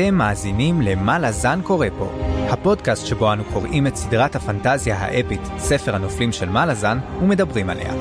[0.00, 2.12] אתם מאזינים ל"מה לזן קורא פה",
[2.50, 7.92] הפודקאסט שבו אנו קוראים את סדרת הפנטזיה האפית, ספר הנופלים של מה לזן, ומדברים עליה.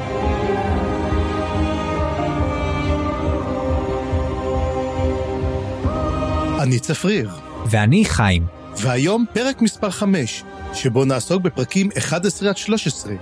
[6.59, 7.29] אני צפריר.
[7.65, 8.45] ואני חיים.
[8.77, 10.43] והיום פרק מספר 5,
[10.73, 13.13] שבו נעסוק בפרקים 11 עד 13,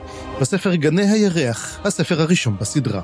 [0.41, 3.01] בספר גני הירח, הספר הראשון בסדרה.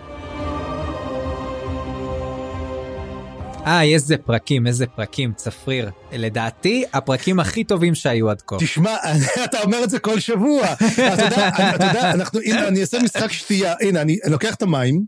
[3.66, 5.90] איי, איזה פרקים, איזה פרקים, צפריר.
[6.12, 8.55] לדעתי, הפרקים הכי טובים שהיו עד כה.
[8.59, 8.95] תשמע,
[9.45, 10.73] אתה אומר את זה כל שבוע.
[10.73, 13.73] אתה יודע, אתה יודע, אנחנו, הנה, אני אעשה משחק שתייה.
[13.81, 15.05] הנה, אני לוקח את המים.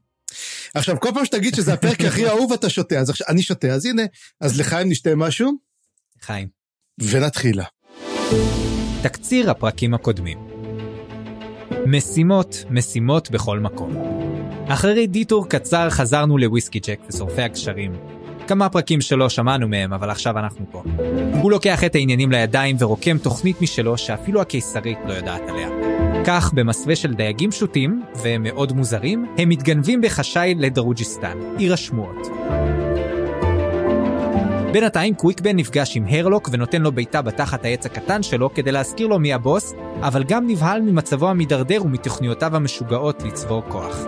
[0.74, 3.00] עכשיו, כל פעם שתגיד שזה הפרק הכי אהוב, אתה שותה.
[3.00, 4.04] אז עכשיו, אני שותה, אז הנה,
[4.42, 5.52] אז לחיים נשתה משהו,
[6.22, 6.48] חיים.
[7.00, 7.64] ונתחילה.
[9.02, 10.38] תקציר הפרקים הקודמים.
[11.86, 13.96] משימות, משימות בכל מקום.
[14.68, 18.15] אחרי דיטור קצר חזרנו לוויסקי ג'ק ושורפי הגשרים.
[18.48, 20.84] כמה פרקים שלא שמענו מהם, אבל עכשיו אנחנו פה.
[21.42, 25.70] הוא לוקח את העניינים לידיים ורוקם תוכנית משלו שאפילו הקיסרית לא יודעת עליה.
[26.26, 32.28] כך, במסווה של דייגים פשוטים, ומאוד מוזרים, הם מתגנבים בחשאי לדרוג'יסטן, עיר השמועות.
[34.72, 39.20] בינתיים קוויקבן נפגש עם הרלוק ונותן לו בעיטה בתחת העץ הקטן שלו כדי להזכיר לו
[39.20, 44.06] מי הבוס, אבל גם נבהל ממצבו המידרדר ומתוכניותיו המשוגעות לצבור כוח.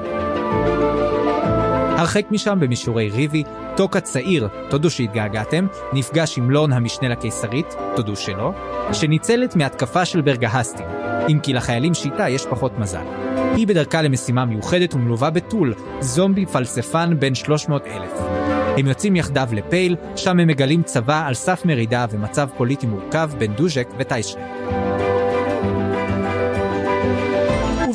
[1.97, 3.43] הרחק משם במישורי ריבי,
[3.77, 8.51] טוקה צעיר, תודו שהתגעגעתם, נפגש עם לורן המשנה לקיסרית, תודו שלא,
[8.93, 10.85] שניצלת מהתקפה של ברגהסטין,
[11.29, 13.05] אם כי לחיילים שאיתה יש פחות מזל.
[13.55, 18.11] היא בדרכה למשימה מיוחדת ומלווה בתול, זומבי פלספן בן 300 אלף.
[18.77, 23.53] הם יוצאים יחדיו לפייל, שם הם מגלים צבא על סף מרידה ומצב פוליטי מורכב בין
[23.53, 24.41] דוז'ק וטיישרי.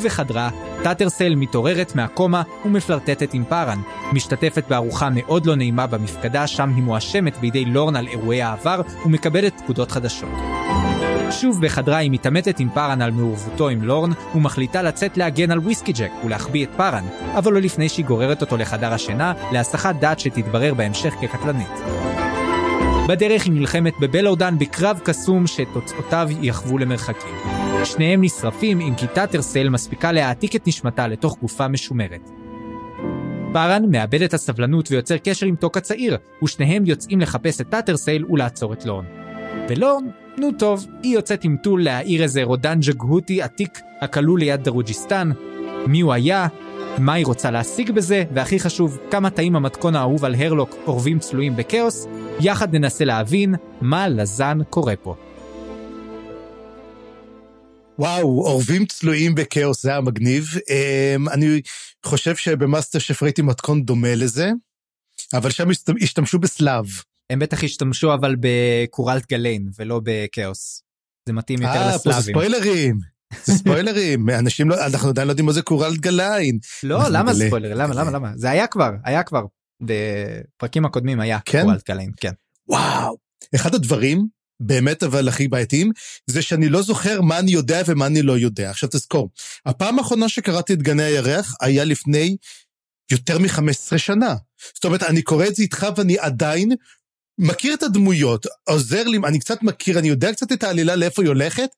[0.03, 0.49] ובחדרה,
[0.83, 3.81] טאטרסל מתעוררת מהקומה ומפלרטטת עם פארן,
[4.13, 9.61] משתתפת בארוחה מאוד לא נעימה במפקדה, שם היא מואשמת בידי לורן על אירועי העבר ומקבלת
[9.61, 10.29] פקודות חדשות.
[11.31, 15.91] שוב בחדרה היא מתעמתת עם פארן על מעורבותו עם לורן, ומחליטה לצאת להגן על וויסקי
[15.91, 17.03] ג'ק ולהחביא את פארן,
[17.37, 21.81] אבל לא לפני שהיא גוררת אותו לחדר השינה, להסחת דעת שתתברר בהמשך כקטלנית.
[23.07, 27.62] בדרך היא נלחמת בבלורדן בקרב קסום שתוצאותיו יחוו למרחקים.
[27.85, 32.29] שניהם נשרפים אם כי טאטרסל מספיקה להעתיק את נשמתה לתוך גופה משומרת.
[33.53, 38.73] פארן מאבד את הסבלנות ויוצר קשר עם טוק הצעיר, ושניהם יוצאים לחפש את טאטרסל ולעצור
[38.73, 39.05] את לורן.
[39.69, 40.03] ולורן,
[40.37, 45.31] נו טוב, היא יוצאת עם טול להעיר איזה רודן ג'גהותי עתיק הכלוא ליד דרוג'יסטן.
[45.87, 46.47] מי הוא היה?
[46.97, 48.23] מה היא רוצה להשיג בזה?
[48.33, 52.07] והכי חשוב, כמה טעים המתכון האהוב על הרלוק עורבים צלויים בכאוס?
[52.39, 55.15] יחד ננסה להבין מה לזן קורה פה.
[57.99, 60.45] וואו, עורבים צלויים בכאוס, זה היה מגניב.
[60.69, 61.61] אמ, אני
[62.05, 64.51] חושב שבמאסטר שף ראיתי מתכון דומה לזה,
[65.33, 66.85] אבל שם השת- השתמשו בסלאב.
[67.29, 70.83] הם בטח השתמשו אבל בקורלט גליין ולא בכאוס.
[71.27, 72.35] זה מתאים יותר אה, פה זה לסלאבים.
[72.35, 72.99] ספוילרים.
[73.43, 76.57] זה ספוילרים, אנשים לא, אנחנו עדיין לא יודעים מה זה קורלט גליין.
[76.83, 77.47] לא, למה נגלה.
[77.47, 77.73] ספוילר?
[77.73, 78.31] למה, למה, למה?
[78.35, 79.43] זה היה כבר, היה כבר.
[79.81, 81.61] בפרקים הקודמים היה כן?
[81.63, 82.31] קורלט גליין, כן.
[82.69, 83.17] וואו.
[83.55, 84.27] אחד הדברים,
[84.59, 85.91] באמת אבל הכי בעייתיים,
[86.27, 88.69] זה שאני לא זוכר מה אני יודע ומה אני לא יודע.
[88.69, 89.29] עכשיו תזכור,
[89.65, 92.37] הפעם האחרונה שקראתי את גני הירח היה לפני
[93.11, 94.35] יותר מ-15 שנה.
[94.73, 96.71] זאת אומרת, אני קורא את זה איתך ואני עדיין
[97.37, 101.27] מכיר את הדמויות, עוזר לי, אני קצת מכיר, אני יודע קצת את העלילה לאיפה היא
[101.27, 101.69] הולכת,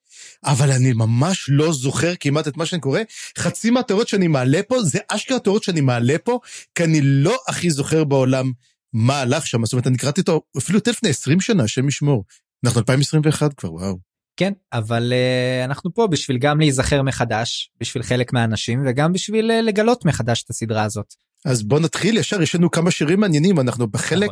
[0.46, 3.00] אבל אני ממש לא זוכר כמעט את מה שאני קורא.
[3.38, 6.40] חצי מהתיאוריות שאני מעלה פה, זה אשכרה תיאוריות שאני מעלה פה,
[6.76, 8.52] כי אני לא הכי זוכר בעולם
[8.94, 9.66] מה הלך שם.
[9.66, 12.24] זאת אומרת, אני קראתי אותו אפילו יותר לפני 20 שנה, השם ישמור.
[12.66, 13.98] אנחנו 2021 כבר, וואו.
[14.38, 19.54] כן, אבל uh, אנחנו פה בשביל גם להיזכר מחדש, בשביל חלק מהאנשים, וגם בשביל uh,
[19.54, 21.14] לגלות מחדש את הסדרה הזאת.
[21.46, 24.32] אז בוא נתחיל ישר, יש לנו כמה שירים מעניינים, אנחנו בחלק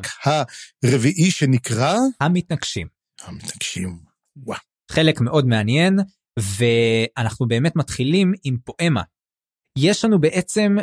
[0.84, 1.96] הרביעי שנקרא...
[2.22, 2.88] המתנגשים.
[3.22, 4.00] המתנגשים,
[4.38, 4.60] וואו.
[4.92, 6.00] חלק מאוד מעניין,
[6.40, 9.02] ואנחנו באמת מתחילים עם פואמה.
[9.78, 10.76] יש לנו בעצם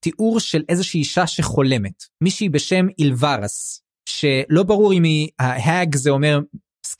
[0.00, 6.40] תיאור של איזושהי אישה שחולמת, מישהי בשם אילברס, שלא ברור אם היא, ההאג זה אומר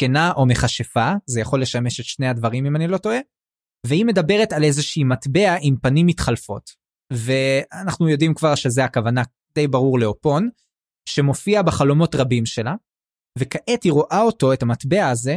[0.02, 3.18] זקנה או מכשפה, זה יכול לשמש את שני הדברים אם אני לא טועה,
[3.86, 6.70] והיא מדברת על איזושהי מטבע עם פנים מתחלפות.
[7.12, 9.22] ואנחנו יודעים כבר שזה הכוונה
[9.54, 10.48] די ברור לאופון,
[11.08, 12.74] שמופיע בחלומות רבים שלה,
[13.38, 15.36] וכעת היא רואה אותו, את המטבע הזה,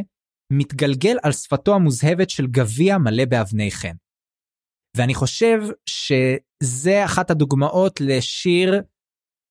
[0.54, 3.96] מתגלגל על שפתו המוזהבת של גביע מלא באבני חן.
[4.98, 8.81] ואני חושב שזה אחת הדוגמאות לשיר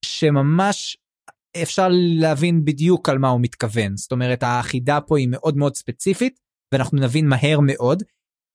[0.04, 0.98] שממש
[1.62, 1.88] אפשר
[2.20, 3.96] להבין בדיוק על מה הוא מתכוון.
[3.96, 6.40] זאת אומרת, החידה פה היא מאוד מאוד ספציפית,
[6.74, 8.02] ואנחנו נבין מהר מאוד.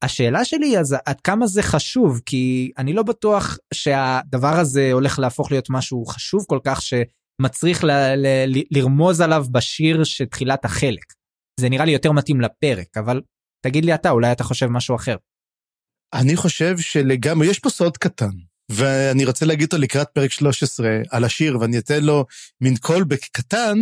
[0.04, 5.20] השאלה שלי היא אז עד כמה זה חשוב, כי אני לא בטוח שהדבר הזה הולך
[5.20, 6.82] להפוך להיות משהו חשוב כל כך,
[7.42, 11.14] מצריך ל- ל- ל- לרמוז עליו בשיר של תחילת החלק.
[11.60, 13.22] זה נראה לי יותר מתאים לפרק, אבל
[13.66, 15.16] תגיד לי אתה, אולי אתה חושב משהו אחר.
[16.14, 18.32] אני חושב שלגמרי, יש פה סוד קטן,
[18.70, 22.26] ואני רוצה להגיד אותו לקראת פרק 13 על השיר, ואני אתן לו
[22.62, 23.78] מין callback קטן,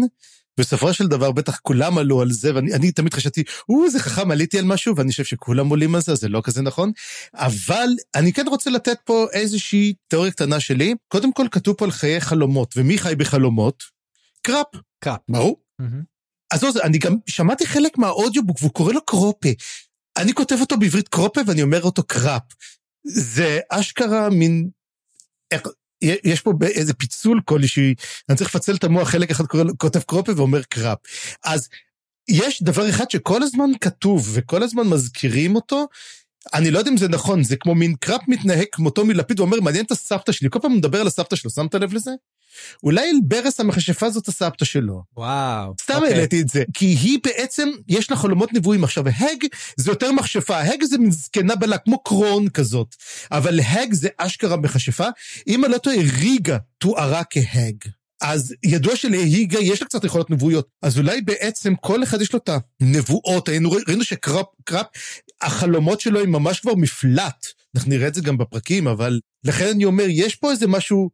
[0.60, 4.60] בסופו של דבר בטח כולם עלו על זה, ואני תמיד חשבתי, או, זה חכם, עליתי
[4.60, 6.92] על משהו, ואני חושב שכולם עולים על זה, זה לא כזה נכון.
[7.34, 10.96] אבל אני כן רוצה לתת פה איזושהי תיאוריה קטנה שלי.
[11.08, 13.84] קודם כל, כתוב פה על חיי חלומות, ומי חי בחלומות?
[14.42, 14.68] קראפ.
[15.04, 15.20] קראפ.
[15.30, 15.62] ברור.
[16.54, 19.50] אז לא, אני גם שמעתי חלק מה audiobook, והוא קורא לו קרופה.
[20.18, 22.44] אני כותב אותו בעברית קרופה, ואני אומר אותו קראפ.
[23.04, 24.70] זה אשכרה מין...
[26.02, 27.94] יש פה איזה פיצול כלשהי,
[28.30, 30.98] אני צריך לפצל את המוח, חלק אחד קורא, כותב קרופה ואומר קראפ.
[31.44, 31.70] אז
[32.28, 35.88] יש דבר אחד שכל הזמן כתוב וכל הזמן מזכירים אותו,
[36.54, 39.86] אני לא יודע אם זה נכון, זה כמו מין קראפ מתנהג כמותו מלפיד ואומר, מעניין
[39.86, 42.12] את הסבתא שלי, כל פעם מדבר על הסבתא שלו, שמת לב לזה?
[42.84, 45.04] אולי אלברס המכשפה זאת הסבתא שלו.
[45.18, 45.74] וואו.
[45.82, 45.94] סתם.
[45.96, 46.14] אוקיי.
[46.14, 46.64] העליתי את זה.
[46.74, 48.84] כי היא בעצם, יש לה חלומות נבואים.
[48.84, 49.46] עכשיו, hag
[49.78, 52.96] זה יותר מכשפה, hag זה מין זקנה בלה, כמו crone כזאת.
[53.32, 55.08] אבל hag זה אשכרה מכשפה.
[55.48, 57.76] אם אני לא טועה, ריגה תוארה כ hag.
[58.24, 62.40] אז ידוע שלריגה יש לה קצת יכולות נבואיות, אז אולי בעצם כל אחד יש לו
[62.40, 62.50] את
[62.82, 64.86] הנבואות, היינו, ראינו שקראפ, קראפ,
[65.42, 67.46] החלומות שלו הם ממש כבר מפלט,
[67.76, 71.10] אנחנו נראה את זה גם בפרקים, אבל לכן אני אומר, יש פה איזה משהו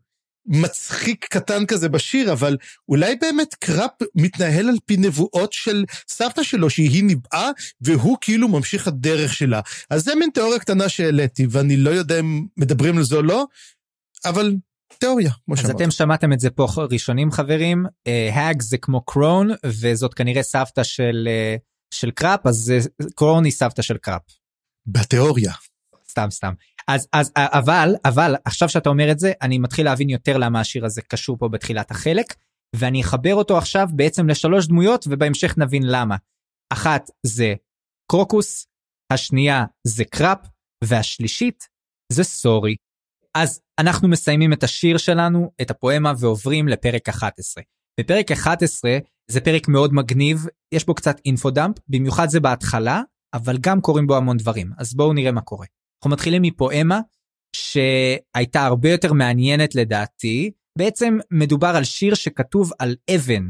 [0.49, 2.57] מצחיק קטן כזה בשיר, אבל
[2.89, 7.49] אולי באמת קראפ מתנהל על פי נבואות של סבתא שלו, שהיא ניבאה,
[7.81, 9.61] והוא כאילו ממשיך הדרך שלה.
[9.89, 13.45] אז זה מין תיאוריה קטנה שהעליתי, ואני לא יודע אם מדברים על זה או לא,
[14.25, 14.55] אבל
[14.97, 15.75] תיאוריה, כמו שאמרת.
[15.75, 17.85] אז אתם שמעתם את זה פה ראשונים חברים,
[18.33, 21.61] ה hag אה, זה כמו crone, וזאת כנראה סבתא של, אה,
[21.93, 22.73] של קראפ, אז
[23.15, 24.21] קרון היא סבתא של קראפ.
[24.87, 25.53] בתיאוריה.
[26.09, 26.53] סתם סתם.
[26.89, 30.85] אז אז אבל אבל עכשיו שאתה אומר את זה אני מתחיל להבין יותר למה השיר
[30.85, 32.35] הזה קשור פה בתחילת החלק
[32.75, 36.15] ואני אחבר אותו עכשיו בעצם לשלוש דמויות ובהמשך נבין למה.
[36.73, 37.53] אחת זה
[38.11, 38.65] קרוקוס,
[39.13, 40.37] השנייה זה קראפ
[40.83, 41.67] והשלישית
[42.13, 42.75] זה סורי.
[43.37, 47.63] אז אנחנו מסיימים את השיר שלנו את הפואמה ועוברים לפרק 11.
[47.99, 48.97] בפרק 11
[49.31, 53.01] זה פרק מאוד מגניב יש בו קצת infodump במיוחד זה בהתחלה
[53.33, 55.65] אבל גם קורים בו המון דברים אז בואו נראה מה קורה.
[55.99, 56.99] אנחנו מתחילים מפואמה
[57.55, 60.51] שהייתה הרבה יותר מעניינת לדעתי.
[60.77, 63.47] בעצם מדובר על שיר שכתוב על אבן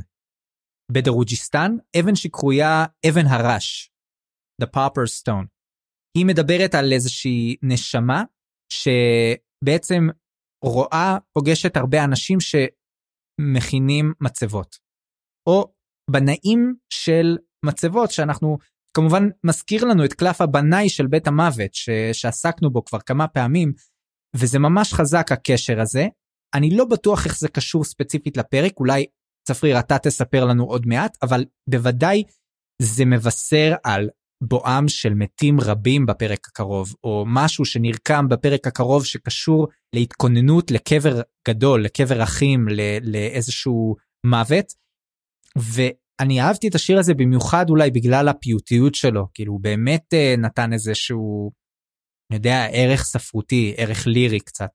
[0.91, 3.91] בדרוג'יסטן, אבן שקרויה אבן הרש,
[4.61, 5.47] The Popper Stone.
[6.17, 8.23] היא מדברת על איזושהי נשמה
[8.73, 10.07] שבעצם
[10.63, 14.75] רואה, פוגשת הרבה אנשים שמכינים מצבות.
[15.49, 15.73] או
[16.11, 18.57] בנאים של מצבות שאנחנו
[18.93, 21.89] כמובן מזכיר לנו את קלף הבנאי של בית המוות ש...
[22.13, 23.73] שעסקנו בו כבר כמה פעמים
[24.35, 26.07] וזה ממש חזק הקשר הזה.
[26.53, 29.05] אני לא בטוח איך זה קשור ספציפית לפרק אולי
[29.47, 32.23] צפריר אתה תספר לנו עוד מעט אבל בוודאי
[32.81, 34.09] זה מבשר על
[34.43, 41.83] בואם של מתים רבים בפרק הקרוב או משהו שנרקם בפרק הקרוב שקשור להתכוננות לקבר גדול
[41.83, 42.67] לקבר אחים
[43.01, 43.95] לאיזשהו
[44.25, 44.73] מוות.
[46.19, 50.73] אני אהבתי את השיר הזה במיוחד אולי בגלל הפיוטיות שלו, כאילו הוא באמת uh, נתן
[50.73, 51.51] איזשהו,
[52.31, 54.69] אני יודע, ערך ספרותי, ערך לירי קצת.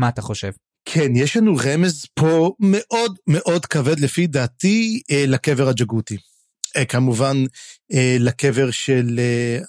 [0.00, 0.50] מה אתה חושב?
[0.84, 6.16] כן, יש לנו רמז פה מאוד מאוד כבד לפי דעתי אה, לקבר הג'גותי.
[6.16, 7.36] אה, כמובן
[8.18, 9.20] לקבר של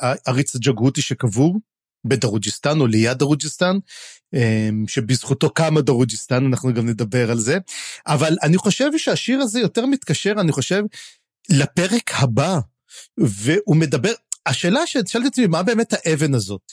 [0.01, 1.59] אה, עריץ הג'גותי שקבור
[2.05, 3.77] בדרוג'יסטן או ליד דרוג'יסטן,
[4.87, 7.57] שבזכותו קמה דרוג'יסטן, אנחנו גם נדבר על זה.
[8.07, 10.83] אבל אני חושב שהשיר הזה יותר מתקשר, אני חושב,
[11.49, 12.59] לפרק הבא,
[13.17, 14.11] והוא מדבר,
[14.45, 16.71] השאלה ששאלתי את עצמי, מה באמת האבן הזאת?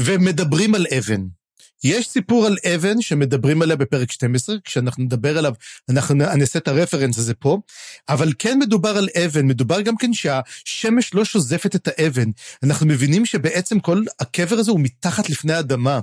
[0.00, 1.22] ומדברים על אבן.
[1.84, 5.54] יש סיפור על אבן שמדברים עליה בפרק 12, כשאנחנו נדבר עליו,
[5.88, 7.58] אנחנו נעשה את הרפרנס הזה פה,
[8.08, 12.30] אבל כן מדובר על אבן, מדובר גם כן שהשמש לא שוזפת את האבן.
[12.62, 16.00] אנחנו מבינים שבעצם כל הקבר הזה הוא מתחת לפני האדמה.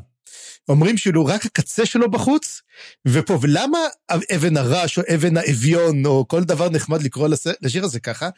[0.70, 2.62] אומרים שאילו רק הקצה שלו בחוץ,
[3.08, 3.80] ופה, ולמה
[4.36, 7.28] אבן הרש או אבן האביון או כל דבר נחמד לקרוא
[7.62, 8.30] לשיר הזה ככה?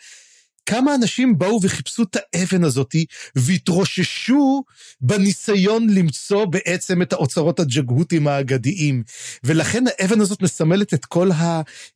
[0.66, 4.64] כמה אנשים באו וחיפשו את האבן הזאתי והתרוששו
[5.02, 9.04] בניסיון למצוא בעצם את האוצרות הג'גהותים האגדיים.
[9.44, 11.30] ולכן האבן הזאת מסמלת את כל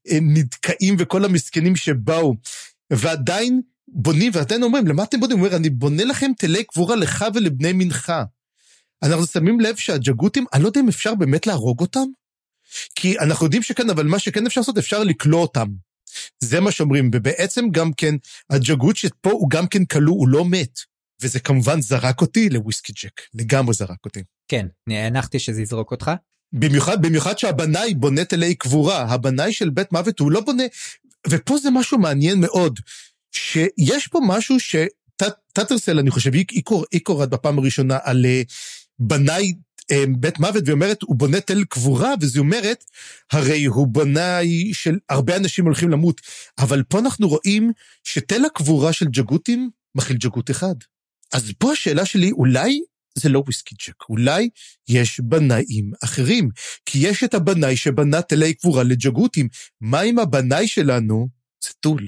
[0.07, 2.35] הנדכאים וכל המסכנים שבאו.
[2.93, 5.37] ועדיין בונים, ועדיין אומרים, למה אתם בונים?
[5.37, 8.23] הוא אומר, אני בונה לכם תלי קבורה לך ולבני מנחה.
[9.03, 12.05] אנחנו שמים לב שהג'גותים, אני לא יודע אם אפשר באמת להרוג אותם,
[12.95, 15.67] כי אנחנו יודעים שכן, אבל מה שכן אפשר לעשות, אפשר לקלוא אותם.
[16.39, 18.15] זה מה שאומרים, ובעצם גם כן,
[18.49, 20.79] הג'גות שפה הוא גם כן כלוא, הוא לא מת.
[21.21, 24.23] וזה כמובן זרק אותי לוויסקי ג'ק, לגמרי זרק אותי.
[24.47, 26.11] כן, הנחתי שזה יזרוק אותך.
[26.53, 30.63] במיוחד, במיוחד שהבנאי בונה תלי קבורה, הבנאי של בית מוות הוא לא בונה,
[31.29, 32.79] ופה זה משהו מעניין מאוד,
[33.31, 36.45] שיש פה משהו שטאטרסל, אני חושב, היא,
[36.91, 38.41] היא קוראת בפעם הראשונה על אה,
[38.99, 39.53] בנאי
[40.19, 42.83] בית מוות, והיא אומרת, הוא בונה תל קבורה, וזהיא אומרת,
[43.31, 46.21] הרי הוא בנאי של הרבה אנשים הולכים למות,
[46.57, 47.71] אבל פה אנחנו רואים
[48.03, 50.75] שתל הקבורה של ג'גותים מכיל ג'גות אחד.
[51.33, 52.81] אז פה השאלה שלי, אולי
[53.17, 54.49] זה לא וויסקי ג'ק, אולי
[54.87, 56.49] יש בנאים אחרים,
[56.85, 59.47] כי יש את הבנאי שבנה תלי קבורה לג'גותים.
[59.81, 61.27] מה עם הבנאי שלנו?
[61.63, 62.05] זה טול.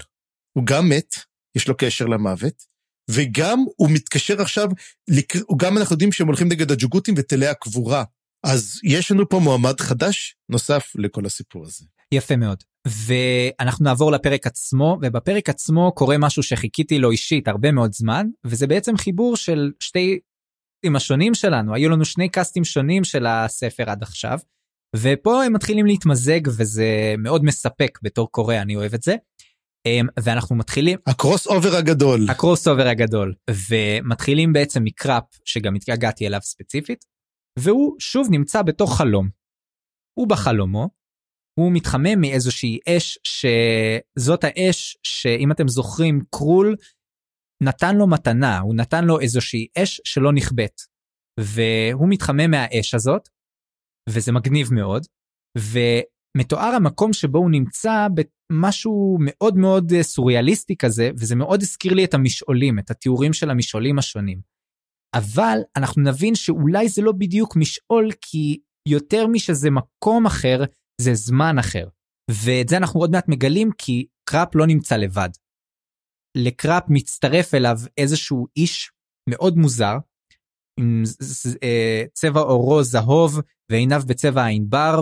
[0.53, 1.15] הוא גם מת,
[1.55, 2.63] יש לו קשר למוות,
[3.11, 4.69] וגם הוא מתקשר עכשיו,
[5.57, 8.03] גם אנחנו יודעים שהם הולכים נגד הג'גותים ותלי הקבורה.
[8.43, 11.85] אז יש לנו פה מועמד חדש נוסף לכל הסיפור הזה.
[12.11, 12.63] יפה מאוד.
[12.87, 18.67] ואנחנו נעבור לפרק עצמו, ובפרק עצמו קורה משהו שחיכיתי לו אישית הרבה מאוד זמן, וזה
[18.67, 20.19] בעצם חיבור של שתי
[20.77, 24.39] הקאסטים השונים שלנו, היו לנו שני קאסטים שונים של הספר עד עכשיו,
[24.95, 29.15] ופה הם מתחילים להתמזג וזה מאוד מספק בתור קורא, אני אוהב את זה.
[29.87, 33.33] אמ, ואנחנו מתחילים ה crossover הגדול ה crossover הגדול
[33.69, 37.05] ומתחילים בעצם מקראפ שגם התגעגעתי אליו ספציפית
[37.59, 39.29] והוא שוב נמצא בתוך חלום.
[40.19, 40.89] הוא בחלומו
[41.59, 46.75] הוא מתחמם מאיזושהי אש שזאת האש שאם אתם זוכרים קרול
[47.63, 50.81] נתן לו מתנה, הוא נתן לו איזושהי אש שלא נכבית.
[51.39, 53.29] והוא מתחמם מהאש הזאת,
[54.09, 55.05] וזה מגניב מאוד,
[55.57, 58.07] ומתואר המקום שבו הוא נמצא
[58.51, 63.49] במשהו מאוד מאוד אה, סוריאליסטי כזה, וזה מאוד הזכיר לי את המשעולים, את התיאורים של
[63.49, 64.41] המשעולים השונים.
[65.15, 70.63] אבל אנחנו נבין שאולי זה לא בדיוק משעול, כי יותר משזה מקום אחר,
[71.01, 71.87] זה זמן אחר.
[72.31, 75.29] ואת זה אנחנו עוד מעט מגלים כי קראפ לא נמצא לבד.
[76.37, 78.91] לקראפ מצטרף אליו איזשהו איש
[79.29, 79.97] מאוד מוזר,
[80.79, 81.03] עם
[81.63, 83.39] אה, צבע עורו זהוב
[83.71, 85.01] ועיניו בצבע הענבר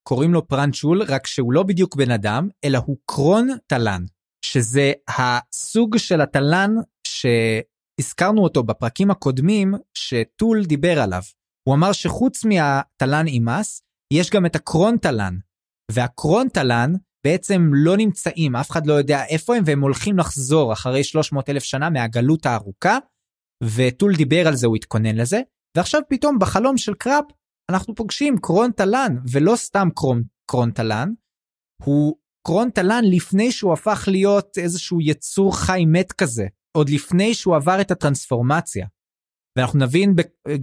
[0.00, 4.04] וקוראים לו פרנצ'ול רק שהוא לא בדיוק בן אדם אלא הוא קרון תלן
[4.44, 6.74] שזה הסוג של התלן
[7.06, 11.22] שהזכרנו אותו בפרקים הקודמים שטול דיבר עליו.
[11.68, 15.36] הוא אמר שחוץ מהתלן אימאס יש גם את הקרון תלן
[15.92, 16.92] והקרון תלן
[17.24, 21.62] בעצם לא נמצאים, אף אחד לא יודע איפה הם, והם הולכים לחזור אחרי 300 אלף
[21.62, 22.98] שנה מהגלות הארוכה,
[23.64, 25.40] וטול דיבר על זה, הוא התכונן לזה,
[25.76, 27.24] ועכשיו פתאום בחלום של קראפ,
[27.70, 31.12] אנחנו פוגשים קרון תלן, ולא סתם קרון, קרון תלן,
[31.84, 36.46] הוא קרון תלן לפני שהוא הפך להיות איזשהו יצור חי מת כזה,
[36.76, 38.86] עוד לפני שהוא עבר את הטרנספורמציה.
[39.58, 40.14] ואנחנו נבין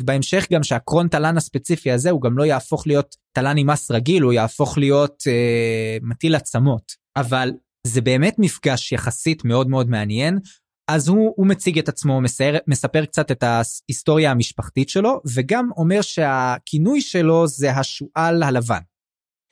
[0.06, 4.24] בהמשך גם שהקרון תלן הספציפי הזה הוא גם לא יהפוך להיות תלן עם מס רגיל,
[4.24, 6.92] הוא יהפוך להיות אה, מטיל עצמות.
[7.18, 7.52] אבל
[7.88, 10.40] זה באמת מפגש יחסית מאוד מאוד מעניין.
[10.88, 16.02] אז הוא, הוא מציג את עצמו, מספר, מספר קצת את ההיסטוריה המשפחתית שלו, וגם אומר
[16.02, 18.80] שהכינוי שלו זה השועל הלבן.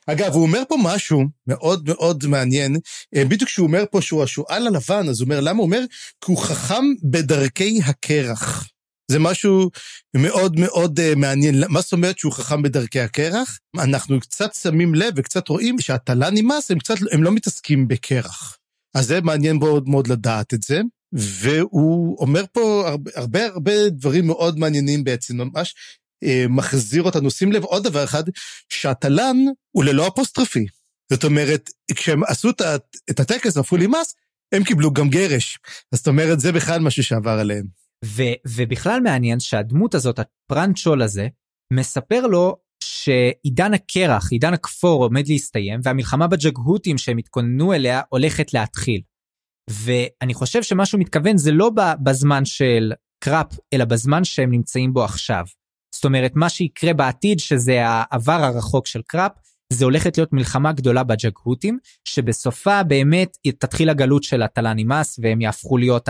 [0.08, 2.78] אגב, הוא אומר פה משהו מאוד מאוד מעניין.
[3.16, 5.82] אה, בדיוק כשהוא אומר פה שהוא השועל הלבן, אז הוא אומר, למה הוא אומר?
[6.22, 8.68] כי הוא חכם בדרכי הקרח.
[9.12, 9.70] זה משהו
[10.16, 11.64] מאוד מאוד uh, מעניין.
[11.70, 13.60] מה זאת אומרת שהוא חכם בדרכי הקרח?
[13.78, 18.58] אנחנו קצת שמים לב וקצת רואים שהתל"ן נמאס, הם קצת, הם לא מתעסקים בקרח.
[18.96, 20.82] אז זה מעניין מאוד מאוד לדעת את זה.
[21.16, 25.76] והוא אומר פה הרבה הרבה, הרבה דברים מאוד מעניינים בעצם, ממש
[26.24, 27.32] אה, מחזיר אותנו.
[27.32, 28.24] שים לב עוד דבר אחד,
[28.70, 29.38] שהתל"ן
[29.72, 30.66] הוא ללא אפוסטרפי.
[31.12, 32.50] זאת אומרת, כשהם עשו
[33.10, 34.16] את הטקס, הפכו לי מס,
[34.52, 35.60] הם קיבלו גם גרש.
[35.92, 37.66] אז זאת אומרת, זה בכלל משהו שעבר עליהם.
[38.06, 41.28] ו- ובכלל מעניין שהדמות הזאת, הפרנצ'ול הזה,
[41.74, 49.02] מספר לו שעידן הקרח, עידן הכפור עומד להסתיים, והמלחמה בג'גהותים שהם התכוננו אליה הולכת להתחיל.
[49.70, 51.72] ואני חושב שמה שהוא מתכוון זה לא
[52.04, 52.94] בזמן של
[53.24, 55.46] קראפ, אלא בזמן שהם נמצאים בו עכשיו.
[55.96, 59.32] זאת אומרת, מה שיקרה בעתיד, שזה העבר הרחוק של קראפ,
[59.74, 65.78] זה הולכת להיות מלחמה גדולה בג'גהותים, שבסופה באמת תתחיל הגלות של הטלאן אימאס, והם יהפכו
[65.78, 66.10] להיות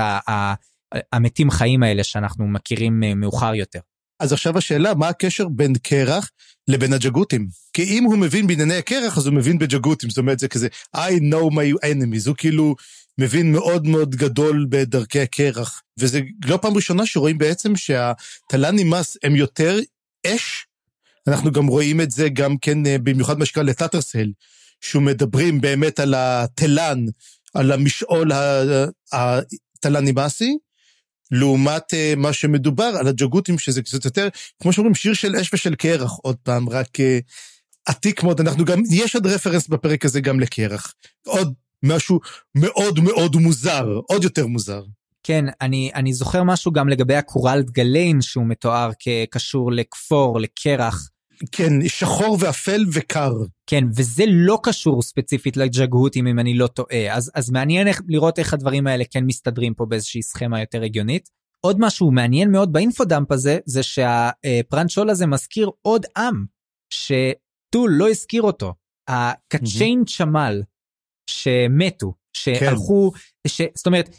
[1.13, 3.79] המתים חיים האלה שאנחנו מכירים אה, מאוחר יותר.
[4.19, 6.31] אז עכשיו השאלה, מה הקשר בין קרח
[6.67, 7.47] לבין הג'גותים?
[7.73, 10.99] כי אם הוא מבין בענייני הקרח, אז הוא מבין בג'גותים, זאת אומרת, זה כזה, I
[10.99, 12.75] know my enemies, הוא כאילו
[13.17, 15.81] מבין מאוד מאוד גדול בדרכי הקרח.
[15.99, 19.79] וזה לא פעם ראשונה שרואים בעצם שהתל"ן נמאס הם יותר
[20.27, 20.67] אש.
[21.27, 24.31] אנחנו גם רואים את זה גם כן, אה, במיוחד מה שקרה לטאטרסל,
[24.81, 27.05] שהוא מדברים באמת על התל"ן,
[27.53, 28.31] על המשעול
[29.11, 30.57] התל"ן נמאסי,
[31.31, 34.27] לעומת uh, מה שמדובר על הג'גותים, שזה קצת יותר,
[34.61, 37.01] כמו שאומרים, שיר של אש ושל קרח, עוד פעם, רק uh,
[37.85, 38.41] עתיק מאוד.
[38.41, 40.93] אנחנו גם, יש עוד reference בפרק הזה גם לקרח.
[41.25, 41.53] עוד
[41.83, 42.19] משהו
[42.55, 44.83] מאוד מאוד מוזר, עוד יותר מוזר.
[45.23, 51.09] כן, אני, אני זוכר משהו גם לגבי הקוראלד גליין, שהוא מתואר כקשור לכפור, לקרח.
[51.51, 53.33] כן, שחור ואפל וקר.
[53.67, 58.39] כן, וזה לא קשור ספציפית לג'גהותים אם אני לא טועה, אז, אז מעניין איך, לראות
[58.39, 61.29] איך הדברים האלה כן מסתדרים פה באיזושהי סכמה יותר הגיונית.
[61.61, 66.45] עוד משהו מעניין מאוד ב infodump הזה, זה שהפראן צ'ול הזה מזכיר עוד עם,
[66.89, 68.73] שטול לא הזכיר אותו.
[69.07, 70.61] הקצ'יין צ'מל
[71.29, 73.49] שמתו, שהלכו, כן.
[73.49, 74.09] ש, זאת אומרת,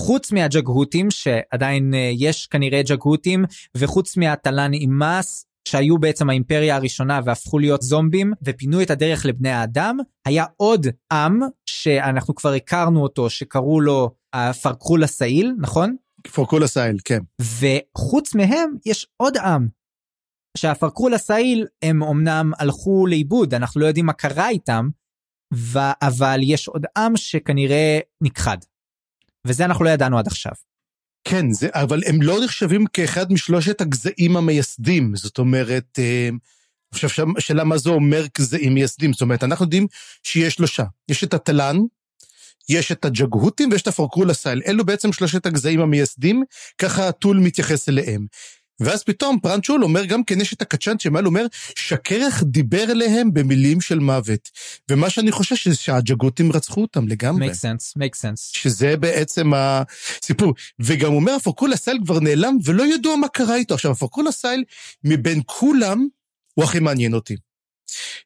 [0.00, 3.44] חוץ מהג'גהותים, שעדיין אה, יש כנראה ג'גהותים,
[3.76, 9.98] וחוץ מהטלן אימאס, שהיו בעצם האימפריה הראשונה והפכו להיות זומבים ופינו את הדרך לבני האדם,
[10.26, 15.96] היה עוד עם שאנחנו כבר הכרנו אותו שקראו לו הפרקרול הסעיל, נכון?
[16.32, 17.20] פרקרול הסעיל, כן.
[17.40, 19.68] וחוץ מהם יש עוד עם.
[20.56, 24.88] שהפרקרול הסעיל הם אמנם הלכו לאיבוד, אנחנו לא יודעים מה קרה איתם,
[26.02, 28.58] אבל יש עוד עם שכנראה נכחד.
[29.46, 30.52] וזה אנחנו לא ידענו עד עכשיו.
[31.24, 36.28] כן, זה, אבל הם לא נחשבים כאחד משלושת הגזעים המייסדים, זאת אומרת, אה,
[36.92, 39.86] עכשיו השאלה מה זה אומר גזעים מייסדים, זאת אומרת, אנחנו יודעים
[40.22, 41.76] שיש שלושה, יש את הטלן,
[42.68, 46.42] יש את הג'גהותים ויש את הפרקרול הסייל, אלו בעצם שלושת הגזעים המייסדים,
[46.78, 48.26] ככה הטול מתייחס אליהם.
[48.80, 51.46] ואז פתאום פרנצ'ול אומר גם כן יש את הקצ'אן שמעל אומר
[51.78, 54.50] שקרח דיבר אליהם במילים של מוות.
[54.90, 57.50] ומה שאני חושש זה שהג'גותים רצחו אותם לגמרי.
[57.50, 58.40] make sense, make sense.
[58.52, 60.54] שזה בעצם הסיפור.
[60.80, 63.74] וגם אומר הפרקול הסייל כבר נעלם ולא ידוע מה קרה איתו.
[63.74, 64.64] עכשיו הפרקול הסייל
[65.04, 66.06] מבין כולם
[66.54, 67.36] הוא הכי מעניין אותי.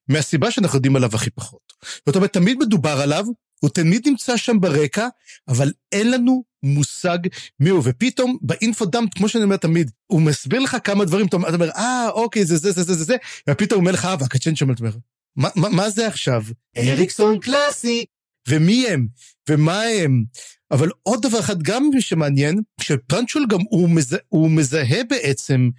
[0.09, 1.73] מהסיבה שאנחנו יודעים עליו הכי פחות.
[2.07, 3.27] זאת אומרת תמיד מדובר עליו
[3.61, 5.09] הוא תמיד נמצא שם ברקע,
[5.49, 7.19] אבל אין לנו מושג
[7.61, 7.83] מי הוא.
[7.85, 12.45] ופתאום באינפודאמפ, כמו שאני אומר תמיד, הוא מסביר לך כמה דברים, אתה אומר, אה, אוקיי,
[12.45, 13.17] זה זה זה זה זה זה,
[13.51, 14.97] ופתאום הוא אומר לך, אה, והקצ'ן שם, אתה אומר,
[15.37, 16.43] מה, מה, מה זה עכשיו?
[16.77, 18.05] אריקסון קלאסי.
[18.49, 19.07] ומי הם?
[19.49, 20.25] ומה הם?
[20.71, 25.71] אבל עוד דבר אחד גם שמעניין, שפרנצ'ול גם הוא, מזה, הוא מזהה בעצם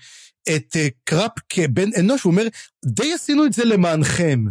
[0.56, 2.48] את uh, קראפ כבן אנוש, הוא אומר,
[2.86, 4.46] די עשינו את זה למענכם.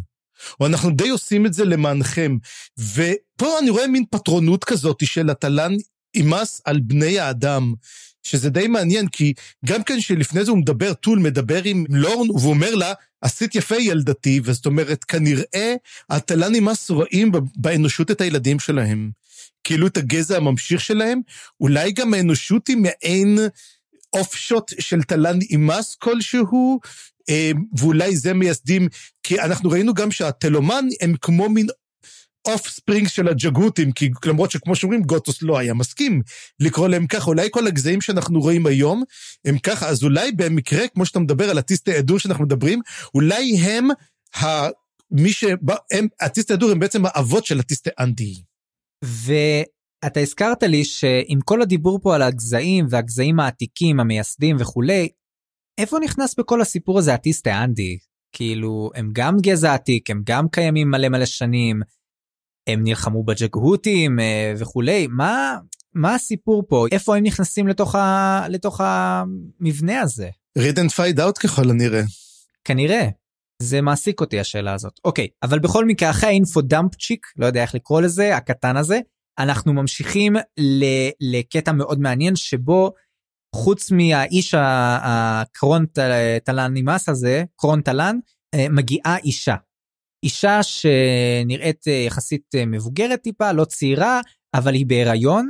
[0.60, 2.36] או אנחנו די עושים את זה למענכם.
[2.78, 5.76] ופה אני רואה מין פטרונות כזאת של התל"ן
[6.14, 7.74] אימס על בני האדם.
[8.22, 9.32] שזה די מעניין, כי
[9.66, 12.92] גם כן שלפני זה הוא מדבר, טול מדבר עם לורן, והוא אומר לה,
[13.22, 15.74] עשית יפה ילדתי, וזאת אומרת, כנראה
[16.10, 19.10] התל"ן אימס רואים באנושות את הילדים שלהם.
[19.64, 21.20] כאילו את הגזע הממשיך שלהם,
[21.60, 23.38] אולי גם האנושות היא מעין
[24.12, 26.80] offshoot של טלאן אימאס כלשהו,
[27.28, 28.88] אה, ואולי זה מייסדים,
[29.22, 31.66] כי אנחנו ראינו גם שהטלומן הם כמו מין
[32.48, 36.22] offspring של הג'גותים, כי למרות שכמו שאומרים, גוטוס לא היה מסכים
[36.60, 39.02] לקרוא להם ככה, אולי כל הגזעים שאנחנו רואים היום
[39.44, 42.80] הם ככה, אז אולי במקרה, כמו שאתה מדבר על הטיסטי אדור שאנחנו מדברים,
[43.14, 43.88] אולי הם
[44.36, 44.46] ה...
[45.10, 45.44] מי ש...
[45.92, 48.42] הם, הטיסטי אדור הם בעצם האבות של הטיסטי אנדי.
[49.04, 55.08] ואתה הזכרת לי שעם כל הדיבור פה על הגזעים והגזעים העתיקים, המייסדים וכולי,
[55.78, 57.98] איפה נכנס בכל הסיפור הזה הטיסטה אנדי?
[58.32, 61.80] כאילו, הם גם גזע עתיק, הם גם קיימים מלא מלא שנים,
[62.72, 65.58] הם נלחמו בג'גהותים אה, וכולי, מה,
[65.94, 66.86] מה הסיפור פה?
[66.92, 70.30] איפה הם נכנסים לתוך, ה, לתוך המבנה הזה?
[70.58, 72.02] read and find out ככל הנראה.
[72.64, 73.08] כנראה.
[73.62, 75.00] זה מעסיק אותי השאלה הזאת.
[75.04, 79.00] אוקיי, אבל בכל מקרה, אחרי האינפו דאמפצ'יק, לא יודע איך לקרוא לזה, הקטן הזה,
[79.38, 80.36] אנחנו ממשיכים
[81.20, 82.92] לקטע מאוד מעניין שבו
[83.54, 85.86] חוץ מהאיש הקרון
[86.44, 88.18] טלן נמאס הזה, קרון טלן,
[88.54, 89.54] אה, מגיעה אישה.
[90.24, 94.20] אישה שנראית אה, יחסית אה, מבוגרת טיפה, לא צעירה,
[94.54, 95.48] אבל היא בהיריון,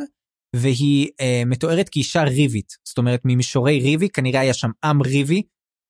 [0.56, 1.08] והיא
[1.46, 2.76] מתוארת כאישה ריבית.
[2.84, 5.42] זאת אומרת, ממישורי ריבי, כנראה היה שם עם ריבי.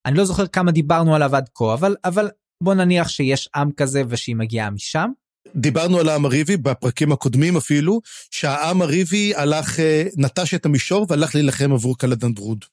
[0.06, 2.28] אני לא זוכר כמה דיברנו עליו עד כה, אבל, אבל
[2.62, 5.10] בוא נניח שיש עם כזה ושהיא מגיעה משם.
[5.56, 11.34] דיברנו על העם הריבי בפרקים הקודמים אפילו, שהעם הריבי הלך, אה, נטש את המישור והלך
[11.34, 12.64] להילחם עבור קלדן ברוד.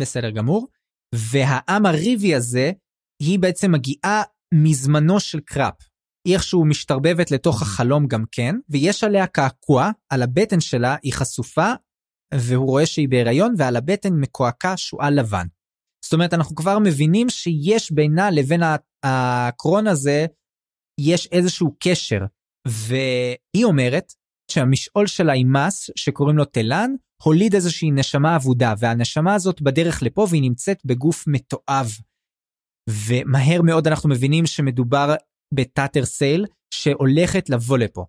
[0.00, 0.68] בסדר גמור.
[1.14, 2.72] והעם הריבי הזה,
[3.22, 4.22] היא בעצם מגיעה
[4.52, 5.74] מזמנו של קראפ.
[6.28, 11.72] היא איכשהו משתרבבת לתוך החלום גם כן, ויש עליה קעקוע, על הבטן שלה היא חשופה,
[12.34, 15.46] והוא רואה שהיא בהיריון, ועל הבטן מקועקע שועל לבן.
[16.04, 18.60] זאת אומרת, אנחנו כבר מבינים שיש בינה לבין
[19.04, 20.26] הקרון הזה
[21.00, 22.20] יש איזשהו קשר,
[22.68, 24.12] והיא אומרת
[24.50, 26.90] שהמשעול שלה עם מס, שקוראים לו תלן,
[27.22, 31.90] הוליד איזושהי נשמה אבודה, והנשמה הזאת בדרך לפה והיא נמצאת בגוף מתועב.
[32.90, 35.14] ומהר מאוד אנחנו מבינים שמדובר
[35.54, 38.04] בטאטר סייל שהולכת לבוא לפה.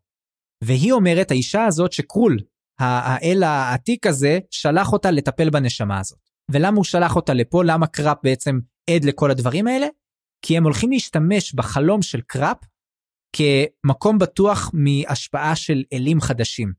[0.63, 2.39] והיא אומרת, האישה הזאת שקרול,
[2.79, 6.19] האל העתיק הזה, שלח אותה לטפל בנשמה הזאת.
[6.51, 7.63] ולמה הוא שלח אותה לפה?
[7.63, 8.59] למה קראפ בעצם
[8.89, 9.87] עד לכל הדברים האלה?
[10.45, 12.57] כי הם הולכים להשתמש בחלום של קראפ
[13.35, 16.73] כמקום בטוח מהשפעה של אלים חדשים.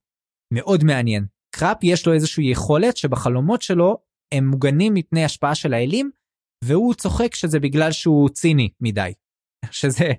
[0.55, 1.27] מאוד מעניין.
[1.55, 3.99] קראפ יש לו איזושהי יכולת שבחלומות שלו
[4.35, 6.11] הם מוגנים מפני השפעה של האלים,
[6.65, 9.13] והוא צוחק שזה בגלל שהוא ציני מדי.
[9.71, 10.13] שזה,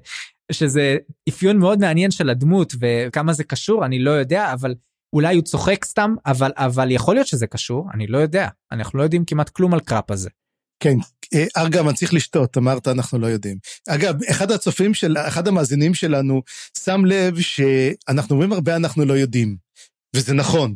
[0.52, 0.98] שזה
[1.30, 4.76] אפיון מאוד מעניין של הדמות וכמה זה קשור, אני לא יודע, אבל
[5.16, 8.48] אולי הוא צוחק סתם, אבל, אבל יכול להיות שזה קשור, אני לא יודע.
[8.72, 10.30] אנחנו לא יודעים כמעט כלום על קראפ הזה.
[10.80, 10.96] כן,
[11.34, 13.58] אה, ארגמן צריך לשתות, אמרת אנחנו לא יודעים.
[13.90, 16.42] אגב, אחד הצופים של, אחד המאזינים שלנו
[16.84, 19.58] שם לב שאנחנו אומרים הרבה אנחנו לא יודעים,
[20.16, 20.76] וזה נכון.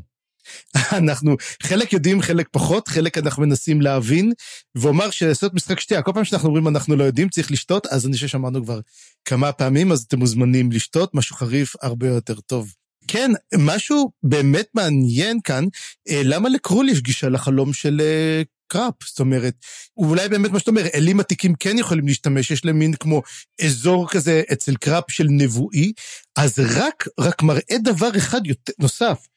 [1.02, 4.34] אנחנו חלק יודעים, חלק פחות, חלק אנחנו מנסים להבין,
[4.76, 8.14] ואומר שלעשות משחק שתייה, כל פעם שאנחנו אומרים אנחנו לא יודעים, צריך לשתות, אז אני
[8.14, 8.80] חושב שאמרנו כבר
[9.26, 12.74] כמה פעמים, אז אתם מוזמנים לשתות, משהו חריף הרבה יותר טוב.
[13.08, 15.66] כן, משהו באמת מעניין כאן,
[16.10, 18.94] אה, למה לקרול יש גישה לחלום של אה, קראפ?
[19.06, 19.54] זאת אומרת,
[19.98, 23.22] אולי באמת מה שאתה אומר, אלים עתיקים כן יכולים להשתמש, יש להם מין כמו
[23.66, 25.94] אזור כזה אצל קראפ של נבואי,
[26.36, 29.28] אז רק, רק מראה דבר אחד יותר, נוסף,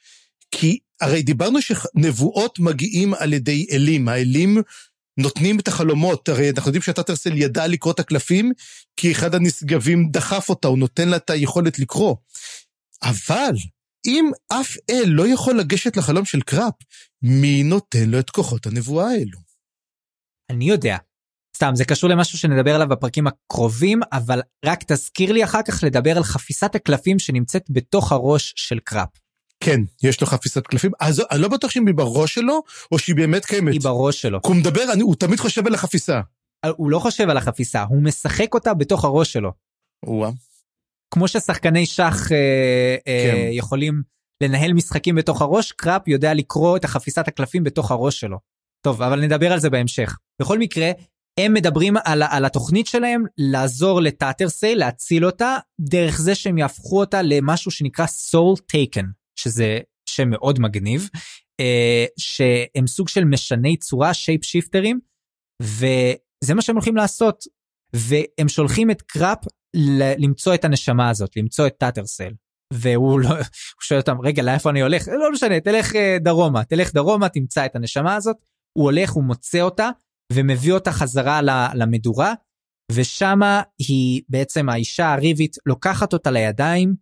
[0.53, 4.63] כי הרי דיברנו שנבואות מגיעים על ידי אלים, האלים
[5.19, 8.53] נותנים את החלומות, הרי אנחנו יודעים שטאטרסל ידע לקרוא את הקלפים,
[8.97, 12.17] כי אחד הנשגבים דחף אותה, הוא נותן לה את היכולת לקרוא.
[13.03, 13.55] אבל
[14.07, 16.75] אם אף אל לא יכול לגשת לחלום של קראפ,
[17.23, 19.39] מי נותן לו את כוחות הנבואה האלו?
[20.51, 20.97] אני יודע.
[21.57, 26.17] סתם, זה קשור למשהו שנדבר עליו בפרקים הקרובים, אבל רק תזכיר לי אחר כך לדבר
[26.17, 29.22] על חפיסת הקלפים שנמצאת בתוך הראש של קראפ.
[29.65, 30.91] כן, יש לו חפיסת קלפים.
[31.01, 33.73] אז אני לא בטוח שהיא בראש שלו, או שהיא באמת קיימת.
[33.73, 34.43] היא בראש שלו.
[34.43, 36.21] כי הוא מדבר, אני, הוא תמיד חושב על החפיסה.
[36.77, 39.53] הוא לא חושב על החפיסה, הוא משחק אותה בתוך הראש שלו.
[40.07, 40.31] וואה.
[41.15, 43.37] כמו ששחקני שח אה, אה, כן.
[43.51, 44.03] יכולים
[44.43, 48.39] לנהל משחקים בתוך הראש, קראפ יודע לקרוא את החפיסת הקלפים בתוך הראש שלו.
[48.85, 50.17] טוב, אבל נדבר על זה בהמשך.
[50.41, 50.91] בכל מקרה,
[51.41, 57.23] הם מדברים על, על התוכנית שלהם לעזור לטאטרסי, להציל אותה, דרך זה שהם יהפכו אותה
[57.23, 59.05] למשהו שנקרא soul taken,
[59.43, 61.09] שזה שם מאוד מגניב,
[61.61, 65.01] אה, שהם סוג של משני צורה, shape shifter ים,
[65.63, 67.45] וזה מה שהם הולכים לעשות.
[67.97, 69.39] והם שולחים את קראפ
[70.19, 72.33] למצוא את הנשמה הזאת, למצוא את טאטרסל.
[72.73, 73.29] והוא לא,
[73.81, 75.09] שואל אותם, רגע, לאיפה אני הולך?
[75.09, 78.37] לא משנה, תלך אה, דרומה, תלך דרומה, תמצא את הנשמה הזאת.
[78.79, 79.91] הוא הולך, הוא מוצא אותה,
[80.33, 81.41] ומביא אותה חזרה
[81.75, 82.35] למדורה,
[82.93, 86.95] ושמה היא בעצם האישה הריבית לוקחת אותה לידיים,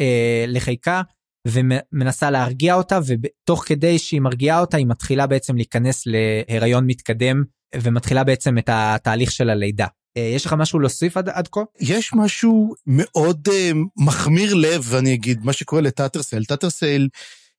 [0.00, 1.02] אה, לחיקה,
[1.46, 8.24] ומנסה להרגיע אותה, ותוך כדי שהיא מרגיעה אותה, היא מתחילה בעצם להיכנס להיריון מתקדם, ומתחילה
[8.24, 9.86] בעצם את התהליך של הלידה.
[10.16, 11.60] אה, יש לך משהו להוסיף עד, עד כה?
[11.80, 16.44] יש משהו מאוד uh, מחמיר לב, אני אגיד, מה שקורה לטאטרסל.
[16.44, 17.08] טאטרסל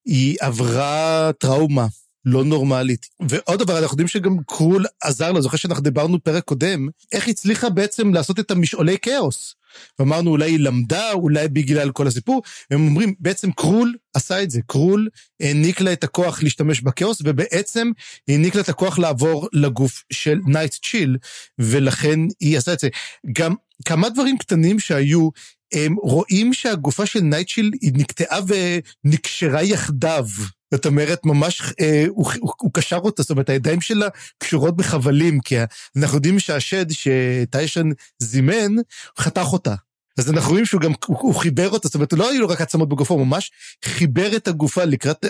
[0.06, 1.88] היא עברה טראומה
[2.26, 3.06] לא נורמלית.
[3.30, 7.70] ועוד דבר, אנחנו יודעים שגם קרול עזר לה, זוכר שאנחנו דיברנו פרק קודם, איך הצליחה
[7.70, 9.56] בעצם לעשות את המשעולי כאוס.
[10.00, 14.62] ואמרנו אולי היא למדה, אולי בגלל כל הסיפור, הם אומרים בעצם קרול עשה את זה,
[14.68, 17.92] קרול העניק לה את הכוח להשתמש בכאוס, ובעצם
[18.28, 21.18] העניק לה את הכוח לעבור לגוף של נייטצ'יל,
[21.60, 22.90] ולכן היא עשה את זה.
[23.32, 25.30] גם כמה דברים קטנים שהיו,
[25.74, 30.28] הם רואים שהגופה של נייטצ'יל היא נקטעה ונקשרה יחדיו.
[30.74, 35.40] זאת אומרת, ממש, אה, הוא, הוא, הוא קשר אותה, זאת אומרת, הידיים שלה קשורות בחבלים,
[35.40, 35.56] כי
[35.98, 38.76] אנחנו יודעים שהשד שטיישרן זימן,
[39.20, 39.76] חתך אותה.
[40.18, 42.62] אז אנחנו רואים שהוא גם, הוא, הוא חיבר אותה, זאת אומרת, לא היו לו רק
[42.62, 43.52] עצמות בגופו, הוא ממש
[43.86, 45.26] חיבר את הגופה לקראת,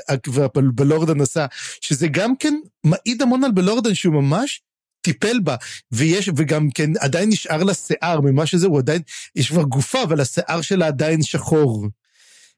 [0.55, 1.45] בלורדן עשה,
[1.81, 4.61] שזה גם כן מעיד המון על בלורדן שהוא ממש
[5.01, 5.55] טיפל בה,
[5.91, 9.01] ויש, וגם כן עדיין נשאר לה שיער ממה שזה, הוא עדיין,
[9.35, 11.87] יש כבר גופה, אבל השיער שלה עדיין שחור.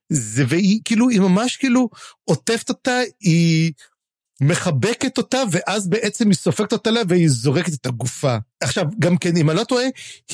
[0.10, 1.90] זה, והיא כאילו, היא ממש כאילו
[2.24, 3.72] עוטפת אותה, היא
[4.42, 8.38] מחבקת אותה, ואז בעצם היא סופקת אותה לה והיא זורקת את הגופה.
[8.62, 9.86] עכשיו, גם כן, אם אני לא טועה,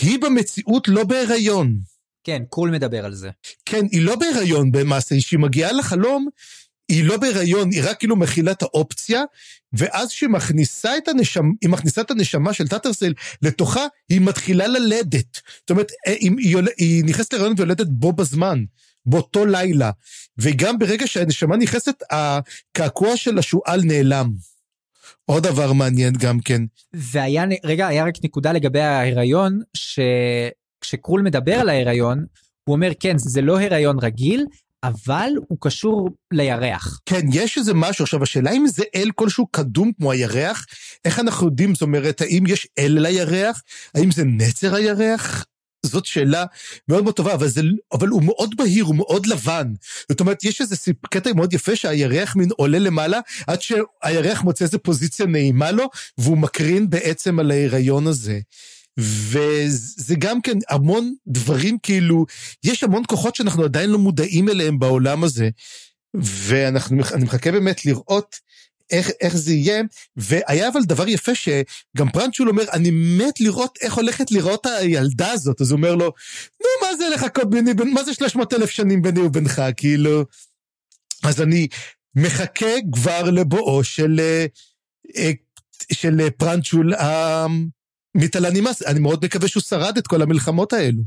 [0.01, 1.79] היא במציאות לא בהיריון.
[2.23, 3.29] כן, קול מדבר על זה.
[3.65, 6.27] כן, היא לא בהיריון במעשה, כשהיא מגיעה לחלום,
[6.89, 9.23] היא לא בהיריון, היא רק כאילו מכילה את האופציה,
[9.73, 15.41] ואז כשהיא מכניסה את הנשמה, היא מכניסה את הנשמה של טאטרסל לתוכה, היא מתחילה ללדת.
[15.59, 18.63] זאת אומרת, היא, היא, היא נכנסת להיריון ויולדת בו בזמן.
[19.05, 19.91] באותו לילה.
[20.37, 24.31] וגם ברגע שהנשמה נכנסת, הקעקוע של השועל נעלם.
[25.25, 26.61] עוד דבר מעניין גם כן.
[26.93, 32.25] והיה, רגע, היה רק נקודה לגבי ההיריון, שכשקרול מדבר על ההיריון,
[32.63, 34.45] הוא אומר, כן, זה לא הריון רגיל,
[34.83, 36.99] אבל הוא קשור לירח.
[37.05, 38.03] כן, יש איזה משהו.
[38.03, 40.65] עכשיו, השאלה אם זה אל כלשהו קדום כמו הירח,
[41.05, 43.61] איך אנחנו יודעים, זאת אומרת, האם יש אל לירח?
[43.95, 45.45] האם זה נצר הירח?
[45.85, 46.45] זאת שאלה
[46.87, 47.61] מאוד מאוד טובה, אבל, זה,
[47.93, 49.73] אבל הוא מאוד בהיר, הוא מאוד לבן.
[50.09, 50.75] זאת אומרת, יש איזה
[51.09, 56.37] קטע מאוד יפה שהירח מין עולה למעלה, עד שהירח מוצא איזה פוזיציה נעימה לו, והוא
[56.37, 58.39] מקרין בעצם על ההיריון הזה.
[58.99, 62.25] וזה גם כן המון דברים, כאילו,
[62.63, 65.49] יש המון כוחות שאנחנו עדיין לא מודעים אליהם בעולם הזה.
[66.23, 66.79] ואני
[67.19, 68.35] מחכה באמת לראות
[68.91, 69.81] איך, איך זה יהיה,
[70.17, 75.61] והיה אבל דבר יפה שגם פרנצ'ול אומר, אני מת לראות איך הולכת לראות הילדה הזאת,
[75.61, 76.05] אז הוא אומר לו,
[76.61, 80.25] נו, מה זה לחכות ביני, מה זה 300 אלף שנים ביני ובינך, כאילו...
[81.23, 81.67] אז אני
[82.15, 84.45] מחכה כבר לבואו של, אה,
[85.17, 85.31] אה,
[85.91, 86.93] של פרנצ'ול
[88.15, 91.01] המתעלנימאס, אני מאוד מקווה שהוא שרד את כל המלחמות האלו.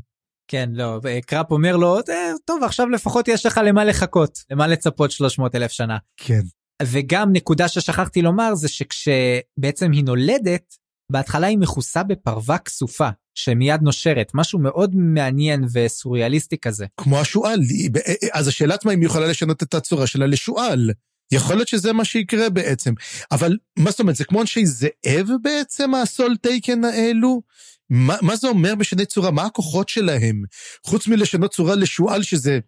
[0.49, 1.99] כן, לא, קראפ אומר לו,
[2.45, 5.97] טוב, עכשיו לפחות יש לך למה לחכות, למה לצפות 300 אלף שנה.
[6.17, 6.41] כן.
[6.83, 10.77] וגם נקודה ששכחתי לומר זה שכשבעצם היא נולדת,
[11.12, 16.87] בהתחלה היא מכוסה בפרווה כסופה, שמיד נושרת, משהו מאוד מעניין וסוריאליסטי כזה.
[16.97, 17.61] כמו השועל,
[18.33, 20.91] אז השאלה עצמה אם היא יכולה לשנות את הצורה שלה לשועל.
[21.33, 22.95] יכול להיות שזה מה שיקרה בעצם.
[23.31, 27.43] אבל מה זאת אומרת, זה כמו אנשי זאב בעצם, ה soul taken האלו?
[27.91, 29.31] מה, מה זה אומר משני צורה?
[29.31, 30.43] מה הכוחות שלהם?
[30.87, 32.59] חוץ מלשנות צורה לשועל שזה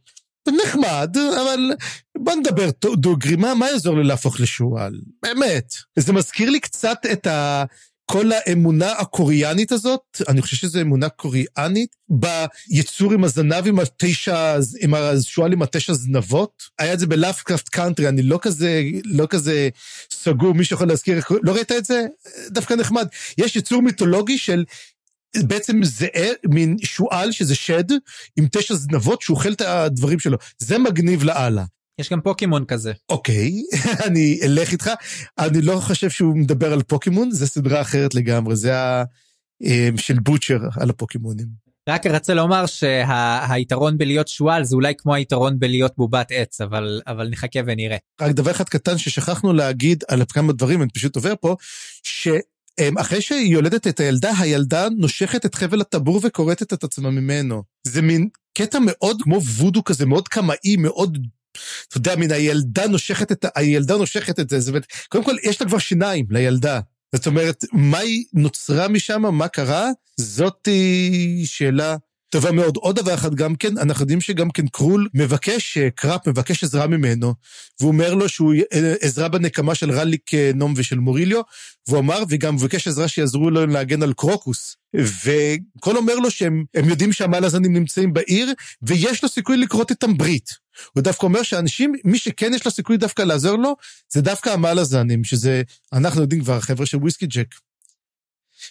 [0.48, 1.70] נחמד, אבל
[2.18, 5.00] בוא נדבר דוגרי, מה, מה יעזור לי להפוך לשועל?
[5.22, 5.74] באמת.
[5.96, 7.64] זה מזכיר לי קצת את ה...
[8.12, 14.94] כל האמונה הקוריאנית הזאת, אני חושב שזו אמונה קוריאנית, ביצור עם הזנב עם התשע, עם
[14.94, 16.62] השועל עם התשע זנבות.
[16.78, 19.68] היה את זה בלאפקראפט קאנטרי, אני לא כזה, לא כזה
[20.10, 22.06] סגור, מישהו יכול להזכיר, לא ראית את זה?
[22.48, 23.06] דווקא נחמד.
[23.38, 24.64] יש יצור מיתולוגי של
[25.36, 26.06] בעצם זה
[26.48, 27.84] מין שועל שזה שד
[28.36, 30.38] עם תשע זנבות שהוא אוכל את הדברים שלו.
[30.58, 31.64] זה מגניב לאללה.
[31.98, 32.92] יש גם פוקימון כזה.
[33.08, 33.52] אוקיי,
[34.06, 34.90] אני אלך איתך.
[35.38, 39.04] אני לא חושב שהוא מדבר על פוקימון, זה סדרה אחרת לגמרי, זה ה...
[39.64, 41.70] אה, של בוטשר על הפוקימונים.
[41.88, 47.28] רק רוצה לומר שהיתרון בלהיות שועל זה אולי כמו היתרון בלהיות בובת עץ, אבל, אבל
[47.28, 47.96] נחכה ונראה.
[48.20, 51.56] רק דבר אחד קטן ששכחנו להגיד על כמה דברים, אני פשוט עובר פה,
[52.02, 52.28] ש...
[52.80, 57.62] אמ, אחרי שהיא יולדת את הילדה, הילדה נושכת את חבל הטבור וכורתת את עצמה ממנו.
[57.86, 58.28] זה מין
[58.58, 61.18] קטע מאוד כמו וודו כזה, מאוד קמאי, מאוד...
[61.88, 64.60] אתה יודע, מן הילדה נושכת את, הילדה נושכת את זה.
[64.60, 66.80] זאת אומרת, קודם כל, יש לה כבר שיניים לילדה.
[67.14, 69.90] זאת אומרת, מה היא נוצרה משם, מה קרה?
[70.20, 70.68] זאת
[71.44, 71.96] שאלה
[72.30, 72.76] טובה מאוד.
[72.76, 76.86] עוד דבר אחד גם כן, אנחנו יודעים שגם כן קרול מבקש, אה, קראפ מבקש עזרה
[76.86, 77.34] ממנו,
[77.80, 81.40] והוא אומר לו שהוא אה, עזרה בנקמה של רליק אה, נום ושל מוריליו,
[81.88, 84.76] והוא אמר, וגם מבקש עזרה שיעזרו לו להגן על קרוקוס.
[84.96, 90.50] וקול אומר לו שהם יודעים שהמלאזנים נמצאים בעיר, ויש לו סיכוי לקרות איתם ברית.
[90.92, 93.76] הוא דווקא אומר שאנשים, מי שכן יש לו סיכוי דווקא לעזור לו,
[94.12, 95.62] זה דווקא המלאזנים, שזה,
[95.92, 97.54] אנחנו יודעים כבר, החבר'ה של וויסקי ג'ק.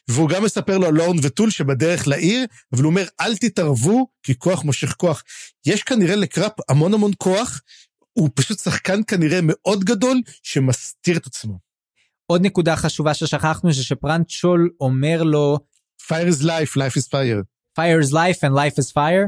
[0.07, 4.37] והוא גם מספר לו על לורן וטול שבדרך לעיר, אבל הוא אומר, אל תתערבו, כי
[4.37, 5.23] כוח מושך כוח.
[5.65, 7.61] יש כנראה לקראפ המון המון כוח,
[8.13, 11.59] הוא פשוט שחקן כנראה מאוד גדול, שמסתיר את עצמו.
[12.31, 15.57] עוד נקודה חשובה ששכחנו, זה שפרנט שול אומר לו,
[16.03, 17.43] fire is life, life is fire.
[17.79, 19.27] fire is life and life is fire,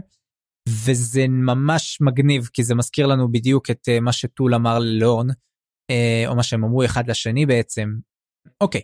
[0.69, 6.27] וזה ממש מגניב, כי זה מזכיר לנו בדיוק את uh, מה שטול אמר ללורן, uh,
[6.27, 7.89] או מה שהם אמרו אחד לשני בעצם.
[8.61, 8.81] אוקיי,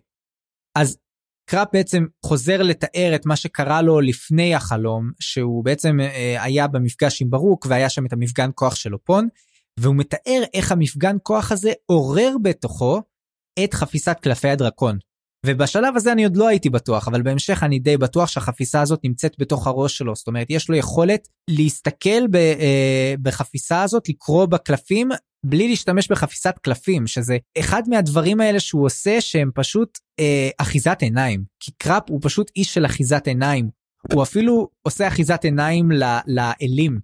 [0.77, 0.97] אז
[1.49, 7.21] קראפ בעצם חוזר לתאר את מה שקרה לו לפני החלום, שהוא בעצם אה, היה במפגש
[7.21, 9.27] עם ברוק והיה שם את המפגן כוח של אופון,
[9.79, 13.01] והוא מתאר איך המפגן כוח הזה עורר בתוכו
[13.63, 14.97] את חפיסת קלפי הדרקון.
[15.47, 19.35] ובשלב הזה אני עוד לא הייתי בטוח, אבל בהמשך אני די בטוח שהחפיסה הזאת נמצאת
[19.39, 20.15] בתוך הראש שלו.
[20.15, 25.09] זאת אומרת, יש לו יכולת להסתכל ב, אה, בחפיסה הזאת, לקרוא בקלפים,
[25.45, 31.43] בלי להשתמש בחפיסת קלפים, שזה אחד מהדברים האלה שהוא עושה שהם פשוט אה, אחיזת עיניים.
[31.59, 33.69] כי קראפ הוא פשוט איש של אחיזת עיניים.
[34.13, 35.91] הוא אפילו עושה אחיזת עיניים
[36.27, 36.99] לאלים.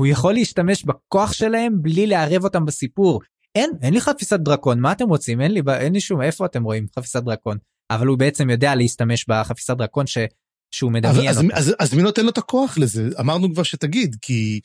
[0.00, 3.20] הוא יכול להשתמש בכוח שלהם בלי לערב אותם בסיפור.
[3.54, 5.40] אין, אין לי חפיסת דרקון, מה אתם רוצים?
[5.40, 7.58] אין לי, אין לי שום, איפה אתם רואים חפיסת דרקון?
[7.90, 10.18] אבל הוא בעצם יודע להשתמש בחפיסת דרקון ש,
[10.74, 11.56] שהוא מדמיין אז, אותה.
[11.56, 13.08] אז, אז, אז מי נותן לו את הכוח לזה?
[13.20, 14.60] אמרנו כבר שתגיד, כי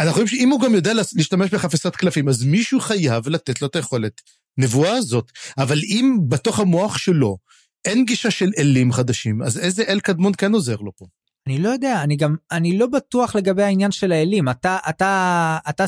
[0.00, 3.76] אנחנו רואים שאם הוא גם יודע להשתמש בחפיסת קלפים, אז מישהו חייב לתת לו את
[3.76, 4.20] היכולת
[4.58, 5.32] נבואה הזאת.
[5.58, 7.38] אבל אם בתוך המוח שלו
[7.84, 11.06] אין גישה של אלים חדשים, אז איזה אל קדמון כן עוזר לו פה?
[11.46, 14.48] אני לא יודע, אני גם, אני לא בטוח לגבי העניין של האלים.
[14.48, 15.84] אתה, אתה, אתה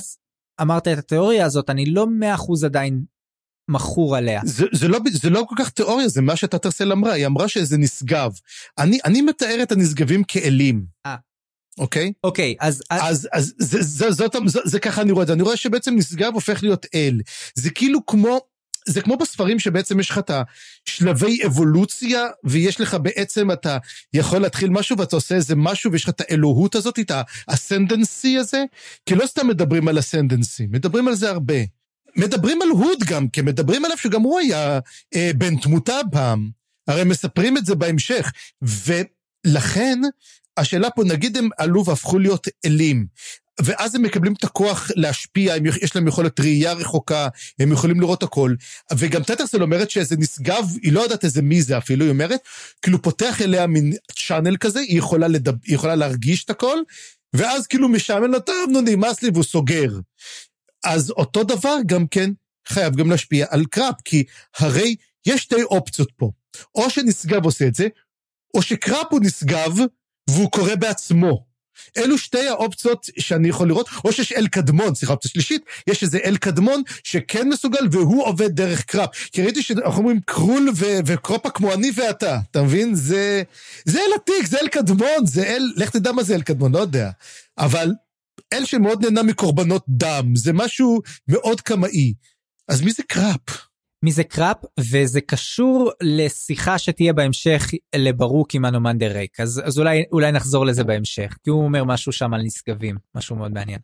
[0.61, 3.05] אמרת את התיאוריה הזאת, אני לא מאה אחוז עדיין
[3.69, 4.41] מכור עליה.
[4.45, 7.79] זה, זה, לא, זה לא כל כך תיאוריה, זה מה שטטרסל אמרה, היא אמרה שזה
[7.79, 8.33] נשגב.
[8.79, 10.85] אני, אני מתאר את הנשגבים כאלים.
[11.07, 11.17] אה.
[11.79, 12.13] אוקיי?
[12.25, 12.83] אוקיי, אז...
[12.91, 15.33] אז, אז זה, זה, זאת, זה, זה ככה אני רואה את זה.
[15.33, 17.21] אני רואה שבעצם נשגב הופך להיות אל.
[17.55, 18.41] זה כאילו כמו,
[18.89, 20.31] זה כמו בספרים שבעצם יש לך את
[20.87, 23.79] השלבי אבולוציה, ויש לך בעצם, אתה
[24.13, 27.13] יכול להתחיל משהו ואתה עושה איזה משהו, ויש לך את האלוהות הזאת, את
[27.49, 28.65] האסנדנסי הזה,
[29.07, 31.55] כי לא סתם מדברים על אסנדנסי, מדברים על זה הרבה.
[32.17, 34.79] מדברים על הוד גם, כי מדברים עליו שגם הוא היה
[35.15, 36.51] אה, בן תמותה פעם.
[36.89, 38.33] הרי מספרים את זה בהמשך.
[38.63, 40.01] ולכן,
[40.57, 43.07] השאלה פה, נגיד הם עלו והפכו להיות אלים.
[43.65, 48.23] ואז הם מקבלים את הכוח להשפיע, הם, יש להם יכולת ראייה רחוקה, הם יכולים לראות
[48.23, 48.55] הכל.
[48.97, 52.41] וגם טטרסל אומרת שאיזה נשגב, היא לא יודעת איזה מי זה אפילו, היא אומרת,
[52.83, 53.93] כאילו פותח אליה מין
[54.27, 56.79] channel כזה, היא יכולה, לדב, היא יכולה להרגיש את הכל,
[57.35, 59.99] ואז כאילו משעמם לו, טוב, נו, נמאס לי, והוא סוגר.
[60.85, 62.31] אז אותו דבר גם כן
[62.69, 64.25] חייב גם להשפיע על קראפ, כי
[64.59, 66.31] הרי יש שתי אופציות פה.
[66.75, 67.89] או שנשגב עושה את זה,
[68.55, 69.73] או שקראפ הוא נשגב
[70.31, 71.48] והוא קורא בעצמו.
[71.97, 76.19] אלו שתי האופציות שאני יכול לראות, או שיש אל קדמון, סליחה, אופציה שלישית, יש איזה
[76.25, 79.11] אל קדמון שכן מסוגל והוא עובד דרך קראפ.
[79.33, 82.95] כי ראיתי שאנחנו אומרים קרול ו- וקראפ כמו אני ואתה, אתה מבין?
[82.95, 83.43] זה,
[83.85, 86.79] זה אל עתיק, זה אל קדמון, זה אל, לך תדע מה זה אל קדמון, לא
[86.79, 87.11] יודע.
[87.59, 87.93] אבל
[88.53, 92.15] אל שמאוד נהנה מקורבנות דם, זה משהו מאוד קמאי.
[92.69, 93.68] אז מי זה קראפ?
[94.05, 100.05] מי זה קראפ, וזה קשור לשיחה שתהיה בהמשך לברוק עם אנומנדר רייק, אז, אז אולי,
[100.13, 103.79] אולי נחזור לזה בהמשך, כי הוא אומר משהו שם על נשגבים, משהו מאוד מעניין.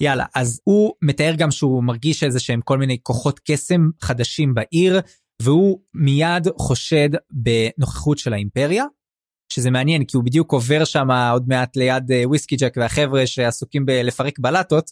[0.00, 5.00] יאללה, אז הוא מתאר גם שהוא מרגיש איזה שהם כל מיני כוחות קסם חדשים בעיר,
[5.42, 8.84] והוא מיד חושד בנוכחות של האימפריה,
[9.52, 14.38] שזה מעניין כי הוא בדיוק עובר שם עוד מעט ליד וויסקי ג'ק והחבר'ה שעסוקים בלפרק
[14.38, 14.90] בלטות,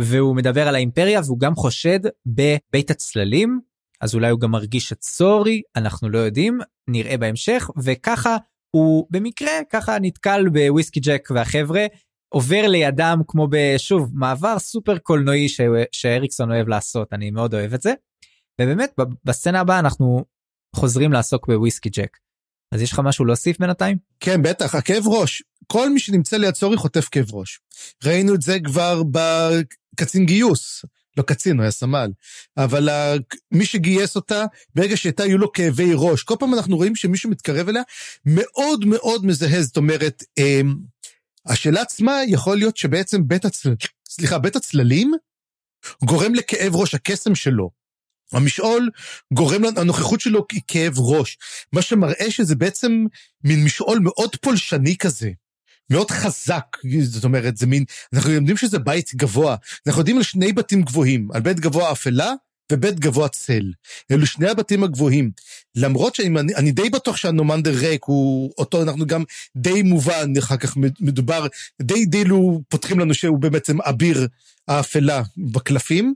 [0.00, 3.60] והוא מדבר על האימפריה והוא גם חושד בבית הצללים,
[4.00, 8.36] אז אולי הוא גם מרגיש את סורי, אנחנו לא יודעים, נראה בהמשך, וככה
[8.70, 11.86] הוא במקרה ככה נתקל בוויסקי ג'ק והחבר'ה,
[12.34, 15.60] עובר לידם כמו בשוב מעבר סופר קולנועי ש...
[15.92, 17.92] שאריקסון אוהב לעשות, אני מאוד אוהב את זה.
[18.60, 18.92] ובאמת
[19.24, 20.24] בסצנה הבאה אנחנו
[20.76, 22.16] חוזרים לעסוק בוויסקי ג'ק.
[22.74, 23.98] אז יש לך משהו להוסיף בינתיים?
[24.20, 25.42] כן, בטח, הכאב ראש.
[25.66, 27.60] כל מי שנמצא ליד סורי חוטף כאב ראש.
[28.04, 30.84] ראינו את זה כבר בקצין גיוס.
[31.16, 32.10] לא קצין, הוא היה סמל.
[32.56, 32.88] אבל
[33.50, 36.22] מי שגייס אותה, ברגע שהייתה, היו לו כאבי ראש.
[36.22, 37.82] כל פעם אנחנו רואים שמישהו מתקרב אליה,
[38.26, 40.74] מאוד מאוד מזהה, זאת אומרת, אמ,
[41.46, 43.76] השאלה עצמה יכול להיות שבעצם בית הצללים,
[44.08, 45.12] סליחה, בית הצללים
[46.04, 47.70] גורם לכאב ראש, הקסם שלו.
[48.32, 48.90] המשעול
[49.32, 51.38] גורם, הנוכחות שלו היא כאב ראש.
[51.72, 53.04] מה שמראה שזה בעצם
[53.44, 55.30] מין משעול מאוד פולשני כזה.
[55.90, 60.52] מאוד חזק, זאת אומרת, זה מין, אנחנו יודעים שזה בית גבוה, אנחנו יודעים על שני
[60.52, 62.32] בתים גבוהים, על בית גבוה אפלה
[62.72, 63.72] ובית גבוה צל.
[64.10, 65.30] אלו שני הבתים הגבוהים.
[65.76, 69.24] למרות שאני אני די בטוח שהנומנדר ריק הוא אותו, אנחנו גם
[69.56, 71.46] די מובן, אחר כך מדובר,
[71.82, 74.28] די דילו פותחים לנו שהוא בעצם אביר
[74.68, 76.14] האפלה בקלפים.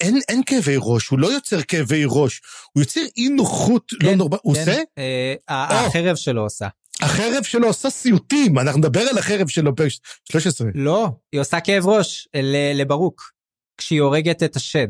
[0.00, 2.40] אין, אין כאבי ראש, הוא לא יוצר כאבי ראש,
[2.72, 4.60] הוא יוצר אי נוחות לא כן, לא נורמלית, הוא כן.
[4.60, 4.80] עושה?
[4.98, 6.68] אה, החרב שלו עושה.
[7.04, 9.90] החרב שלו עושה סיוטים, אנחנו נדבר על החרב שלו פרק
[10.30, 10.68] 13.
[10.74, 12.28] לא, היא עושה כאב ראש
[12.74, 13.34] לברוק.
[13.78, 14.88] כשהיא הורגת את השד.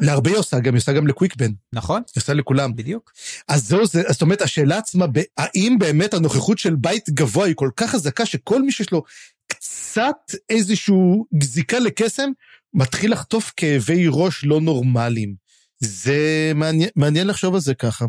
[0.00, 1.50] להרבה היא עושה, גם היא עושה גם לקוויקבן.
[1.72, 2.02] נכון.
[2.14, 2.76] היא עושה לכולם.
[2.76, 3.12] בדיוק.
[3.48, 7.70] אז זהו זה, זאת אומרת, השאלה עצמה, האם באמת הנוכחות של בית גבוה היא כל
[7.76, 9.02] כך חזקה, שכל מי שיש לו
[9.46, 10.16] קצת
[10.50, 10.94] איזושהי
[11.34, 12.30] גזיקה לקסם,
[12.74, 15.34] מתחיל לחטוף כאבי ראש לא נורמליים.
[15.78, 18.04] זה מעניין, מעניין לחשוב על זה ככה.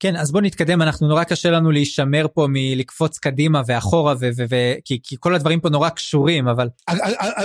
[0.00, 4.44] כן אז בוא נתקדם אנחנו נורא קשה לנו להישמר פה מלקפוץ קדימה ואחורה ו- ו-
[4.50, 6.68] ו- כי, כל הדברים פה נורא קשורים אבל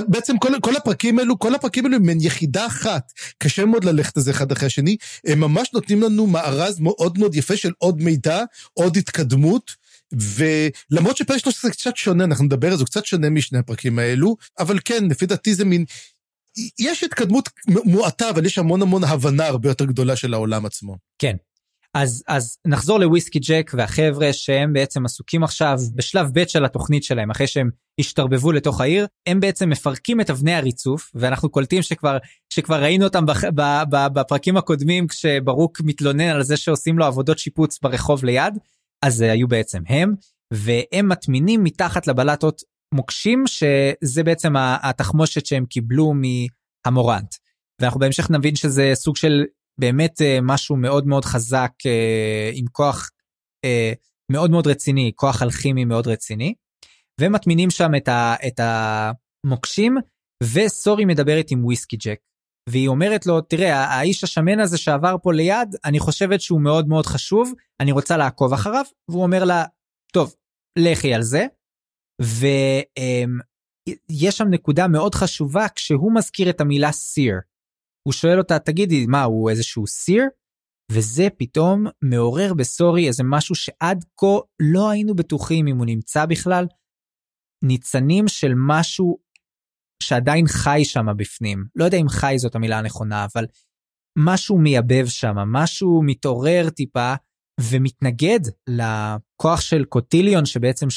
[0.07, 3.11] בעצם כל, כל הפרקים האלו כל הפרקים האלו הם יחידה אחת.
[3.37, 4.97] קשה מאוד ללכת על זה אחד אחרי השני.
[5.25, 9.71] הם ממש נותנים לנו מארז מאוד מאוד יפה של עוד מידע עוד התקדמות
[10.11, 14.35] ולמרות שפרק 13 זה קצת שונה אנחנו נדבר על זה קצת שונה משני הפרקים האלו
[14.59, 15.85] אבל כן לפי דעתי זה מין
[16.79, 20.97] יש התקדמות מועטה אבל יש המון המון הבנה הרבה יותר גדולה של העולם עצמו.
[21.19, 21.35] כן
[21.93, 27.31] אז אז נחזור לוויסקי ג'ק והחבר'ה שהם בעצם עסוקים עכשיו בשלב ב' של התוכנית שלהם
[27.31, 32.17] אחרי שהם השתרבבו לתוך העיר הם בעצם מפרקים את אבני הריצוף ואנחנו קולטים שכבר
[32.53, 37.39] שכבר ראינו אותם בח, ב, ב, בפרקים הקודמים כשברוק מתלונן על זה שעושים לו עבודות
[37.39, 38.53] שיפוץ ברחוב ליד
[39.05, 40.13] אז זה היו בעצם הם
[40.53, 42.61] והם מטמינים מתחת לבלטות
[42.93, 47.35] מוקשים שזה בעצם התחמושת שהם קיבלו מהמורנט.
[47.81, 49.43] ואנחנו בהמשך נבין שזה סוג של
[49.81, 53.09] באמת אה, משהו מאוד מאוד חזק אה, עם כוח
[53.65, 53.93] אה,
[54.31, 56.53] מאוד מאוד רציני, כוח אלכימי מאוד רציני.
[57.21, 59.97] ומטמינים שם את, ה, את המוקשים,
[60.43, 62.19] וסורי מדברת עם וויסקי ג'ק.
[62.69, 67.05] והיא אומרת לו, תראה, האיש השמן הזה שעבר פה ליד, אני חושבת שהוא מאוד מאוד
[67.05, 69.65] חשוב, אני רוצה לעקוב אחריו, והוא אומר לה,
[70.13, 70.35] טוב,
[70.79, 71.45] לכי על זה.
[72.21, 72.85] ויש
[74.25, 77.33] אמ, שם נקודה מאוד חשובה כשהוא מזכיר את המילה סיר.
[78.03, 80.23] הוא שואל אותה, תגידי, מה, הוא איזשהו סיר?
[80.91, 86.65] וזה פתאום מעורר בסורי איזה משהו שעד כה לא היינו בטוחים אם הוא נמצא בכלל.
[87.63, 89.17] ניצנים של משהו
[90.03, 91.65] שעדיין חי שם בפנים.
[91.75, 93.45] לא יודע אם חי זאת המילה הנכונה, אבל
[94.17, 97.13] משהו מייבב שם, משהו מתעורר טיפה
[97.71, 98.39] ומתנגד
[98.69, 100.87] לכוח של קוטיליון שבעצם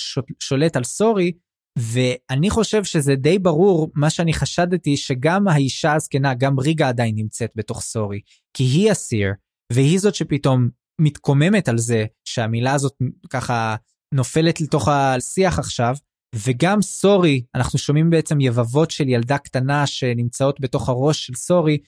[0.43, 1.33] שולט על סורי,
[1.79, 7.51] ואני חושב שזה די ברור, מה שאני חשדתי, שגם האישה הזקנה, גם ריגה עדיין נמצאת
[7.55, 8.21] בתוך סורי,
[8.57, 9.33] כי היא הסיר,
[9.73, 10.69] והיא זאת שפתאום
[11.01, 12.95] מתקוממת על זה שהמילה הזאת
[13.31, 13.77] ככה
[14.15, 15.95] נופלת לתוך השיח עכשיו,
[16.35, 21.79] וגם סורי, אנחנו שומעים בעצם יבבות של ילדה קטנה שנמצאות בתוך הראש של סורי,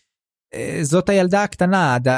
[0.54, 2.08] אה, זאת הילדה הקטנה, הד...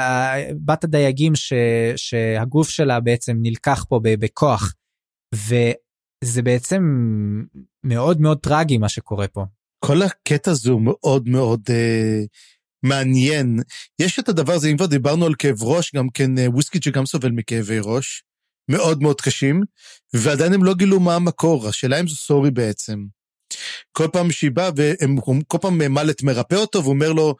[0.65, 1.53] בת הדייגים ש...
[1.95, 4.73] שהגוף שלה בעצם נלקח פה בכוח.
[6.23, 6.81] וזה בעצם
[7.83, 9.45] מאוד מאוד טרגי מה שקורה פה.
[9.79, 12.23] כל הקטע הזה הוא מאוד מאוד אה,
[12.83, 13.59] מעניין.
[14.01, 17.05] יש את הדבר הזה, אם כבר דיברנו על כאב ראש, גם כן אה, וויסקי שגם
[17.05, 18.23] סובל מכאבי ראש,
[18.71, 19.63] מאוד מאוד קשים,
[20.13, 23.05] ועדיין הם לא גילו מה המקור, השאלה אם זה סורי בעצם.
[23.91, 27.35] כל פעם שהיא באה, וכל פעם מלט מרפא אותו, ואומר לו,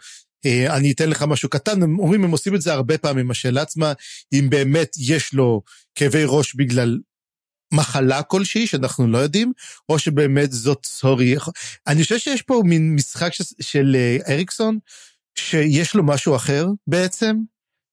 [0.45, 3.61] אה, אני אתן לך משהו קטן, הם אומרים, הם עושים את זה הרבה פעמים, השאלה
[3.61, 3.93] עצמה,
[4.33, 5.61] אם באמת יש לו
[5.95, 6.99] כאבי ראש בגלל
[7.71, 9.51] מחלה כלשהי שאנחנו לא יודעים,
[9.89, 11.35] או שבאמת זאת סורי.
[11.87, 14.77] אני חושב שיש פה מין משחק של, של אה, אריקסון,
[15.35, 17.35] שיש לו משהו אחר בעצם,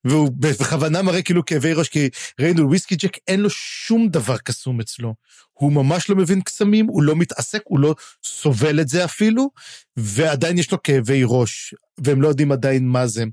[0.07, 2.09] והוא בכוונה מראה כאילו כאבי ראש, כי
[2.41, 5.15] ראינו וויסקי ג'ק אין לו שום דבר קסום אצלו.
[5.53, 7.95] הוא ממש לא מבין קסמים, הוא לא מתעסק, הוא לא
[8.25, 9.51] סובל את זה אפילו,
[9.97, 13.25] ועדיין יש לו כאבי ראש, והם לא יודעים עדיין מה זה.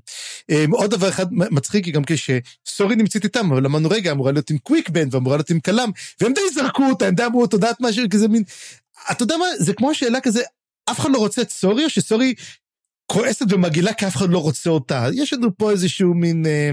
[0.50, 4.58] אמ, עוד דבר אחד מצחיק, גם כשסורי נמצאת איתם, אבל אמרנו רגע, אמורה להיות עם
[4.58, 7.76] קוויק בנד, ואמורה להיות עם כלם, והם די זרקו אותה, הם די אמרו, את יודעת
[7.80, 8.42] משהו כזה מין...
[9.10, 10.42] אתה יודע מה, זה כמו השאלה כזה,
[10.90, 12.34] אף אחד לא רוצה את סורי, או שסורי
[13.06, 15.08] כועסת ומגעילה כי אף אחד לא רוצה אותה.
[15.14, 16.70] יש לנו פה איזשהו מין אה,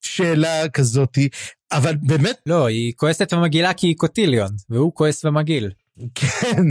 [0.00, 1.28] שאלה כזאתי,
[1.72, 2.36] אבל באמת...
[2.46, 5.70] לא, היא כועסת ומגעילה כי היא קוטיליון, והוא כועס ומגעיל.
[6.14, 6.62] כן,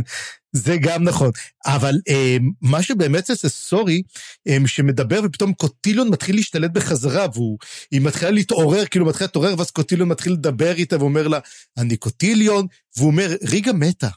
[0.52, 1.32] זה גם נכון.
[1.66, 4.02] אבל אה, מה שבאמת זה סורי,
[4.48, 10.10] אה, שמדבר ופתאום קוטיליון מתחיל להשתלט בחזרה, והיא מתחילה להתעורר, כאילו מתחילה להתעורר, ואז קוטיליון
[10.10, 11.40] מתחיל לדבר איתה ואומר לה,
[11.78, 12.68] אני קוטיליון,
[12.98, 14.10] והוא אומר, ריגה מתה.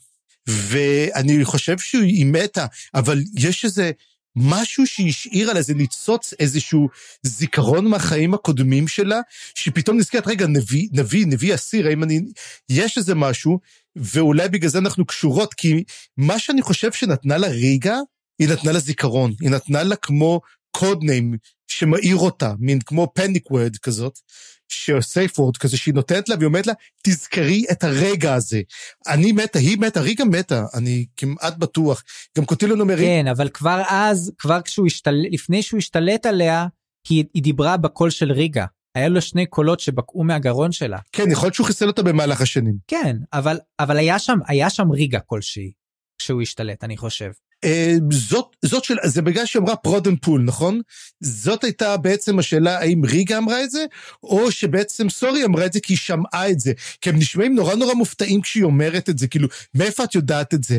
[0.46, 3.90] ואני חושב שהיא מתה, אבל יש איזה
[4.36, 6.88] משהו שהשאיר על איזה ניצוץ איזשהו
[7.22, 9.20] זיכרון מהחיים הקודמים שלה,
[9.54, 12.20] שפתאום נזכרת, רגע, נביא, נביא, נביא אסיר, האם אני...
[12.68, 13.58] יש איזה משהו,
[13.96, 15.84] ואולי בגלל זה אנחנו קשורות, כי
[16.16, 17.98] מה שאני חושב שנתנה לה ריגה,
[18.38, 21.34] היא נתנה לה זיכרון, היא נתנה לה כמו קוד ניים
[21.68, 24.18] שמאיר אותה, מין כמו פניק וורד כזאת,
[24.70, 28.60] שסייף וורד כזה שהיא נותנת לה והיא אומרת לה, תזכרי את הרגע הזה.
[29.08, 32.02] אני מתה, היא מתה, ריגה מתה, אני כמעט בטוח.
[32.38, 32.96] גם קוטילון אומר...
[32.98, 36.66] כן, אבל כבר אז, כבר כשהוא השתלט, לפני שהוא השתלט עליה,
[37.08, 38.66] היא, היא דיברה בקול של ריגה.
[38.94, 40.98] היה לו שני קולות שבקעו מהגרון שלה.
[41.12, 42.74] כן, יכול להיות שהוא חיסל אותה במהלך השנים.
[42.86, 45.72] כן, אבל, אבל היה שם, היה שם ריגה כלשהי,
[46.18, 47.30] כשהוא השתלט, אני חושב.
[47.64, 50.80] אה, זאת, זאת של, זה בגלל שהיא אמרה prod and pull, נכון?
[51.20, 53.84] זאת הייתה בעצם השאלה האם ריגה אמרה את זה,
[54.22, 56.72] או שבעצם סורי אמרה את זה כי היא שמעה את זה.
[57.00, 60.64] כי הם נשמעים נורא נורא מופתעים כשהיא אומרת את זה, כאילו, מאיפה את יודעת את
[60.64, 60.78] זה?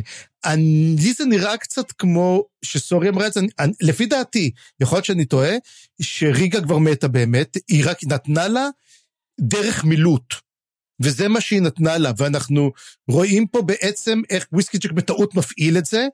[0.98, 5.26] לי זה נראה קצת כמו שסורי אמרה את זה, אני, לפי דעתי, יכול להיות שאני
[5.26, 5.52] טועה,
[6.02, 8.68] שריגה כבר מתה באמת, היא רק נתנה לה
[9.42, 10.34] דרך מילוט.
[11.02, 12.72] וזה מה שהיא נתנה לה, ואנחנו
[13.08, 16.08] רואים פה בעצם איך וויסקיצ'ק בטעות מפעיל את זה,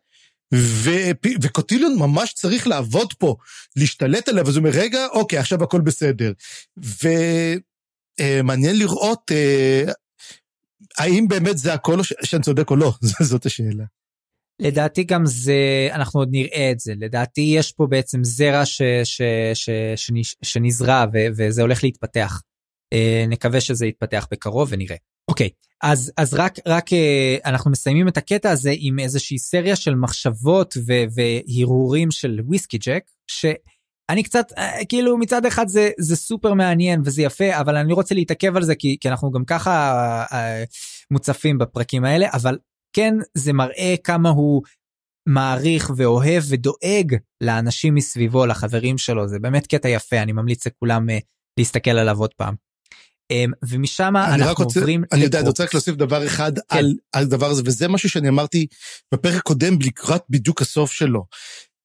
[0.53, 3.35] ו- וקוטיליון ממש צריך לעבוד פה,
[3.75, 6.33] להשתלט עליו, אז הוא אומר, רגע, אוקיי, עכשיו הכל בסדר.
[6.77, 9.83] ומעניין אה, לראות אה,
[10.97, 12.93] האם באמת זה הכל, או שאני צודק או לא,
[13.29, 13.83] זאת השאלה.
[14.59, 19.21] לדעתי גם זה, אנחנו עוד נראה את זה, לדעתי יש פה בעצם זרע ש, ש,
[19.53, 22.41] ש, ש, שנזרע ו, וזה הולך להתפתח.
[22.93, 24.95] אה, נקווה שזה יתפתח בקרוב ונראה.
[25.27, 25.49] אוקיי,
[25.83, 30.77] אז, אז רק, רק אה, אנחנו מסיימים את הקטע הזה עם איזושהי סריה של מחשבות
[30.87, 37.01] ו, והרהורים של וויסקי ג'ק, שאני קצת, אה, כאילו מצד אחד זה, זה סופר מעניין
[37.05, 40.25] וזה יפה, אבל אני רוצה להתעכב על זה כי, כי אנחנו גם ככה
[41.11, 42.57] מוצפים בפרקים האלה, אבל
[42.93, 44.61] כן זה מראה כמה הוא
[45.27, 51.07] מעריך ואוהב ודואג לאנשים מסביבו, לחברים שלו, זה באמת קטע יפה, אני ממליץ לכולם
[51.59, 52.66] להסתכל עליו עוד פעם.
[53.31, 56.77] אמ, ומשם אנחנו רוצה, עוברים אני יודע, אני רוצה רק להוסיף דבר אחד כן.
[56.77, 58.67] על, על דבר הזה, וזה משהו שאני אמרתי
[59.13, 61.25] בפרק הקודם לקראת בדיוק הסוף שלו.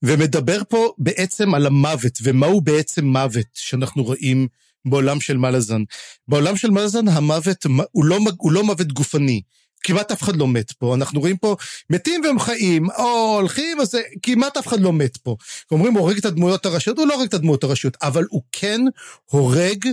[0.05, 4.49] ומדבר פה בעצם על המוות, ומהו בעצם מוות שאנחנו רואים
[4.85, 5.83] בעולם של מלאזן.
[6.29, 9.43] בעולם של מלאזן המוות הוא לא, הוא לא מוות גופני.
[9.83, 11.57] כמעט אף אחד לא מת פה, אנחנו רואים פה
[11.91, 15.37] מתים והם חיים, או הולכים, אז כמעט אף אחד לא מת פה.
[15.71, 18.81] אומרים, הוא הורג את הדמויות הראשיות, הוא לא הורג את הדמויות הראשיות, אבל הוא כן
[19.25, 19.89] הורג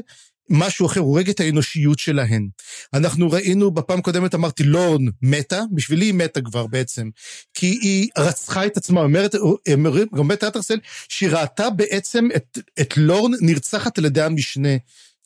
[0.49, 2.47] משהו אחר, הוא הורג את האנושיות שלהן.
[2.93, 7.09] אנחנו ראינו, בפעם הקודמת אמרתי, לורן מתה, בשבילי היא מתה כבר בעצם,
[7.53, 9.35] כי היא רצחה את עצמה, אומרת,
[10.17, 10.79] אומרת אטרסל,
[11.09, 14.75] שהיא ראתה בעצם את, את לורן נרצחת על ידי המשנה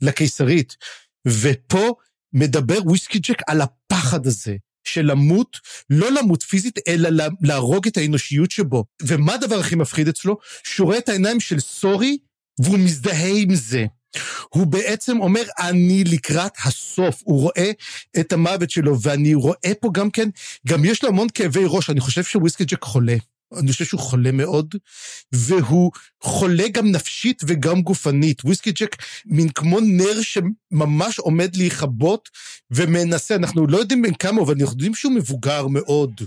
[0.02, 0.76] לקיסרית.
[1.28, 1.94] ופה
[2.34, 5.58] מדבר וויסקי ג'ק על הפחד הזה, של למות,
[5.90, 8.86] לא למות פיזית, אלא להרוג את האנושיות שבו.
[9.02, 10.38] ומה הדבר הכי מפחיד אצלו?
[10.64, 12.18] שהוא רואה את העיניים של סורי,
[12.60, 13.86] והוא מזדהה עם זה.
[14.50, 17.22] הוא בעצם אומר, אני לקראת הסוף.
[17.24, 17.72] הוא רואה
[18.20, 20.30] את המוות שלו, ואני רואה פה גם כן,
[20.68, 23.16] גם יש לו המון כאבי ראש, אני חושב שוויסקי ג'ק חולה.
[23.60, 24.76] אני חושב שהוא חולה מאוד,
[25.32, 25.92] והוא
[26.22, 28.46] חולה גם נפשית וגם גופנית.
[28.46, 28.96] וויסקי ג'ק
[29.26, 32.30] מין כמו נר שממש עומד להיכבות
[32.72, 36.22] ומנסה, אנחנו לא יודעים בין כמה, אבל אנחנו יודעים שהוא מבוגר מאוד.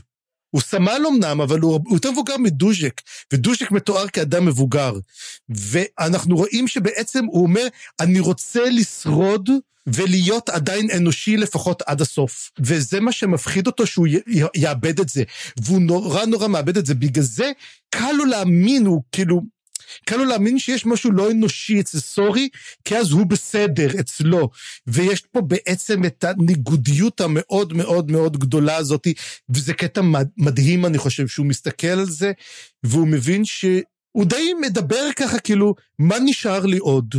[0.51, 3.01] הוא סמל אמנם, אבל הוא, יותר מבוגר מדוז'ק,
[3.33, 4.93] ודוז'ק מתואר כאדם מבוגר.
[5.49, 7.67] ואנחנו רואים שבעצם הוא אומר,
[8.01, 9.51] אני רוצה לשרוד
[9.87, 12.51] ולהיות עדיין אנושי לפחות עד הסוף.
[12.61, 14.07] וזה מה שמפחיד אותו, שהוא
[14.55, 15.23] יאבד את זה.
[15.63, 16.95] והוא נורא נורא מאבד את זה.
[16.95, 17.51] בגלל זה
[17.91, 19.56] קל לו להאמין, הוא כאילו...
[20.05, 22.49] קל לו להאמין שיש משהו לא אנושי אצל סורי,
[22.85, 24.49] כי אז הוא בסדר אצלו.
[24.87, 29.07] ויש פה בעצם את הניגודיות המאוד מאוד מאוד גדולה הזאת,
[29.49, 30.01] וזה קטע
[30.37, 32.33] מדהים, אני חושב, שהוא מסתכל על זה,
[32.85, 37.15] והוא מבין שהוא די מדבר ככה, כאילו, מה נשאר לי עוד?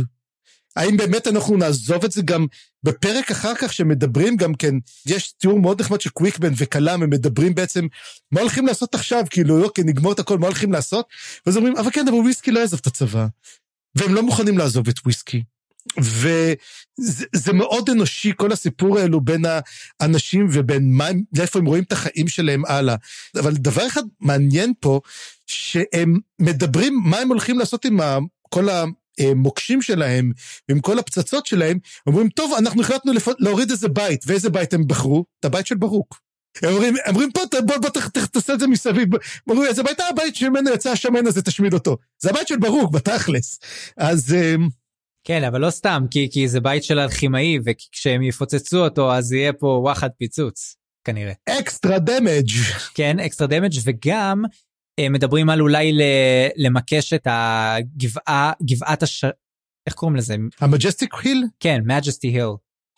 [0.76, 2.46] האם באמת אנחנו נעזוב את זה גם
[2.82, 4.74] בפרק אחר כך שמדברים גם כן,
[5.06, 7.86] יש תיאור מאוד נחמד של קוויקבן וקלאם, הם מדברים בעצם,
[8.32, 9.24] מה הולכים לעשות עכשיו?
[9.30, 11.06] כאילו, אוקיי, נגמור את הכל, מה הולכים לעשות?
[11.46, 13.26] ואז אומרים, אבל כן, אבל וויסקי לא יעזוב את הצבא.
[13.94, 15.42] והם לא מוכנים לעזוב את וויסקי.
[16.00, 19.44] וזה מאוד אנושי, כל הסיפור האלו בין
[20.00, 22.94] האנשים ובין מה, לאיפה הם רואים את החיים שלהם הלאה.
[23.40, 25.00] אבל דבר אחד מעניין פה,
[25.46, 28.00] שהם מדברים מה הם הולכים לעשות עם
[28.48, 28.68] כל
[29.18, 30.32] המוקשים שלהם,
[30.70, 33.28] עם כל הפצצות שלהם, אומרים, טוב, אנחנו החלטנו לפ...
[33.38, 35.24] להוריד איזה בית, ואיזה בית הם בחרו?
[35.40, 36.20] את הבית של ברוק.
[36.62, 38.00] הם אומרים, אומרים פה, בוא, בוא, בוא
[38.32, 39.08] תעשה את זה מסביב.
[39.48, 41.96] אומרים, זה בית הבית שממנו יצא השמן הזה, תשמיד אותו.
[42.18, 43.60] זה הבית של ברוק, בתכלס.
[43.96, 44.34] אז...
[44.34, 44.68] אמ,
[45.24, 49.52] כן, אבל לא סתם, כי, כי זה בית של אלכימאי, וכשהם יפוצצו אותו, אז יהיה
[49.52, 51.32] פה וואחד פיצוץ, כנראה.
[51.48, 52.50] extra damage.
[52.94, 54.50] כן, extra damage, וגם אה,
[55.10, 55.98] מדברים על אולי
[56.56, 59.24] למקש את הגבעה, גבעת הש...
[59.86, 60.36] איך קוראים לזה?
[60.60, 61.44] ה Majestic Hill?
[61.60, 62.50] כן, Majesty Hill.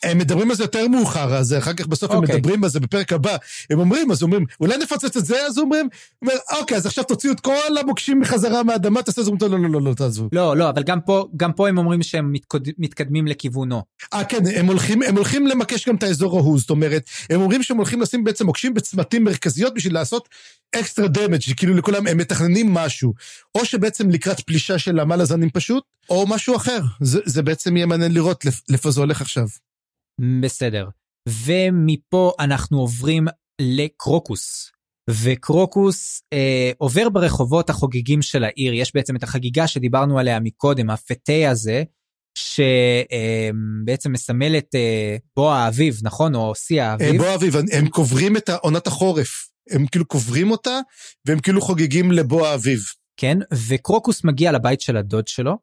[0.03, 2.14] הם מדברים על זה יותר מאוחר, אז אחר כך בסוף אוקיי.
[2.14, 2.36] הם אוקיי.
[2.36, 3.36] מדברים על זה בפרק הבא.
[3.70, 5.46] הם אומרים, אז אומרים, אולי נפוצץ את זה?
[5.46, 5.88] אז אומרים,
[6.22, 9.70] אומר, אוקיי, אז עכשיו תוציאו את כל המוקשים מחזרה מהאדמה, תעשה את זה, לא, לא,
[9.70, 10.28] לא, לא, תעזבו.
[10.32, 13.82] לא, לא, אבל גם פה, גם פה הם אומרים שהם מתקוד, מתקדמים לכיוונו.
[14.14, 17.62] אה, כן, הם הולכים, הם הולכים למקש גם את האזור ההוא, זאת אומרת, הם אומרים
[17.62, 20.28] שהם הולכים לשים בעצם מוקשים בצמתים מרכזיות בשביל לעשות
[20.72, 23.14] אקסטרה דמג', שכאילו לכולם, הם מתכננים משהו.
[23.55, 26.80] או שבעצם לקראת פלישה של המלאזנים פשוט, או משהו אחר.
[27.01, 29.46] זה, זה בעצם יהיה מעניין לראות לאיפה זה הולך עכשיו.
[30.41, 30.89] בסדר.
[31.29, 33.27] ומפה אנחנו עוברים
[33.61, 34.71] לקרוקוס.
[35.11, 41.51] וקרוקוס אה, עובר ברחובות החוגגים של העיר, יש בעצם את החגיגה שדיברנו עליה מקודם, הפתה
[41.51, 41.83] הזה,
[42.39, 46.35] שבעצם אה, מסמל את אה, בוא האביב, נכון?
[46.35, 47.12] או שיא האביב.
[47.12, 49.51] אה, בוא האביב, הם קוברים את עונת החורף.
[49.71, 50.81] הם כאילו קוברים אותה,
[51.27, 52.81] והם כאילו חוגגים לבוא האביב.
[53.16, 55.59] כן, וקרוקוס מגיע לבית של הדוד שלו,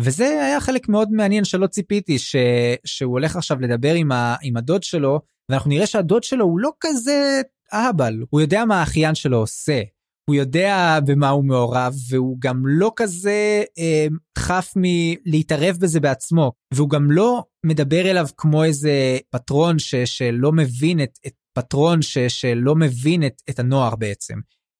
[0.00, 2.36] וזה היה חלק מאוד מעניין שלא ציפיתי, ש...
[2.84, 4.36] שהוא הולך עכשיו לדבר עם, ה...
[4.42, 7.42] עם הדוד שלו, ואנחנו נראה שהדוד שלו הוא לא כזה
[7.72, 9.82] אהבל, הוא יודע מה האחיין שלו עושה.
[10.30, 14.06] הוא יודע במה הוא מעורב, והוא גם לא כזה אה,
[14.38, 21.02] חף מלהתערב בזה בעצמו, והוא גם לא מדבר אליו כמו איזה פטרון ש, שלא מבין
[21.02, 24.34] את, את פטרון ש, שלא מבין את, את הנוער בעצם.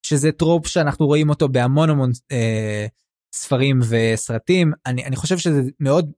[0.06, 2.86] שזה trope שאנחנו רואים אותו בהמון המון אה,
[3.32, 6.12] ספרים וסרטים אני אני חושב שזה מאוד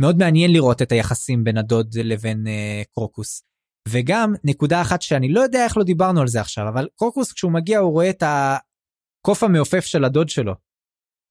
[0.00, 3.42] מאוד מעניין לראות את היחסים בין הדוד לבין אה, קרוקוס.
[3.88, 7.52] וגם נקודה אחת שאני לא יודע איך לא דיברנו על זה עכשיו אבל קרוקוס כשהוא
[7.52, 10.54] מגיע הוא רואה את הקוף המעופף של הדוד שלו.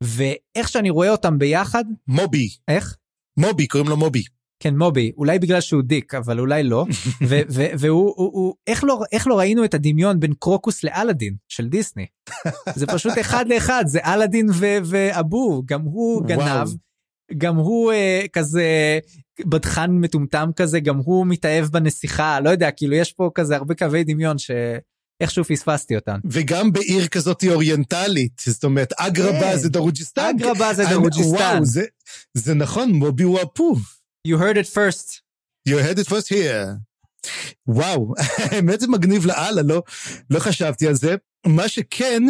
[0.03, 2.97] ואיך שאני רואה אותם ביחד מובי איך
[3.37, 4.23] מובי קוראים לו מובי
[4.61, 6.85] כן מובי אולי בגלל שהוא dick אבל אולי לא
[7.79, 12.05] והוא הוא, הוא, איך לא איך לא ראינו את הדמיון בין קרוקוס לאלאדין של דיסני
[12.75, 14.47] זה פשוט אחד לאחד זה אלאדין
[14.85, 16.67] ואבו גם הוא גנב וואו.
[17.37, 18.99] גם הוא אה, כזה
[19.45, 24.03] בדחן מטומטם כזה גם הוא מתאהב בנסיכה לא יודע כאילו יש פה כזה הרבה קווי
[24.03, 24.51] דמיון ש...
[25.21, 26.19] איכשהו פספסתי אותן.
[26.31, 29.57] וגם בעיר כזאת אוריינטלית, זאת אומרת, אגרבה כן.
[29.57, 30.35] זה דרוג'יסטן.
[30.35, 31.35] אגרבה זה דרוג'יסטן.
[31.35, 31.83] וואו, זה,
[32.33, 33.75] זה נכון, מובי הוא הפו.
[34.27, 35.21] You heard it first.
[35.65, 36.77] You heard it first here.
[37.67, 38.13] וואו,
[38.51, 39.83] האמת זה מגניב לאללה, לא,
[40.29, 41.15] לא חשבתי על זה.
[41.45, 42.23] מה שכן,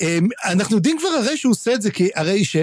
[0.00, 2.56] אמ, אנחנו יודעים כבר הרי שהוא עושה את זה, כי הרי ש...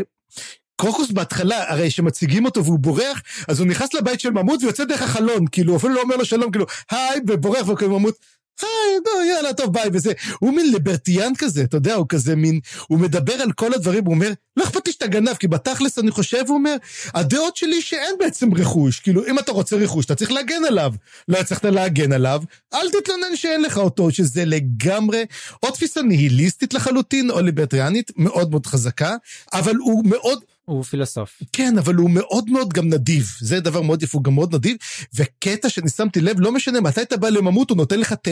[0.81, 5.01] קרוקוס בהתחלה, הרי שמציגים אותו והוא בורח, אז הוא נכנס לבית של ממות ויוצא דרך
[5.01, 8.15] החלון, כאילו, אפילו לא אומר לו שלום, כאילו, היי, ובורח, וכאילו ממות,
[8.61, 10.13] היי, נו, יאללה, טוב, ביי, וזה.
[10.39, 14.13] הוא מין ליברטיאן כזה, אתה יודע, הוא כזה מין, הוא מדבר על כל הדברים, הוא
[14.13, 16.75] אומר, לא אכפת לי שאתה גנב, כי בתכלס אני חושב, הוא אומר,
[17.13, 20.93] הדעות שלי שאין בעצם רכוש, כאילו, אם אתה רוצה רכוש, אתה צריך להגן עליו.
[21.27, 22.41] לא הצלחת להגן עליו,
[22.73, 25.25] אל תתלונן שאין לך אותו, שזה לגמרי,
[25.63, 29.15] או תפיסה ניהיליסטית לחלוטין, או ליברטיאנית, מאוד מאוד חזקה,
[29.53, 30.43] אבל הוא מאוד...
[30.65, 31.41] הוא פילוסוף.
[31.51, 33.27] כן, אבל הוא מאוד מאוד גם נדיב.
[33.39, 34.77] זה דבר מאוד יפה, הוא גם מאוד נדיב.
[35.15, 38.31] וקטע שאני שמתי לב, לא משנה מתי אתה בא לממות, הוא נותן לך תה.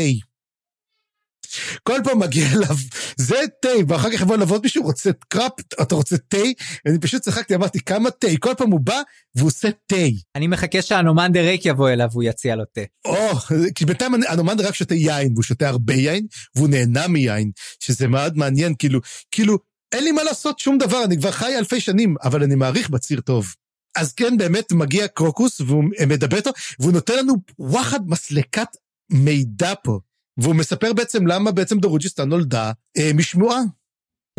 [1.84, 2.76] כל פעם מגיע אליו,
[3.18, 6.38] זה תה, ואחר כך יבוא לעבוד מישהו, רוצה קראפ, אתה רוצה תה?
[6.86, 8.28] אני פשוט צחקתי, אמרתי, כמה תה?
[8.40, 9.02] כל פעם הוא בא
[9.36, 9.96] והוא עושה תה.
[10.36, 12.82] אני מחכה שאנומנדר רייק יבוא אליו והוא יציע לו תה.
[13.06, 13.36] או,
[13.76, 16.26] כי בינתיים אנומנדר רק שותה יין, והוא שותה הרבה יין,
[16.56, 19.00] והוא נהנה מיין, שזה מאוד מעניין, כאילו,
[19.32, 19.58] כאילו,
[19.94, 23.22] אין לי מה לעשות שום דבר, אני כבר חי אלפי שנים, אבל אני מעריך בציר
[23.22, 23.56] טוב.
[23.98, 28.68] אז כן, באמת מגיע קרוקוס, והוא מדבר איתו, והוא נותן לנו וואחד מסלקת
[29.12, 30.00] מידע פה.
[30.38, 33.60] והוא מספר בעצם למה בעצם דרוג'יסטן נולדה אה, משמועה.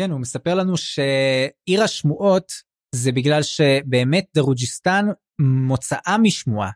[0.01, 2.51] כן, הוא מספר לנו שעיר השמועות
[2.95, 5.05] זה בגלל שבאמת דרוג'יסטן
[5.39, 6.71] מוצאה משמועה.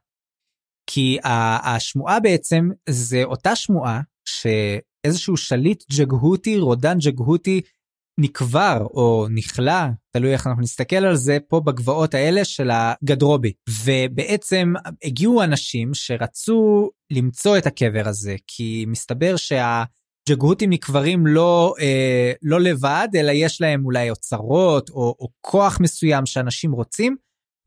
[0.89, 1.17] כי
[1.63, 7.61] השמועה בעצם זה אותה שמועה שאיזשהו שליט ג'גהותי, רודן ג'גהותי,
[8.19, 13.53] נקבר או נכלא, תלוי איך אנחנו נסתכל על זה, פה בגבעות האלה של הגדרובי.
[13.83, 22.61] ובעצם הגיעו אנשים שרצו למצוא את הקבר הזה, כי מסתבר שהג'גהותים נקברים לא, אה, לא
[22.61, 27.15] לבד, אלא יש להם אולי אוצרות או, או כוח מסוים שאנשים רוצים,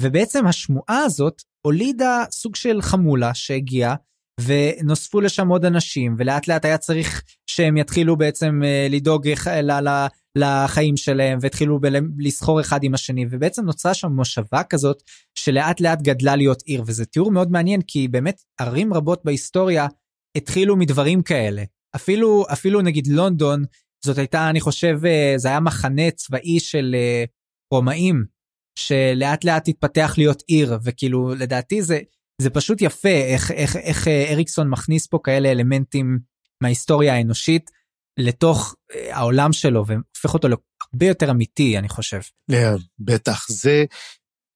[0.02, 3.94] ובעצם השמועה הזאת הולידה סוג של חמולה שהגיעה.
[4.40, 9.28] ונוספו לשם עוד אנשים ולאט לאט היה צריך שהם יתחילו בעצם אה, לדאוג
[10.36, 11.80] לחיים שלהם והתחילו
[12.18, 15.02] לסחור אחד עם השני ובעצם נוצרה שם מושבה כזאת
[15.34, 19.86] שלאט לאט גדלה להיות עיר וזה תיאור מאוד מעניין כי באמת ערים רבות בהיסטוריה
[20.36, 21.62] התחילו מדברים כאלה
[21.96, 23.64] אפילו אפילו נגיד לונדון
[24.04, 27.24] זאת הייתה אני חושב אה, זה היה מחנה צבאי של אה,
[27.72, 28.24] רומאים
[28.78, 32.00] שלאט לאט התפתח להיות עיר וכאילו לדעתי זה
[32.42, 36.18] זה פשוט יפה איך איך איך אה, אריקסון מכניס פה כאלה אלמנטים
[36.62, 37.70] מההיסטוריה האנושית.
[38.18, 42.20] לתוך אה, העולם שלו והופך אותו להרבה יותר אמיתי אני חושב.
[42.52, 42.54] Yeah,
[42.98, 43.84] בטח זה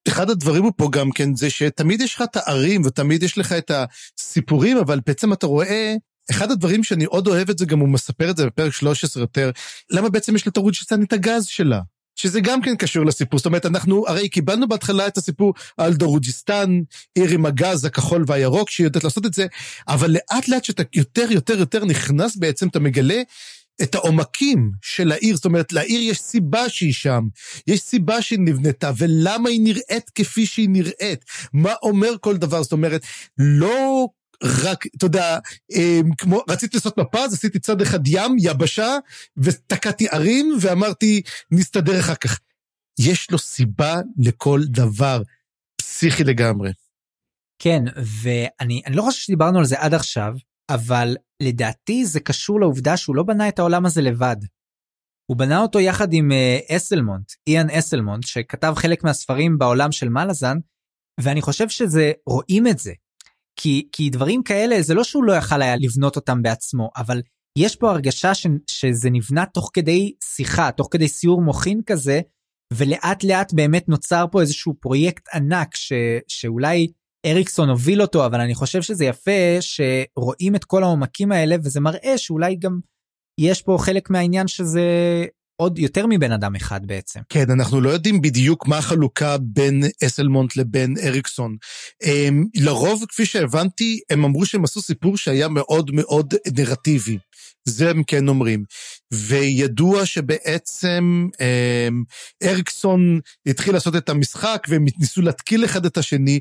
[0.09, 3.53] אחד הדברים הוא פה גם כן זה שתמיד יש לך את הערים ותמיד יש לך
[3.53, 5.95] את הסיפורים אבל בעצם אתה רואה
[6.31, 9.51] אחד הדברים שאני עוד אוהב את זה גם הוא מספר את זה בפרק 13 יותר
[9.91, 11.81] למה בעצם יש לתרוד שצן את הגז שלה.
[12.17, 16.81] שזה גם כן קשור לסיפור, זאת אומרת, אנחנו הרי קיבלנו בהתחלה את הסיפור על דרוג'יסטן,
[17.14, 19.47] עיר עם הגז הכחול והירוק, שהיא יודעת לעשות את זה,
[19.89, 23.23] אבל לאט לאט שאתה יותר יותר יותר נכנס בעצם, אתה מגלה
[23.83, 27.23] את העומקים של העיר, זאת אומרת, לעיר יש סיבה שהיא שם,
[27.67, 32.73] יש סיבה שהיא נבנתה, ולמה היא נראית כפי שהיא נראית, מה אומר כל דבר, זאת
[32.73, 33.03] אומרת,
[33.39, 34.09] לא
[34.43, 35.39] רק, אתה יודע,
[35.72, 38.97] אמ, כמו, רציתי לעשות מפה, אז עשיתי צד אחד ים, יבשה,
[39.37, 42.41] ותקעתי ערים, ואמרתי, נסתדר אחר כך.
[42.99, 45.22] יש לו סיבה לכל דבר,
[45.76, 46.70] פסיכי לגמרי.
[47.59, 47.82] כן,
[48.22, 50.32] ואני לא חושב שדיברנו על זה עד עכשיו,
[50.70, 54.37] אבל לדעתי זה קשור לעובדה שהוא לא בנה את העולם הזה לבד.
[55.30, 60.59] הוא בנה אותו יחד עם uh, אסלמונט, איאן אסלמונט, שכתב חלק מהספרים בעולם של מלאזן,
[61.20, 62.93] ואני חושב שזה, רואים את זה.
[63.57, 67.23] כי, כי דברים כאלה, זה לא שהוא לא יכל היה לבנות אותם בעצמו, אבל
[67.59, 72.21] יש פה הרגשה ש, שזה נבנה תוך כדי שיחה, תוך כדי סיור מוחין כזה,
[72.73, 75.93] ולאט לאט באמת נוצר פה איזשהו פרויקט ענק ש,
[76.29, 76.87] שאולי
[77.27, 82.19] אריקסון הוביל אותו, אבל אני חושב שזה יפה שרואים את כל העומקים האלה, וזה מראה
[82.19, 82.81] שאולי גם
[83.41, 84.85] יש פה חלק מהעניין שזה
[85.57, 87.21] עוד יותר מבן אדם אחד בעצם.
[87.29, 91.57] כן, אנחנו לא יודעים בדיוק מה החלוקה בין אסלמונט לבין אריקסון.
[92.03, 97.19] הם, לרוב, כפי שהבנתי, הם אמרו שהם עשו סיפור שהיה מאוד מאוד נרטיבי.
[97.65, 98.65] זה הם כן אומרים.
[99.13, 102.05] וידוע שבעצם הם,
[102.43, 106.41] אריקסון התחיל לעשות את המשחק והם ניסו להתקיל אחד את השני.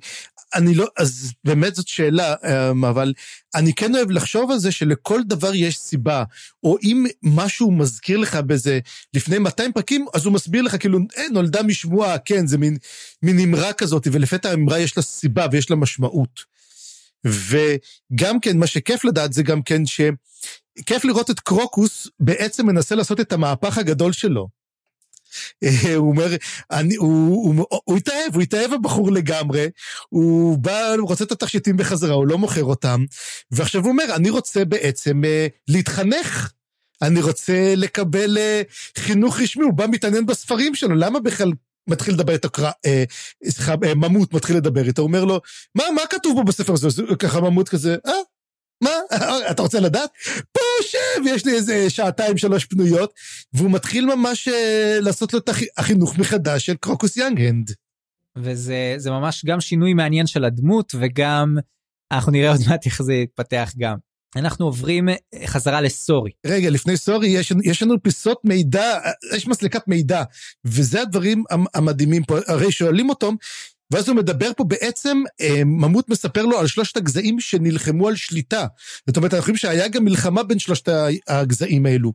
[0.55, 3.13] אני לא, אז באמת זאת שאלה, אמ, אבל
[3.55, 6.24] אני כן אוהב לחשוב על זה שלכל דבר יש סיבה,
[6.63, 8.80] או אם משהו מזכיר לך באיזה
[9.13, 12.78] לפני 200 פרקים, אז הוא מסביר לך כאילו, אה, נולדה משמועה, כן, זה מין,
[13.24, 16.55] מין אמרה כזאת, ולפתע האמרה יש לה סיבה ויש לה משמעות.
[17.26, 20.01] וגם כן, מה שכיף לדעת זה גם כן ש...
[20.86, 24.47] כיף לראות את קרוקוס בעצם מנסה לעשות את המהפך הגדול שלו.
[25.63, 26.36] אה, הוא אומר,
[26.71, 29.67] אני, הוא, הוא, הוא, הוא התאהב, הוא התאהב הבחור לגמרי,
[30.09, 33.05] הוא בא, הוא רוצה את התכשיטים בחזרה, הוא לא מוכר אותם,
[33.51, 36.51] ועכשיו הוא אומר, אני רוצה בעצם uh, להתחנך.
[37.01, 41.51] אני רוצה לקבל uh, חינוך רשמי, הוא בא מתעניין בספרים שלו, למה בכלל
[41.88, 42.49] מתחיל לדבר איתו,
[43.49, 45.41] סליחה, ממוט מתחיל לדבר איתו, הוא אומר לו,
[45.75, 46.88] מה, מה כתוב פה בספר הזה?
[47.19, 48.13] ככה ממוט כזה, אה,
[48.83, 48.89] מה,
[49.51, 50.09] אתה רוצה לדעת?
[50.51, 53.13] פה שב, יש לי איזה שעתיים שלוש פנויות,
[53.53, 57.71] והוא מתחיל ממש אה, לעשות לו את החינוך מחדש של קרוקוס יאנגהנד.
[58.38, 61.57] וזה ממש גם שינוי מעניין של הדמות, וגם
[62.11, 63.97] אנחנו נראה עוד מעט איך זה יתפתח גם.
[64.36, 65.15] אנחנו עוברים אה,
[65.45, 66.31] חזרה לסורי.
[66.45, 68.99] רגע, לפני סורי, יש, יש לנו פיסות מידע,
[69.36, 70.23] יש מסלקת מידע,
[70.65, 72.38] וזה הדברים המדהימים פה.
[72.47, 73.31] הרי שואלים אותו,
[73.91, 78.65] ואז הוא מדבר פה בעצם, אה, ממות מספר לו על שלושת הגזעים שנלחמו על שליטה.
[79.07, 80.89] זאת אומרת, אנחנו חושבים שהיה גם מלחמה בין שלושת
[81.27, 82.13] הגזעים האלו.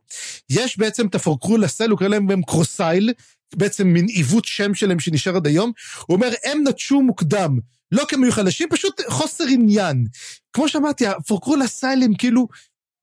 [0.49, 3.13] יש בעצם את הפורקרול הסל, הוא קורא להם קרוסייל,
[3.55, 5.71] בעצם מין עיוות שם שלהם שנשאר עד היום.
[6.07, 7.57] הוא אומר, הם נטשו מוקדם,
[7.91, 10.05] לא כי הם היו חלשים, פשוט חוסר עניין.
[10.53, 12.47] כמו שאמרתי, הפורקרול הסיילם, כאילו,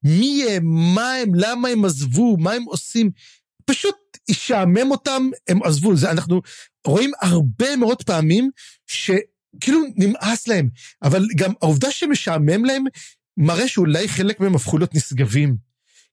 [0.03, 0.63] מי הם,
[0.95, 3.11] מה הם, למה הם עזבו, מה הם עושים,
[3.65, 3.95] פשוט
[4.29, 5.95] ישעמם אותם, הם עזבו.
[5.95, 6.41] זה, אנחנו
[6.87, 8.49] רואים הרבה מאוד פעמים
[8.87, 10.69] שכאילו נמאס להם,
[11.03, 12.83] אבל גם העובדה שמשעמם להם,
[13.37, 15.68] מראה שאולי חלק מהם הפכו להיות נשגבים.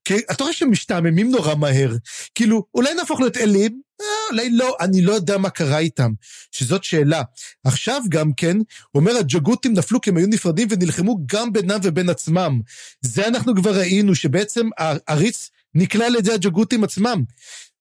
[0.07, 1.95] כי אתה רואה שהם משתעממים נורא מהר.
[2.35, 3.81] כאילו, אולי נהפוך להיות אלים?
[4.01, 6.11] אה, אולי לא, אני לא יודע מה קרה איתם.
[6.51, 7.21] שזאת שאלה.
[7.63, 8.57] עכשיו גם כן,
[8.95, 12.59] אומר, הג'גותים נפלו כי הם היו נפרדים ונלחמו גם בינם ובין עצמם.
[13.01, 17.23] זה אנחנו כבר ראינו, שבעצם העריץ נכלא על ידי הג'גותים עצמם.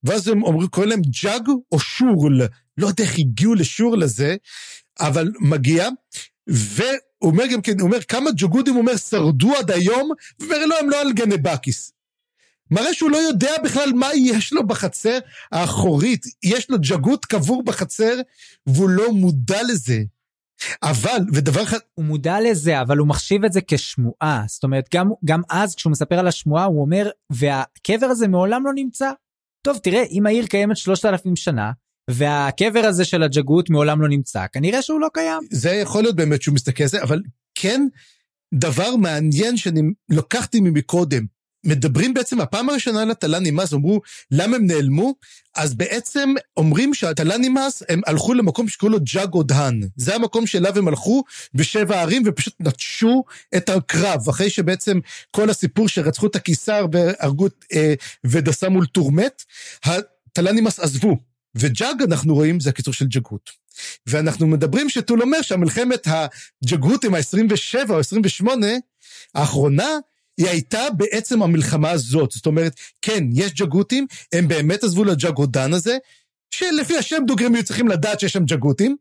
[0.05, 2.41] ואז הם אומרים, קוראים להם ג'אג או שורל.
[2.79, 4.37] לא יודע איך הגיעו לשורל הזה,
[5.01, 5.89] אבל מגיע,
[6.47, 10.11] והוא אומר גם כן, הוא אומר, כמה ג'גותים, הוא אומר, שרדו עד היום,
[10.41, 11.96] ואומר, לא, הם לא על גנבקיס.
[12.71, 15.19] מראה שהוא לא יודע בכלל מה יש לו בחצר
[15.53, 16.27] האחורית.
[16.43, 18.15] יש לו ג'גות קבור בחצר,
[18.67, 20.03] והוא לא מודע לזה.
[20.83, 21.79] אבל, ודבר אחד...
[21.95, 24.45] הוא מודע לזה, אבל הוא מחשיב את זה כשמועה.
[24.49, 28.73] זאת אומרת, גם, גם אז כשהוא מספר על השמועה, הוא אומר, והקבר הזה מעולם לא
[28.75, 29.11] נמצא.
[29.63, 31.73] טוב, תראה, אם העיר קיימת 3,000 שנה,
[32.11, 35.43] והקבר הזה של הג'גות מעולם לא נמצא, כנראה שהוא לא קיים.
[35.51, 37.23] זה יכול להיות באמת שהוא מסתכל על זה, אבל
[37.55, 37.87] כן,
[38.55, 41.36] דבר מעניין שאני לקחתי ממקודם.
[41.67, 44.01] מדברים בעצם, הפעם הראשונה על הטלנימאס, אמרו,
[44.31, 45.15] למה הם נעלמו?
[45.57, 49.89] אז בעצם אומרים שהטלנימאס, הם הלכו למקום שקוראים לו ג'אגו דהן.
[49.97, 53.25] זה המקום שאליו הם הלכו בשבע ערים ופשוט נטשו
[53.57, 54.99] את הקרב, אחרי שבעצם
[55.31, 57.95] כל הסיפור שרצחו את הקיסר והרגו אה,
[58.25, 59.43] ודסה מול טורמט,
[59.85, 61.17] הטלנימאס עזבו.
[61.55, 63.51] וג'אג, אנחנו רואים, זה הקיצור של ג'גות.
[64.07, 68.67] ואנחנו מדברים שטול אומר שהמלחמת הג'גות עם ה-27 או 28,
[69.35, 69.89] האחרונה,
[70.39, 72.31] היא הייתה בעצם המלחמה הזאת.
[72.31, 75.97] זאת אומרת, כן, יש ג'גותים, הם באמת עזבו לג'גודן הזה,
[76.51, 78.97] שלפי השם דוגרים היו צריכים לדעת שיש שם ג'גותים,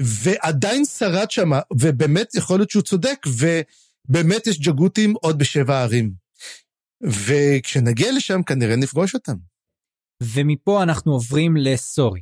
[0.00, 6.12] ועדיין שרד שם, ובאמת יכול להיות שהוא צודק, ובאמת יש ג'גותים עוד בשבע ערים.
[7.02, 9.36] וכשנגיע לשם כנראה נפגוש אותם.
[10.22, 12.20] ומפה אנחנו עוברים לסורי.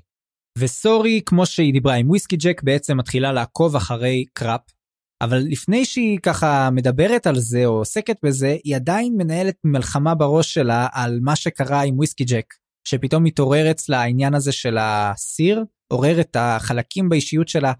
[0.58, 4.60] וסורי, כמו שהיא דיברה עם וויסקי ג'ק, בעצם מתחילה לעקוב אחרי קראפ,
[5.24, 10.54] אבל לפני שהיא ככה מדברת על זה או עוסקת בזה, היא עדיין מנהלת מלחמה בראש
[10.54, 12.54] שלה על מה שקרה עם וויסקי ג'ק,
[12.88, 17.72] שפתאום מתעורר אצלה העניין הזה של הסיר, עורר את החלקים באישיות שלה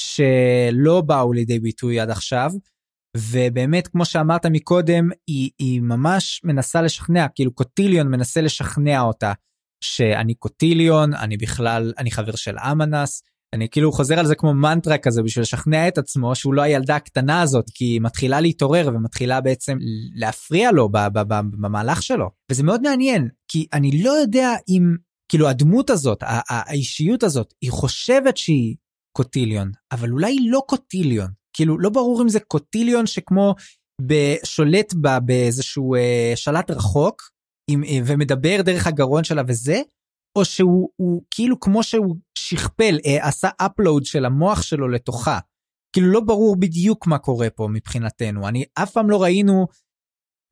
[0.00, 2.50] שלא באו לידי ביטוי עד עכשיו.
[3.16, 9.32] ובאמת כמו שאמרת מקודם היא, היא ממש מנסה לשכנע כאילו קוטיליון מנסה לשכנע אותה
[9.84, 13.22] שאני קוטיליון אני בכלל אני חבר של אמנס
[13.54, 16.96] אני כאילו חוזר על זה כמו מנטרה כזה בשביל לשכנע את עצמו שהוא לא הילדה
[16.96, 19.78] הקטנה הזאת כי היא מתחילה להתעורר ומתחילה בעצם
[20.14, 20.88] להפריע לו
[21.60, 22.30] במהלך שלו.
[22.50, 24.96] וזה מאוד מעניין כי אני לא יודע אם
[25.28, 26.18] כאילו הדמות הזאת
[26.48, 28.76] האישיות הזאת היא חושבת שהיא
[29.16, 31.28] קוטיליון אבל אולי היא לא קוטיליון.
[31.56, 33.54] כאילו לא ברור אם זה קוטיליון שכמו
[34.44, 37.22] שולט בה באיזשהו אה, שלט רחוק
[37.70, 39.82] עם, אה, ומדבר דרך הגרון שלה וזה
[40.38, 45.38] או שהוא הוא, כאילו כמו שהוא שכפל, אה, עשה upload של המוח שלו לתוכה.
[45.92, 48.48] כאילו לא ברור בדיוק מה קורה פה מבחינתנו.
[48.48, 49.66] אני אף פעם לא ראינו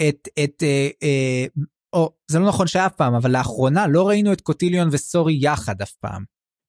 [0.09, 1.47] את, את, אה, אה,
[1.93, 5.93] או זה לא נכון שאף פעם, אבל לאחרונה לא ראינו את קוטיליון וסורי יחד אף
[5.93, 6.24] פעם.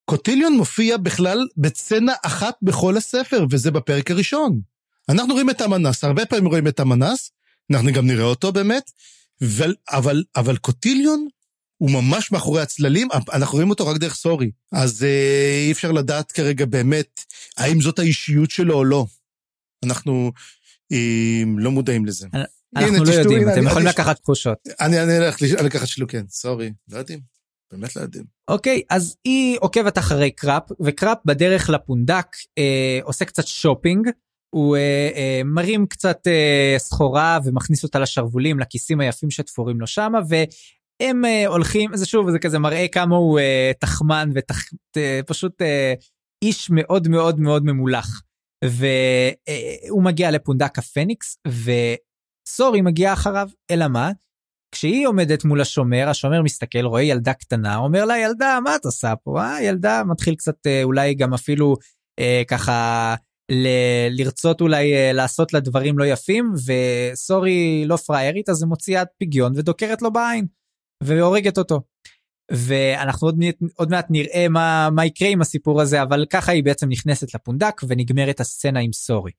[0.10, 4.62] קוטיליון מופיע בכלל בצנה אחת בכל הספר, וזה בפרק הראשון.
[5.10, 7.32] אנחנו רואים את המנס, הרבה פעמים רואים את המנס,
[7.72, 8.92] אנחנו גם נראה אותו באמת,
[9.44, 11.28] ו- אבל, אבל קוטיליון
[11.78, 14.52] הוא ממש מאחורי הצללים, אנחנו רואים אותו רק דרך סורי.
[14.72, 17.22] אז אה, אי אפשר לדעת כרגע באמת
[17.58, 19.06] האם זאת האישיות שלו או לא.
[19.86, 20.32] אנחנו
[20.92, 22.28] אה, לא מודעים לזה.
[22.76, 24.58] אנחנו הנה, לא יודעים, הנה, אתם יכולים לקחת תחושות.
[24.82, 27.20] אני אני אלך לקחת שלוק, כן, סורי, לא יודעים,
[27.72, 28.24] באמת לא יודעים.
[28.48, 34.10] אוקיי, אז היא עוקבת אחרי קראפ, וקראפ בדרך לפונדק אה, עושה קצת שופינג.
[34.50, 40.20] הוא אה, אה, מרים קצת אה, סחורה ומכניס אותה לשרוולים לכיסים היפים שתפורים לו שמה
[41.00, 43.44] הם אה, הולכים זה שוב זה כזה מראה כמה הוא אה,
[43.80, 44.30] תחמן
[44.98, 45.66] ופשוט uh,
[46.44, 48.22] איש מאוד מאוד מאוד ממולח
[48.66, 51.38] והוא מגיע לפונדק הפניקס
[52.48, 54.12] סורי מגיעה אחריו, אלא מה?
[54.72, 59.14] כשהיא עומדת מול השומר, השומר מסתכל, רואה ילדה קטנה, אומר לה, ילדה, מה את עושה
[59.24, 59.42] פה?
[59.42, 61.76] אה, ילדה מתחיל קצת אה, אולי גם אפילו
[62.20, 63.16] אה, ככה
[63.52, 69.04] ל- לרצות אולי אה, לעשות לה דברים לא יפים, וסורי לא פריירית, אז היא מוציאה
[69.20, 70.46] פגיון ודוקרת לו בעין,
[71.04, 71.82] והורגת אותו.
[72.52, 73.36] ואנחנו עוד,
[73.76, 77.82] עוד מעט נראה מה, מה יקרה עם הסיפור הזה, אבל ככה היא בעצם נכנסת לפונדק
[77.88, 79.32] ונגמרת הסצנה עם סורי.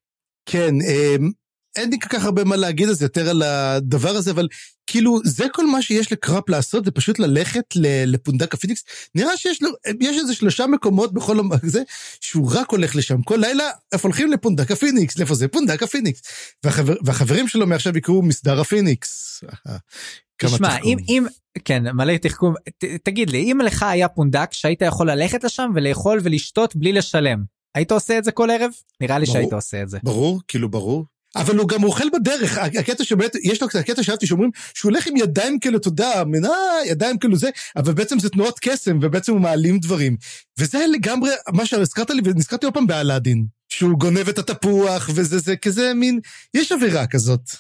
[0.47, 1.31] כן, אמ,
[1.77, 4.49] אין לי כל כך הרבה מה להגיד על זה יותר על הדבר הזה, אבל
[4.87, 7.65] כאילו זה כל מה שיש לקראפ לעשות, זה פשוט ללכת
[8.07, 8.85] לפונדק הפיניקס.
[9.15, 11.83] נראה שיש לו, יש איזה שלושה מקומות בכל זה,
[12.21, 13.23] שהוא רק הולך לשם.
[13.23, 15.19] כל לילה, איפה הולכים לפונדק הפיניקס?
[15.19, 15.49] לאיפה זה?
[15.49, 16.23] פונדק הפיניקס.
[16.65, 19.45] והחבר, והחברים שלו מעכשיו יקראו מסדר הפיניקס.
[20.43, 21.27] תשמע, אם, אם,
[21.65, 26.21] כן, מלא תחכום, ת, תגיד לי, אם לך היה פונדק שהיית יכול ללכת לשם ולאכול
[26.23, 27.45] ולשתות בלי לשלם,
[27.75, 28.71] היית עושה את זה כל ערב?
[29.01, 29.99] נראה לי ברור, שהיית עושה את זה.
[30.03, 31.05] ברור, כאילו ברור.
[31.37, 35.17] אבל הוא גם אוכל בדרך, הקטע שבאמת, יש לו הקטע שאהבתי שאומרים שהוא הולך עם
[35.17, 36.49] ידיים כאלה, אתה יודע, מנה,
[36.87, 40.17] ידיים כאילו זה, אבל בעצם זה תנועות קסם, ובעצם הוא מעלים דברים.
[40.59, 45.57] וזה לגמרי מה שהזכרת לי, ונזכרתי עוד פעם באלאדין, שהוא גונב את התפוח, וזה זה
[45.57, 46.21] כזה מין,
[46.55, 47.51] יש אווירה כזאת.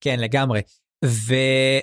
[0.00, 0.60] כן, לגמרי.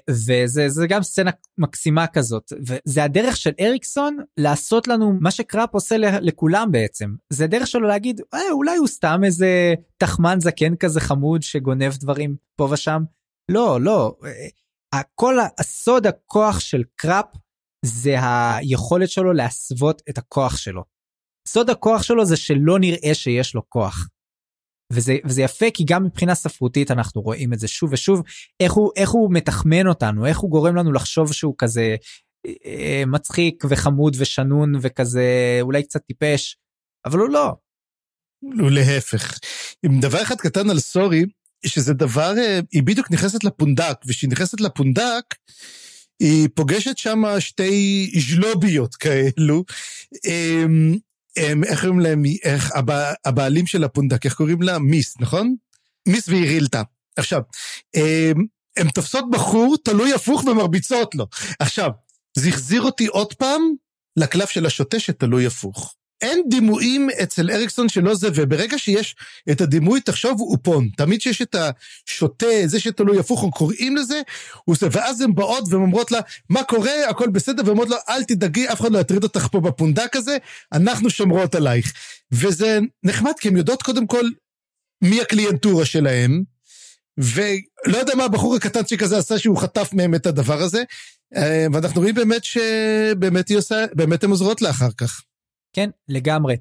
[0.10, 6.72] וזה גם סצנה מקסימה כזאת וזה הדרך של אריקסון לעשות לנו מה שקראפ עושה לכולם
[6.72, 11.94] בעצם זה דרך שלו להגיד אה, אולי הוא סתם איזה תחמן זקן כזה חמוד שגונב
[12.00, 13.04] דברים פה ושם
[13.52, 14.16] לא לא
[14.94, 17.26] אה, כל הסוד הכוח של קראפ
[17.86, 20.84] זה היכולת שלו להסוות את הכוח שלו.
[21.48, 24.08] סוד הכוח שלו זה שלא נראה שיש לו כוח.
[24.94, 28.22] וזה, וזה יפה כי גם מבחינה ספרותית אנחנו רואים את זה שוב ושוב,
[28.60, 31.96] איך הוא, איך הוא מתחמן אותנו, איך הוא גורם לנו לחשוב שהוא כזה
[32.66, 36.58] אה, מצחיק וחמוד ושנון וכזה אולי קצת טיפש,
[37.06, 37.54] אבל הוא לא.
[38.42, 39.40] הוא להפך.
[40.02, 41.26] דבר אחד קטן על סורי,
[41.66, 45.24] שזה דבר, אה, היא בדיוק נכנסת לפונדק, וכשהיא נכנסת לפונדק,
[46.20, 49.64] היא פוגשת שם שתי ז'לוביות כאלו,
[50.26, 50.96] אמ,
[51.38, 54.80] הם, איך קוראים להם, איך, הבע, הבעלים של הפונדק, איך קוראים לה?
[54.80, 55.56] מיס, נכון?
[56.08, 56.82] מיס והירילתה.
[57.18, 57.42] עכשיו,
[57.94, 58.46] הם,
[58.78, 61.28] הם תופסות בחור תלוי הפוך ומרביצות לו.
[61.60, 61.90] עכשיו,
[62.38, 63.62] זה החזיר אותי עוד פעם
[64.18, 65.96] לקלף של השוטה שתלוי הפוך.
[66.22, 69.16] אין דימויים אצל אריקסון שלא זה, וברגע שיש
[69.52, 70.90] את הדימוי, תחשוב, הוא פון.
[70.98, 74.22] תמיד שיש את השוטה, זה שתלוי הפוך, או קוראים לזה,
[74.64, 77.98] הוא עושה, ואז הן באות והן אומרות לה, מה קורה, הכל בסדר, והן אומרות לה,
[78.10, 80.38] אל תדאגי, אף אחד לא יטריד אותך פה בפונדק הזה,
[80.74, 81.94] אנחנו שומרות עלייך.
[82.32, 84.30] וזה נחמד, כי הן יודעות קודם כל
[85.02, 86.44] מי הקליינטורה שלהם,
[87.18, 90.84] ולא יודע מה הבחור הקטנצ'יק הזה עשה שהוא חטף מהם את הדבר הזה,
[91.36, 95.22] אה, ואנחנו רואים באמת שבאמת עושה, באמת הן עוזרות לה אחר כך.
[95.76, 96.56] כן, לגמרי.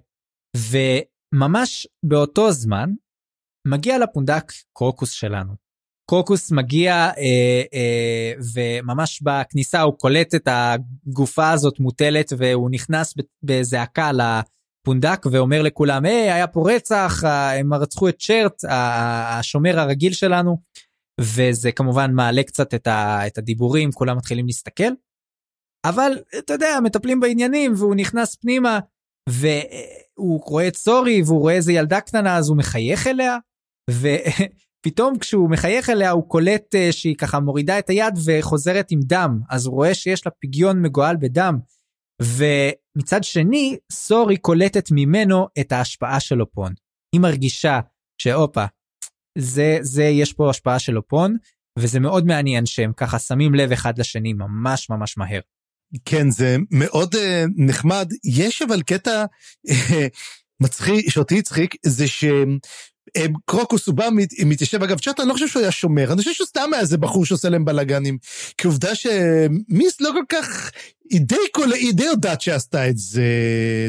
[0.57, 2.91] וממש באותו זמן,
[3.69, 5.53] מגיע לפונדק קרוקוס שלנו.
[6.11, 14.11] קרוקוס מגיע אה, אה, וממש בכניסה הוא קולט את הגופה הזאת מוטלת והוא נכנס בזעקה
[14.12, 17.25] לפונדק ואומר לכולם היי היה פה רצח
[17.61, 20.59] הם רצחו את צ'רט השומר הרגיל שלנו
[21.21, 24.93] וזה כמובן מעלה קצת את, ה, את הדיבורים כולם מתחילים להסתכל.
[25.85, 28.79] אבל אתה יודע מטפלים בעניינים והוא נכנס פנימה
[29.29, 33.39] והוא רואה את סורי והוא רואה איזה ילדה קטנה אז הוא מחייך אליה
[33.91, 39.41] ופתאום כשהוא מחייך אליה הוא קולט אה, שהיא ככה מורידה את היד וחוזרת עם דם
[39.51, 41.59] אז הוא רואה שיש לה פגיון מגואל בדם.
[42.22, 46.72] ומצד שני סורי קולטת ממנו את ההשפעה של אופון.
[47.14, 47.81] היא מרגישה
[48.22, 48.64] שהופה
[49.39, 51.37] זה זה יש פה השפעה של אופון
[51.79, 55.41] וזה מאוד מעניין שהם ככה שמים לב אחד לשני ממש ממש מהר.
[56.05, 57.18] כן, זה מאוד uh,
[57.57, 58.12] נחמד.
[58.24, 59.24] יש אבל קטע
[59.68, 59.72] uh,
[60.61, 62.24] מצחיק, שאותי הצחיק, זה ש...
[63.47, 64.09] קרוקוס הוא בא,
[64.45, 66.97] מתיישב, אגב, צ'אט, אני לא חושב שהוא היה שומר, אני חושב שהוא סתם היה איזה
[66.97, 68.18] בחור שעושה להם בלאגנים.
[68.59, 70.70] כי עובדה שמיס לא כל כך,
[71.11, 73.24] היא די, כל, היא די יודעת שעשתה את זה,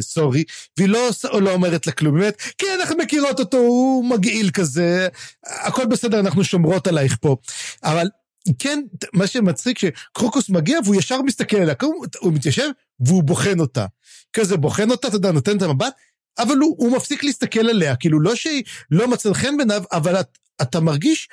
[0.01, 0.43] סורי,
[0.78, 1.10] והיא לא,
[1.41, 5.08] לא אומרת לה כלום, באמת, כן, אנחנו מכירות אותו, הוא מגעיל כזה,
[5.45, 7.36] הכל בסדר, אנחנו שומרות עלייך פה.
[7.84, 8.08] אבל
[8.60, 8.84] כן,
[9.14, 11.76] מה שמצחיק שקרוקוס מגיע והוא ישר מסתכל עליה,
[12.20, 12.70] הוא מתיישב
[13.00, 13.86] והוא בוחן אותה.
[14.34, 15.93] כזה בוחן אותה, אתה יודע, נותן את המבט,
[16.39, 20.38] אבל הוא, הוא מפסיק להסתכל עליה, כאילו לא שהיא לא מצא חן בעיניו, אבל את,
[20.62, 21.28] אתה מרגיש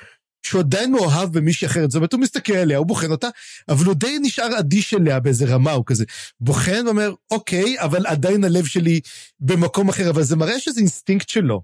[0.45, 3.27] שהוא עדיין מאוהב במישהי אחרת, זאת אומרת, הוא מסתכל עליה, הוא בוחן אותה,
[3.69, 6.05] אבל הוא די נשאר אדיש אליה באיזה רמה, הוא כזה
[6.39, 9.01] בוחן ואומר, אוקיי, אבל עדיין הלב שלי
[9.39, 11.61] במקום אחר, אבל זה מראה שזה אינסטינקט שלו.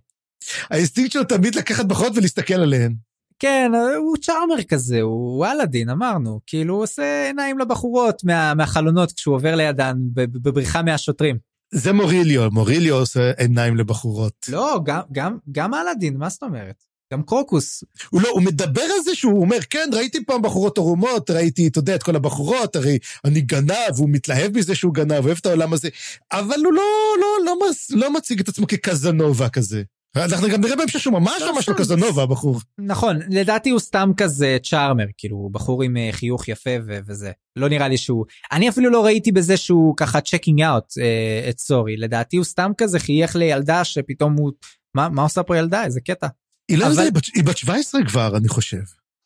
[0.70, 2.95] האינסטינקט שלו תמיד לקחת בחורות ולהסתכל עליהן.
[3.40, 6.40] כן, הוא charmer כזה, הוא אלאדין, אמרנו.
[6.48, 11.38] כאילו, הוא עושה עיניים לבחורות מה, מהחלונות כשהוא עובר לידן בבריחה מהשוטרים.
[11.72, 14.34] זה מוריליו, מוריליו עושה עיניים לבחורות.
[14.50, 16.84] לא, גם, גם, גם אלאדין, מה זאת אומרת?
[17.14, 17.84] גם קרוקוס.
[18.10, 21.80] הוא לא, הוא מדבר על זה שהוא אומר, כן, ראיתי פעם בחורות ערומות, ראיתי, אתה
[21.80, 25.74] יודע, את כל הבחורות, הרי אני גנב, הוא מתלהב מזה שהוא גנב, אוהב את העולם
[25.74, 25.90] הזה,
[26.32, 26.84] אבל הוא לא,
[27.22, 29.84] לא, לא, לא, לא מציג את עצמו כקזנובה כזה.
[30.18, 31.74] אנחנו גם נראה בהמשך שהוא ממש ממש לא.
[31.78, 32.60] קזנובה, הבחור.
[32.80, 37.32] נכון, לדעתי הוא סתם כזה צ'ארמר, כאילו, בחור עם אה, חיוך יפה וזה.
[37.55, 38.26] לא נראה לי שהוא...
[38.51, 41.97] אני אפילו לא ראיתי בזה שהוא ככה checking out אה, את סורי.
[41.97, 44.51] לדעתי הוא סתם כזה חייך לילדה שפתאום הוא...
[44.95, 45.84] מה, מה עושה פה ילדה?
[45.86, 46.28] איזה קטע.
[46.70, 48.82] היא לא אבל- ילדה, היא בת- היא בת 17 כבר, אני חושב.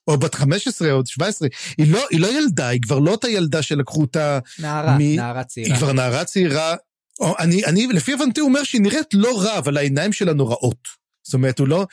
[0.07, 1.47] או בת 15 או 17.
[1.77, 5.43] היא לא, היא לא ילדה, היא כבר לא אותה ילדה שלקחו אותה, נערה, מי- נערה
[5.43, 5.69] צעירה.
[5.69, 6.75] היא כבר נערה צעירה.
[7.22, 10.88] אני, אני, לפי הבנתי הוא אומר שהיא נראית לא רע, אבל העיניים שלה נוראות.
[11.24, 11.86] זאת אומרת, הוא לא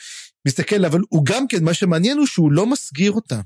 [0.47, 3.41] מסתכל, אבל הוא גם כן, מה שמעניין הוא שהוא לא מסגיר אותה.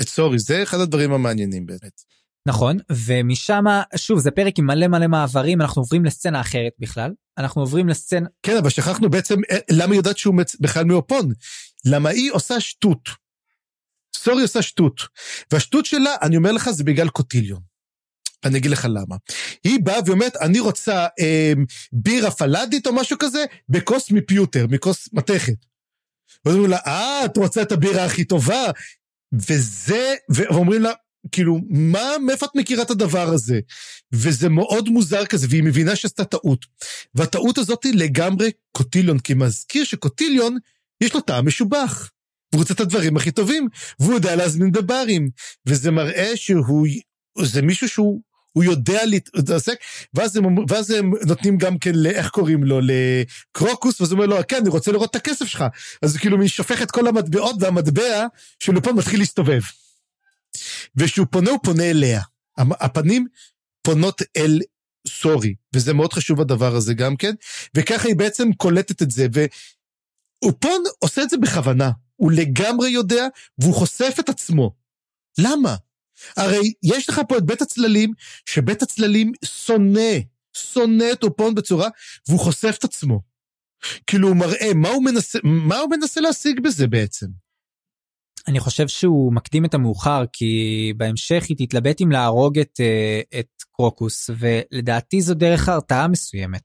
[0.00, 2.00] את סורי, זה אחד הדברים המעניינים באמת.
[2.48, 3.64] נכון, ומשם,
[3.96, 7.12] שוב, זה פרק עם מלא מלא מעברים, אנחנו עוברים לסצנה אחרת בכלל.
[7.38, 8.28] אנחנו עוברים לסצנה...
[8.42, 10.56] כן, אבל שכחנו בעצם אה, למה היא יודעת שהוא מצ...
[10.60, 11.32] בכלל מאופון.
[11.84, 13.08] למה היא עושה שטות.
[14.16, 15.00] סורי עושה שטות.
[15.52, 17.60] והשטות שלה, אני אומר לך, זה בגלל קוטיליון.
[18.46, 19.16] אני אגיד לך למה.
[19.64, 21.52] היא באה ואומרת, אני רוצה אה,
[21.92, 25.66] בירה פלאדית או משהו כזה, בכוס מפיוטר, מכוס מתכת.
[26.44, 28.64] ואז אומרים לה, אה, את רוצה את הבירה הכי טובה?
[29.32, 30.90] וזה, ואומרים לה,
[31.32, 33.60] כאילו, מה, מאיפה את מכירה את הדבר הזה?
[34.12, 36.66] וזה מאוד מוזר כזה, והיא מבינה שעשתה טעות.
[37.14, 40.58] והטעות הזאת היא לגמרי קוטיליון, כי מזכיר שקוטיליון,
[41.00, 42.10] יש לו טעם משובח.
[42.52, 43.68] והוא רוצה את הדברים הכי טובים,
[44.00, 45.30] והוא יודע להזמין בברים.
[45.66, 46.86] וזה מראה שהוא,
[47.42, 48.22] זה מישהו שהוא,
[48.56, 49.78] הוא יודע להתעסק,
[50.14, 54.42] ואז הם, ואז הם נותנים גם כן, איך קוראים לו, לקרוקוס, ואז הוא אומר לו,
[54.48, 55.64] כן, אני רוצה לראות את הכסף שלך.
[56.02, 58.26] אז הוא כאילו שופך את כל המטבעות, והמטבע
[58.58, 59.60] של לופון מתחיל להסתובב.
[60.96, 62.20] וכשהוא פונה, הוא פונה אליה.
[62.58, 63.26] הפנים
[63.82, 64.60] פונות אל
[65.08, 67.34] סורי, וזה מאוד חשוב הדבר הזה גם כן,
[67.74, 73.26] וככה היא בעצם קולטת את זה, ואופון עושה את זה בכוונה, הוא לגמרי יודע,
[73.58, 74.74] והוא חושף את עצמו.
[75.38, 75.76] למה?
[76.36, 78.12] הרי יש לך פה את בית הצללים,
[78.48, 80.18] שבית הצללים שונא,
[80.56, 81.88] שונא את אופון בצורה,
[82.28, 83.20] והוא חושף את עצמו.
[84.06, 87.26] כאילו הוא מראה, מה הוא מנסה, מה הוא מנסה להשיג בזה בעצם?
[88.48, 93.48] אני חושב שהוא מקדים את המאוחר, כי בהמשך היא תתלבט אם להרוג את, אה, את
[93.72, 96.62] קרוקוס, ולדעתי זו דרך הרתעה מסוימת.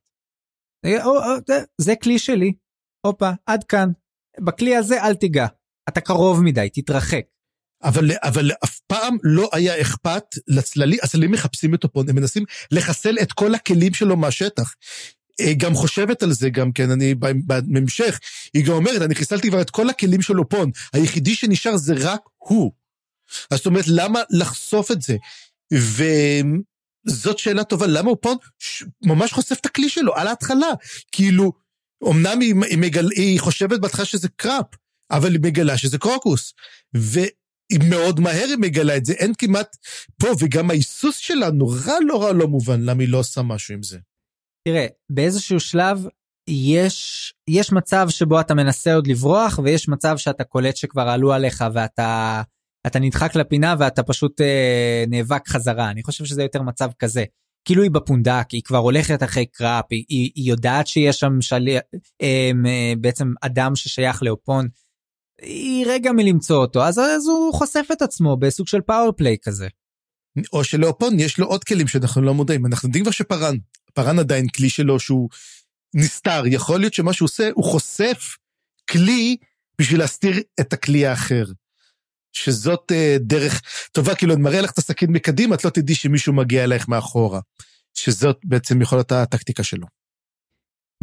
[0.85, 1.03] אה,
[1.47, 2.53] זה, זה כלי שלי.
[3.05, 3.89] הופה, עד כאן.
[4.39, 5.47] בכלי הזה אל תיגע.
[5.89, 7.25] אתה קרוב מדי, תתרחק.
[7.83, 13.17] אבל, אבל אף פעם לא היה אכפת לצללים, הצללים מחפשים את אופון, הם מנסים לחסל
[13.21, 14.73] את כל הכלים שלו מהשטח.
[15.39, 17.15] היא גם חושבת על זה גם כן, אני
[17.67, 18.19] בהמשך,
[18.53, 22.21] היא גם אומרת, אני חיסלתי כבר את כל הכלים של אופון, היחידי שנשאר זה רק
[22.37, 22.71] הוא.
[23.51, 25.15] אז זאת אומרת, למה לחשוף את זה?
[25.73, 28.37] וזאת שאלה טובה, למה אופון
[29.05, 30.69] ממש חושף את הכלי שלו על ההתחלה?
[31.11, 31.53] כאילו,
[32.09, 34.65] אמנם היא, היא, מגל, היא חושבת בהתחלה שזה קראפ,
[35.11, 36.53] אבל היא מגלה שזה קרוקוס.
[36.97, 37.19] ו...
[37.71, 39.77] היא מאוד מהר היא מגלה את זה, אין כמעט
[40.17, 43.97] פה, וגם ההיסוס שלה נורא נורא לא מובן למה היא לא עושה משהו עם זה.
[44.67, 46.07] תראה, באיזשהו שלב
[46.49, 51.63] יש, יש מצב שבו אתה מנסה עוד לברוח, ויש מצב שאתה קולט שכבר עלו עליך
[51.73, 52.41] ואתה
[52.87, 55.91] אתה נדחק לפינה ואתה פשוט אה, נאבק חזרה.
[55.91, 57.23] אני חושב שזה יותר מצב כזה.
[57.67, 61.77] כאילו היא בפונדק, היא כבר הולכת אחרי קראפ, היא, היא, היא יודעת שיש שם שלי,
[61.77, 61.81] אה,
[62.21, 64.67] אה, בעצם אדם ששייך לאופון.
[65.41, 69.67] היא רגע מלמצוא אותו, אז, אז הוא חושף את עצמו בסוג של פאורפליי כזה.
[70.53, 73.55] או שלאופון יש לו עוד כלים שאנחנו לא מודעים, אנחנו יודעים כבר שפארן,
[73.93, 75.29] פארן עדיין כלי שלו שהוא
[75.95, 78.35] נסתר, יכול להיות שמה שהוא עושה, הוא חושף
[78.89, 79.37] כלי
[79.79, 81.45] בשביל להסתיר את הכלי האחר.
[82.33, 83.61] שזאת אה, דרך
[83.91, 87.39] טובה, כאילו אני מראה לך את הסכין מקדימה, את לא תדעי שמישהו מגיע אלייך מאחורה.
[87.93, 89.87] שזאת בעצם יכול להיות הטקטיקה שלו.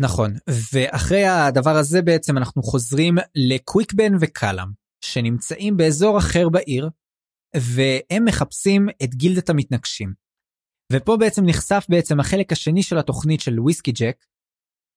[0.00, 0.34] נכון,
[0.72, 4.68] ואחרי הדבר הזה בעצם אנחנו חוזרים לקוויקבן וקלאם,
[5.04, 6.90] שנמצאים באזור אחר בעיר,
[7.56, 10.12] והם מחפשים את גילדת המתנגשים.
[10.92, 14.24] ופה בעצם נחשף בעצם החלק השני של התוכנית של וויסקי ג'ק,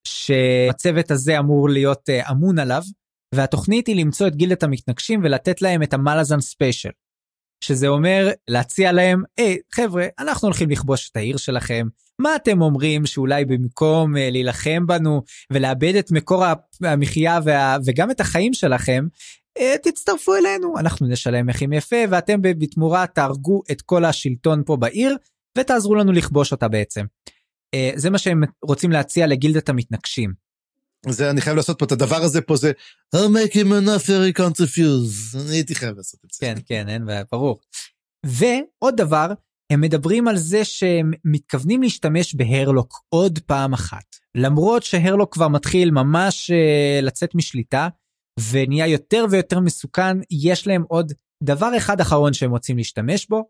[0.08, 2.82] שהצוות הזה אמור להיות uh, אמון עליו,
[3.36, 6.90] והתוכנית היא למצוא את גילדת המתנגשים ולתת להם את המלאזן ספיישל.
[7.62, 11.88] שזה אומר להציע להם, היי חבר'ה, אנחנו הולכים לכבוש את העיר שלכם,
[12.22, 16.44] מה אתם אומרים שאולי במקום uh, להילחם בנו ולאבד את מקור
[16.82, 19.06] המחיה וה, וגם את החיים שלכם,
[19.60, 25.18] uh, תצטרפו אלינו, אנחנו נשלם מחים יפה ואתם בתמורה תהרגו את כל השלטון פה בעיר
[25.58, 27.06] ותעזרו לנו לכבוש אותה בעצם.
[27.76, 30.41] Uh, זה מה שהם רוצים להציע לגילדת המתנגשים.
[31.10, 32.72] זה אני חייב לעשות פה את הדבר הזה פה זה
[33.16, 35.38] I'll make him enough very confused.
[35.40, 36.40] אני הייתי חייב לעשות את זה.
[36.40, 37.60] כן, כן, אין בעיה, ברור.
[38.26, 39.34] ועוד דבר,
[39.72, 44.16] הם מדברים על זה שהם מתכוונים להשתמש בהרלוק עוד פעם אחת.
[44.36, 47.88] למרות שהרלוק כבר מתחיל ממש uh, לצאת משליטה,
[48.52, 53.50] ונהיה יותר ויותר מסוכן, יש להם עוד דבר אחד אחרון שהם רוצים להשתמש בו,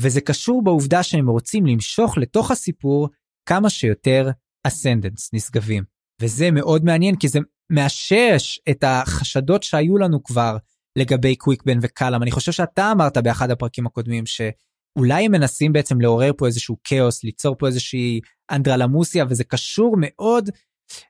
[0.00, 3.08] וזה קשור בעובדה שהם רוצים למשוך לתוך הסיפור
[3.48, 4.30] כמה שיותר
[4.66, 5.93] אסנדנס, נשגבים.
[6.20, 7.38] וזה מאוד מעניין כי זה
[7.70, 10.56] מאשש את החשדות שהיו לנו כבר
[10.96, 12.22] לגבי קוויקבן וקלאם.
[12.22, 17.24] אני חושב שאתה אמרת באחד הפרקים הקודמים שאולי הם מנסים בעצם לעורר פה איזשהו כאוס,
[17.24, 20.50] ליצור פה איזושהי אנדרלמוסיה, וזה קשור מאוד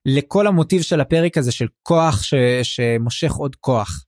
[0.07, 2.34] לכל המוטיב של הפרק הזה של כוח ש...
[2.62, 4.05] שמושך עוד כוח.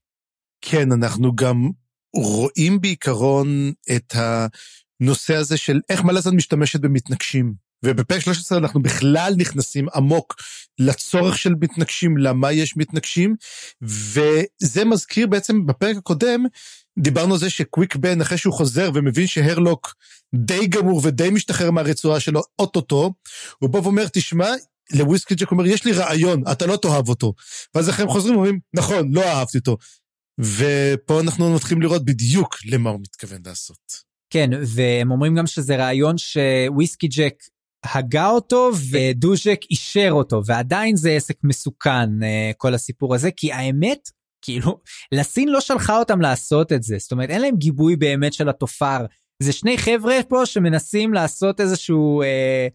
[0.61, 1.69] כן, אנחנו גם
[2.15, 7.66] רואים בעיקרון את הנושא הזה של איך מלאזן משתמשת במתנגשים.
[7.85, 10.35] ובפרק 13 אנחנו בכלל נכנסים עמוק
[10.79, 13.35] לצורך של מתנגשים, למה יש מתנגשים,
[13.81, 16.43] וזה מזכיר בעצם בפרק הקודם,
[16.99, 19.95] דיברנו על זה שקוויק בן, אחרי שהוא חוזר ומבין שהרלוק
[20.35, 23.13] די גמור ודי משתחרר מהרצועה שלו, אוטוטו,
[23.59, 24.49] הוא בא ואומר, תשמע,
[24.93, 27.33] לוויסקי ג'ק אומר, יש לי רעיון, אתה לא תאהב אותו.
[27.75, 29.77] ואז אחרי הם חוזרים ואומרים, נכון, לא אהבתי אותו.
[30.39, 34.07] ופה אנחנו מתחילים לראות בדיוק למה הוא מתכוון לעשות.
[34.29, 37.33] כן, והם אומרים גם שזה רעיון שוויסקי ג'ק
[37.83, 44.09] הגה אותו ודוז'ק אישר אותו ועדיין זה עסק מסוכן אה, כל הסיפור הזה כי האמת
[44.41, 44.79] כאילו
[45.11, 46.97] לסין לא שלחה אותם לעשות את זה.
[46.99, 49.05] זאת אומרת אין להם גיבוי באמת של התופר.
[49.43, 52.67] זה שני חבר'ה פה שמנסים לעשות איזשהו אה,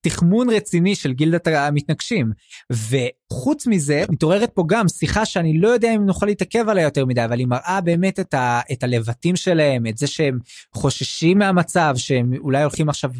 [0.00, 2.32] תחמון רציני של גילדת המתנגשים.
[2.72, 7.24] וחוץ מזה מתעוררת פה גם שיחה שאני לא יודע אם נוכל להתעכב עליה יותר מדי
[7.24, 10.38] אבל היא מראה באמת את, ה, את הלבטים שלהם את זה שהם
[10.74, 13.10] חוששים מהמצב שהם אולי הולכים עכשיו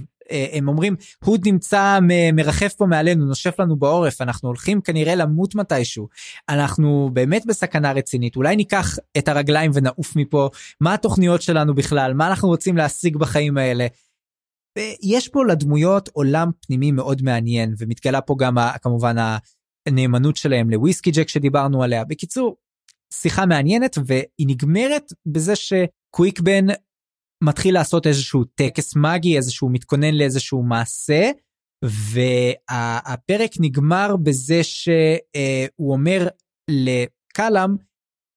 [0.52, 1.98] הם אומרים הוד נמצא
[2.32, 6.08] מרחף פה מעלינו נושף לנו בעורף אנחנו הולכים כנראה למות מתישהו.
[6.48, 8.36] אנחנו באמת בסכנה רצינית.
[8.36, 10.48] אולי ניקח את הרגליים ונעוף מפה.
[10.80, 12.14] מה התוכניות שלנו בכלל?
[12.14, 13.86] מה אנחנו רוצים להשיג בחיים האלה.
[15.02, 19.16] יש פה לדמויות עולם פנימי מאוד מעניין ומתגלה פה גם כמובן
[19.88, 22.04] הנאמנות שלהם לוויסקי ג'ק שדיברנו עליה.
[22.04, 22.56] בקיצור
[23.12, 26.66] שיחה מעניינת והיא נגמרת בזה שקוויקבן
[27.42, 31.30] מתחיל לעשות איזשהו טקס מגי איזשהו מתכונן לאיזשהו מעשה
[31.84, 36.28] והפרק נגמר בזה שהוא אומר
[36.70, 37.76] לקלאם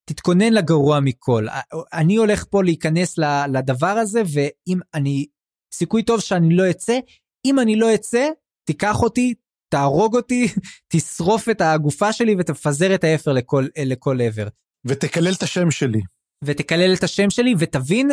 [0.10, 1.48] תתכונן לגרוע מכל
[1.94, 3.18] אני הולך פה להיכנס
[3.54, 5.26] לדבר הזה ואם אני
[5.74, 7.00] סיכוי טוב שאני לא אצא
[7.46, 8.28] אם אני לא אצא
[8.68, 9.34] תיקח אותי
[9.76, 10.48] תהרוג אותי
[10.94, 14.48] תשרוף את הגופה שלי ותפזר את האפר לכל לכל עבר.
[14.86, 16.02] ותקלל את השם שלי.
[16.44, 18.12] ותקלל את השם שלי ותבין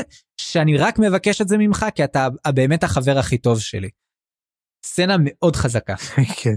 [0.53, 3.89] שאני רק מבקש את זה ממך כי אתה באמת החבר הכי טוב שלי.
[4.87, 5.95] סצנה מאוד חזקה.
[6.43, 6.55] כן.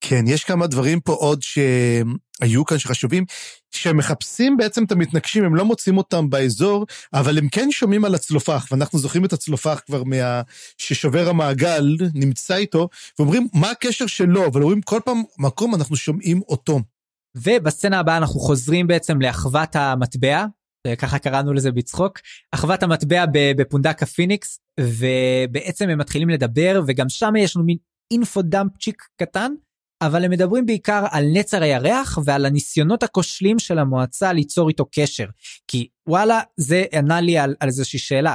[0.00, 3.24] כן, יש כמה דברים פה עוד שהיו כאן שחשובים,
[3.70, 8.66] שמחפשים בעצם את המתנגשים, הם לא מוצאים אותם באזור, אבל הם כן שומעים על הצלופח,
[8.70, 10.42] ואנחנו זוכרים את הצלופח כבר מה...
[10.78, 14.46] ששובר המעגל נמצא איתו, ואומרים, מה הקשר שלו?
[14.46, 16.80] אבל אומרים, כל פעם מקום אנחנו שומעים אותו.
[17.36, 20.44] ובסצנה הבאה אנחנו חוזרים בעצם לאחוות המטבע,
[20.96, 22.18] ככה קראנו לזה בצחוק,
[22.52, 27.76] אחוות המטבע בפונדק הפיניקס, ובעצם הם מתחילים לדבר, וגם שם יש לנו מין
[28.10, 29.52] info dump צ'יק קטן,
[30.02, 35.26] אבל הם מדברים בעיקר על נצר הירח ועל הניסיונות הכושלים של המועצה ליצור איתו קשר.
[35.68, 38.34] כי וואלה, זה ענה לי על, על איזושהי שאלה.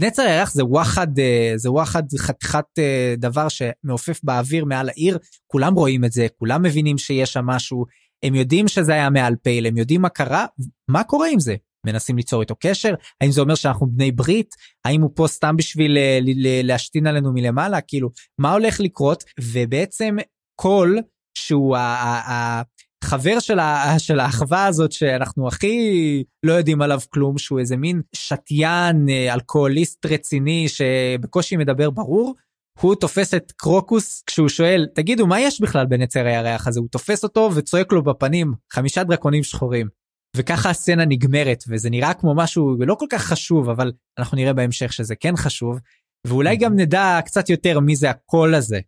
[0.00, 5.74] נצר הירח זה וואחד, אה, זה וואחד חתיכת אה, דבר שמעופף באוויר מעל העיר, כולם
[5.74, 7.84] רואים את זה, כולם מבינים שיש שם משהו,
[8.22, 10.46] הם יודעים שזה היה מעל פייל, הם יודעים מה קרה,
[10.88, 11.56] מה קורה עם זה?
[11.86, 12.94] מנסים ליצור איתו קשר?
[13.20, 14.54] האם זה אומר שאנחנו בני ברית?
[14.84, 16.18] האם הוא פה סתם בשביל אה,
[16.62, 17.80] להשתין עלינו מלמעלה?
[17.80, 19.24] כאילו, מה הולך לקרות?
[19.40, 20.16] ובעצם
[20.60, 20.98] קול,
[21.38, 25.76] שהוא החבר של, ה, של האחווה הזאת שאנחנו הכי
[26.42, 32.34] לא יודעים עליו כלום, שהוא איזה מין שתיין, אה, אלכוהוליסט רציני שבקושי מדבר ברור,
[32.80, 36.80] הוא תופס את קרוקוס כשהוא שואל, תגידו, מה יש בכלל בנצר הירח הזה?
[36.80, 40.01] הוא תופס אותו וצועק לו בפנים, חמישה דרקונים שחורים.
[40.36, 44.92] וככה הסצנה נגמרת, וזה נראה כמו משהו לא כל כך חשוב, אבל אנחנו נראה בהמשך
[44.92, 45.78] שזה כן חשוב,
[46.26, 48.80] ואולי גם נדע קצת יותר מי זה הקול הזה.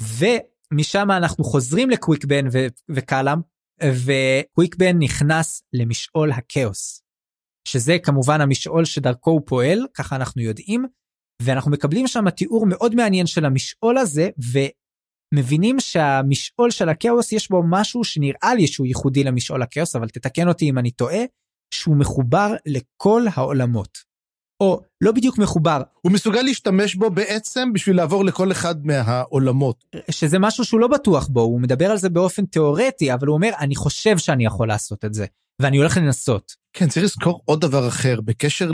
[0.00, 2.44] ומשם אנחנו חוזרים לקוויקבן
[2.90, 3.38] וקלאם,
[3.82, 7.02] וקוויקבן נכנס למשעול הכאוס.
[7.68, 10.84] שזה כמובן המשעול שדרכו הוא פועל, ככה אנחנו יודעים,
[11.42, 14.28] ואנחנו מקבלים שם תיאור מאוד מעניין של המשעול הזה,
[15.34, 20.48] ומבינים שהמשעול של הכאוס יש בו משהו שנראה לי שהוא ייחודי למשעול הכאוס, אבל תתקן
[20.48, 21.20] אותי אם אני טועה,
[21.74, 23.98] שהוא מחובר לכל העולמות.
[24.60, 25.82] או לא בדיוק מחובר.
[26.00, 29.84] הוא מסוגל להשתמש בו בעצם בשביל לעבור לכל אחד מהעולמות.
[30.10, 33.50] שזה משהו שהוא לא בטוח בו, הוא מדבר על זה באופן תיאורטי, אבל הוא אומר,
[33.60, 35.26] אני חושב שאני יכול לעשות את זה,
[35.62, 36.52] ואני הולך לנסות.
[36.72, 38.70] כן, צריך לזכור עוד דבר אחר, בקשר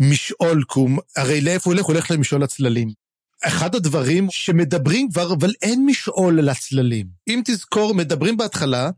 [0.00, 1.86] משעול קום, הרי לאיפה הוא הולך?
[1.86, 3.07] הוא הולך למשעול הצללים.
[3.44, 7.06] אחד הדברים שמדברים כבר, אבל אין משעול לצללים.
[7.28, 8.90] אם תזכור, מדברים בהתחלה,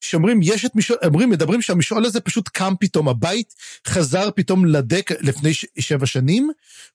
[0.00, 3.54] שאומרים, יש את משעול, אומרים, מדברים שהמשעול הזה פשוט קם פתאום, הבית
[3.86, 6.50] חזר פתאום לדק לפני ש- שבע שנים,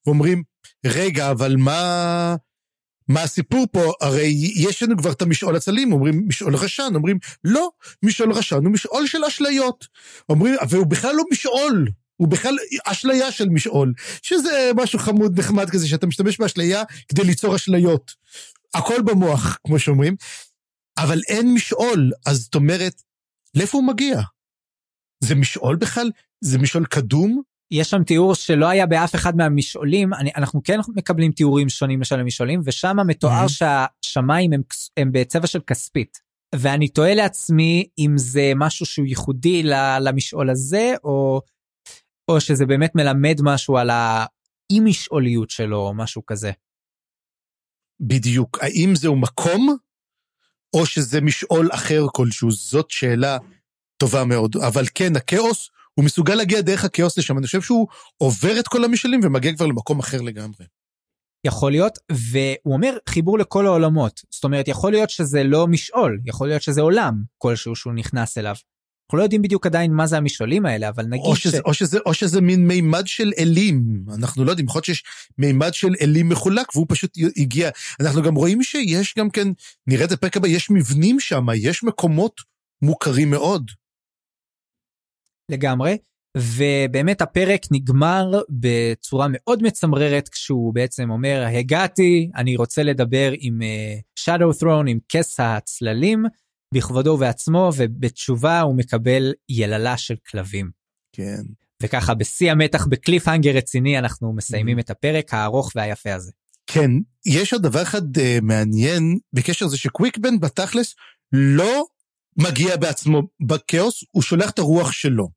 [0.05, 0.43] ואומרים,
[0.85, 2.35] רגע, אבל מה...
[3.07, 3.93] מה הסיפור פה?
[4.01, 7.69] הרי יש לנו כבר את המשעול הצלים, אומרים משעול רשן, אומרים לא,
[8.03, 9.87] משעול רשן הוא משעול של אשליות.
[10.29, 11.87] אומרים, והוא בכלל לא משעול,
[12.21, 17.55] הוא בכלל אשליה של משעול, שזה משהו חמוד נחמד כזה, שאתה משתמש באשליה כדי ליצור
[17.55, 18.11] אשליות.
[18.73, 20.15] הכל במוח, כמו שאומרים,
[20.97, 23.01] אבל אין משעול, אז זאת אומרת,
[23.55, 24.21] לאיפה הוא מגיע?
[25.23, 26.11] זה משעול בכלל?
[26.41, 27.41] זה משעול קדום?
[27.71, 32.19] יש שם תיאור שלא היה באף אחד מהמשעולים, אני, אנחנו כן מקבלים תיאורים שונים של
[32.19, 33.49] המשעולים, ושם מתואר Mhm.
[33.49, 34.61] שהשמיים הם,
[34.97, 36.31] הם בצבע של כספית.
[36.55, 39.63] ואני תוהה לעצמי אם זה משהו שהוא ייחודי
[40.01, 41.41] למשעול הזה, או,
[42.31, 46.51] או שזה באמת מלמד משהו על האי משעוליות שלו, או משהו כזה.
[47.99, 48.59] בדיוק.
[48.61, 49.77] האם זהו מקום,
[50.73, 52.51] או שזה משעול אחר כלשהו?
[52.51, 53.37] זאת שאלה
[53.97, 54.55] טובה מאוד.
[54.67, 57.37] אבל כן, הכאוס, הוא מסוגל להגיע דרך הכאוס לשם.
[57.37, 57.87] אני חושב שהוא
[58.17, 60.65] עובר את כל המשעולים ומגיע כבר למקום אחר לגמרי.
[61.43, 64.21] יכול להיות, והוא אומר חיבור לכל העולמות.
[64.29, 68.55] זאת אומרת, יכול להיות שזה לא משעול, יכול להיות שזה עולם כלשהו שהוא נכנס אליו.
[69.11, 71.61] אנחנו לא יודעים בדיוק עדיין מה זה המשעולים האלה, אבל נגיד או שזה, ש...
[71.65, 75.03] או, שזה, או שזה מין מימד של אלים, אנחנו לא יודעים, יכול להיות שיש
[75.37, 77.69] מימד של אלים מחולק והוא פשוט הגיע.
[78.01, 79.47] אנחנו גם רואים שיש גם כן,
[79.87, 82.41] נראה את הפרק הבא, יש מבנים שם, יש מקומות
[82.81, 83.71] מוכרים מאוד.
[85.51, 85.97] לגמרי.
[86.37, 94.23] ובאמת הפרק נגמר בצורה מאוד מצמררת כשהוא בעצם אומר הגעתי אני רוצה לדבר עם uh,
[94.23, 96.25] Shadow Throne עם כס הצללים
[96.73, 100.71] בכבודו ובעצמו ובתשובה הוא מקבל יללה של כלבים.
[101.13, 101.41] כן.
[101.83, 104.81] וככה בשיא המתח בקליפהנגר רציני אנחנו מסיימים Mhm.
[104.81, 106.31] את הפרק הארוך והיפה הזה.
[106.67, 106.91] כן,
[107.25, 110.95] יש עוד דבר אחד uh, מעניין בקשר לזה שקוויקבן בתכלס
[111.33, 111.85] לא
[112.37, 115.29] מגיע בעצמו בכאוס, הוא שולח את הרוח שלו.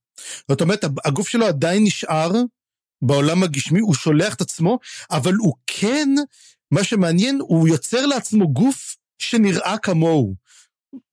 [0.49, 2.31] זאת אומרת, הגוף שלו עדיין נשאר
[3.03, 4.79] בעולם הגשמי, הוא שולח את עצמו,
[5.11, 6.09] אבל הוא כן,
[6.71, 10.35] מה שמעניין, הוא יוצר לעצמו גוף שנראה כמוהו.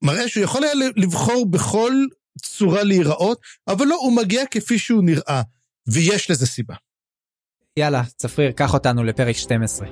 [0.01, 1.93] מראה שהוא יכול היה לבחור בכל
[2.41, 5.41] צורה להיראות, אבל לא, הוא מגיע כפי שהוא נראה,
[5.87, 6.75] ויש לזה סיבה.
[7.77, 9.87] יאללה, צפריר, קח אותנו לפרק 12.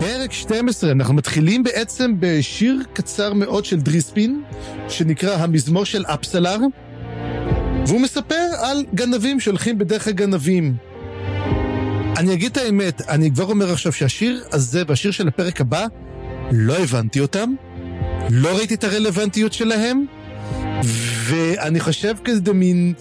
[0.00, 4.42] פרק 12, אנחנו מתחילים בעצם בשיר קצר מאוד של דריספין,
[4.88, 6.58] שנקרא המזמור של אפסלר,
[7.86, 10.93] והוא מספר על גנבים שהולכים בדרך הגנבים.
[12.16, 15.86] אני אגיד את האמת, אני כבר אומר עכשיו שהשיר הזה והשיר של הפרק הבא,
[16.52, 17.54] לא הבנתי אותם,
[18.30, 20.06] לא ראיתי את הרלוונטיות שלהם,
[21.24, 22.94] ואני חושב כזה מין...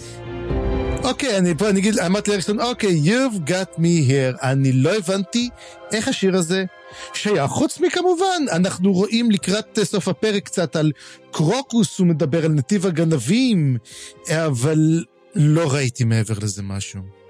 [1.04, 4.38] אוקיי, אני פה, אני אגיד, אמרתי לאריקסון, אוקיי, you've got me here.
[4.42, 5.50] אני לא הבנתי
[5.92, 6.66] איך השיר הזה
[7.14, 7.52] שייך.
[7.52, 10.92] חוץ מכמובן, אנחנו רואים לקראת סוף הפרק קצת על
[11.32, 13.78] קרוקוס, הוא מדבר על נתיב הגנבים,
[14.30, 15.04] אבל
[15.36, 17.23] לא ראיתי מעבר לזה משהו.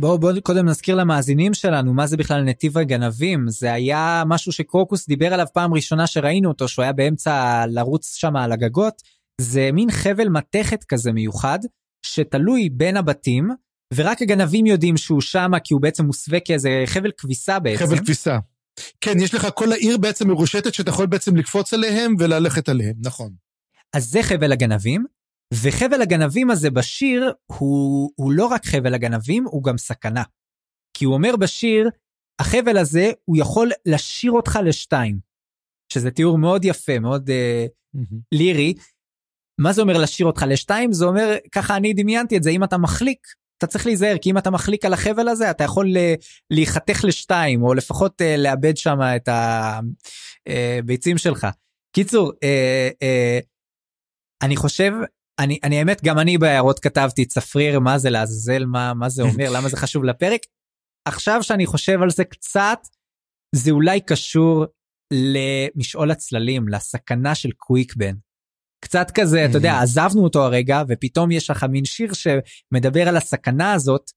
[0.00, 5.08] בואו בוא קודם נזכיר למאזינים שלנו מה זה בכלל נתיב הגנבים זה היה משהו שקרוקוס
[5.08, 9.02] דיבר עליו פעם ראשונה שראינו אותו שהוא היה באמצע לרוץ שם על הגגות
[9.40, 11.58] זה מין חבל מתכת כזה מיוחד
[12.06, 13.48] שתלוי בין הבתים
[13.94, 17.86] ורק הגנבים יודעים שהוא שם כי הוא בעצם מוסווה כאיזה חבל כביסה בעצם.
[17.86, 18.38] חבל כביסה.
[19.00, 23.32] כן, יש לך כל העיר בעצם מרושתת שאתה יכול בעצם לקפוץ עליהם וללכת עליהם, נכון.
[23.92, 25.04] אז זה חבל הגנבים,
[25.54, 30.22] וחבל הגנבים הזה בשיר הוא, הוא לא רק חבל הגנבים, הוא גם סכנה.
[30.94, 31.90] כי הוא אומר בשיר,
[32.40, 35.30] החבל הזה הוא יכול לשיר אותך לשתיים.
[35.92, 38.00] שזה תיאור מאוד יפה, מאוד uh,
[38.32, 38.74] לירי.
[39.60, 40.92] מה זה אומר לשיר אותך לשתיים?
[40.92, 43.26] זה אומר, ככה אני דמיינתי את זה, אם אתה מחליק,
[43.58, 45.88] אתה צריך להיזהר, כי אם אתה מחליק על החבל הזה, אתה יכול
[46.50, 49.28] להיחתך לשתיים, או לפחות uh, לאבד שם את
[50.46, 51.46] הביצים שלך.
[51.92, 53.46] קיצור, uh, uh,
[54.42, 54.92] אני חושב,
[55.40, 59.50] אני, אני האמת, גם אני בהערות כתבתי צפריר, מה זה לעזאזל, מה, מה זה אומר,
[59.50, 60.40] למה זה חשוב לפרק.
[61.08, 62.78] עכשיו שאני חושב על זה קצת,
[63.54, 64.66] זה אולי קשור
[65.12, 68.14] למשעול הצללים, לסכנה של קוויקבן.
[68.84, 73.72] קצת כזה, אתה יודע, עזבנו אותו הרגע, ופתאום יש לך מין שיר שמדבר על הסכנה
[73.72, 74.10] הזאת,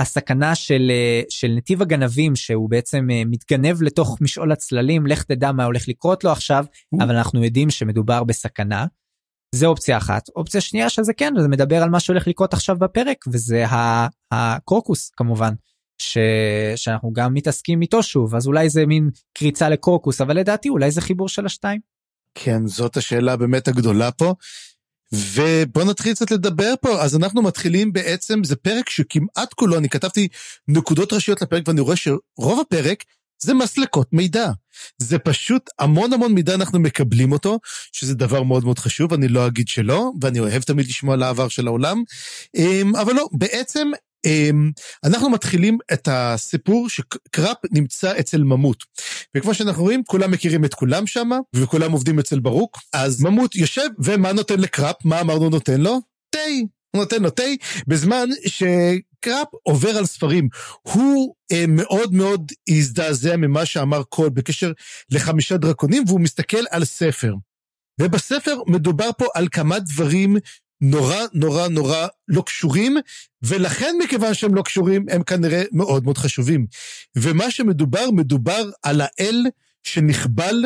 [0.00, 0.90] הסכנה של,
[1.28, 6.30] של נתיב הגנבים, שהוא בעצם מתגנב לתוך משעול הצללים, לך תדע מה הולך לקרות לו
[6.30, 6.64] עכשיו,
[7.00, 8.86] אבל אנחנו יודעים שמדובר בסכנה.
[9.54, 10.28] זה אופציה אחת.
[10.36, 13.64] אופציה שנייה שזה כן, זה מדבר על מה שהולך לקרות עכשיו בפרק, וזה
[14.32, 15.52] הקרוקוס כמובן,
[15.98, 16.18] ש...
[16.76, 21.00] שאנחנו גם מתעסקים איתו שוב, אז אולי זה מין קריצה לקרוקוס, אבל לדעתי אולי זה
[21.00, 21.80] חיבור של השתיים.
[22.34, 24.34] כן, זאת השאלה באמת הגדולה פה.
[25.14, 27.02] ובואו נתחיל קצת לדבר פה.
[27.02, 30.28] אז אנחנו מתחילים בעצם, זה פרק שכמעט כולו, אני כתבתי
[30.68, 33.04] נקודות ראשיות לפרק ואני רואה שרוב הפרק
[33.42, 34.50] זה מסלקות מידע.
[34.98, 37.58] זה פשוט המון המון מידע אנחנו מקבלים אותו,
[37.92, 41.48] שזה דבר מאוד מאוד חשוב, אני לא אגיד שלא, ואני אוהב תמיד לשמוע על העבר
[41.48, 42.02] של העולם.
[42.56, 43.90] אמ, אבל לא, בעצם
[44.26, 44.70] אמ,
[45.04, 48.84] אנחנו מתחילים את הסיפור שקראפ נמצא אצל ממות.
[49.36, 52.78] וכמו שאנחנו רואים, כולם מכירים את כולם שם, וכולם עובדים אצל ברוק.
[52.92, 54.96] אז ממות יושב, ומה נותן לקראפ?
[55.04, 56.00] מה אמרנו נותן לו?
[56.30, 56.38] תה.
[56.90, 57.42] הוא נותן לו תה,
[57.86, 58.28] בזמן
[59.22, 60.48] שקראפ עובר על ספרים.
[60.82, 64.72] הוא אה, מאוד מאוד הזדעזע ממה שאמר קול בקשר
[65.10, 67.34] לחמישה דרקונים, והוא מסתכל על ספר.
[68.00, 70.36] ובספר מדובר פה על כמה דברים
[70.80, 72.96] נורא נורא נורא לא קשורים,
[73.42, 76.66] ולכן מכיוון שהם לא קשורים, הם כנראה מאוד מאוד חשובים.
[77.16, 79.42] ומה שמדובר, מדובר על האל
[79.82, 80.64] שנחבל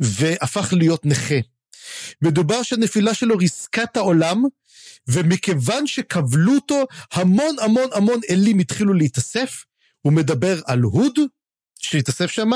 [0.00, 1.38] והפך להיות נכה.
[2.22, 4.42] מדובר שהנפילה שלו ריסקה את העולם,
[5.08, 9.64] ומכיוון שכבלו אותו, המון המון המון אלים התחילו להתאסף.
[10.02, 11.18] הוא מדבר על הוד,
[11.82, 12.50] שהתאסף שם,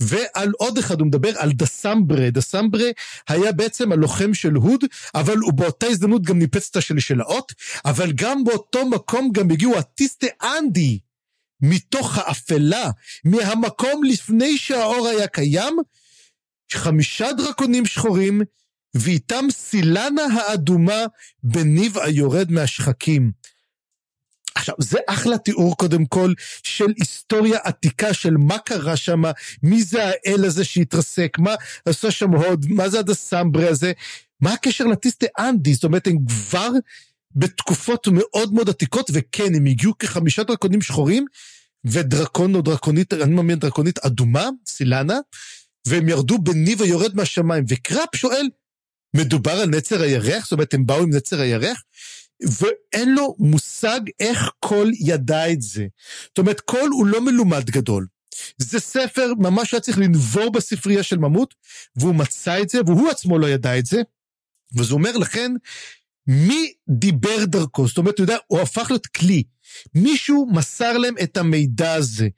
[0.00, 2.30] ועל עוד אחד, הוא מדבר על דסמברה.
[2.30, 2.90] דסמברה
[3.28, 4.84] היה בעצם הלוחם של הוד,
[5.14, 7.52] אבל הוא באותה הזדמנות גם ניפץ את השלשלאות,
[7.84, 10.98] אבל גם באותו מקום גם הגיעו הטיסטה אנדי,
[11.60, 12.90] מתוך האפלה,
[13.24, 15.76] מהמקום לפני שהאור היה קיים,
[16.72, 18.42] חמישה דרקונים שחורים,
[19.00, 21.04] ואיתם סילנה האדומה
[21.42, 23.32] בניב היורד מהשחקים.
[24.54, 26.32] עכשיו, זה אחלה תיאור קודם כל
[26.62, 29.22] של היסטוריה עתיקה של מה קרה שם,
[29.62, 31.54] מי זה האל הזה שהתרסק, מה
[31.84, 33.92] עשה שם הוד, מה זה הדסמברה הזה,
[34.40, 36.68] מה הקשר לטיסטה אנדי, זאת אומרת, הם כבר
[37.36, 41.26] בתקופות מאוד מאוד עתיקות, וכן, הם הגיעו כחמישה דרקונים שחורים,
[41.84, 45.18] ודרקון או דרקונית, אני מאמין דרקונית אדומה, סילנה,
[45.86, 48.48] והם ירדו בניב היורד מהשמיים, וקראפ שואל,
[49.16, 50.44] מדובר על נצר הירח?
[50.44, 51.82] זאת אומרת, הם באו עם נצר הירח?
[52.60, 55.86] ואין לו מושג איך קול ידע את זה.
[56.26, 58.06] זאת אומרת, קול הוא לא מלומד גדול.
[58.58, 61.54] זה ספר ממש היה צריך לנבור בספרייה של ממות,
[61.96, 64.02] והוא מצא את זה, והוא עצמו לא ידע את זה.
[64.76, 65.52] וזה אומר לכן,
[66.26, 67.88] מי דיבר דרכו?
[67.88, 69.42] זאת אומרת, אתה יודע, הוא הפך להיות כלי.
[69.94, 72.28] מישהו מסר להם את המידע הזה.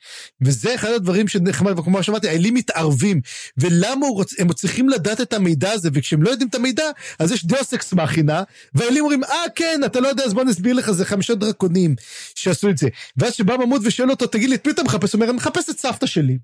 [0.40, 3.20] וזה אחד הדברים שנחמד, וכמו שאמרתי, האלים מתערבים.
[3.56, 4.40] ולמה רוצ...
[4.40, 6.84] הם צריכים לדעת את המידע הזה, וכשהם לא יודעים את המידע,
[7.18, 8.42] אז יש דאוס אקס מכינה,
[8.74, 11.94] והאלים אומרים, אה, כן, אתה לא יודע, אז בוא נסביר לך, זה חמישה דרקונים
[12.34, 12.88] שעשו את זה.
[13.16, 15.12] ואז שבא ממות ושואל אותו, תגיד לי, את מי אתה מחפש?
[15.12, 16.38] הוא אומר, אני מחפש את סבתא שלי.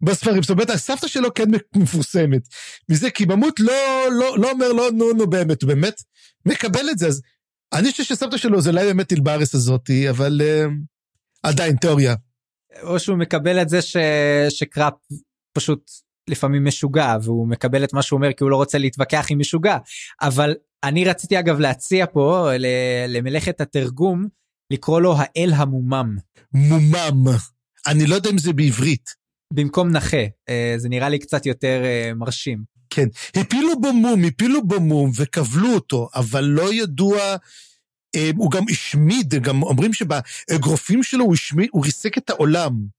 [0.00, 1.44] בספרים, זאת אומרת, הסבתא שלו כן
[1.76, 2.48] מפורסמת.
[2.88, 6.02] מזה, כי ממות לא, לא, לא אומר, לא, נו, נו, באמת, הוא באמת
[6.46, 7.22] מקבל את זה, אז
[7.72, 10.72] אני חושב שסבתא שלו זה אולי באמת אלברס הזאתי, אבל uh,
[11.42, 12.14] עדיין, תיאוריה.
[12.82, 13.96] או שהוא מקבל את זה ש...
[14.48, 14.94] שקראפ
[15.52, 15.90] פשוט
[16.28, 19.76] לפעמים משוגע, והוא מקבל את מה שהוא אומר כי הוא לא רוצה להתווכח עם משוגע.
[20.22, 20.54] אבל
[20.84, 22.48] אני רציתי אגב להציע פה
[23.08, 24.28] למלאכת התרגום,
[24.72, 26.16] לקרוא לו האל המומם.
[26.52, 27.26] מומם.
[27.86, 29.14] אני לא יודע אם זה בעברית.
[29.52, 32.77] במקום נכה, אה, זה נראה לי קצת יותר אה, מרשים.
[32.90, 37.36] כן, הפילו בו מום, הפילו בו מום וכבלו אותו, אבל לא ידוע,
[38.16, 42.98] אה, הוא גם השמיד, גם אומרים שבאגרופים שלו הוא השמיד, הוא ריסק את העולם.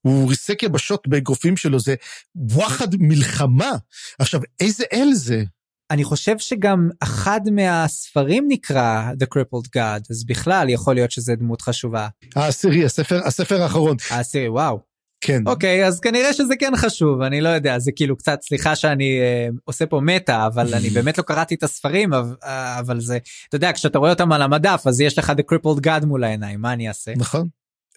[0.00, 1.94] הוא ריסק יבשות באגרופים שלו, זה
[2.36, 3.70] וואחד מלחמה.
[4.18, 5.44] עכשיו, איזה אל זה?
[5.90, 11.62] אני חושב שגם אחד מהספרים נקרא The Crippled God, אז בכלל יכול להיות שזה דמות
[11.62, 12.08] חשובה.
[12.36, 13.96] העשירי, הספר, הספר האחרון.
[14.10, 14.87] העשירי, וואו.
[15.20, 15.42] כן.
[15.46, 19.48] אוקיי, אז כנראה שזה כן חשוב, אני לא יודע, זה כאילו קצת, סליחה שאני אה,
[19.64, 22.34] עושה פה מטא, אבל אני באמת לא קראתי את הספרים, אבל,
[22.78, 23.18] אבל זה,
[23.48, 26.60] אתה יודע, כשאתה רואה אותם על המדף, אז יש לך The Crippled God מול העיניים,
[26.60, 27.12] מה אני אעשה?
[27.16, 27.48] נכון.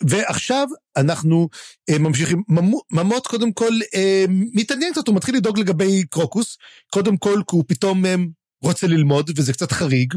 [0.08, 0.68] ועכשיו
[0.98, 1.50] אנחנו
[1.90, 2.44] אה, ממשיכים,
[2.92, 6.58] ממות קודם כל אה, מתעניין קצת, הוא מתחיל לדאוג לגבי קרוקוס,
[6.94, 8.16] קודם כל כי הוא פתאום אה,
[8.64, 10.14] רוצה ללמוד, וזה קצת חריג.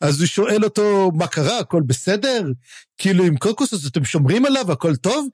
[0.00, 2.42] אז הוא שואל אותו, מה קרה, הכל בסדר?
[2.98, 5.28] כאילו עם קרוקוס, אז אתם שומרים עליו, הכל טוב?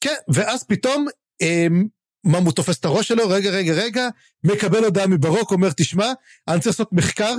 [0.00, 1.06] כן, ואז פתאום
[1.40, 1.86] אמ,
[2.24, 4.08] ממות תופס את הראש שלו, רגע, רגע, רגע,
[4.44, 6.12] מקבל הודעה מברוק, אומר, תשמע,
[6.48, 7.34] אני צריך לעשות מחקר,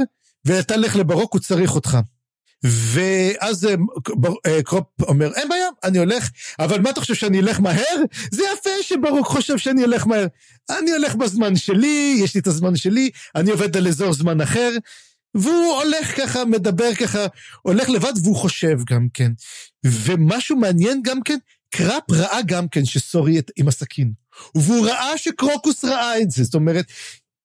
[0.46, 1.98] ואתה לך לברוק, הוא צריך אותך.
[2.64, 3.76] ואז אה,
[4.46, 6.30] אה, קרופ אומר, אין בעיה, אני הולך,
[6.60, 7.96] אבל מה אתה חושב שאני אלך מהר?
[8.32, 10.28] זה יפה שברוק חושב שאני אלך מהר.
[10.70, 14.70] אני הולך בזמן שלי, יש לי את הזמן שלי, אני עובד על אזור זמן אחר,
[15.36, 17.26] והוא הולך ככה, מדבר ככה,
[17.62, 19.32] הולך לבד, והוא חושב גם כן.
[19.86, 21.38] ומשהו מעניין גם כן,
[21.74, 24.14] קראפ ראה גם כן שסורי עם הסכין.
[24.56, 26.86] והוא ראה שקרוקוס ראה את זה, זאת אומרת,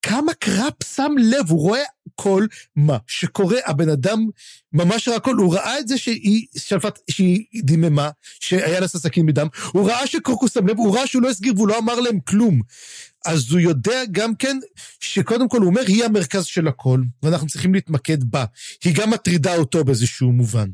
[0.02, 1.82] כמה קראפ שם לב, הוא רואה
[2.14, 2.46] כל
[2.76, 3.58] מה שקורה.
[3.66, 4.26] הבן אדם
[4.72, 9.46] ממש ראה הכל, הוא ראה את זה שהיא שלפת, שהיא דיממה, שהיה לה ססקים מדם,
[9.72, 12.60] הוא ראה שקרוקוס שם לב, הוא ראה שהוא לא הסגיר והוא לא אמר להם כלום.
[13.26, 14.58] אז הוא יודע גם כן
[15.00, 18.44] שקודם כל הוא אומר, היא המרכז של הכל, ואנחנו צריכים להתמקד בה.
[18.84, 20.68] היא גם מטרידה אותו באיזשהו מובן.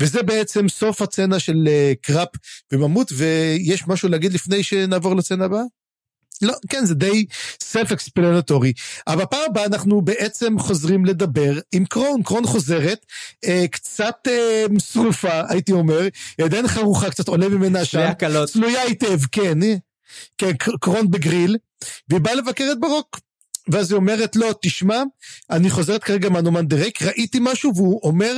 [0.00, 2.28] וזה בעצם סוף הצצנה של אה, קראפ
[2.72, 5.62] וממות, ויש משהו להגיד לפני שנעבור לצצנה הבאה?
[6.42, 7.26] לא, כן, זה די
[7.62, 8.72] סלף אקספלנטורי.
[9.06, 12.22] אבל בפעם הבאה אנחנו בעצם חוזרים לדבר עם קרון.
[12.22, 13.06] קרון חוזרת,
[13.44, 16.00] אה, קצת אה, שרופה, הייתי אומר,
[16.40, 17.90] עדיין חרוכה, קצת עולה ממנה שם.
[17.98, 18.48] צלויה קלות.
[18.48, 19.58] צלויה היטב, כן.
[20.38, 21.56] כן, קרון בגריל,
[22.08, 23.20] והיא באה לבקר את ברוק.
[23.68, 25.02] ואז היא אומרת לו, תשמע,
[25.50, 28.34] אני חוזרת כרגע מהנומן דירק, ראיתי משהו, והוא אומר,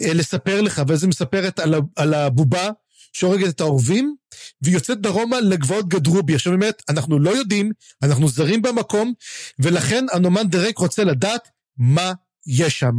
[0.00, 2.70] לספר לך, ואז היא מספרת על, על הבובה
[3.12, 4.14] שהורגת את העורבים,
[4.62, 6.34] והיא יוצאת דרומה לגבעות גדרובי.
[6.34, 7.72] עכשיו היא אומרת, אנחנו לא יודעים,
[8.02, 9.12] אנחנו זרים במקום,
[9.58, 11.48] ולכן הנומן דירק רוצה לדעת
[11.78, 12.12] מה
[12.46, 12.96] יש שם.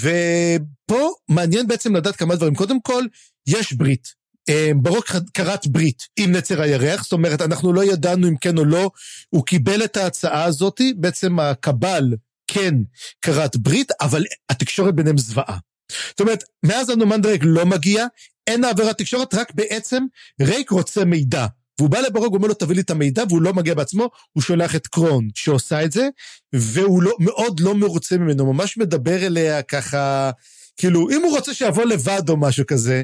[0.00, 2.54] ופה מעניין בעצם לדעת כמה דברים.
[2.54, 3.04] קודם כל,
[3.46, 4.20] יש ברית.
[4.48, 8.64] אה, ברוק כרת ברית עם נצר הירח, זאת אומרת, אנחנו לא ידענו אם כן או
[8.64, 8.90] לא,
[9.30, 12.04] הוא קיבל את ההצעה הזאת, בעצם הקבל
[12.46, 12.74] כן
[13.22, 15.58] כרת ברית, אבל התקשורת ביניהם זוועה.
[16.08, 18.06] זאת אומרת, מאז הנומן דרייק לא מגיע,
[18.46, 20.04] אין העברת תקשורת, רק בעצם
[20.40, 21.46] רייק רוצה מידע.
[21.78, 24.42] והוא בא לברוג, הוא אומר לו, תביא לי את המידע, והוא לא מגיע בעצמו, הוא
[24.42, 26.08] שולח את קרון שעושה את זה,
[26.52, 30.30] והוא לא, מאוד לא מרוצה ממנו, ממש מדבר אליה ככה,
[30.76, 33.02] כאילו, אם הוא רוצה שיבוא לבד או משהו כזה,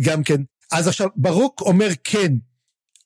[0.00, 0.40] גם כן.
[0.72, 2.32] אז עכשיו, ברוק אומר כן,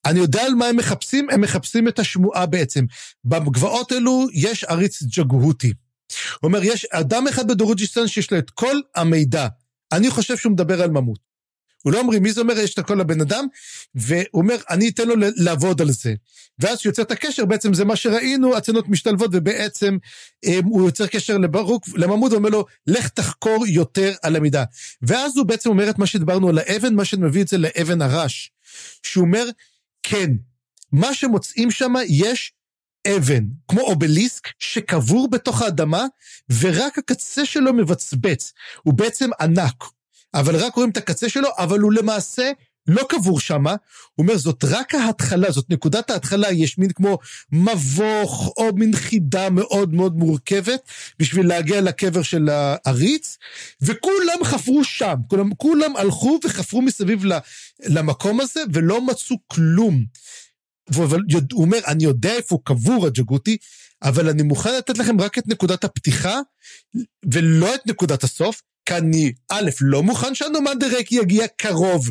[0.04, 2.84] אני יודע על מה הם מחפשים, הם מחפשים את השמועה בעצם.
[3.24, 5.72] בגבעות אלו יש עריץ ג'גהותי.
[6.40, 9.48] הוא אומר, יש אדם אחד בדורוג'יסטן שיש לו את כל המידע.
[9.92, 11.26] אני חושב שהוא מדבר על ממות.
[11.82, 13.46] הוא לא אומרים, מי זה אומר, יש את הכל לבן אדם,
[13.94, 16.14] והוא אומר, אני אתן לו לעבוד על זה.
[16.58, 19.96] ואז כשהוא יוצר את הקשר, בעצם זה מה שראינו, הצנות משתלבות, ובעצם
[20.44, 24.64] הם, הוא יוצר קשר לברוק, לממוד, ואומר לו, לך תחקור יותר על המידע.
[25.02, 28.52] ואז הוא בעצם אומר את מה שדיברנו על האבן, מה שמביא את זה לאבן הרש.
[29.02, 29.44] שהוא אומר,
[30.02, 30.30] כן,
[30.92, 32.52] מה שמוצאים שם, יש
[33.06, 36.04] אבן, כמו אובליסק, שקבור בתוך האדמה,
[36.60, 38.52] ורק הקצה שלו מבצבץ.
[38.82, 39.84] הוא בעצם ענק,
[40.34, 42.50] אבל רק רואים את הקצה שלו, אבל הוא למעשה
[42.88, 47.18] לא קבור שמה, הוא אומר, זאת רק ההתחלה, זאת נקודת ההתחלה, יש מין כמו
[47.52, 50.80] מבוך או מין חידה מאוד מאוד מורכבת
[51.18, 53.38] בשביל להגיע לקבר של העריץ,
[53.82, 57.24] וכולם חפרו שם, כולם, כולם הלכו וחפרו מסביב
[57.86, 60.04] למקום הזה ולא מצאו כלום.
[60.90, 61.20] אבל
[61.52, 63.56] הוא אומר, אני יודע איפה הוא קבור הג'גותי,
[64.02, 66.40] אבל אני מוכן לתת לכם רק את נקודת הפתיחה,
[67.32, 72.10] ולא את נקודת הסוף, כי אני, א', לא מוכן שהנומן דירק יגיע קרוב,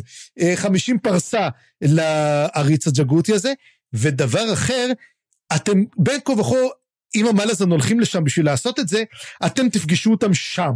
[0.56, 1.48] 50 אה, פרסה
[1.80, 3.52] לעריץ הג'גותי הזה,
[3.92, 4.92] ודבר אחר,
[5.56, 6.56] אתם בין כה וכה,
[7.14, 9.04] אם המלאזן הולכים לשם בשביל לעשות את זה,
[9.46, 10.72] אתם תפגשו אותם שם.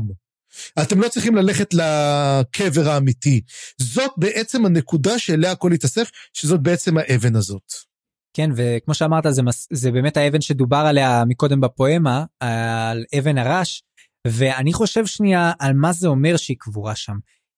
[0.82, 3.40] אתם לא צריכים ללכת לקבר האמיתי.
[3.78, 7.89] זאת בעצם הנקודה שאליה הכל יתאסף, שזאת בעצם האבן הזאת.
[8.36, 13.82] כן, וכמו שאמרת, זה, מס, זה באמת האבן שדובר עליה מקודם בפואמה, על אבן הרש,
[14.26, 17.16] ואני חושב שנייה על מה זה אומר שהיא קבורה שם.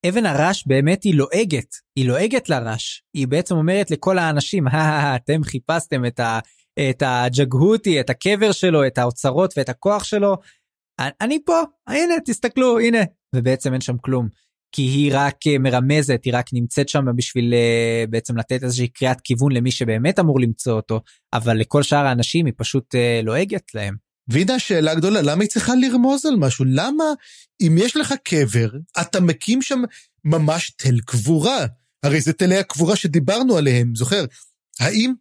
[0.08, 4.68] אבן הרש באמת היא לועגת, היא לועגת לרש, היא בעצם אומרת לכל האנשים,
[5.16, 6.38] אתם חיפשתם את, ה,
[6.90, 10.36] את הג'גהותי, את הקבר שלו, את האוצרות ואת הכוח שלו,
[11.20, 12.98] אני פה, הנה, תסתכלו, הנה,
[13.34, 14.28] ובעצם אין שם כלום.
[14.72, 19.20] כי היא רק אה, מרמזת, היא רק נמצאת שם בשביל אה, בעצם לתת איזושהי קריאת
[19.20, 21.00] כיוון למי שבאמת אמור למצוא אותו,
[21.32, 23.94] אבל לכל שאר האנשים היא פשוט אה, לועגת להם.
[24.28, 26.64] והנה השאלה הגדולה, למה היא צריכה לרמוז על משהו?
[26.68, 27.04] למה
[27.60, 28.68] אם יש לך קבר,
[29.00, 29.82] אתה מקים שם
[30.24, 31.66] ממש תל קבורה?
[32.02, 34.24] הרי זה תלי הקבורה שדיברנו עליהם, זוכר?
[34.80, 35.12] האם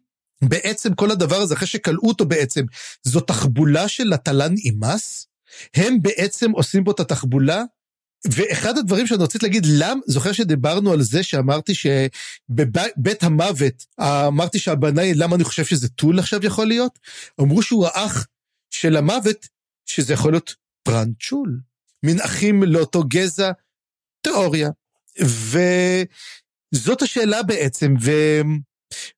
[0.44, 2.64] בעצם כל הדבר הזה, אחרי שכלאו אותו בעצם,
[3.02, 5.26] זו תחבולה של התלן אימס?
[5.74, 7.62] הם בעצם עושים פה את התחבולה
[8.30, 15.14] ואחד הדברים שאני רציתי להגיד, למה, זוכר שדיברנו על זה שאמרתי שבבית המוות, אמרתי שהבנאי,
[15.14, 16.98] למה אני חושב שזה טול עכשיו יכול להיות?
[17.40, 18.26] אמרו שהוא האח
[18.70, 19.48] של המוות,
[19.86, 21.60] שזה יכול להיות פרנצ'ול.
[22.02, 23.50] מין אחים לאותו גזע,
[24.20, 24.70] תיאוריה.
[25.20, 27.94] וזאת השאלה בעצם,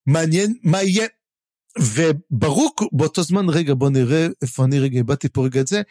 [0.07, 1.07] ומעניין מה יהיה.
[1.79, 5.83] וברוק באותו זמן, רגע, בוא נראה איפה אני רגע איבדתי פה רגע את זה.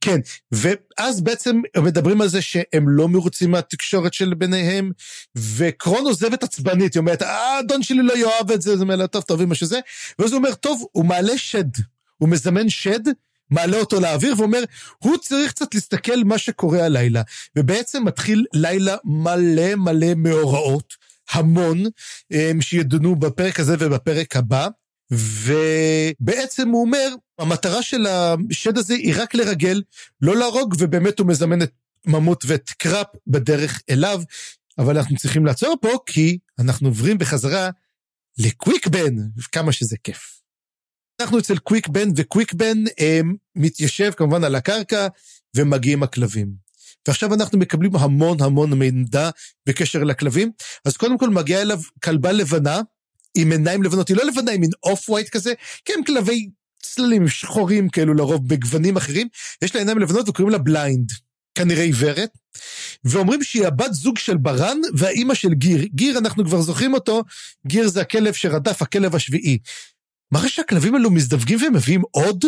[0.00, 0.20] כן,
[0.52, 4.90] ואז בעצם מדברים על זה שהם לא מרוצים מהתקשורת של ביניהם,
[5.36, 9.22] וקרון עוזבת עצבנית, היא אומרת, האדון שלי לא יאהב את זה, זה אומר לה, טוב,
[9.22, 9.80] טוב, מה שזה,
[10.18, 11.70] ואז הוא אומר, טוב, הוא מעלה שד,
[12.18, 13.00] הוא מזמן שד,
[13.50, 14.64] מעלה אותו לאוויר ואומר,
[14.98, 17.22] הוא צריך קצת להסתכל מה שקורה הלילה.
[17.56, 20.94] ובעצם מתחיל לילה מלא מלא מאורעות,
[21.32, 21.84] המון,
[22.60, 24.68] שידונו בפרק הזה ובפרק הבא.
[25.12, 27.08] ובעצם הוא אומר,
[27.38, 29.82] המטרה של השד הזה היא רק לרגל,
[30.20, 31.72] לא להרוג, ובאמת הוא מזמן את
[32.06, 34.22] ממוט ואת קראפ בדרך אליו,
[34.78, 37.70] אבל אנחנו צריכים לעצור פה, כי אנחנו עוברים בחזרה
[38.38, 39.16] לקוויק בן,
[39.52, 40.42] כמה שזה כיף.
[41.20, 43.20] אנחנו אצל קוויק בן, וקוויק בן אה,
[43.56, 45.06] מתיישב כמובן על הקרקע,
[45.56, 46.52] ומגיעים הכלבים.
[47.08, 49.30] ועכשיו אנחנו מקבלים המון המון מידע
[49.66, 50.50] בקשר לכלבים.
[50.84, 52.80] אז קודם כל מגיעה אליו כלבה לבנה,
[53.36, 55.52] עם עיניים לבנות, היא לא לבנה, היא מין off white כזה,
[55.84, 56.48] כי הם כלבי
[56.82, 59.28] צללים שחורים כאלו לרוב בגוונים אחרים,
[59.62, 61.12] יש לה עיניים לבנות וקוראים לה בליינד,
[61.54, 62.30] כנראה עיוורת,
[63.04, 65.84] ואומרים שהיא הבת זוג של ברן והאימא של גיר.
[65.94, 67.22] גיר, אנחנו כבר זוכרים אותו,
[67.66, 69.58] גיר זה הכלב שרדף, הכלב השביעי.
[70.32, 72.44] מראה שהכלבים האלו מזדווגים והם מביאים עוד?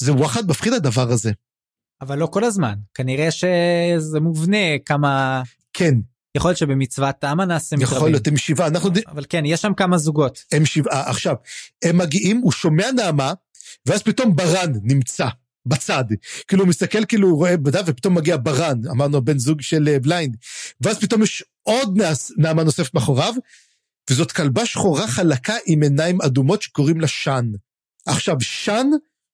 [0.00, 1.32] זה וואחד מפחיד הדבר הזה.
[2.00, 5.42] אבל לא כל הזמן, כנראה שזה מובנה כמה...
[5.72, 5.94] כן.
[6.36, 7.96] יכול להיות שבמצוות האמנס הם מתרבים.
[7.96, 8.90] יכול להיות, הם שבעה, אנחנו...
[9.06, 10.44] אבל כן, יש שם כמה זוגות.
[10.52, 11.34] הם שבעה, עכשיו,
[11.84, 13.32] הם מגיעים, הוא שומע נעמה,
[13.86, 15.28] ואז פתאום ברן נמצא
[15.66, 16.04] בצד.
[16.48, 19.98] כאילו הוא מסתכל, כאילו הוא רואה בדף, ופתאום מגיע ברן, אמרנו בן זוג של אה,
[19.98, 20.36] בליינד.
[20.80, 21.98] ואז פתאום יש עוד
[22.36, 23.34] נעמה נוספת מאחוריו,
[24.10, 27.52] וזאת כלבה שחורה חלקה עם עיניים אדומות שקוראים לה שאן.
[28.06, 28.86] עכשיו, שאן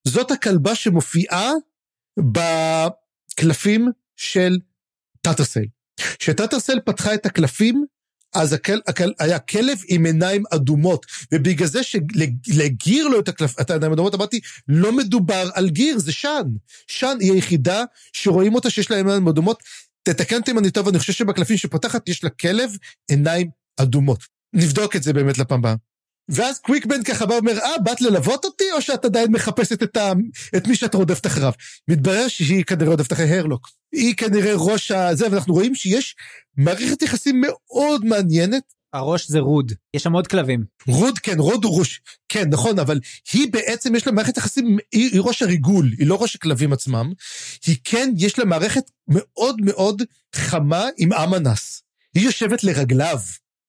[0.07, 1.51] זאת הכלבה שמופיעה
[3.37, 4.59] בקלפים של
[5.21, 5.65] טאטרסל.
[6.19, 7.85] כשטאטרסל פתחה את הקלפים,
[8.35, 13.69] אז הכל, הכל, היה כלב עם עיניים אדומות, ובגלל זה שלגיר לו את, הקלפ, את
[13.69, 16.47] העיניים האדומות, אמרתי, לא מדובר על גיר, זה שאן.
[16.87, 19.63] שאן היא היחידה שרואים אותה שיש לה עיניים אדומות.
[20.03, 22.71] תתקן אותי אם אני טוב, אני חושב שבקלפים שפותחת יש לה כלב
[23.07, 24.23] עיניים אדומות.
[24.53, 25.75] נבדוק את זה באמת לפעם הבאה.
[26.29, 30.11] ואז קוויקבן ככה בא ואומר, אה, באת ללוות אותי, או שאת עדיין מחפשת את, ה...
[30.55, 31.51] את מי שאת רודפת אחריו?
[31.87, 33.69] מתברר שהיא כנראה רודפת אחרי הרלוק.
[33.91, 36.15] היא כנראה ראש הזה, ואנחנו רואים שיש
[36.57, 38.63] מערכת יחסים מאוד מעניינת.
[38.93, 40.65] הראש זה רוד, יש שם עוד כלבים.
[40.87, 42.99] רוד, כן, רוד הוא ראש, כן, נכון, אבל
[43.33, 47.11] היא בעצם, יש לה מערכת יחסים, היא, היא ראש הריגול, היא לא ראש הכלבים עצמם.
[47.65, 50.01] היא כן, יש לה מערכת מאוד מאוד
[50.35, 51.83] חמה עם אמנס.
[52.15, 53.19] היא יושבת לרגליו.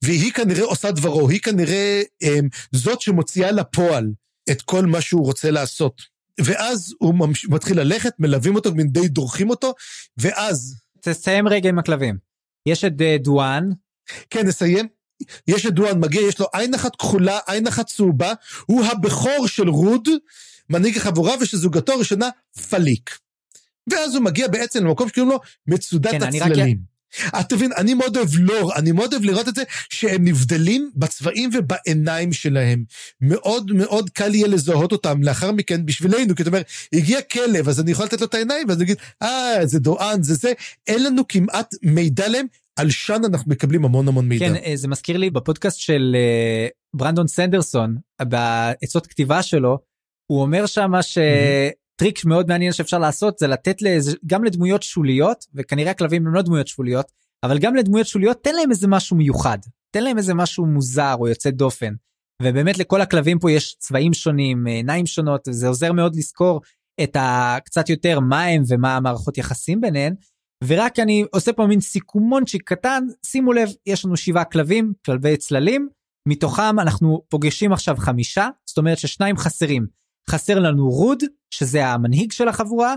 [0.05, 4.12] והיא כנראה עושה דברו, היא כנראה הם, זאת שמוציאה לפועל
[4.51, 6.02] את כל מה שהוא רוצה לעשות.
[6.44, 9.74] ואז הוא ממש, מתחיל ללכת, מלווים אותו, די דורכים אותו,
[10.16, 10.76] ואז...
[11.00, 12.16] תסיים רגע עם הכלבים.
[12.66, 13.70] יש את אה, דואן.
[14.30, 14.88] כן, נסיים.
[15.48, 18.32] יש את דואן, מגיע, יש לו עין אחת כחולה, עין אחת צהובה,
[18.66, 20.08] הוא הבכור של רוד,
[20.70, 22.28] מנהיג החבורה, ושזוגתו הראשונה
[22.70, 23.18] פליק.
[23.90, 26.89] ואז הוא מגיע בעצם למקום שקוראים לו מצודת כן, הצללים.
[27.40, 31.50] את מבין, אני מאוד אוהב לור, אני מאוד אוהב לראות את זה שהם נבדלים בצבעים
[31.54, 32.84] ובעיניים שלהם.
[33.20, 36.62] מאוד מאוד קל יהיה לזהות אותם לאחר מכן בשבילנו, כי אתה אומר,
[36.92, 40.22] הגיע כלב, אז אני יכול לתת לו את העיניים, ואז אני אגיד, אה, זה דואן,
[40.22, 40.52] זה זה.
[40.86, 42.46] אין לנו כמעט מידע להם,
[42.76, 44.48] על שאן אנחנו מקבלים המון המון מידע.
[44.48, 49.78] כן, אה, זה מזכיר לי בפודקאסט של אה, ברנדון סנדרסון, בעצות כתיבה שלו,
[50.26, 51.18] הוא אומר שמה ש...
[51.18, 51.80] Mm-hmm.
[52.01, 56.43] טריק מאוד מעניין שאפשר לעשות זה לתת לאיזה, גם לדמויות שוליות, וכנראה הכלבים הם לא
[56.43, 57.12] דמויות שוליות,
[57.43, 59.59] אבל גם לדמויות שוליות תן להם איזה משהו מיוחד,
[59.90, 61.94] תן להם איזה משהו מוזר או יוצא דופן.
[62.43, 66.60] ובאמת לכל הכלבים פה יש צבעים שונים, עיניים שונות, זה עוזר מאוד לזכור
[67.02, 70.14] את הקצת יותר מה הם ומה המערכות יחסים ביניהן.
[70.64, 75.89] ורק אני עושה פה מין סיכומונצ'יק קטן, שימו לב, יש לנו שבעה כלבים, כלבי צללים,
[76.28, 80.01] מתוכם אנחנו פוגשים עכשיו חמישה, זאת אומרת ששניים חסרים.
[80.30, 82.94] חסר לנו רוד, שזה המנהיג של החבורה,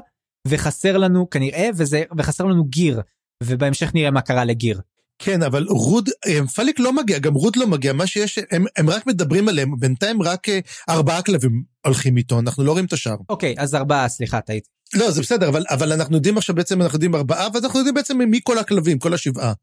[0.47, 3.01] וחסר לנו כנראה, וזה, וחסר לנו גיר,
[3.43, 4.81] ובהמשך נראה מה קרה לגיר.
[5.19, 6.09] כן, אבל רוד,
[6.55, 10.21] פליק לא מגיע, גם רוד לא מגיע, מה שיש, הם, הם רק מדברים עליהם, בינתיים
[10.21, 10.59] רק אה,
[10.89, 13.15] ארבעה כלבים הולכים איתו, אנחנו לא רואים את השאר.
[13.29, 14.69] אוקיי, אז ארבעה, סליחה, טעיתי.
[14.93, 17.95] לא, זה בסדר, אבל, אבל אנחנו יודעים עכשיו בעצם, אנחנו יודעים ארבעה, ואז אנחנו יודעים
[17.95, 19.53] בעצם מי כל הכלבים, כל השבעה.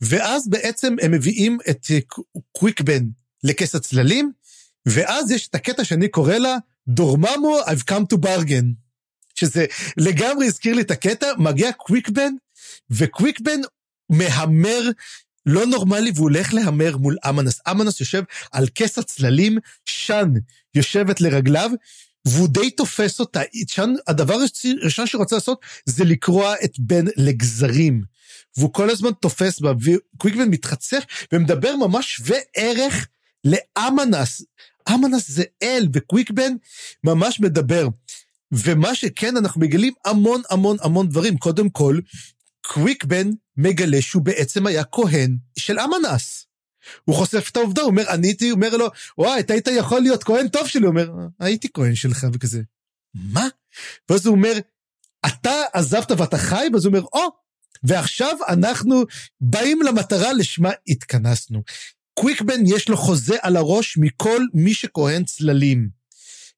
[0.00, 1.98] ואז בעצם הם מביאים את אה,
[2.52, 3.04] קוויקבן
[3.44, 4.32] לכס הצללים,
[4.86, 6.56] ואז יש את הקטע שאני קורא לה
[6.88, 8.88] דורממו, I've come to bargain.
[9.34, 9.66] שזה
[9.96, 12.32] לגמרי הזכיר לי את הקטע, מגיע קוויקבן,
[12.90, 13.60] וקוויקבן
[14.10, 14.90] מהמר
[15.46, 17.60] לא נורמלי, והוא הולך להמר מול אמנס.
[17.70, 20.32] אמנס יושב על כס הצללים, שאן
[20.74, 21.70] יושבת לרגליו,
[22.24, 23.40] והוא די תופס אותה.
[23.66, 28.02] שאן, הדבר הראשון שהוא רוצה לעשות זה לקרוע את בן לגזרים.
[28.56, 33.08] והוא כל הזמן תופס בה, וקוויקבן מתחצף ומדבר ממש שווה ערך
[33.44, 34.42] לאמנס.
[34.94, 36.52] אמנס זה אל, וקוויקבן
[37.04, 37.88] ממש מדבר.
[38.52, 41.38] ומה שכן, אנחנו מגלים המון המון המון דברים.
[41.38, 41.98] קודם כל,
[42.66, 46.46] קוויקבן מגלה שהוא בעצם היה כהן של אמנס.
[47.04, 48.86] הוא חושף את העובדה, הוא אומר, אני הייתי, אומר לו,
[49.18, 50.82] וואי, אתה היית יכול להיות כהן טוב שלי.
[50.82, 51.10] הוא אומר,
[51.40, 52.62] הייתי כהן שלך וכזה.
[53.14, 53.48] מה?
[54.08, 54.52] ואז הוא אומר,
[55.26, 56.66] אתה עזבת ואתה חי?
[56.72, 57.28] ואז הוא אומר, או,
[57.82, 59.04] ועכשיו אנחנו
[59.40, 61.62] באים למטרה לשמה התכנסנו.
[62.20, 65.88] קוויקבן יש לו חוזה על הראש מכל מי שכהן צללים.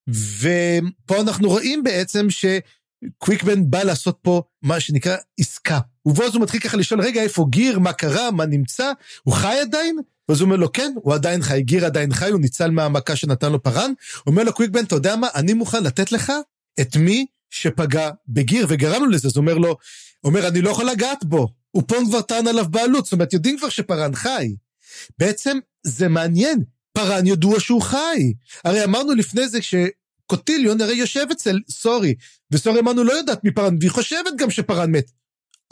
[0.08, 5.78] ופה אנחנו רואים בעצם שקוויקבן בא לעשות פה מה שנקרא עסקה.
[6.06, 8.92] ובאז הוא מתחיל ככה לשאול, רגע, איפה גיר, מה קרה, מה נמצא?
[9.22, 9.96] הוא חי עדיין?
[10.28, 13.52] ואז הוא אומר לו, כן, הוא עדיין חי, גיר עדיין חי, הוא ניצל מהמכה שנתן
[13.52, 13.92] לו פארן.
[14.24, 16.32] הוא אומר לו, קוויקבן, אתה יודע מה, אני מוכן לתת לך
[16.80, 19.28] את מי שפגע בגיר וגרם לו לזה.
[19.28, 19.76] אז הוא אומר לו,
[20.24, 21.48] אומר, אני לא יכול לגעת בו.
[21.70, 24.54] הוא פה כבר טען עליו בעלות, זאת אומרת, יודעים כבר שפארן חי.
[25.18, 28.32] בעצם זה מעניין, פארן ידוע שהוא חי.
[28.64, 32.14] הרי אמרנו לפני זה שקוטיליון הרי יושב אצל סורי,
[32.50, 35.10] וסורי אמרנו לא יודעת מפארן, והיא חושבת גם שפארן מת.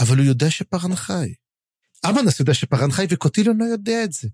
[0.00, 1.34] אבל הוא יודע שפארן חי.
[2.06, 4.28] אמנס יודע שפארן חי וקוטיליון לא יודע את זה.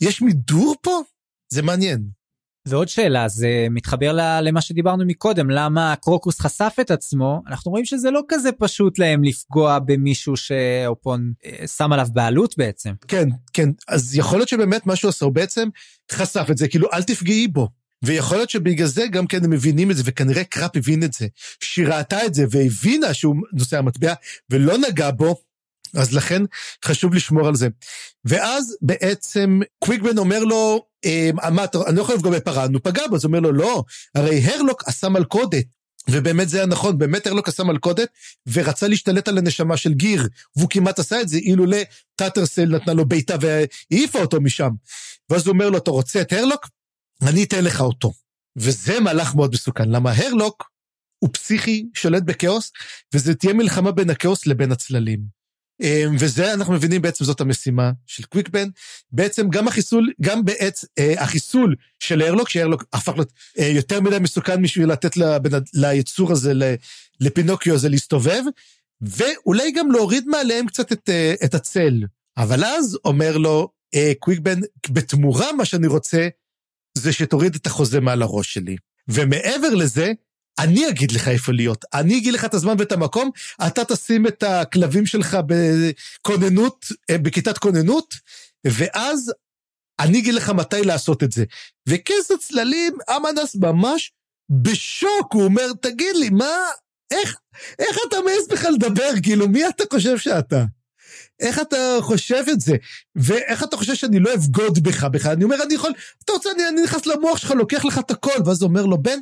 [0.00, 1.00] יש מידור פה?
[1.48, 2.08] זה מעניין.
[2.68, 4.12] ועוד שאלה, זה מתחבר
[4.42, 9.24] למה שדיברנו מקודם, למה קרוקוס חשף את עצמו, אנחנו רואים שזה לא כזה פשוט להם
[9.24, 12.92] לפגוע במישהו שאופון אה, שם עליו בעלות בעצם.
[13.08, 15.68] כן, כן, אז יכול להיות שבאמת מה שהוא עשה, הוא בעצם
[16.12, 17.68] חשף את זה, כאילו אל תפגעי בו.
[18.04, 21.26] ויכול להיות שבגלל זה גם כן הם מבינים את זה, וכנראה קראפ הבין את זה.
[21.60, 24.14] שהיא ראתה את זה והבינה שהוא נושא המטבע,
[24.50, 25.36] ולא נגע בו,
[25.94, 26.42] אז לכן
[26.84, 27.68] חשוב לשמור על זה.
[28.24, 30.86] ואז בעצם קוויקבן אומר לו,
[31.34, 34.38] מה, אני לא יכול לפגוע בפרן, הוא פגע בו, אז הוא אומר לו, לא, הרי
[34.38, 35.64] הרלוק עשה מלכודת.
[36.10, 38.08] ובאמת זה היה נכון, באמת הרלוק עשה מלכודת,
[38.52, 41.78] ורצה להשתלט על הנשמה של גיר, והוא כמעט עשה את זה, אילולא
[42.16, 44.70] טאטרסל נתנה לו בעיטה והעיפה אותו משם.
[45.30, 46.68] ואז הוא אומר לו, אתה רוצה את הרלוק?
[47.22, 48.12] אני אתן לך אותו.
[48.56, 50.70] וזה מהלך מאוד מסוכן, למה הרלוק
[51.18, 52.72] הוא פסיכי, שולט בכאוס,
[53.14, 55.33] וזה תהיה מלחמה בין הכאוס לבין הצללים.
[55.80, 58.68] אמ, וזה אנחנו מבינים בעצם זאת המשימה של קוויקבן.
[59.12, 64.18] בעצם גם החיסול, גם בעצם אה, החיסול של ארלוק, שארלוק הפך להיות אה, יותר מדי
[64.18, 65.58] מסוכן בשביל לתת לבנ...
[65.74, 66.52] ליצור הזה,
[67.20, 68.42] לפינוקיו הזה להסתובב,
[69.00, 72.02] ואולי גם להוריד מעליהם קצת את, אה, את הצל.
[72.36, 73.68] אבל אז אומר לו
[74.18, 74.60] קוויקבן,
[74.90, 76.28] בתמורה מה שאני רוצה,
[76.98, 78.76] זה שתוריד את החוזה מעל הראש שלי.
[79.08, 80.12] ומעבר לזה,
[80.58, 83.30] אני אגיד לך איפה להיות, אני אגיד לך את הזמן ואת המקום,
[83.66, 88.14] אתה תשים את הכלבים שלך בכוננות, אה, בכיתת כוננות,
[88.64, 89.32] ואז
[90.00, 91.44] אני אגיד לך מתי לעשות את זה.
[91.88, 94.12] וכס הצללים, אמנס ממש
[94.50, 96.56] בשוק, הוא אומר, תגיד לי, מה,
[97.10, 97.36] איך,
[97.78, 99.10] איך אתה מעז בכלל לדבר?
[99.22, 100.64] כאילו, מי אתה חושב שאתה?
[101.40, 102.76] איך אתה חושב את זה?
[103.16, 105.32] ואיך אתה חושב שאני לא אבגוד בך בכלל?
[105.32, 105.92] אני אומר, אני יכול,
[106.24, 109.02] אתה רוצה, אני, אני נכנס למוח שלך, לוקח לך את הכל, ואז הוא אומר לו,
[109.02, 109.18] בן,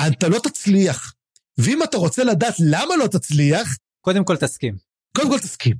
[0.00, 1.14] אתה לא תצליח.
[1.58, 3.76] ואם אתה רוצה לדעת למה לא תצליח...
[4.00, 4.76] קודם כל תסכים.
[5.16, 5.76] קודם כל תסכים.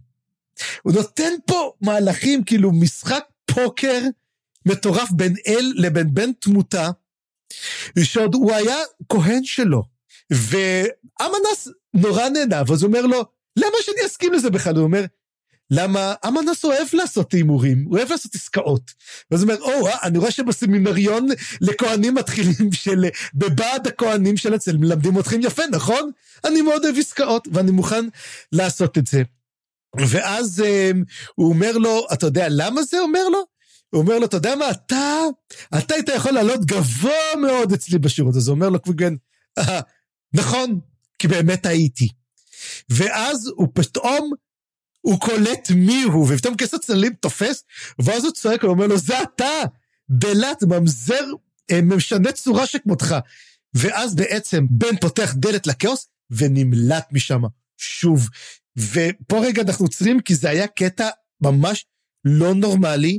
[0.83, 4.01] הוא נותן פה מהלכים, כאילו משחק פוקר
[4.67, 6.91] מטורף בין אל לבין בן תמותה,
[8.03, 8.77] שעוד הוא היה
[9.09, 9.83] כהן שלו.
[10.31, 13.25] ואמנס נורא נהנה, ואז הוא אומר לו,
[13.57, 14.77] למה שאני אסכים לזה בכלל?
[14.77, 15.05] הוא אומר,
[15.71, 18.93] למה אמנס אוהב לעשות הימורים, הוא אוהב לעשות עסקאות.
[19.31, 21.29] ואז הוא אומר, או, אה, אני רואה שבסמינריון
[21.61, 26.11] לכהנים מתחילים של, בבעד הכהנים של הצל מלמדים אתכם יפה, נכון?
[26.45, 28.05] אני מאוד אוהב עסקאות, ואני מוכן
[28.53, 29.23] לעשות את זה.
[29.99, 30.97] ואז um,
[31.35, 33.39] הוא אומר לו, אתה יודע למה זה אומר לו?
[33.91, 35.21] הוא אומר לו, אתה יודע מה, אתה,
[35.79, 38.35] אתה היית יכול לעלות גבוה מאוד אצלי בשירות.
[38.35, 39.15] הוא אומר לו, קוויגן,
[39.59, 39.81] אה,
[40.33, 40.81] נכון,
[41.19, 42.09] כי באמת הייתי.
[42.89, 44.33] ואז הוא פתאום
[45.07, 47.65] הוא קולט מי הוא, ופתאום כס הצללים תופס,
[47.99, 49.63] ואז הוא צועק, הוא אומר לו, זה אתה,
[50.11, 51.25] דלת, ממזר,
[51.71, 53.17] אה, משנה צורה שכמותך.
[53.75, 57.43] ואז בעצם בן פותח דלת לכאוס, ונמלט משם
[57.77, 58.29] שוב.
[58.79, 61.09] ופה רגע אנחנו עוצרים, כי זה היה קטע
[61.41, 61.87] ממש
[62.25, 63.19] לא נורמלי,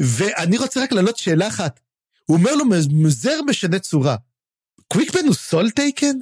[0.00, 1.80] ואני רוצה רק להעלות שאלה אחת.
[2.24, 4.16] הוא אומר לו, מזר משנה צורה.
[4.88, 6.16] קוויקבן הוא Soletaken?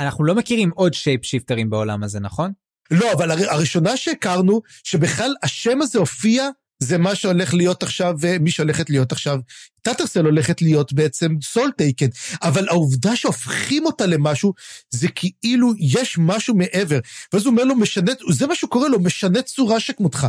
[0.00, 2.52] אנחנו לא מכירים עוד shape shifter ים בעולם הזה, נכון?
[2.90, 6.48] לא, אבל הר, הראשונה שהכרנו, שבכלל השם הזה הופיע,
[6.82, 9.40] זה מה שהולך להיות עכשיו, מי שהולכת להיות עכשיו,
[9.82, 12.06] טאטרסל הולכת להיות בעצם Soletaken.
[12.42, 14.54] אבל העובדה שהופכים אותה למשהו,
[14.90, 16.98] זה כאילו יש משהו מעבר.
[17.32, 20.26] ואז הוא אומר לו, משנה, זה מה שהוא קורא לו, משנה צורה שכמותך.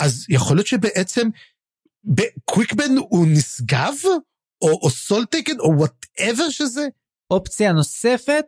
[0.00, 1.28] אז יכול להיות שבעצם,
[2.44, 3.94] קוויקבן הוא נשגב?
[4.62, 5.60] או, או Soletaken?
[5.60, 6.86] או whatever שזה?
[7.30, 8.44] אופציה נוספת,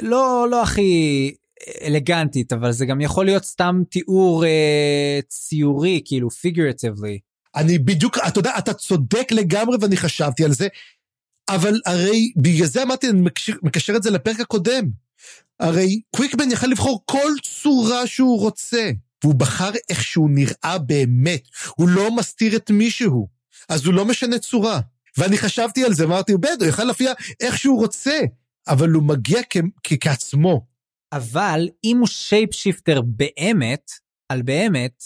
[0.00, 1.34] לא, לא הכי
[1.82, 7.18] אלגנטית, אבל זה גם יכול להיות סתם תיאור אה, ציורי, כאילו figuratively.
[7.56, 10.68] אני בדיוק, אתה יודע, אתה צודק לגמרי ואני חשבתי על זה,
[11.48, 14.84] אבל הרי בגלל זה אמרתי, אני מקשר, מקשר את זה לפרק הקודם.
[15.60, 18.90] הרי קוויקבן יכל לבחור כל צורה שהוא רוצה,
[19.24, 21.42] והוא בחר איך שהוא נראה באמת.
[21.76, 23.28] הוא לא מסתיר את מישהו,
[23.68, 24.80] אז הוא לא משנה צורה.
[25.18, 28.20] ואני חשבתי על זה, אמרתי, בטח, הוא יכל להופיע איך שהוא רוצה,
[28.68, 30.73] אבל הוא מגיע כ- כעצמו.
[31.16, 33.90] אבל אם הוא שייפ שיפטר באמת,
[34.32, 35.04] על באמת,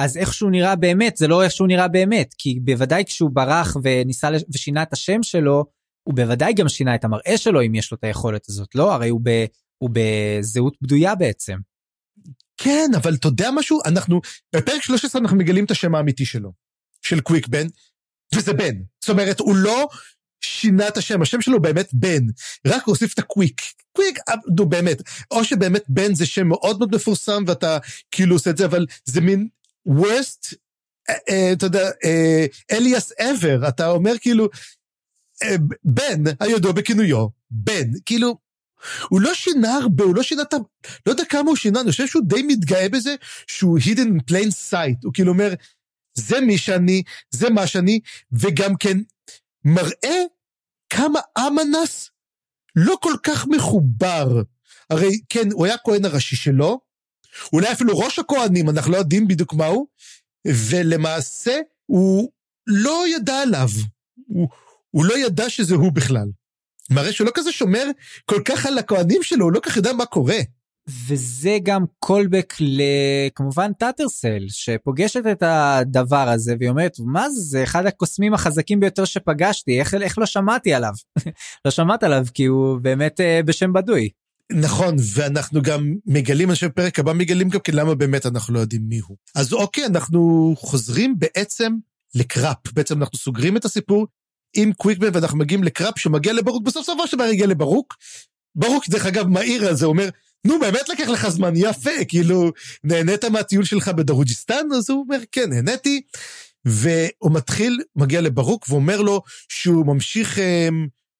[0.00, 3.76] אז איך שהוא נראה באמת, זה לא איך שהוא נראה באמת, כי בוודאי כשהוא ברח
[3.82, 4.42] וניסה לש...
[4.54, 5.64] ושינה את השם שלו,
[6.02, 8.94] הוא בוודאי גם שינה את המראה שלו אם יש לו את היכולת הזאת, לא?
[8.94, 9.44] הרי הוא, ב...
[9.78, 11.56] הוא בזהות בדויה בעצם.
[12.56, 13.78] כן, אבל אתה יודע משהו?
[13.86, 14.20] אנחנו,
[14.56, 16.52] בפרק 13 אנחנו מגלים את השם האמיתי שלו,
[17.02, 17.66] של קוויק בן,
[18.34, 18.74] וזה בן.
[19.00, 19.88] זאת אומרת, הוא לא
[20.40, 22.26] שינה את השם, השם שלו באמת בן,
[22.66, 23.60] רק הוסיף את הקוויק.
[23.92, 27.78] קוויק, אה, נו באמת, או שבאמת בן זה שם מאוד מאוד מפורסם ואתה
[28.10, 29.48] כאילו עושה את זה, אבל זה מין
[29.88, 30.54] worst,
[31.10, 31.90] אה, אה, אתה יודע,
[32.72, 34.48] אליאס אבר, אתה אומר כאילו,
[35.84, 38.38] בן הידוע בכינויו, בן, כאילו,
[39.08, 40.56] הוא לא שינה הרבה, הוא לא שינה את ה...
[41.06, 43.14] לא יודע כמה הוא שינה, אני חושב שהוא די מתגאה בזה
[43.46, 45.54] שהוא hidden in plain sight, הוא כאילו אומר,
[46.14, 48.00] זה מי שאני, זה מה שאני,
[48.32, 48.98] וגם כן
[49.64, 50.22] מראה
[50.90, 52.10] כמה אמנס
[52.76, 54.42] לא כל כך מחובר.
[54.90, 56.80] הרי כן, הוא היה הכהן הראשי שלו,
[57.52, 59.86] אולי אפילו ראש הכהנים, אנחנו לא יודעים בדיוק מהו,
[60.46, 62.30] ולמעשה הוא
[62.66, 63.68] לא ידע עליו.
[64.26, 64.48] הוא,
[64.90, 66.26] הוא לא ידע שזה הוא בכלל.
[66.90, 67.84] מראה שהוא לא כזה שומר
[68.24, 70.38] כל כך על הכהנים שלו, הוא לא כך יודע מה קורה.
[71.08, 77.86] וזה גם קולבק לכמובן טאטרסל שפוגשת את הדבר הזה והיא אומרת מה זה זה אחד
[77.86, 80.92] הקוסמים החזקים ביותר שפגשתי איך, איך לא שמעתי עליו
[81.64, 84.08] לא שמעת עליו כי הוא באמת uh, בשם בדוי.
[84.52, 88.58] נכון ואנחנו גם מגלים אני חושב פרק הבא מגלים גם כן למה באמת אנחנו לא
[88.58, 91.72] יודעים מי הוא אז אוקיי אנחנו חוזרים בעצם
[92.14, 94.06] לקראפ בעצם אנחנו סוגרים את הסיפור
[94.56, 97.94] עם קוויקבן ואנחנו מגיעים לקראפ שמגיע לברוק בסוף סופו של דבר הגיע לברוק.
[98.54, 100.08] ברוק דרך אגב מהיר על זה אומר
[100.46, 101.52] נו באמת לקח לך זמן?
[101.56, 102.52] יפה כאילו
[102.84, 104.66] נהנית מהטיול שלך בדרוג'יסטן?
[104.76, 106.02] אז הוא אומר כן נהניתי.
[106.64, 110.68] והוא מתחיל מגיע לברוק ואומר לו שהוא ממשיך אה,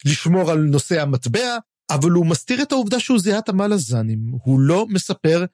[0.05, 1.59] לשמור על נושא המטבע
[1.91, 5.45] אבל הוא מסתיר את העובדה שהוא זיהה את המלאזנים הוא לא מספר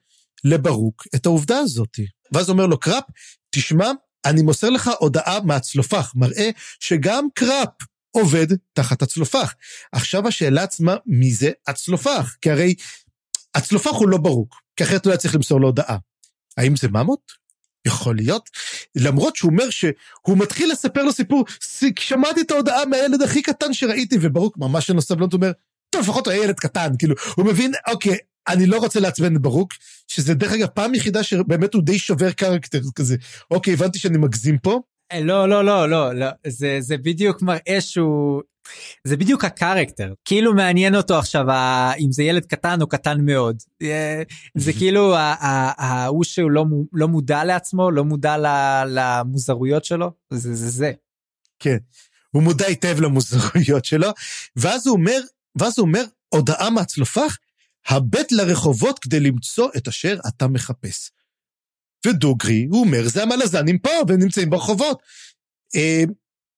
[0.43, 1.99] לברוק את העובדה הזאת
[2.31, 3.03] ואז אומר לו קראפ
[3.49, 3.91] תשמע
[4.25, 6.49] אני מוסר לך הודעה מהצלופח מראה
[6.79, 7.69] שגם קראפ
[8.11, 9.53] עובד תחת הצלופח.
[9.91, 12.35] עכשיו השאלה עצמה, מי זה הצלופח?
[12.41, 12.75] כי הרי
[13.57, 15.97] הצלופח הוא לא ברוק, כי אחרת הוא היה צריך למסור לו הודעה.
[16.57, 17.31] האם זה ממות?
[17.87, 18.49] יכול להיות.
[18.95, 21.45] למרות שהוא אומר שהוא מתחיל לספר לו סיפור,
[21.99, 25.51] שמעתי את ההודעה מהילד הכי קטן שראיתי, וברוק ממש אין לו סבלנות, אומר,
[25.89, 28.17] טוב, לפחות הוא היה ילד קטן, כאילו, הוא מבין, אוקיי,
[28.47, 29.73] אני לא רוצה לעצבן את ברוק,
[30.07, 33.15] שזה דרך אגב פעם יחידה שבאמת הוא די שובר קרקטר כזה,
[33.51, 34.81] אוקיי, הבנתי שאני מגזים פה.
[35.11, 38.41] אה, לא, לא, לא, לא, לא, זה, זה בדיוק מראה שהוא,
[39.03, 41.45] זה בדיוק הקרקטר, כאילו מעניין אותו עכשיו
[41.99, 43.57] אם זה ילד קטן או קטן מאוד.
[43.81, 44.21] אה,
[44.57, 48.35] זה כאילו ההוא שהוא לא, לא מודע לעצמו, לא מודע
[48.87, 50.91] למוזרויות שלו, זה זה זה.
[51.59, 51.77] כן,
[52.31, 54.07] הוא מודע היטב למוזרויות שלו,
[54.55, 55.19] ואז הוא אומר,
[55.59, 57.37] ואז הוא אומר, הודעה מהצלופח,
[57.87, 61.11] הבט לרחובות כדי למצוא את אשר אתה מחפש.
[62.07, 65.01] ודוגרי, הוא אומר, זה המלזנים פה, והם נמצאים ברחובות.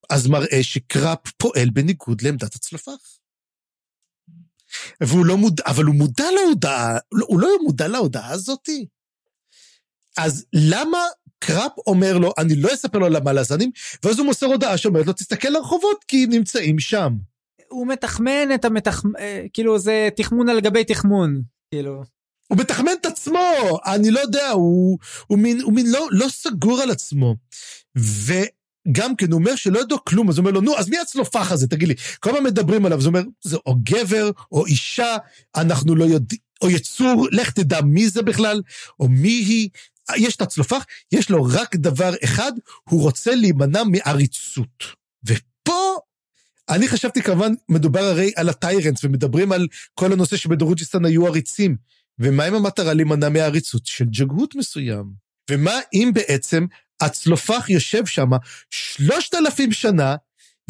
[0.10, 3.20] אז מראה שקראפ פועל בניגוד לעמדת הצלפח.
[5.02, 8.86] והוא לא מודע, אבל הוא מודע להודעה, הוא לא מודע להודעה הזאתי.
[10.18, 10.98] אז למה
[11.40, 13.72] קראפ אומר לו, אני לא אספר לו על המלזנים,
[14.04, 17.14] ואז הוא מוסר הודעה שאומרת לו, תסתכל לרחובות, כי נמצאים שם.
[17.68, 19.04] הוא מתחמן את המתח...
[19.20, 21.42] אה, כאילו זה תחמון על גבי תחמון,
[21.72, 22.04] כאילו.
[22.48, 23.40] הוא מתחמן את עצמו,
[23.86, 27.36] אני לא יודע, הוא, הוא מין, הוא מין לא, לא סגור על עצמו.
[28.90, 31.52] וגם כן, הוא אומר שלא ידעו כלום, אז הוא אומר לו, נו, אז מי הצלופח
[31.52, 31.96] הזה, תגיד לי?
[32.20, 35.18] כל הזמן מדברים עליו, אז הוא אומר, זה או גבר, או אישה,
[35.56, 38.62] אנחנו לא יודעים, או יצור, לך תדע מי זה בכלל,
[39.00, 39.70] או מי היא.
[40.18, 42.52] יש את הצלופח, יש לו רק דבר אחד,
[42.90, 44.84] הוא רוצה להימנע מעריצות.
[45.26, 45.98] ופה
[46.70, 51.76] אני חשבתי כמובן, מדובר הרי על הטיירנט, ומדברים על כל הנושא שבדרוג'יסטן היו עריצים.
[52.20, 55.06] ומה עם המטרה להימנע מהעריצות של ג'גהות מסוים?
[55.52, 56.66] ומה אם בעצם
[57.02, 58.30] הצלופח יושב שם
[58.70, 60.16] שלושת אלפים שנה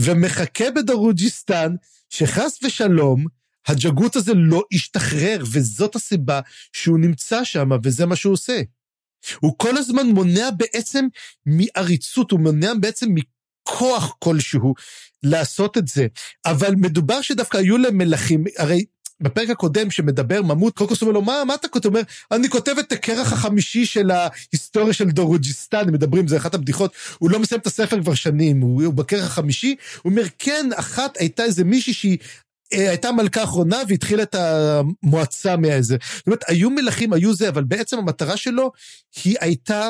[0.01, 1.75] ומחכה בדרוג'יסטן
[2.09, 3.25] שחס ושלום
[3.67, 6.39] הג'גות הזה לא ישתחרר, וזאת הסיבה
[6.73, 8.61] שהוא נמצא שם, וזה מה שהוא עושה.
[9.39, 11.05] הוא כל הזמן מונע בעצם
[11.45, 14.73] מעריצות, הוא מונע בעצם מכוח כלשהו
[15.23, 16.07] לעשות את זה.
[16.45, 18.85] אבל מדובר שדווקא היו להם מלכים, הרי
[19.21, 21.85] בפרק הקודם שמדבר ממות, קוקוס אומר לו, מה, מה אתה כותב?
[21.89, 26.53] הוא אומר, אני כותב את הכרך החמישי של ההיסטוריה של דורוג'יסטן, הם מדברים, זה אחת
[26.53, 30.69] הבדיחות, הוא לא מסיים את הספר כבר שנים, הוא, הוא בכרך החמישי, הוא אומר, כן,
[30.75, 32.17] אחת הייתה איזה מישהי שהיא...
[32.73, 35.97] אה, הייתה מלכה אחרונה והתחילה את המועצה מאיזה.
[36.15, 38.71] זאת אומרת, היו מלכים, היו זה, אבל בעצם המטרה שלו
[39.23, 39.89] היא הייתה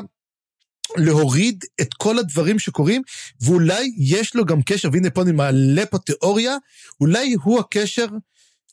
[0.98, 3.02] להוריד את כל הדברים שקורים,
[3.42, 6.58] ואולי יש לו גם קשר, והנה פה אני מעלה פה תיאוריה,
[7.02, 8.08] אולי הוא הקשר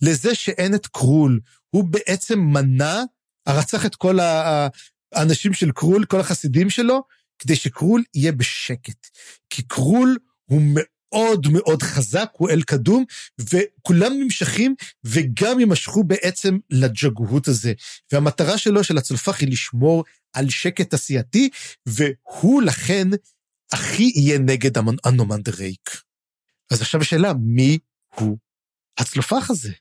[0.02, 1.40] לזה שאין את קרול.
[1.70, 3.02] הוא בעצם מנע,
[3.48, 4.18] רצח את כל
[5.12, 7.02] האנשים של קרול, כל החסידים שלו,
[7.38, 9.06] כדי שקרול יהיה בשקט.
[9.50, 13.04] כי קרול הוא מאוד מאוד חזק, הוא אל קדום,
[13.40, 14.74] וכולם נמשכים
[15.04, 17.72] וגם יימשכו בעצם לג'גהות הזה.
[18.12, 21.50] והמטרה שלו, של הצלפח, היא לשמור על שקט תעשייתי,
[21.86, 23.08] והוא לכן
[23.72, 24.70] הכי יהיה נגד
[25.04, 26.02] אנומנדר רייק.
[26.72, 27.78] אז עכשיו השאלה, מי
[28.14, 28.38] הוא
[28.98, 29.72] הצלופח הזה?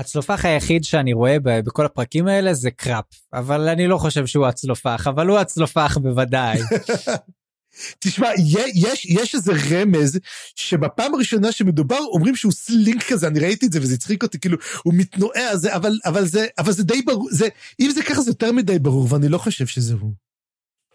[0.00, 5.06] הצלופח היחיד שאני רואה בכל הפרקים האלה זה קראפ, אבל אני לא חושב שהוא הצלופח,
[5.06, 6.58] אבל הוא הצלופח בוודאי.
[7.98, 8.28] תשמע,
[8.74, 10.18] יש, יש איזה רמז
[10.56, 14.58] שבפעם הראשונה שמדובר אומרים שהוא סלינק כזה, אני ראיתי את זה וזה הצחיק אותי, כאילו,
[14.82, 16.24] הוא מתנועע, זה, אבל, אבל,
[16.58, 17.48] אבל זה די ברור, זה,
[17.80, 20.12] אם זה ככה זה יותר מדי ברור, ואני לא חושב שזה הוא.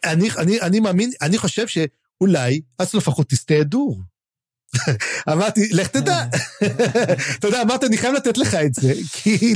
[0.05, 4.01] אני, אני, אני מאמין, אני חושב שאולי הצלופח אוטיסטי הדור.
[5.31, 6.23] אמרתי, לך תדע.
[7.39, 9.53] אתה יודע, אמרת, אני חייב לתת לך את זה, כי,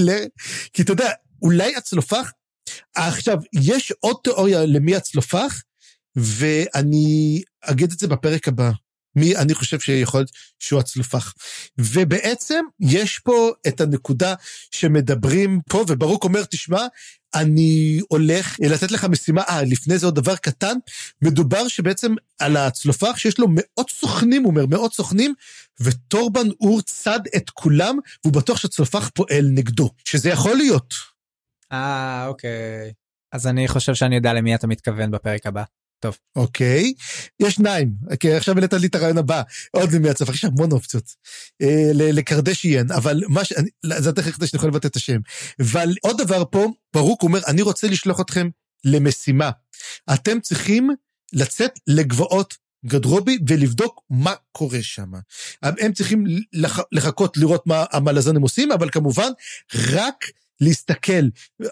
[0.73, 2.31] כי אתה יודע, אולי הצלופח,
[2.95, 5.61] עכשיו, יש עוד תיאוריה למי הצלופח,
[6.15, 8.71] ואני אגיד את זה בפרק הבא.
[9.15, 11.33] מי אני חושב שיכול להיות שהוא הצלופח.
[11.77, 14.33] ובעצם יש פה את הנקודה
[14.71, 16.85] שמדברים פה, וברוק אומר, תשמע,
[17.35, 20.77] אני הולך לתת לך משימה, אה, לפני זה עוד דבר קטן,
[21.21, 25.33] מדובר שבעצם על הצלופח שיש לו מאות סוכנים, הוא אומר, מאות סוכנים,
[25.79, 30.93] וטורבן אור צד את כולם, והוא בטוח שהצלופח פועל נגדו, שזה יכול להיות.
[31.71, 32.93] אה, אוקיי.
[33.31, 35.63] אז אני חושב שאני יודע למי אתה מתכוון בפרק הבא.
[35.99, 36.17] טוב.
[36.35, 36.93] אוקיי,
[37.39, 41.03] יש שניים, אוקיי, עכשיו העלית לי את הרעיון הבא, עוד מהצפה, יש המון אופציות.
[41.61, 43.53] אה, לקרדשיין, אבל מה ש...
[43.97, 45.19] זה הדרך היחידה שאני יכול לבטא את השם.
[45.59, 48.49] אבל עוד דבר פה, ברוק אומר, אני רוצה לשלוח אתכם
[48.85, 49.51] למשימה.
[50.13, 50.89] אתם צריכים
[51.33, 55.11] לצאת לגבעות גדרובי ולבדוק מה קורה שם.
[55.61, 56.23] הם צריכים
[56.53, 56.79] לח...
[56.91, 59.29] לחכות לראות מה המלזנים עושים, אבל כמובן,
[59.91, 60.25] רק
[60.61, 61.23] להסתכל.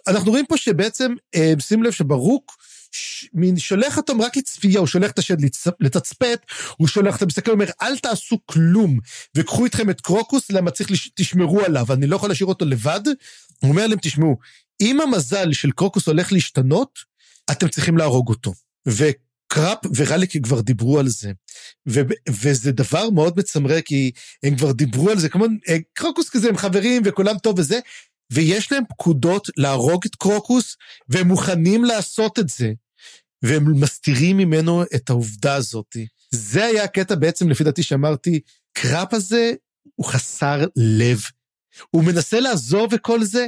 [0.07, 2.57] אנחנו רואים פה שבעצם, אה, שים לב שברוק,
[3.33, 5.37] מין שולח אותם רק לצפייה, הוא שולח את השד
[5.79, 6.45] לתצפת,
[6.77, 8.99] הוא שולח אותם, מסתכל, אומר, אל תעשו כלום,
[9.35, 13.01] וקחו איתכם את קרוקוס, למה צריך, תשמרו עליו, אני לא יכול להשאיר אותו לבד.
[13.59, 14.37] הוא אומר להם, תשמעו,
[14.81, 16.99] אם המזל של קרוקוס הולך להשתנות,
[17.51, 18.53] אתם צריכים להרוג אותו.
[18.87, 21.31] וקראפ ורליק כבר דיברו על זה.
[21.89, 24.11] ו- וזה דבר מאוד מצמרר, כי
[24.43, 27.79] הם כבר דיברו על זה, כמו אה, קרוקוס כזה, הם חברים וכולם טוב וזה,
[28.31, 30.75] ויש להם פקודות להרוג את קרוקוס,
[31.09, 32.73] והם מוכנים לעשות את זה.
[33.41, 35.97] והם מסתירים ממנו את העובדה הזאת.
[36.31, 38.39] זה היה הקטע בעצם, לפי דעתי, שאמרתי,
[38.73, 39.51] קראפ הזה
[39.95, 41.19] הוא חסר לב.
[41.89, 43.47] הוא מנסה לעזוב וכל זה,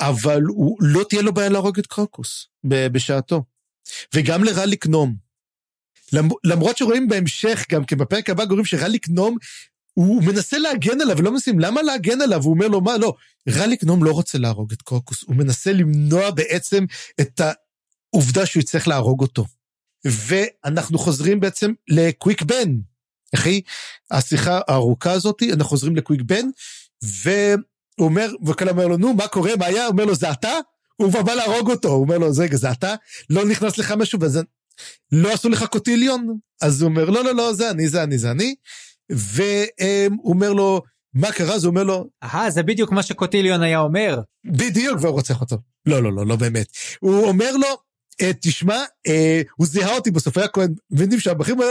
[0.00, 3.42] אבל הוא, לא תהיה לו בעיה להרוג את קרוקוס בשעתו.
[4.14, 5.16] וגם לרליק נום.
[6.44, 9.36] למרות שרואים בהמשך, גם כי בפרק הבא גורם שרליק נום,
[9.94, 12.42] הוא מנסה להגן עליו, ולא מנסים, למה להגן עליו?
[12.42, 13.14] הוא אומר לו, מה, לא,
[13.48, 16.84] רליק נום לא רוצה להרוג את קרוקוס, הוא מנסה למנוע בעצם
[17.20, 17.40] את
[18.10, 19.44] עובדה שהוא יצטרך להרוג אותו.
[20.04, 22.76] ואנחנו חוזרים בעצם לקוויק בן.
[23.34, 23.60] אחי,
[24.10, 26.46] השיחה הארוכה הזאת, אנחנו חוזרים לקוויק בן,
[27.02, 27.64] והוא
[28.00, 29.84] אומר, וכאלה אומר לו, נו, מה קורה, מה היה?
[29.84, 30.52] הוא אומר לו, זה אתה?
[30.96, 32.94] הוא כבר בא להרוג אותו, הוא אומר לו, רגע, זה אתה?
[33.30, 34.40] לא נכנס לך משהו, וזה...
[35.12, 36.38] לא עשו לך קוטיליון?
[36.62, 38.54] אז הוא אומר, לא, לא, לא, זה אני, זה אני, זה אני.
[39.10, 40.82] והוא אומר לו,
[41.14, 41.54] מה קרה?
[41.54, 42.08] הוא אומר לו...
[42.22, 44.20] אהה, זה בדיוק מה שקוטיליון היה אומר.
[44.44, 45.56] בדיוק, והוא רוצח אותו.
[45.86, 46.66] לא, לא, לא, לא באמת.
[47.00, 47.68] הוא אומר לו,
[48.20, 51.64] אה, תשמע, אה, הוא זיהה אותי בסוף, היה כהן, מבינים שהבכיר לו,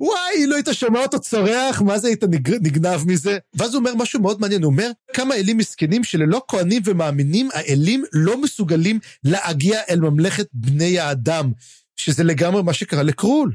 [0.00, 2.24] וואי, לא היית שומע אותו צורח, מה זה היית
[2.60, 3.38] נגנב מזה?
[3.54, 8.04] ואז הוא אומר משהו מאוד מעניין, הוא אומר, כמה אלים מסכנים שללא כהנים ומאמינים, האלים
[8.12, 11.52] לא מסוגלים להגיע אל ממלכת בני האדם,
[11.96, 13.52] שזה לגמרי מה שקרה לקרול.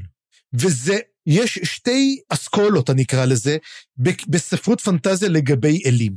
[0.54, 3.58] וזה, יש שתי אסכולות, אני אקרא לזה,
[4.28, 6.14] בספרות פנטזיה לגבי אלים.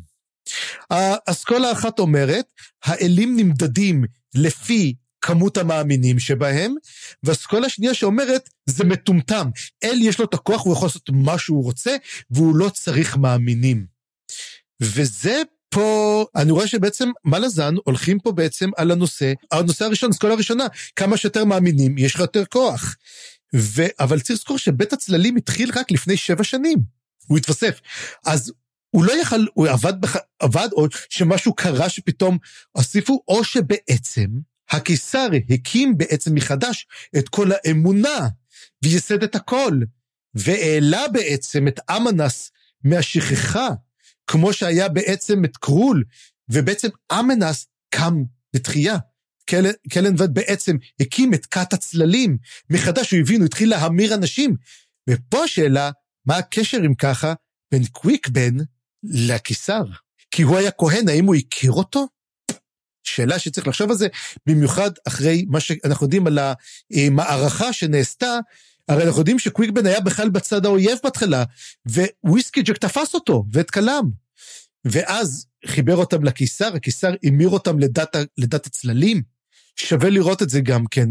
[0.91, 2.45] האסכולה האחת אומרת,
[2.85, 4.05] האלים נמדדים
[4.35, 6.75] לפי כמות המאמינים שבהם,
[7.23, 9.49] והאסכולה השנייה שאומרת, זה מטומטם.
[9.85, 11.97] אל יש לו את הכוח, הוא יכול לעשות מה שהוא רוצה,
[12.31, 13.87] והוא לא צריך מאמינים.
[14.81, 20.67] וזה פה, אני רואה שבעצם מלאזן הולכים פה בעצם על הנושא, הנושא הראשון, אסכולה הראשונה,
[20.97, 22.97] כמה שיותר מאמינים, יש לך יותר כוח.
[23.55, 23.83] ו...
[24.01, 26.79] אבל צריך לזכור שבית הצללים התחיל רק לפני שבע שנים.
[27.27, 27.81] הוא התווסף.
[28.27, 28.53] אז
[28.91, 30.17] הוא לא יכל, הוא עבד, בח...
[30.39, 32.39] עבד או שמשהו קרה שפתאום
[32.73, 34.27] הוסיפו, או שבעצם
[34.71, 36.87] הקיסר הקים בעצם מחדש
[37.19, 38.29] את כל האמונה,
[38.85, 39.81] וייסד את הכל,
[40.35, 42.51] והעלה בעצם את אמנס
[42.85, 43.69] מהשכחה,
[44.27, 46.05] כמו שהיה בעצם את קרול,
[46.49, 48.23] ובעצם אמנס קם
[48.55, 48.97] לתחייה.
[49.91, 52.39] קלנבד בעצם הקים את כת הצללים,
[52.71, 54.57] מחדש הוא הבין, הוא התחיל להמיר אנשים.
[55.11, 55.91] ופה השאלה,
[56.27, 57.35] מה הקשר אם ככה
[57.73, 58.57] בין קוויק בן
[59.03, 59.83] לקיסר?
[60.31, 62.07] כי הוא היה כהן, האם הוא הכיר אותו?
[63.05, 64.09] שאלה שצריך לחשוב על זה,
[64.47, 66.39] במיוחד אחרי מה שאנחנו יודעים על
[66.93, 68.39] המערכה שנעשתה,
[68.89, 71.45] הרי אנחנו יודעים שקוויקבן היה בכלל בצד האויב בהתחלה,
[72.25, 74.11] וויסקי ג'ק תפס אותו ואת כלם.
[74.85, 79.23] ואז חיבר אותם לקיסר, הקיסר המיר אותם לדת, לדת הצללים.
[79.81, 81.09] שווה לראות את זה גם כן.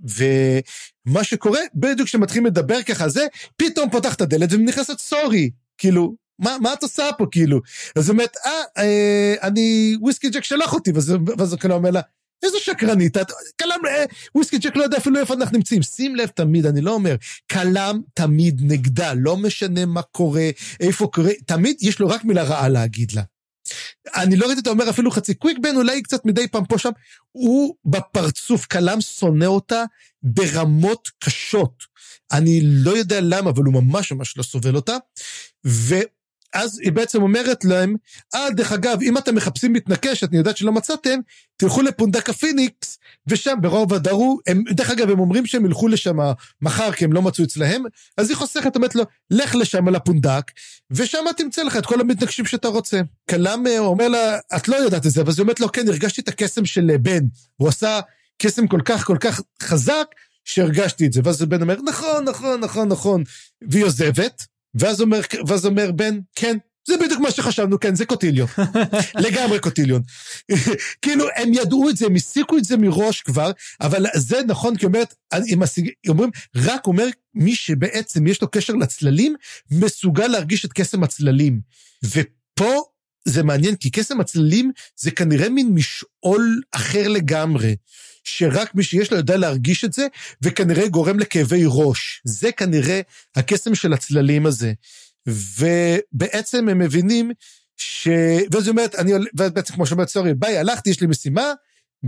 [0.00, 3.26] ומה שקורה, בדיוק כשמתחילים לדבר ככה זה,
[3.56, 5.50] פתאום פותח את הדלת ונכנסת סורי.
[5.78, 7.60] כאילו, מה, מה את עושה פה כאילו?
[7.96, 10.92] אז אומרת, אה, אה, אני, וויסקי ג'ק שלח אותי,
[11.38, 12.00] ואז הוא כאילו אומר לה,
[12.42, 13.26] איזה שקרנית, את,
[13.56, 14.04] קלם, אה,
[14.34, 15.82] וויסקי ג'ק לא יודע אפילו איפה אנחנו נמצאים.
[15.82, 17.16] שים לב תמיד, אני לא אומר,
[17.46, 20.50] קלם תמיד נגדה, לא משנה מה קורה,
[20.80, 23.22] איפה קורה, תמיד יש לו רק מילה רעה להגיד לה.
[24.14, 26.90] אני לא ראיתי אותו אומר אפילו חצי קוויק בן, אולי קצת מדי פעם פה שם,
[27.32, 29.84] הוא בפרצוף, קלם שונא אותה
[30.22, 31.82] ברמות קשות.
[32.32, 34.96] אני לא יודע למה, אבל הוא ממש ממש לא סובל אותה.
[35.66, 35.94] ו...
[36.54, 37.96] אז היא בעצם אומרת להם,
[38.34, 41.18] אה, דרך אגב, אם אתם מחפשים מתנקש, אני יודעת שלא מצאתם,
[41.56, 46.16] תלכו לפונדק הפיניקס, ושם ברוב הדרו, הם, דרך אגב, הם אומרים שהם ילכו לשם
[46.62, 47.84] מחר, כי הם לא מצאו אצלהם,
[48.16, 50.50] אז היא חוסכת, אומרת לו, לך לשם על הפונדק,
[50.90, 53.00] ושם תמצא לך את כל המתנגשים שאתה רוצה.
[53.30, 56.20] כלם אה, אומר לה, את לא יודעת את זה, אבל היא אומרת לו, כן, הרגשתי
[56.20, 57.24] את הקסם של אה, בן.
[57.56, 58.00] הוא עשה
[58.38, 60.06] קסם כל כך כל כך חזק,
[60.44, 61.20] שהרגשתי את זה.
[61.24, 63.24] ואז בן אומר, נכון, נכון, נכון, נכון.
[63.68, 64.46] והיא עוזבת.
[64.74, 66.56] ואז אומר, ואז אומר בן, כן,
[66.86, 68.48] זה בדיוק מה שחשבנו, כן, זה קוטיליון.
[69.24, 70.02] לגמרי קוטיליון.
[71.02, 73.50] כאילו, הם ידעו את זה, הם הסיקו את זה מראש כבר,
[73.80, 75.90] אבל זה נכון, כי אומרת, הם הסיג...
[76.08, 79.34] אומרים, רק אומר מי שבעצם יש לו קשר לצללים,
[79.70, 81.60] מסוגל להרגיש את קסם הצללים.
[82.04, 82.82] ופה
[83.24, 87.76] זה מעניין, כי קסם הצללים זה כנראה מין משעול אחר לגמרי.
[88.24, 90.06] שרק מי שיש לו יודע להרגיש את זה,
[90.42, 92.22] וכנראה גורם לכאבי ראש.
[92.24, 93.00] זה כנראה
[93.36, 94.72] הקסם של הצללים הזה.
[95.26, 97.30] ובעצם הם מבינים
[97.76, 98.08] ש...
[98.52, 101.52] ואז היא אומרת, אני, ובעצם כמו שאומרת, סורי, ביי, הלכתי, יש לי משימה,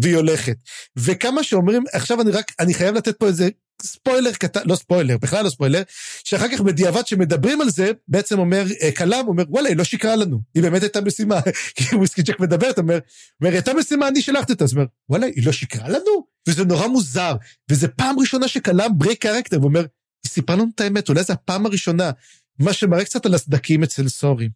[0.02, 0.56] והיא הולכת.
[0.96, 3.48] וכמה שאומרים, עכשיו אני רק, אני חייב לתת פה איזה
[3.82, 5.82] ספוילר קטן, לא ספוילר, בכלל לא ספוילר,
[6.24, 8.64] שאחר כך בדיעבד שמדברים על זה, בעצם אומר,
[8.96, 11.40] כלם אומר, וואלה, היא לא שיקרה לנו, היא באמת הייתה משימה.
[11.74, 12.98] כי וויסקי ג'ק מדברת, אומר,
[13.40, 16.26] אומר, הייתה משימה, אני שלחתי אותה, אז אומר, וואלה, היא לא שיקרה לנו?
[16.48, 17.36] וזה נורא מוזר,
[17.70, 19.80] וזה פעם ראשונה שכלם break character, ואומר,
[20.24, 22.10] היא סיפרה לנו את האמת, אולי זו הפעם הראשונה,
[22.58, 24.48] מה שמראה קצת על הסדקים אצל סורי.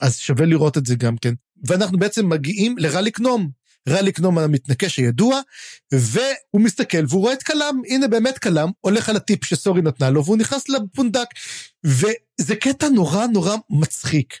[0.00, 1.34] אז שווה לראות את זה גם כן.
[1.66, 3.50] ואנחנו בעצם מגיעים לרליק נום,
[3.88, 5.40] רליק נומן המתנקש הידוע,
[5.92, 10.24] והוא מסתכל והוא רואה את כלם, הנה באמת כלם, הולך על הטיפ שסורי נתנה לו,
[10.24, 11.26] והוא נכנס לפונדק.
[11.84, 14.34] וזה קטע נורא נורא מצחיק.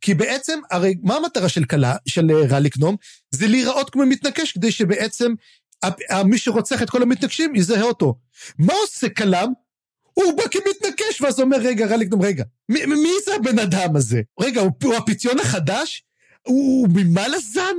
[0.00, 2.96] כי בעצם, הרי מה המטרה של כלה, של רליק נום?
[3.30, 5.32] זה להיראות כמו מתנקש, כדי שבעצם
[6.24, 8.14] מי שרוצח את כל המתנקשים יזהה אותו.
[8.58, 9.52] מה עושה כלם?
[10.14, 14.20] הוא בא כמתנקש, ואז אומר, רגע, רליק נום, רגע, מי, מי זה הבן אדם הזה?
[14.40, 16.04] רגע, הוא, הוא הפיציון החדש?
[16.46, 17.76] הוא ממה לזן?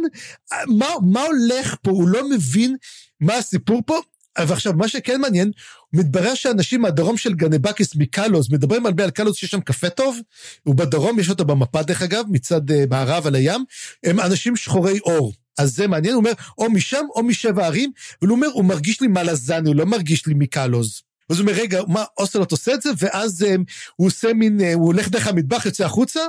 [0.67, 1.91] מה, מה הולך פה?
[1.91, 2.75] הוא לא מבין
[3.19, 3.99] מה הסיפור פה?
[4.39, 5.51] ועכשיו, מה שכן מעניין,
[5.93, 10.19] מתברר שאנשים מהדרום של גנבקיס מקלוס, מדברים הרבה על קלוס שיש שם קפה טוב,
[10.65, 13.63] ובדרום יש אותו במפה דרך אגב, מצד uh, מערב על הים,
[14.03, 15.33] הם אנשים שחורי עור.
[15.57, 17.91] אז זה מעניין, הוא אומר, או משם או משבע ערים,
[18.21, 21.01] אבל הוא אומר, הוא מרגיש לי מלזני, הוא לא מרגיש לי מקלוז.
[21.29, 22.89] אז הוא אומר, רגע, מה, אוסלוט עושה את זה?
[22.97, 23.63] ואז um,
[23.95, 26.21] הוא עושה מין, uh, הוא הולך דרך המטבח, יוצא החוצה,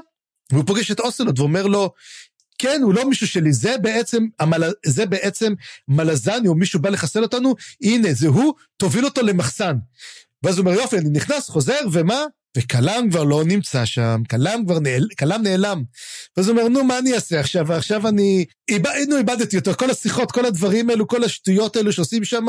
[0.53, 1.91] והוא פוגש את אוסלוט ואומר לו,
[2.59, 4.73] כן, הוא לא מישהו שלי, זה בעצם, המל...
[4.87, 5.53] זה בעצם
[5.89, 9.77] מלזני, או מישהו בא לחסל אותנו, הנה, זה הוא, תוביל אותו למחסן.
[10.43, 12.25] ואז הוא אומר, יופי, אני נכנס, חוזר, ומה?
[12.57, 15.09] וכלם כבר לא נמצא שם, כלם כבר נעל...
[15.19, 15.83] כלם נעלם.
[16.37, 17.73] ואז הוא אומר, נו, מה אני אעשה עכשיו?
[17.73, 18.45] עכשיו אני...
[18.69, 18.83] איב...
[19.09, 22.47] נו, איבדתי אותו, כל השיחות, כל הדברים האלו, כל השטויות האלו שעושים שם,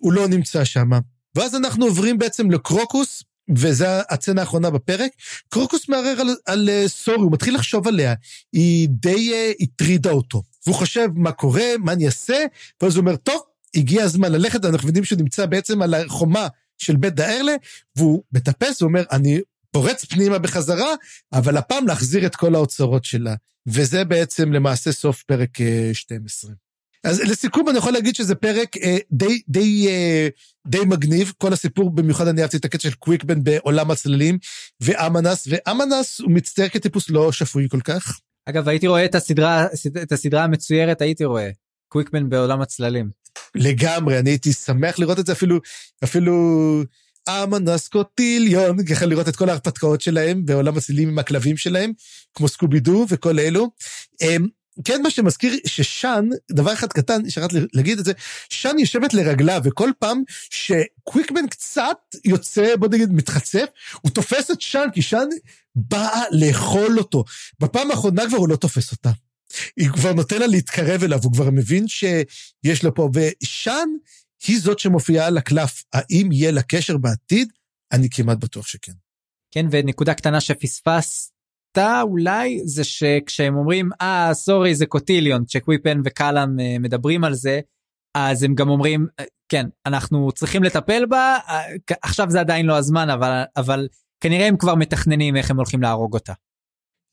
[0.00, 0.90] הוא לא נמצא שם.
[1.34, 3.22] ואז אנחנו עוברים בעצם לקרוקוס,
[3.56, 5.10] וזו הצצנה האחרונה בפרק,
[5.48, 8.14] קרוקוס מערער על, על uh, סורי, הוא מתחיל לחשוב עליה,
[8.52, 10.42] היא די uh, הטרידה אותו.
[10.66, 12.44] והוא חושב מה קורה, מה אני אעשה,
[12.82, 13.42] ואז הוא אומר, טוב,
[13.76, 16.48] הגיע הזמן ללכת, אנחנו יודעים שהוא נמצא בעצם על החומה
[16.78, 17.54] של בית דארלה,
[17.96, 19.40] והוא מטפס, הוא אומר, אני
[19.70, 20.94] פורץ פנימה בחזרה,
[21.32, 23.34] אבל הפעם להחזיר את כל האוצרות שלה.
[23.66, 26.50] וזה בעצם למעשה סוף פרק uh, אה, 12.
[27.04, 30.28] אז לסיכום אני יכול להגיד שזה פרק אה, די, די, אה,
[30.66, 34.38] די מגניב, כל הסיפור, במיוחד אני אהבתי את הקטע של קוויקבן בעולם הצללים,
[34.80, 38.20] ואמנס, ואמנס הוא מצטער כטיפוס לא שפוי כל כך.
[38.46, 39.66] אגב, הייתי רואה את הסדרה,
[40.02, 41.50] את הסדרה המצוירת, הייתי רואה.
[41.88, 43.10] קוויקבן בעולם הצללים.
[43.54, 45.60] לגמרי, אני הייתי שמח לראות את זה אפילו,
[46.04, 46.34] אפילו
[47.28, 51.92] אמנס קוטיליון, ככה לראות את כל ההרפתקאות שלהם בעולם הצלילים עם הכלבים שלהם,
[52.34, 53.70] כמו סקובי דו וכל אלו.
[54.84, 58.12] כן מה שמזכיר ששאן, דבר אחד קטן, שכחתי להגיד את זה,
[58.48, 63.66] שאן יושבת לרגליו, וכל פעם שקוויקמן קצת יוצא, בוא נגיד, מתחצף,
[64.00, 65.28] הוא תופס את שאן, כי שאן
[65.74, 67.24] באה לאכול אותו.
[67.60, 69.10] בפעם האחרונה כבר הוא לא תופס אותה.
[69.76, 73.88] היא כבר נותן לה להתקרב אליו, הוא כבר מבין שיש לו פה, ושאן
[74.46, 75.84] היא זאת שמופיעה על הקלף.
[75.92, 77.52] האם יהיה לה קשר בעתיד?
[77.92, 78.92] אני כמעט בטוח שכן.
[79.50, 81.33] כן, ונקודה קטנה שפספסת
[81.78, 87.60] אולי זה שכשהם אומרים אה סורי זה קוטיליון כשקוויפן וקאלאם אה, מדברים על זה
[88.14, 91.62] אז הם גם אומרים אה, כן אנחנו צריכים לטפל בה אה,
[92.02, 93.88] עכשיו זה עדיין לא הזמן אבל אבל
[94.20, 96.32] כנראה הם כבר מתכננים איך הם הולכים להרוג אותה.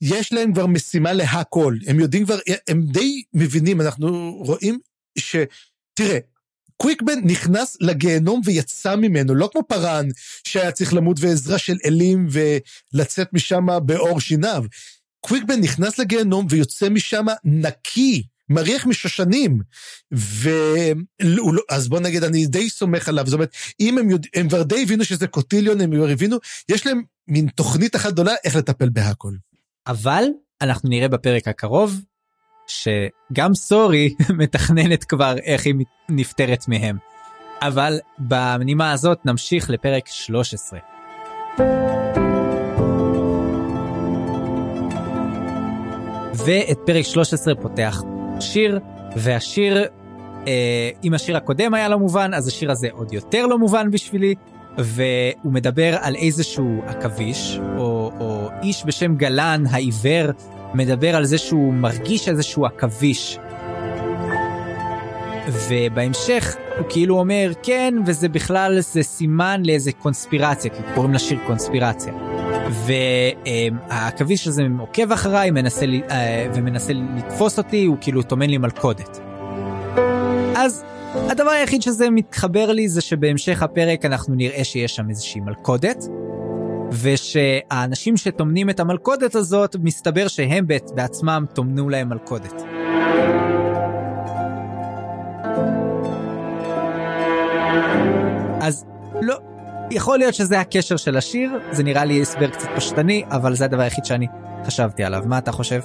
[0.02, 4.78] יש להם כבר משימה להכל הם יודעים כבר הם די מבינים אנחנו רואים
[5.18, 5.36] ש...
[5.94, 6.18] תראה
[6.76, 10.08] קוויקבן נכנס לגיהנום ויצא ממנו, לא כמו פארן
[10.44, 14.64] שהיה צריך למות ועזרה של אלים ולצאת משם בעור שיניו.
[15.20, 19.60] קוויקבן נכנס לגיהנום ויוצא משם נקי, מריח משושנים.
[20.14, 20.50] ו...
[21.70, 23.26] אז בוא נגיד, אני די סומך עליו.
[23.26, 24.28] זאת אומרת, אם הם, יודע...
[24.34, 26.36] הם כבר די הבינו שזה קוטיליון, הם כבר הבינו,
[26.68, 29.32] יש להם מין תוכנית אחת גדולה איך לטפל בהכל.
[29.86, 30.24] אבל
[30.60, 32.00] אנחנו נראה בפרק הקרוב
[32.72, 35.74] שגם סורי מתכננת כבר איך היא
[36.08, 36.96] נפטרת מהם.
[37.62, 40.78] אבל בנימה הזאת נמשיך לפרק 13.
[46.46, 48.02] ואת פרק 13 פותח
[48.40, 48.80] שיר,
[49.16, 49.86] והשיר,
[50.46, 54.34] אה, אם השיר הקודם היה לא מובן, אז השיר הזה עוד יותר לא מובן בשבילי,
[54.78, 60.30] והוא מדבר על איזשהו עכביש, או, או איש בשם גלן העיוור,
[60.74, 63.38] מדבר על זה שהוא מרגיש איזשהו עכביש.
[65.68, 72.12] ובהמשך הוא כאילו אומר כן וזה בכלל זה סימן לאיזה קונספירציה כי קוראים לשיר קונספירציה.
[72.86, 79.18] והעכביש הזה עוקב אחריי מנסה אה, ומנסה לתפוס אותי הוא כאילו טומן לי מלכודת.
[80.56, 80.84] אז
[81.14, 86.04] הדבר היחיד שזה מתחבר לי זה שבהמשך הפרק אנחנו נראה שיש שם איזושהי מלכודת
[86.92, 92.62] ושהאנשים שטומנים את המלכודת הזאת, מסתבר שהם בעצמם טומנו להם מלכודת.
[98.60, 98.84] אז
[99.22, 99.38] לא,
[99.90, 103.82] יכול להיות שזה הקשר של השיר, זה נראה לי הסבר קצת פשטני, אבל זה הדבר
[103.82, 104.26] היחיד שאני
[104.66, 105.22] חשבתי עליו.
[105.26, 105.80] מה אתה חושב?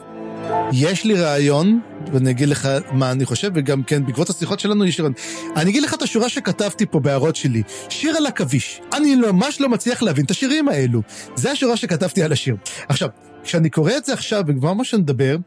[0.73, 1.79] יש לי רעיון,
[2.13, 5.13] ואני אגיד לך מה אני חושב, וגם כן, בעקבות השיחות שלנו יש רעיון.
[5.55, 8.81] אני אגיד לך את השורה שכתבתי פה בהערות שלי, שיר על עכביש.
[8.93, 11.01] אני ממש לא מצליח להבין את השירים האלו.
[11.35, 12.55] זה השורה שכתבתי על השיר.
[12.89, 13.09] עכשיו,
[13.43, 15.37] כשאני קורא את זה עכשיו, וכבר מה שנדבר,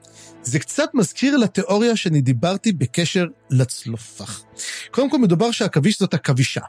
[0.43, 4.43] זה קצת מזכיר לתיאוריה שאני דיברתי בקשר לצלופח.
[4.91, 6.61] קודם כל מדובר שהעכביש זאת עכבישה.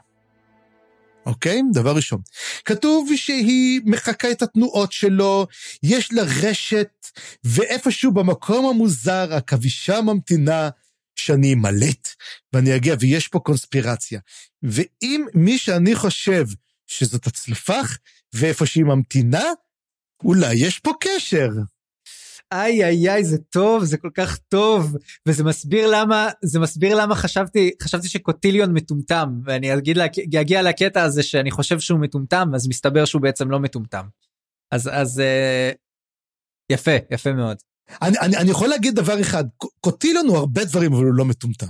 [1.26, 1.60] אוקיי?
[1.72, 2.20] דבר ראשון.
[2.64, 5.46] כתוב שהיא מחקה את התנועות שלו,
[5.82, 7.06] יש לה רשת,
[7.44, 10.70] ואיפשהו במקום המוזר, הכבישה ממתינה
[11.16, 12.08] שאני אמלט
[12.52, 14.20] ואני אגיע, ויש פה קונספירציה.
[14.62, 16.44] ואם מי שאני חושב
[16.86, 17.98] שזאת הצלפח,
[18.32, 19.44] ואיפה שהיא ממתינה,
[20.24, 21.48] אולי יש פה קשר.
[22.52, 24.96] איי איי איי זה טוב זה כל כך טוב
[25.28, 30.04] וזה מסביר למה זה מסביר למה חשבתי חשבתי שקוטיליון מטומטם ואני אגיד לה,
[30.40, 34.06] אגיע לקטע הזה שאני חושב שהוא מטומטם אז מסתבר שהוא בעצם לא מטומטם.
[34.72, 35.70] אז אז אה,
[36.72, 37.56] יפה יפה מאוד.
[38.02, 39.44] אני, אני, אני יכול להגיד דבר אחד
[39.80, 41.66] קוטיליון הוא הרבה דברים אבל הוא לא מטומטם.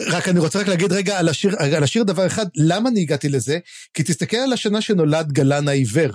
[0.00, 3.28] רק אני רוצה רק להגיד רגע על השיר, על השיר דבר אחד, למה אני הגעתי
[3.28, 3.58] לזה?
[3.94, 6.10] כי תסתכל על השנה שנולד גלן העיוור.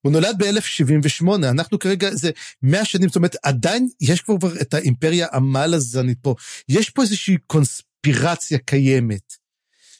[0.00, 2.30] הוא נולד ב-1078, אנחנו כרגע, זה
[2.62, 6.34] 100 שנים, זאת אומרת, עדיין יש כבר את האימפריה המלאזנית פה.
[6.68, 9.46] יש פה איזושהי קונספירציה קיימת.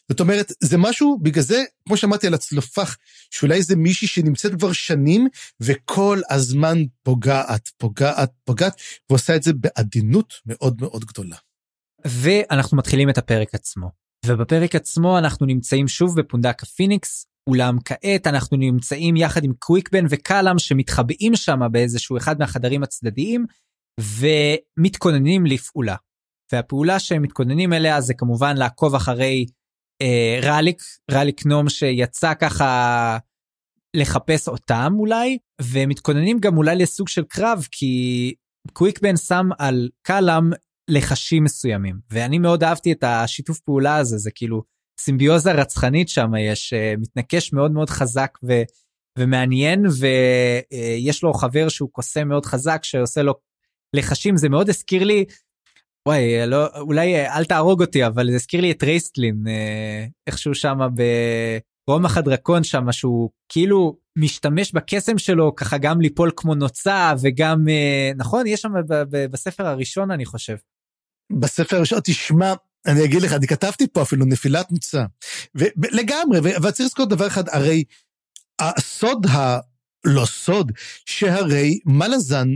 [0.09, 2.97] זאת אומרת, זה משהו, בגלל זה, כמו שאמרתי על הצלופח,
[3.31, 5.27] שאולי זה מישהי שנמצאת כבר שנים,
[5.59, 11.35] וכל הזמן פוגעת, פוגעת, פוגעת, ועושה את זה בעדינות מאוד מאוד גדולה.
[12.05, 13.91] ואנחנו מתחילים את הפרק עצמו.
[14.25, 20.59] ובפרק עצמו אנחנו נמצאים שוב בפונדק הפיניקס, אולם כעת אנחנו נמצאים יחד עם קוויקבן וקאלאם
[20.59, 23.45] שמתחבאים שם באיזשהו אחד מהחדרים הצדדיים
[23.99, 25.95] ומתכוננים לפעולה.
[26.51, 29.45] והפעולה שהם מתכוננים אליה זה כמובן לעקוב אחרי
[30.01, 33.17] אה, ראליק, ראליק נום שיצא ככה
[33.95, 38.33] לחפש אותם אולי, ומתכוננים גם אולי לסוג של קרב כי
[38.73, 40.43] קוויקבן שם על קאלאם
[40.89, 44.63] לחשים מסוימים ואני מאוד אהבתי את השיתוף פעולה הזה זה כאילו
[44.99, 48.61] סימביוזה רצחנית שם יש אה, מתנקש מאוד מאוד חזק ו,
[49.19, 53.33] ומעניין ויש לו חבר שהוא קוסם מאוד חזק שעושה לו
[53.93, 55.25] לחשים זה מאוד הזכיר לי.
[56.07, 60.55] וואי לא אולי אה, אל תהרוג אותי אבל זה הזכיר לי את רייסטלין אה, איכשהו
[60.55, 60.77] שם
[61.87, 67.65] ברומח הדרקון שם שהוא כאילו משתמש בקסם שלו ככה גם ליפול כמו נוצה וגם
[68.15, 68.71] נכון יש שם
[69.31, 70.55] בספר הראשון אני חושב.
[71.39, 72.53] בספר הראשון תשמע
[72.85, 75.05] אני אגיד לך, אני כתבתי פה אפילו נפילת נוצה.
[75.91, 77.83] לגמרי, וצריך לזכור דבר אחד, הרי
[78.59, 79.59] הסוד ה...
[80.05, 80.71] לא סוד,
[81.05, 82.47] שהרי מלאזן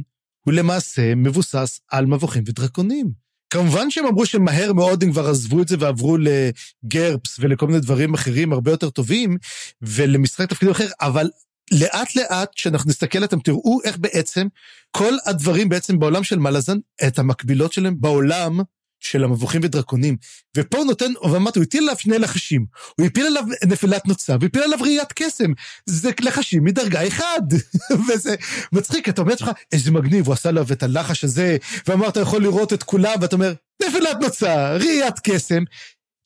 [0.45, 3.11] הוא למעשה מבוסס על מבוכים ודרקונים.
[3.49, 8.13] כמובן שהם אמרו שמהר מאוד הם כבר עזבו את זה ועברו לגרפס ולכל מיני דברים
[8.13, 9.37] אחרים הרבה יותר טובים,
[9.81, 11.29] ולמשחק תפקיד אחר, אבל
[11.71, 14.47] לאט לאט, כשאנחנו נסתכל אתם תראו איך בעצם
[14.91, 16.77] כל הדברים בעצם בעולם של מלאזן,
[17.07, 18.59] את המקבילות שלהם בעולם
[19.01, 20.17] של המבוכים ודרקונים.
[20.57, 22.65] ופה הוא נותן, ואמרתי, הוא הטיל עליו שני לחשים.
[22.97, 25.51] הוא הפיל עליו נפילת נוצה, והפיל עליו ראיית קסם.
[25.85, 27.41] זה לחשים מדרגה אחד.
[28.07, 28.35] וזה
[28.71, 31.57] מצחיק, אתה אומר לעצמך, איזה מגניב, הוא עשה עליו את הלחש הזה,
[31.87, 33.53] ואמר, אתה יכול לראות את כולם, ואתה אומר,
[33.83, 35.63] נפילת נוצה, ראיית קסם.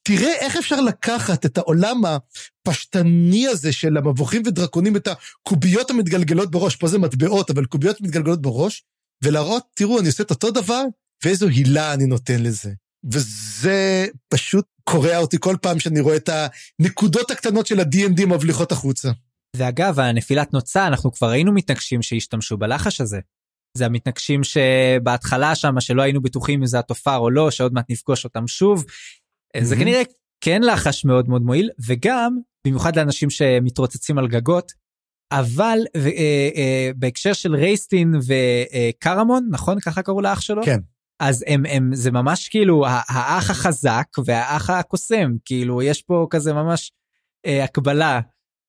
[0.08, 6.76] תראה איך אפשר לקחת את העולם הפשטני הזה של המבוכים ודרקונים, את הקוביות המתגלגלות בראש,
[6.76, 8.84] פה זה מטבעות, אבל קוביות מתגלגלות בראש,
[9.24, 10.84] ולהראות, תראו, אני עושה את אותו דבר,
[11.26, 12.72] ואיזו הילה אני נותן לזה.
[13.12, 16.30] וזה פשוט קורע אותי כל פעם שאני רואה את
[16.82, 19.12] הנקודות הקטנות של ה-D&D מבליחות החוצה.
[19.56, 23.20] ואגב, הנפילת נוצה, אנחנו כבר היינו מתנגשים שהשתמשו בלחש הזה.
[23.78, 28.24] זה המתנגשים שבהתחלה שם, שלא היינו בטוחים אם זה התופר או לא, שעוד מעט נפגוש
[28.24, 28.84] אותם שוב.
[28.84, 29.64] Mm-hmm.
[29.64, 30.02] זה כנראה
[30.42, 32.38] כן לחש מאוד מאוד מועיל, וגם,
[32.68, 34.72] במיוחד לאנשים שמתרוצצים על גגות,
[35.32, 39.80] אבל ו, אה, אה, בהקשר של רייסטין וקרמון, נכון?
[39.80, 40.64] ככה קראו לאח שלו?
[40.66, 40.80] כן.
[41.20, 46.92] אז הם, הם, זה ממש כאילו האח החזק והאח הקוסם, כאילו יש פה כזה ממש
[47.46, 48.20] אה, הקבלה.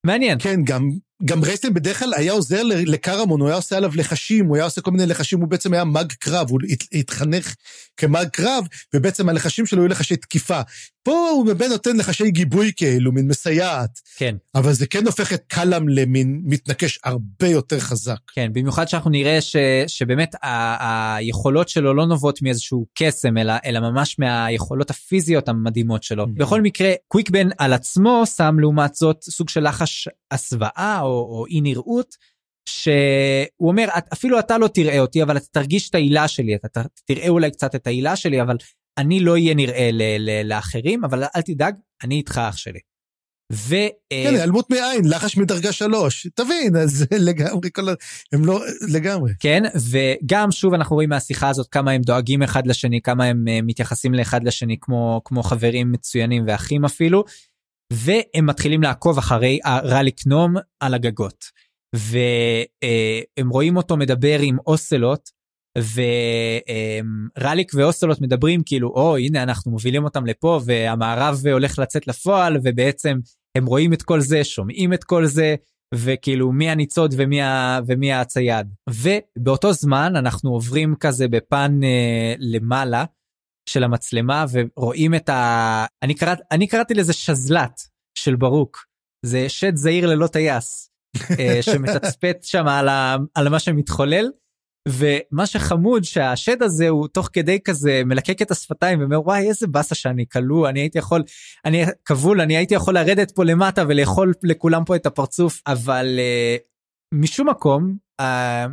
[0.07, 0.39] מעניין.
[0.41, 0.83] כן, גם
[1.25, 4.81] גם רייסטין בדרך כלל היה עוזר לקרמון, הוא היה עושה עליו לחשים, הוא היה עושה
[4.81, 6.61] כל מיני לחשים, הוא בעצם היה מאג קרב, הוא
[6.93, 7.55] התחנך
[7.97, 8.65] כמאג קרב,
[8.95, 10.61] ובעצם הלחשים שלו היו לחשי תקיפה.
[11.03, 14.01] פה הוא באמת נותן לחשי גיבוי כאילו, מין מסייעת.
[14.17, 14.37] כן.
[14.55, 18.19] אבל זה כן הופך את קלאם למין מתנקש הרבה יותר חזק.
[18.35, 19.57] כן, במיוחד שאנחנו נראה ש,
[19.87, 26.25] שבאמת ה, היכולות שלו לא נובעות מאיזשהו קסם, אלא, אלא ממש מהיכולות הפיזיות המדהימות שלו.
[26.25, 26.41] Mm-hmm.
[26.41, 31.61] בכל מקרה, קוויקבן על עצמו שם לעומת זאת סוג של לחש הסוואה או, או אי
[31.61, 32.17] נראות,
[32.69, 37.29] שהוא אומר, אפילו אתה לא תראה אותי, אבל אתה תרגיש את העילה שלי, אתה תראה
[37.29, 38.57] אולי קצת את העילה שלי, אבל
[38.99, 41.75] אני לא אהיה נראה ל- ל- לאחרים, אבל אל תדאג,
[42.05, 42.79] אני איתך אח שלי.
[43.53, 43.75] ו...
[44.11, 47.93] כן, היעלמות מעין, לחש מדרגה שלוש, תבין, אז לגמרי, כל ה...
[48.33, 48.61] הם לא,
[48.95, 49.33] לגמרי.
[49.41, 53.51] כן, וגם שוב אנחנו רואים מהשיחה הזאת כמה הם דואגים אחד לשני, כמה הם uh,
[53.67, 57.25] מתייחסים לאחד לשני כמו, כמו חברים מצוינים ואחים אפילו,
[57.93, 61.45] והם מתחילים לעקוב אחרי הרליק נום על הגגות.
[61.95, 65.31] והם רואים אותו מדבר עם אוסלוט,
[67.39, 73.19] ורליק ואוסלוט מדברים כאילו, או הנה אנחנו מובילים אותם לפה והמערב הולך לצאת לפועל, ובעצם
[73.57, 75.55] הם רואים את כל זה, שומעים את כל זה,
[75.95, 77.81] וכאילו מי הניצוד ומי, ה...
[77.87, 78.67] ומי הצייד.
[78.91, 83.05] ובאותו זמן אנחנו עוברים כזה בפן אה, למעלה,
[83.69, 85.87] של המצלמה ורואים את ה...
[86.03, 87.81] אני, קראת, אני קראתי לזה שזלת
[88.19, 88.87] של ברוק.
[89.27, 90.91] זה שד זעיר ללא טייס,
[91.41, 93.17] אה, שמתצפת שם על, ה...
[93.35, 94.27] על מה שמתחולל.
[94.89, 99.95] ומה שחמוד שהשד הזה הוא תוך כדי כזה מלקק את השפתיים ואומר וואי איזה באסה
[99.95, 101.23] שאני כלוא אני הייתי יכול
[101.65, 106.63] אני כבול אני הייתי יכול לרדת פה למטה ולאכול לכולם פה את הפרצוף אבל uh,
[107.15, 108.25] משום מקום uh,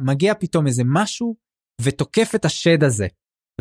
[0.01, 1.35] מגיע פתאום איזה משהו
[1.81, 3.07] ותוקף את השד הזה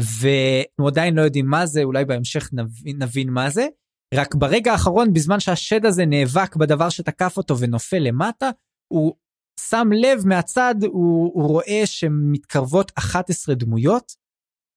[0.00, 3.66] ואנחנו עדיין לא יודעים מה זה, אולי בהמשך נבין, נבין מה זה.
[4.14, 8.50] רק ברגע האחרון, בזמן שהשד הזה נאבק בדבר שתקף אותו ונופל למטה,
[8.92, 9.14] הוא
[9.60, 14.12] שם לב מהצד, הוא, הוא רואה שמתקרבות 11 דמויות,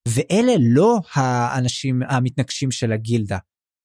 [0.07, 3.37] ואלה לא האנשים המתנגשים של הגילדה.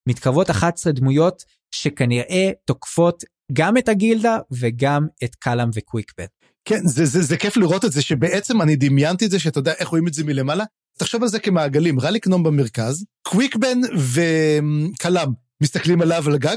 [0.08, 1.44] מתקרבות 11 דמויות
[1.74, 6.30] שכנראה תוקפות גם את הגילדה וגם את קלאם וקוויקבט.
[6.64, 9.72] כן, זה, זה, זה כיף לראות את זה, שבעצם אני דמיינתי את זה, שאתה יודע
[9.72, 10.64] איך רואים את זה מלמעלה,
[11.00, 15.28] תחשוב על זה כמעגלים, רליק נום במרכז, קוויקבן וקלאם
[15.60, 16.56] מסתכלים עליו על הגג,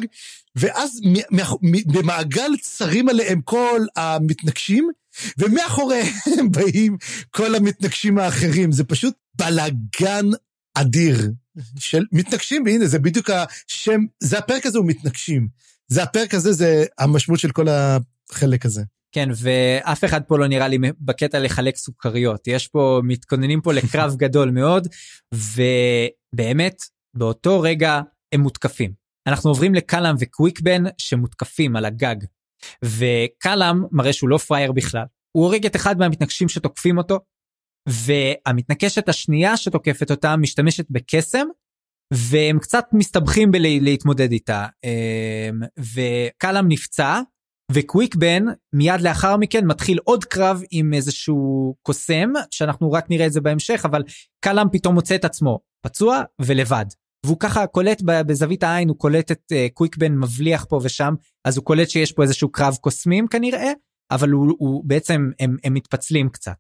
[0.56, 1.02] ואז
[1.86, 4.90] במעגל צרים עליהם כל המתנגשים,
[5.38, 6.98] ומאחוריהם באים
[7.32, 10.26] כל המתנגשים האחרים, זה פשוט בלאגן
[10.74, 11.32] אדיר
[11.80, 15.48] של מתנגשים, והנה זה בדיוק השם, זה הפרק הזה הוא מתנגשים.
[15.88, 18.84] זה הפרק הזה, זה המשמעות של כל החלק הזה.
[19.14, 22.48] כן, ואף אחד פה לא נראה לי בקטע לחלק סוכריות.
[22.48, 24.88] יש פה, מתכוננים פה לקרב גדול מאוד,
[25.34, 26.76] ובאמת,
[27.18, 28.02] באותו רגע
[28.34, 28.94] הם מותקפים.
[29.28, 32.16] אנחנו עוברים לקלאם וקוויקבן שמותקפים על הגג.
[32.84, 35.06] וקלאם מראה שהוא לא פראייר בכלל.
[35.32, 37.20] הוא הורג את אחד מהמתנגשים שתוקפים אותו,
[37.90, 41.48] והמתנקשת השנייה שתוקפת אותה משתמשת בקסם,
[42.14, 44.68] והם קצת מסתבכים בלהתמודד איתה.
[44.84, 47.22] אמ, וקלאם נפצע,
[47.74, 48.44] וקוויקבן
[48.74, 53.82] מיד לאחר מכן מתחיל עוד קרב עם איזשהו קוסם שאנחנו רק נראה את זה בהמשך
[53.86, 54.04] אבל
[54.40, 56.86] קלאם פתאום מוצא את עצמו פצוע ולבד.
[57.26, 61.14] והוא ככה קולט בזווית העין הוא קולט את uh, קוויקבן מבליח פה ושם
[61.46, 63.72] אז הוא קולט שיש פה איזשהו קרב קוסמים כנראה
[64.12, 66.56] אבל הוא, הוא בעצם הם, הם מתפצלים קצת.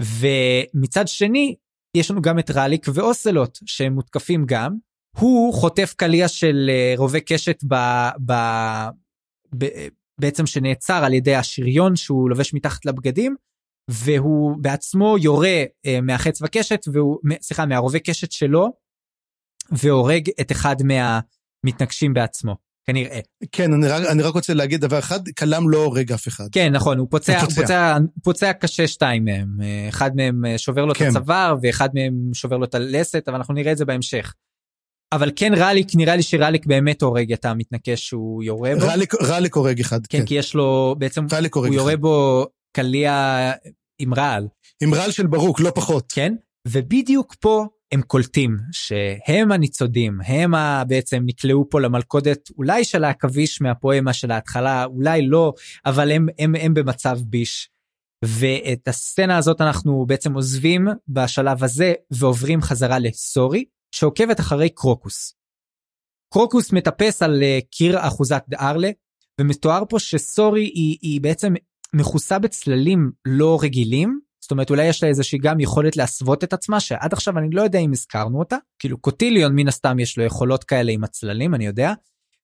[0.00, 1.56] ומצד שני,
[1.96, 4.76] יש לנו גם את ראליק ואוסלוט שהם מותקפים גם.
[5.18, 7.74] הוא חוטף קליע של אה, רובה קשת ב,
[8.26, 8.32] ב,
[9.58, 9.66] ב,
[10.22, 13.36] בעצם שנעצר על ידי השריון שהוא לובש מתחת לבגדים,
[13.90, 18.72] והוא בעצמו יורה אה, מהחץ וקשת, והוא, סליחה, מהרובה קשת שלו,
[19.72, 22.56] והורג את אחד מהמתנגשים בעצמו.
[22.84, 23.20] כנראה.
[23.52, 26.44] כן, אני רק, אני רק רוצה להגיד דבר אחד, כלם לא הורג אף אחד.
[26.52, 29.56] כן, נכון, הוא פוצע, הוא פוצע, פוצע קשה שתיים מהם.
[29.62, 31.04] אה, אחד מהם אה, שובר לו כן.
[31.04, 34.34] את הצוואר, ואחד מהם שובר לו את הלסת, אבל אנחנו נראה את זה בהמשך.
[35.12, 38.86] אבל כן רליק, נראה לי שרליק באמת הורג את המתנקש שהוא יורה בו.
[38.86, 40.18] רליק, רליק הורג אחד, כן.
[40.18, 43.50] כן, כי יש לו, בעצם, הוא יורה בו קליע
[43.98, 44.48] עם רעל.
[44.82, 46.12] עם רעל של ברוק, לא פחות.
[46.12, 46.34] כן,
[46.68, 50.52] ובדיוק פה הם קולטים שהם הניצודים, הם
[50.86, 55.52] בעצם נקלעו פה למלכודת אולי של העכביש מהפואמה של ההתחלה, אולי לא,
[55.86, 57.68] אבל הם, הם, הם במצב ביש.
[58.24, 63.64] ואת הסצנה הזאת אנחנו בעצם עוזבים בשלב הזה ועוברים חזרה לסורי,
[63.94, 65.34] שעוקבת אחרי קרוקוס.
[66.32, 68.90] קרוקוס מטפס על אה, קיר אחוזת דארלה,
[69.40, 71.54] ומתואר פה שסורי היא, היא בעצם
[71.94, 76.80] מכוסה בצללים לא רגילים, זאת אומרת אולי יש לה איזושהי גם יכולת להסוות את עצמה
[76.80, 80.64] שעד עכשיו אני לא יודע אם הזכרנו אותה כאילו קוטיליון מן הסתם יש לו יכולות
[80.64, 81.92] כאלה עם הצללים אני יודע.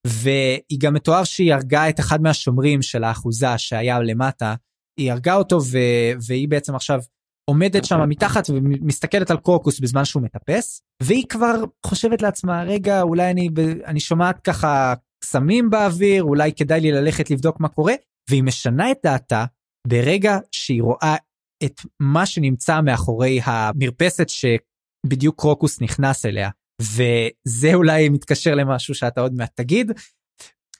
[0.06, 4.54] והיא גם מתואר שהיא הרגה את אחד מהשומרים של האחוזה שהיה למטה
[4.98, 5.78] היא הרגה אותו ו...
[6.26, 7.00] והיא בעצם עכשיו
[7.48, 11.54] עומדת שם מתחת ומסתכלת על קורקוס בזמן שהוא מטפס והיא כבר
[11.86, 13.48] חושבת לעצמה רגע אולי אני
[13.86, 14.94] אני שומעת ככה
[15.24, 17.94] קסמים באוויר אולי כדאי לי ללכת לבדוק מה קורה
[18.30, 19.44] והיא משנה את דעתה
[19.88, 21.16] ברגע שהיא רואה
[21.64, 26.50] את מה שנמצא מאחורי המרפסת שבדיוק קרוקוס נכנס אליה.
[26.82, 29.92] וזה אולי מתקשר למשהו שאתה עוד מעט תגיד.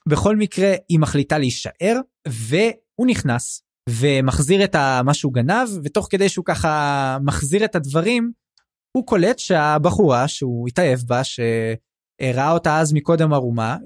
[0.09, 1.95] בכל מקרה היא מחליטה להישאר
[2.27, 8.31] והוא נכנס ומחזיר את מה שהוא גנב ותוך כדי שהוא ככה מחזיר את הדברים
[8.97, 13.77] הוא קולט שהבחורה שהוא התאהב בה שהראה אותה אז מקודם ערומה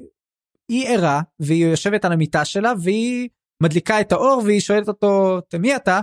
[0.72, 3.30] היא ערה והיא יושבת על המיטה שלה והיא
[3.64, 6.00] מדליקה את האור והיא שואלת אותו מי אתה?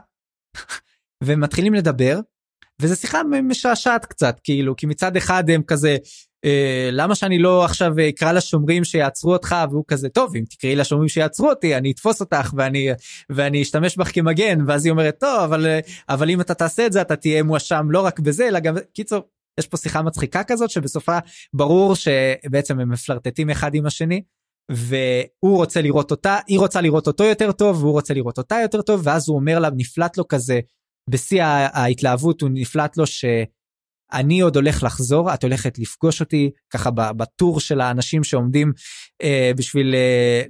[1.24, 2.20] ומתחילים לדבר
[2.82, 5.96] וזה שיחה משעשעת קצת כאילו כי מצד אחד הם כזה
[6.92, 9.56] למה שאני לא עכשיו אקרא לשומרים שיעצרו אותך?
[9.70, 12.88] והוא כזה טוב אם תקראי לשומרים שיעצרו אותי אני אתפוס אותך ואני
[13.30, 14.58] ואני אשתמש בך כמגן.
[14.66, 15.66] ואז היא אומרת טוב אבל
[16.08, 19.20] אבל אם אתה תעשה את זה אתה תהיה מואשם לא רק בזה אלא גם קיצור
[19.60, 21.18] יש פה שיחה מצחיקה כזאת שבסופה
[21.54, 24.22] ברור שבעצם הם מפלרטטים אחד עם השני
[24.70, 28.82] והוא רוצה לראות אותה היא רוצה לראות אותו יותר טוב והוא רוצה לראות אותה יותר
[28.82, 30.60] טוב ואז הוא אומר לה נפלט לו כזה
[31.10, 33.06] בשיא ההתלהבות הוא נפלט לו
[34.14, 38.72] שאני עוד הולך לחזור את הולכת לפגוש אותי ככה בטור של האנשים שעומדים
[39.22, 40.42] אה, בשביל אה,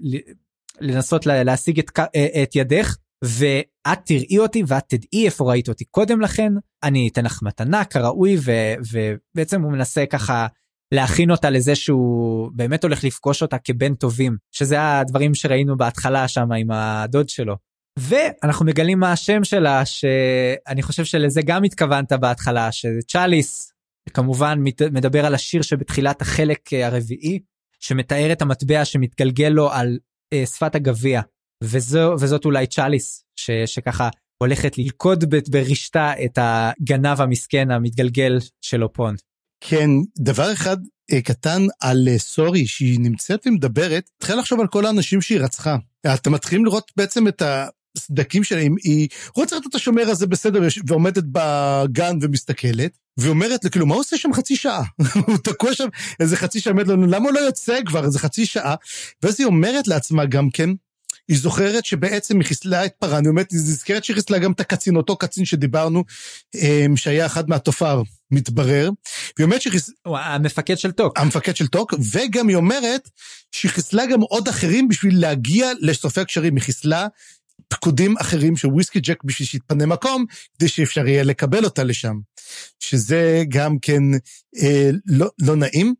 [0.81, 6.21] לנסות להשיג את, אה, את ידך ואת תראי אותי ואת תדעי איפה ראית אותי קודם
[6.21, 8.53] לכן אני אתן לך מתנה כראוי ו,
[8.93, 10.47] ובעצם הוא מנסה ככה
[10.95, 16.53] להכין אותה לזה שהוא באמת הולך לפגוש אותה כבן טובים שזה הדברים שראינו בהתחלה שם
[16.53, 17.70] עם הדוד שלו.
[18.01, 23.73] ואנחנו מגלים מה השם שלה שאני חושב שלזה גם התכוונת בהתחלה שזה צ'אליס
[24.15, 24.59] כמובן
[24.93, 27.39] מדבר על השיר שבתחילת החלק הרביעי
[27.81, 29.99] שמתאר את המטבע שמתגלגל לו על
[30.35, 31.21] uh, שפת הגביע
[31.65, 34.09] וזו, וזאת אולי צ'אליס ש, שככה
[34.43, 39.15] הולכת ללכוד ברשתה את הגנב המסכן המתגלגל של אופון.
[39.61, 40.77] כן, דבר אחד
[41.13, 45.77] אה, קטן על אה, סורי, שהיא נמצאת ומדברת, תתחיל לחשוב על כל האנשים שהיא רצחה.
[46.15, 47.43] אתם מתחילים לראות בעצם את
[47.97, 53.95] הסדקים שלה, היא רוצחת את השומר הזה בסדר, ועומדת בגן ומסתכלת, ואומרת לו, כאילו, מה
[53.95, 54.83] הוא עושה שם חצי שעה?
[55.27, 55.89] הוא תקוע שם
[56.21, 58.75] איזה חצי שעה, לנו, למה הוא לא יוצא כבר איזה חצי שעה?
[59.23, 60.71] ואז היא אומרת לעצמה גם כן,
[61.29, 64.61] היא זוכרת שבעצם היא חיסלה את פארן, היא אומרת, היא נזכרת שהיא חיסלה גם את
[64.61, 66.05] הקצין, אותו קצין שדיברנו,
[66.55, 68.91] אמ, שהיה אחד מהתופר, מתברר.
[69.37, 69.95] והיא אומרת שהיא חיסלה...
[70.07, 71.19] המפקד של טוק.
[71.19, 73.11] המפקד של טוק, וגם היא אומרת
[73.53, 77.07] שהיא חיסלה גם עוד אחרים בשביל להגיע לשורפי הגשרים, היא חיסלה
[77.71, 80.25] פקודים אחרים של וויסקי ג'ק בשביל שיתפנה מקום,
[80.59, 82.19] כדי שאפשר יהיה לקבל אותה לשם.
[82.79, 84.03] שזה גם כן
[84.63, 85.95] אה, לא, לא נעים.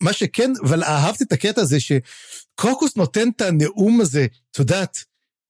[0.00, 5.04] מה שכן, אבל אהבתי את הקטע הזה שקרוקוס נותן את הנאום הזה, את יודעת,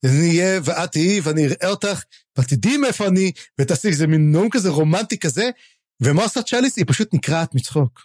[0.04, 2.02] אני אהיה ואת תהיי ואני אראה אותך,
[2.36, 5.50] ואת תדעי מאיפה אני, ותעשי איזה מין נאום כזה רומנטי כזה,
[6.02, 6.76] ומה עושה צ'אליס?
[6.76, 8.00] היא פשוט נקרעת מצחוק.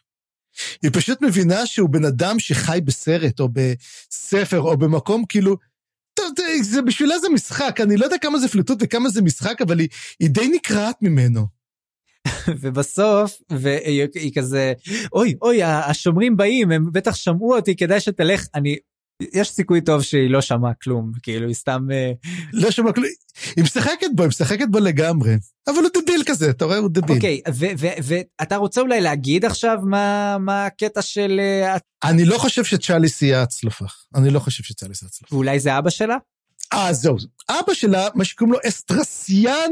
[0.82, 5.58] היא פשוט מבינה שהוא בן אדם שחי בסרט, או בספר, או במקום כאילו,
[6.62, 9.90] זה בשבילה זה משחק, אני לא יודע כמה זה פליטות וכמה זה משחק, אבל היא,
[10.20, 11.60] היא די נקרעת ממנו.
[12.62, 14.74] ובסוף והיא כזה
[15.14, 18.78] אוי אוי השומרים באים הם בטח שמעו אותי כדאי שתלך אני
[19.34, 21.88] יש סיכוי טוב שהיא לא שמעה כלום, כאילו היא סתם...
[21.92, 22.12] אה,
[22.54, 23.08] לא שמעה כלום,
[23.56, 25.36] היא משחקת בו, היא משחקת בו לגמרי.
[25.68, 26.78] אבל הוא דביל כזה, אתה רואה?
[26.78, 27.16] הוא דביל.
[27.16, 27.42] אוקיי,
[28.04, 31.40] ואתה רוצה אולי להגיד עכשיו מה, הקטע של...
[31.40, 33.86] אה, אני לא חושב שצ'אליס יהיה הצלפה.
[34.16, 35.36] אני לא חושב שצ'אליס יהיה הצלפה.
[35.36, 36.18] ואולי זה אבא שלה?
[36.74, 37.18] אה, זהו.
[37.50, 39.72] אבא שלה, מה שקוראים לו אסטרסיאן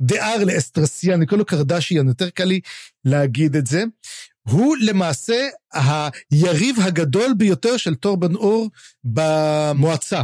[0.00, 2.60] דאר לאסטרסיאן, אני קורא לו קרדשיאן, יותר קל לי
[3.04, 3.84] להגיד את זה.
[4.50, 8.70] הוא למעשה היריב הגדול ביותר של טורבן אור
[9.04, 10.22] במועצה.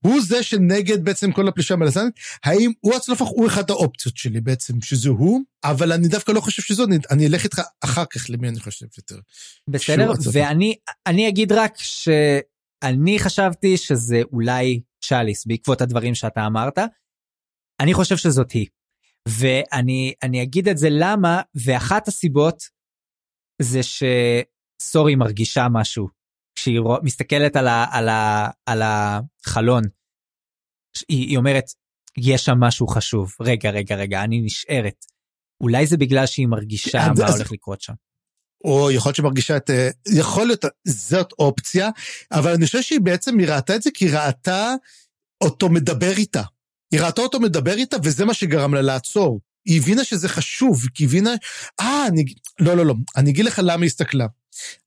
[0.00, 2.14] הוא זה שנגד בעצם כל הפלישה המלזנית,
[2.44, 6.62] האם הוא הצלפח הוא אחת האופציות שלי בעצם, שזה הוא, אבל אני דווקא לא חושב
[6.62, 9.18] שזו, אני, אני אלך איתך אחר כך למי אני חושב יותר.
[9.68, 16.78] בסדר, ואני אגיד רק שאני חשבתי שזה אולי צ'אליס בעקבות הדברים שאתה אמרת.
[17.80, 18.66] אני חושב שזאת היא.
[19.28, 22.77] ואני אגיד את זה למה, ואחת הסיבות
[23.62, 26.08] זה שסורי מרגישה משהו.
[26.58, 29.82] כשהיא מסתכלת על, ה, על, ה, על החלון,
[31.08, 31.64] היא, היא אומרת,
[32.16, 33.32] יש שם משהו חשוב.
[33.40, 35.04] רגע, רגע, רגע, אני נשארת.
[35.62, 37.36] אולי זה בגלל שהיא מרגישה מה אז...
[37.36, 37.92] הולך לקרות שם.
[38.64, 39.70] או יכול להיות שהיא מרגישה את...
[39.70, 41.88] אה, יכול להיות, זאת אופציה,
[42.32, 44.74] אבל אני חושב שהיא בעצם, היא ראתה את זה כי היא ראתה
[45.44, 46.42] אותו מדבר איתה.
[46.92, 49.40] היא ראתה אותו מדבר איתה, וזה מה שגרם לה לעצור.
[49.68, 51.30] היא הבינה שזה חשוב, כי היא הבינה,
[51.80, 52.24] אה, אני,
[52.60, 54.26] לא, לא, לא, אני אגיד לך למה היא הסתכלה.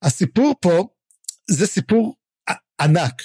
[0.02, 0.88] הסיפור פה,
[1.50, 2.16] זה סיפור
[2.82, 3.22] ענק.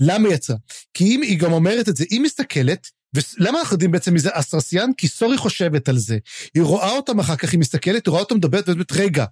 [0.00, 0.54] למה יצא?
[0.94, 4.90] כי אם היא גם אומרת את זה, היא מסתכלת, ולמה אנחנו יודעים בעצם מזה אסטרסיאן?
[4.96, 6.18] כי סורי חושבת על זה.
[6.54, 9.24] היא רואה אותם אחר כך, היא מסתכלת, היא רואה אותם מדברת, ואומרת, רגע,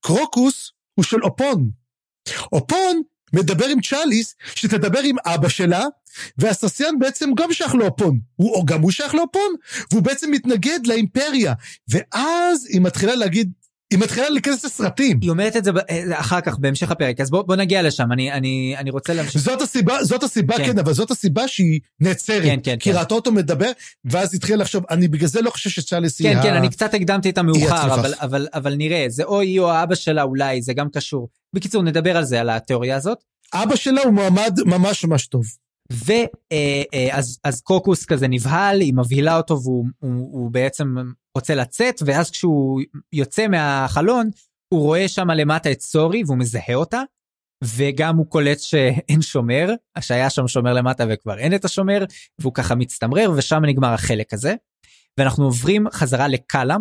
[0.00, 1.70] קרוקוס הוא של אופון.
[2.52, 3.02] אופון
[3.34, 5.84] מדבר עם צ'אליס, שתדבר עם אבא שלה,
[6.38, 8.18] והססיאן בעצם גם שייך לאופון.
[8.36, 9.54] הוא, גם הוא שייך לאופון,
[9.90, 11.54] והוא בעצם מתנגד לאימפריה.
[11.88, 13.52] ואז היא מתחילה להגיד,
[13.94, 15.18] היא מתחילה להיכנס לסרטים.
[15.22, 18.32] היא אומרת את זה אה, אחר כך, בהמשך הפרק, אז בוא, בוא נגיע לשם, אני,
[18.32, 19.40] אני, אני רוצה להמשיך.
[19.40, 22.42] זאת הסיבה, זאת הסיבה, כן, כן אבל זאת הסיבה שהיא נעצרת.
[22.42, 22.98] כן, כן, כי כן.
[22.98, 23.70] ראתה אותו מדבר,
[24.04, 27.30] ואז התחילה לחשוב, אני בגלל זה לא חושב שצ'אליס היא כן, כן, אני קצת הקדמתי
[27.30, 30.88] את המאוחר, אבל, אבל, אבל נראה, זה או היא או האבא שלה אולי, זה גם
[30.90, 31.28] קשור.
[31.52, 33.18] בקיצור, נדבר על זה, על התיאוריה הזאת.
[33.54, 35.44] אבא שלה הוא מועמד ממש ממש טוב.
[35.90, 36.28] ואז
[36.94, 40.94] אה, אז קוקוס כזה נבהל, היא מבהילה אותו והוא הוא, הוא בעצם
[41.34, 42.80] רוצה לצאת, ואז כשהוא
[43.12, 44.30] יוצא מהחלון,
[44.68, 47.02] הוא רואה שם למטה את סורי והוא מזהה אותה,
[47.64, 49.68] וגם הוא קולט שאין שומר,
[50.00, 52.04] שהיה שם שומר למטה וכבר אין את השומר,
[52.38, 54.54] והוא ככה מצטמרר ושם נגמר החלק הזה.
[55.18, 56.80] ואנחנו עוברים חזרה לקלאם.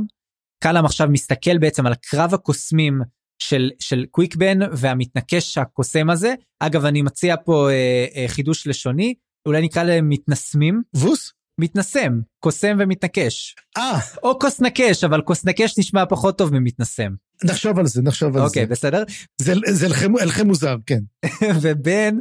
[0.64, 3.02] קלאם עכשיו מסתכל בעצם על קרב הקוסמים
[3.40, 6.34] של, של קוויקבן והמתנקש הקוסם הזה.
[6.60, 9.14] אגב, אני מציע פה אה, אה, חידוש לשוני,
[9.46, 10.82] אולי נקרא להם מתנסמים.
[10.96, 11.34] ווס?
[11.60, 13.56] מתנסם, קוסם ומתנקש.
[13.78, 14.00] אה.
[14.24, 17.12] או קוסנקש, אבל קוסנקש נשמע פחות טוב ממתנסם.
[17.44, 18.64] נחשוב על זה, נחשוב על אוקיי, זה.
[18.64, 19.04] אוקיי, בסדר?
[19.42, 19.88] זה, זה
[20.22, 21.00] אלחם מוזר, כן.
[21.62, 22.16] ובן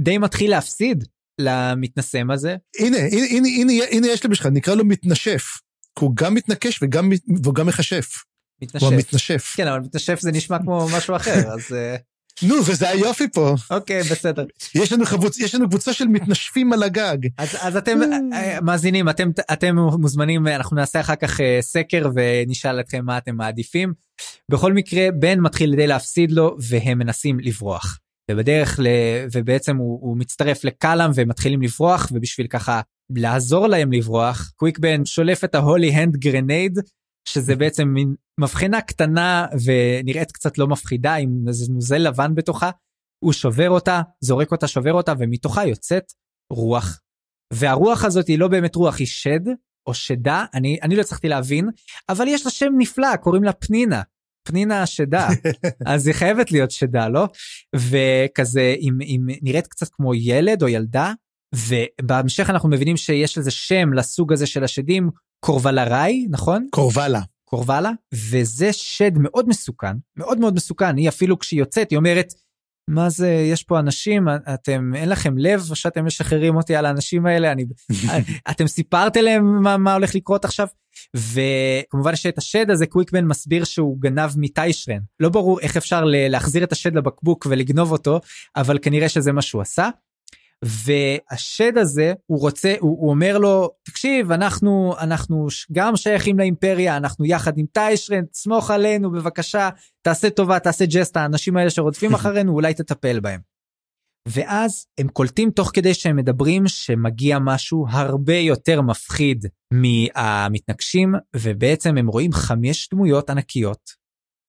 [0.00, 1.04] די מתחיל להפסיד
[1.40, 2.56] למתנסם הזה.
[2.78, 5.44] הנה, הנה, הנה, הנה, הנה יש לי בשבילך, נקרא לו מתנשף.
[5.98, 7.10] הוא גם מתנקש וגם,
[7.44, 8.08] וגם מכשף.
[8.62, 8.86] מתנשף.
[8.86, 9.52] הוא המתנשף.
[9.56, 11.62] כן, אבל מתנשף זה נשמע כמו משהו אחר, אז...
[12.42, 13.54] אה, נו, וזה היופי פה.
[13.70, 14.44] אוקיי, בסדר.
[14.74, 15.38] יש לנו, חבוצ...
[15.38, 17.18] יש לנו קבוצה של מתנשפים על הגג.
[17.38, 17.98] אז, אז אתם,
[18.32, 23.36] אה, מאזינים, אתם, אתם מוזמנים, אנחנו נעשה אחר כך אה, סקר ונשאל אתכם מה אתם
[23.36, 23.92] מעדיפים.
[24.50, 27.98] בכל מקרה, בן מתחיל די להפסיד לו, והם מנסים לברוח.
[28.30, 28.86] ובדרך, ל...
[29.32, 32.80] ובעצם הוא, הוא מצטרף לקלאם ומתחילים לברוח, ובשביל ככה
[33.16, 36.78] לעזור להם לברוח, קוויק בן שולף את ה holy hand grenade
[37.28, 42.70] שזה בעצם מין מבחנה קטנה ונראית קצת לא מפחידה עם איזה נוזל לבן בתוכה,
[43.24, 46.12] הוא שובר אותה, זורק אותה, שובר אותה, ומתוכה יוצאת
[46.52, 47.00] רוח.
[47.52, 49.40] והרוח הזאת היא לא באמת רוח, היא שד
[49.86, 51.68] או שדה, אני, אני לא הצלחתי להבין,
[52.08, 54.02] אבל יש לה שם נפלא, קוראים לה פנינה.
[54.48, 55.28] פנינה השדה,
[55.86, 57.28] אז היא חייבת להיות שדה, לא?
[57.76, 61.12] וכזה, היא, היא נראית קצת כמו ילד או ילדה,
[61.54, 65.10] ובהמשך אנחנו מבינים שיש לזה שם לסוג הזה של השדים,
[65.44, 66.66] קורבלראי, נכון?
[66.70, 67.20] קורבלה.
[67.44, 72.32] קורבלה, וזה שד מאוד מסוכן, מאוד מאוד מסוכן, היא אפילו כשהיא יוצאת, היא אומרת,
[72.90, 77.52] מה זה, יש פה אנשים, אתם, אין לכם לב שאתם משחררים אותי על האנשים האלה,
[77.52, 77.64] אני,
[78.50, 80.66] אתם סיפרתם להם מה, מה הולך לקרות עכשיו?
[81.16, 85.00] וכמובן שאת השד הזה קוויקמן מסביר שהוא גנב מטיישרן.
[85.20, 88.20] לא ברור איך אפשר להחזיר את השד לבקבוק ולגנוב אותו,
[88.56, 89.88] אבל כנראה שזה מה שהוא עשה.
[90.64, 97.24] והשד הזה הוא רוצה הוא, הוא אומר לו תקשיב אנחנו אנחנו גם שייכים לאימפריה אנחנו
[97.24, 99.68] יחד עם טיישרן סמוך עלינו בבקשה
[100.02, 103.40] תעשה טובה תעשה ג'סט האנשים האלה שרודפים אחרינו אולי תטפל בהם.
[104.28, 112.06] ואז הם קולטים תוך כדי שהם מדברים שמגיע משהו הרבה יותר מפחיד מהמתנגשים ובעצם הם
[112.06, 113.90] רואים חמש דמויות ענקיות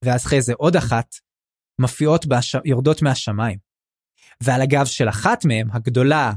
[0.05, 1.15] ואז אחרי זה עוד אחת
[1.81, 2.55] מופיעות בש...
[2.65, 3.64] יורדות מהשמיים.
[4.43, 6.33] ועל הגב של אחת מהם, הגדולה,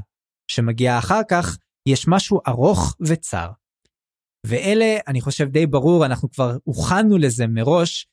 [0.51, 1.57] שמגיעה אחר כך,
[1.89, 3.51] יש משהו ארוך וצר.
[4.47, 8.07] ואלה, אני חושב די ברור, אנחנו כבר הוכנו לזה מראש,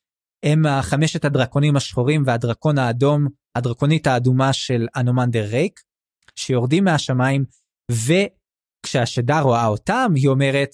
[0.45, 5.79] הם החמשת הדרקונים השחורים והדרקון האדום, הדרקונית האדומה של אנומנדר ריק,
[6.35, 7.45] שיורדים מהשמיים,
[7.91, 10.69] וכשהשדה רואה אותם, היא אומרת,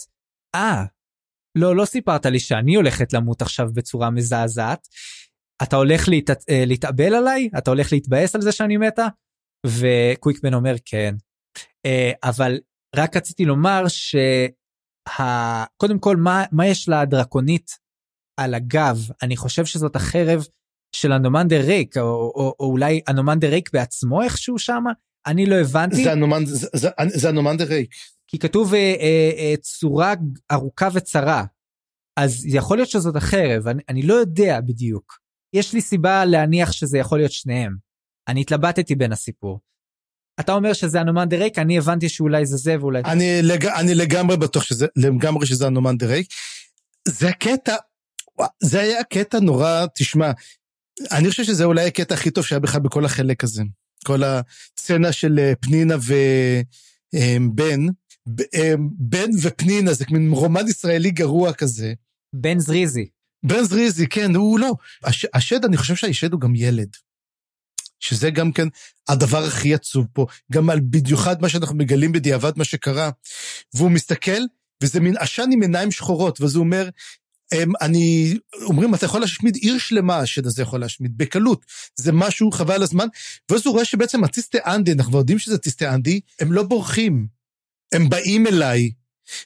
[0.55, 0.87] אה, ah,
[1.55, 4.87] לא, לא סיפרת לי שאני הולכת למות עכשיו בצורה מזעזעת.
[5.63, 6.29] אתה הולך להת...
[6.29, 7.49] אה, להתאבל עליי?
[7.57, 9.07] אתה הולך להתבאס על זה שאני מתה?
[9.67, 11.15] וקוויקבן אומר כן.
[11.85, 12.59] אה, אבל
[12.95, 14.29] רק רציתי לומר שקודם
[15.99, 17.71] כל מה, מה יש לדרקונית
[18.39, 18.97] על הגב?
[19.23, 20.45] אני חושב שזאת החרב
[20.95, 24.91] של אנומנדר ריק, או, או, או אולי אנומנדר ריק בעצמו איכשהו שמה?
[25.27, 26.03] אני לא הבנתי.
[26.03, 26.45] זה, אנומנ...
[26.45, 27.93] זה, זה, זה אנומנדר ריק.
[28.27, 30.13] כי כתוב אה, אה, אה, צורה
[30.51, 31.45] ארוכה וצרה.
[32.19, 35.20] אז יכול להיות שזאת החרב, אני, אני לא יודע בדיוק.
[35.53, 37.75] יש לי סיבה להניח שזה יכול להיות שניהם.
[38.27, 39.59] אני התלבטתי בין הסיפור.
[40.39, 43.01] אתה אומר שזה אנומנדר ריק, אני הבנתי שאולי זה זה ואולי...
[43.05, 43.65] אני, לג...
[43.65, 46.27] אני לגמרי בטוח שזה, לגמרי שזה אנומנדר ריק.
[47.07, 47.75] זה הקטע,
[48.63, 50.31] זה היה קטע נורא, תשמע,
[51.11, 53.63] אני חושב שזה אולי הקטע הכי טוב שהיה בכלל בכל החלק הזה.
[54.05, 57.81] כל הסצנה של אה, פנינה ובן,
[58.55, 61.93] אה, בן ופנינה זה מין רומן ישראלי גרוע כזה.
[62.33, 63.07] בן זריזי.
[63.43, 64.71] בן זריזי, כן, הוא לא.
[65.03, 66.89] הש, השד, אני חושב שהשד הוא גם ילד.
[67.99, 68.67] שזה גם כן
[69.07, 73.09] הדבר הכי עצוב פה, גם על בדיוחד מה שאנחנו מגלים בדיעבד מה שקרה.
[73.73, 74.41] והוא מסתכל,
[74.83, 76.89] וזה מין עשן עם עיניים שחורות, ואז הוא אומר,
[77.51, 81.65] הם, אני, אומרים, אתה יכול להשמיד עיר שלמה, השד הזה יכול להשמיד, בקלות.
[81.95, 83.07] זה משהו חבל על הזמן.
[83.51, 87.27] ואז הוא רואה שבעצם הטיסטה אנדי, אנחנו יודעים שזה טיסטה אנדי, הם לא בורחים,
[87.91, 88.91] הם באים אליי.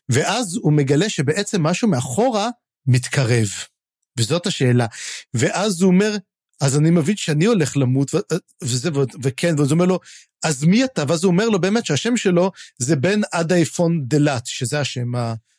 [0.09, 2.49] ואז הוא מגלה שבעצם משהו מאחורה
[2.87, 3.47] מתקרב.
[4.19, 4.85] וזאת השאלה.
[5.33, 6.17] ואז הוא אומר,
[6.61, 8.11] אז אני מבין שאני הולך למות,
[8.63, 8.89] וזה,
[9.23, 9.99] וכן, ואז הוא אומר לו,
[10.43, 11.03] אז מי אתה?
[11.07, 15.11] ואז הוא אומר לו באמת שהשם שלו זה בן עדה איפון דלת, שזה השם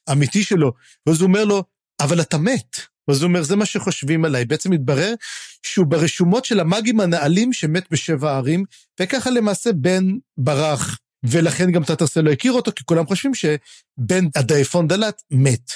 [0.08, 0.72] האמיתי שלו.
[1.06, 1.64] ואז הוא אומר לו,
[2.00, 2.76] אבל אתה מת.
[3.08, 4.44] ואז הוא אומר, זה מה שחושבים עליי.
[4.44, 5.14] בעצם מתברר
[5.62, 8.64] שהוא ברשומות של המאגים הנעלים שמת בשבע ערים,
[9.00, 10.04] וככה למעשה בן
[10.38, 15.70] ברח, ולכן גם טטרסל לא הכיר אותו, כי כולם חושבים שבן הדייפון דלת מת.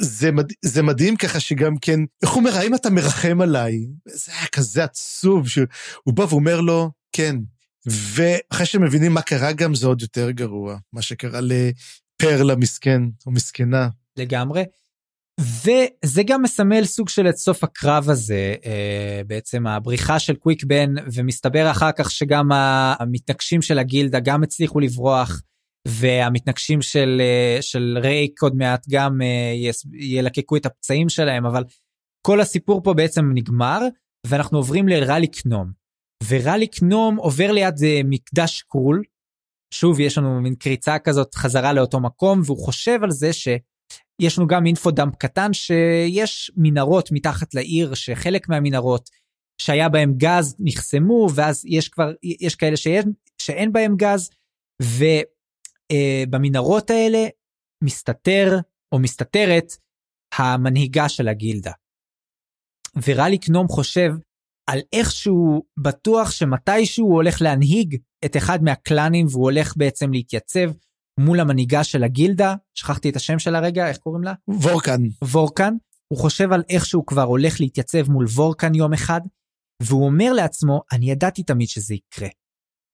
[0.00, 0.52] וזה מד...
[0.64, 3.86] זה מדהים ככה שגם כן, איך הוא אומר, האם אתה מרחם עליי?
[4.06, 5.66] זה היה כזה עצוב, שהוא
[6.06, 7.36] בא ואומר לו, כן.
[7.86, 11.40] ואחרי שמבינים מה קרה גם, זה עוד יותר גרוע, מה שקרה
[12.16, 13.88] פרלה מסכן או מסכנה.
[14.16, 14.64] לגמרי.
[15.40, 20.94] וזה גם מסמל סוג של את סוף הקרב הזה, אה, בעצם הבריחה של קוויק בן,
[21.12, 25.42] ומסתבר אחר כך שגם המתנגשים של הגילדה גם הצליחו לברוח,
[25.88, 31.64] והמתנגשים של, אה, של רייק עוד מעט גם אה, ילקקו את הפצעים שלהם, אבל
[32.26, 33.80] כל הסיפור פה בעצם נגמר,
[34.26, 35.72] ואנחנו עוברים לראלי קנום.
[36.28, 37.74] וראלי קנום עובר ליד
[38.04, 39.02] מקדש קרול,
[39.74, 44.46] שוב יש לנו מין קריצה כזאת חזרה לאותו מקום והוא חושב על זה שיש לנו
[44.46, 49.10] גם אינפו דאמפ קטן שיש מנהרות מתחת לעיר שחלק מהמנהרות
[49.60, 53.12] שהיה בהם גז נחסמו ואז יש כבר יש כאלה שאין,
[53.42, 54.30] שאין בהם גז
[54.82, 55.39] ובמנהרות
[55.90, 56.24] אה,
[56.90, 57.28] האלה
[57.84, 58.58] מסתתר
[58.92, 59.72] או מסתתרת
[60.38, 61.72] המנהיגה של הגילדה.
[63.06, 64.12] וראלי קנום חושב
[64.70, 70.70] על איך שהוא בטוח שמתישהו הוא הולך להנהיג את אחד מהקלאנים והוא הולך בעצם להתייצב
[71.20, 74.34] מול המנהיגה של הגילדה, שכחתי את השם של הרגע, איך קוראים לה?
[74.48, 75.00] וורקן.
[75.24, 75.74] וורקן.
[76.12, 79.20] הוא חושב על איך שהוא כבר הולך להתייצב מול וורקן יום אחד,
[79.82, 82.28] והוא אומר לעצמו, אני ידעתי תמיד שזה יקרה,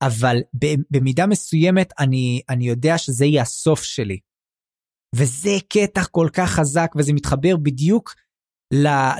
[0.02, 0.36] אבל
[0.90, 4.18] במידה מסוימת אני, אני יודע שזה יהיה הסוף שלי.
[5.14, 8.14] וזה קטע כל כך חזק וזה מתחבר בדיוק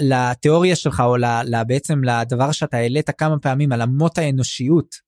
[0.01, 1.17] לתיאוריה שלך או
[1.67, 5.07] בעצם לדבר שאתה העלית כמה פעמים על אמות האנושיות.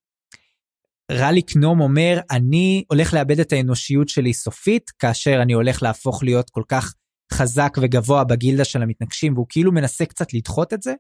[1.13, 6.51] רלי קנום אומר אני הולך לאבד את האנושיות שלי סופית כאשר אני הולך להפוך להיות
[6.51, 6.95] כל כך
[7.33, 10.95] חזק וגבוה בגילדה של המתנגשים והוא כאילו מנסה קצת לדחות את זה.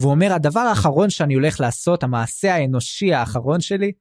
[0.00, 3.92] והוא אומר הדבר האחרון שאני הולך לעשות המעשה האנושי האחרון שלי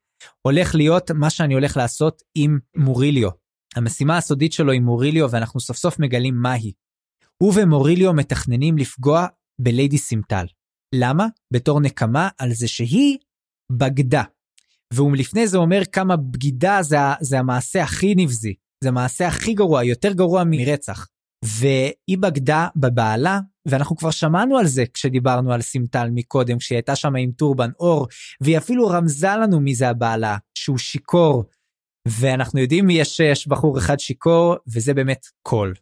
[0.41, 3.30] הולך להיות מה שאני הולך לעשות עם מוריליו.
[3.76, 6.72] המשימה הסודית שלו עם מוריליו ואנחנו סוף סוף מגלים מהי.
[7.38, 9.27] הוא ומוריליו מתכננים לפגוע
[9.61, 10.45] בליידי סימטל.
[10.95, 11.27] למה?
[11.53, 13.18] בתור נקמה על זה שהיא
[13.72, 14.23] בגדה.
[14.93, 18.53] והוא לפני זה אומר כמה בגידה זה, זה המעשה הכי נבזי,
[18.84, 21.07] זה המעשה הכי גרוע, יותר גרוע מרצח.
[21.45, 27.15] והיא בגדה בבעלה, ואנחנו כבר שמענו על זה כשדיברנו על סימטל מקודם, כשהיא הייתה שם
[27.15, 28.07] עם טורבן אור,
[28.41, 31.43] והיא אפילו רמזה לנו מי זה הבעלה, שהוא שיכור.
[32.07, 35.73] ואנחנו יודעים מי יש, יש בחור אחד שיכור, וזה באמת קול.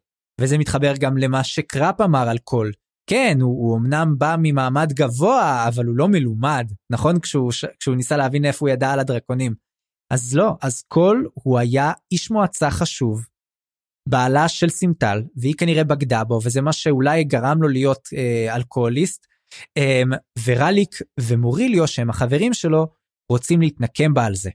[0.42, 2.72] וזה מתחבר גם למה שקראפ אמר על קול,
[3.10, 7.20] כן, הוא, הוא אמנם בא ממעמד גבוה, אבל הוא לא מלומד, נכון?
[7.20, 9.56] כשהוא, כשהוא ניסה להבין איפה הוא ידע על הדרקונים.
[10.14, 13.26] אז לא, אז קול הוא היה איש מועצה חשוב,
[14.08, 19.26] בעלה של סימטל, והיא כנראה בגדה בו, וזה מה שאולי גרם לו להיות אה, אלכוהוליסט.
[19.78, 20.02] אה,
[20.46, 22.88] ורליק ומוריליו, שהם החברים שלו,
[23.32, 24.50] רוצים להתנקם בה על זה.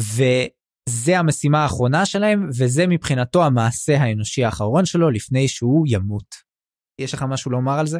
[0.00, 6.34] וזה המשימה האחרונה שלהם, וזה מבחינתו המעשה האנושי האחרון שלו לפני שהוא ימות.
[6.98, 7.98] יש לך משהו לומר על זה?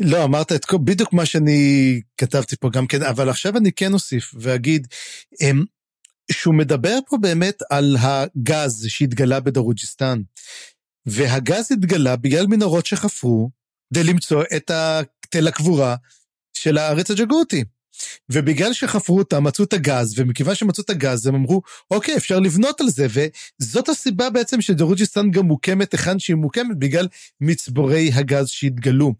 [0.00, 3.92] לא, אמרת את כל, בדיוק מה שאני כתבתי פה גם כן, אבל עכשיו אני כן
[3.92, 4.86] אוסיף ואגיד,
[5.40, 5.64] אמ,
[6.32, 10.22] שהוא מדבר פה באמת על הגז שהתגלה בדרוג'יסטן.
[11.06, 13.50] והגז התגלה בגלל מנהרות שחפרו
[13.90, 14.70] כדי למצוא את
[15.30, 15.96] תל הקבורה
[16.56, 17.64] של הארץ הג'גותי.
[18.32, 22.80] ובגלל שחפרו אותה, מצאו את הגז, ומכיוון שמצאו את הגז, הם אמרו, אוקיי, אפשר לבנות
[22.80, 23.06] על זה,
[23.60, 27.08] וזאת הסיבה בעצם שדרוג'יסטן גם מוקמת היכן שהיא מוקמת, בגלל
[27.40, 29.14] מצבורי הגז שהתגלו.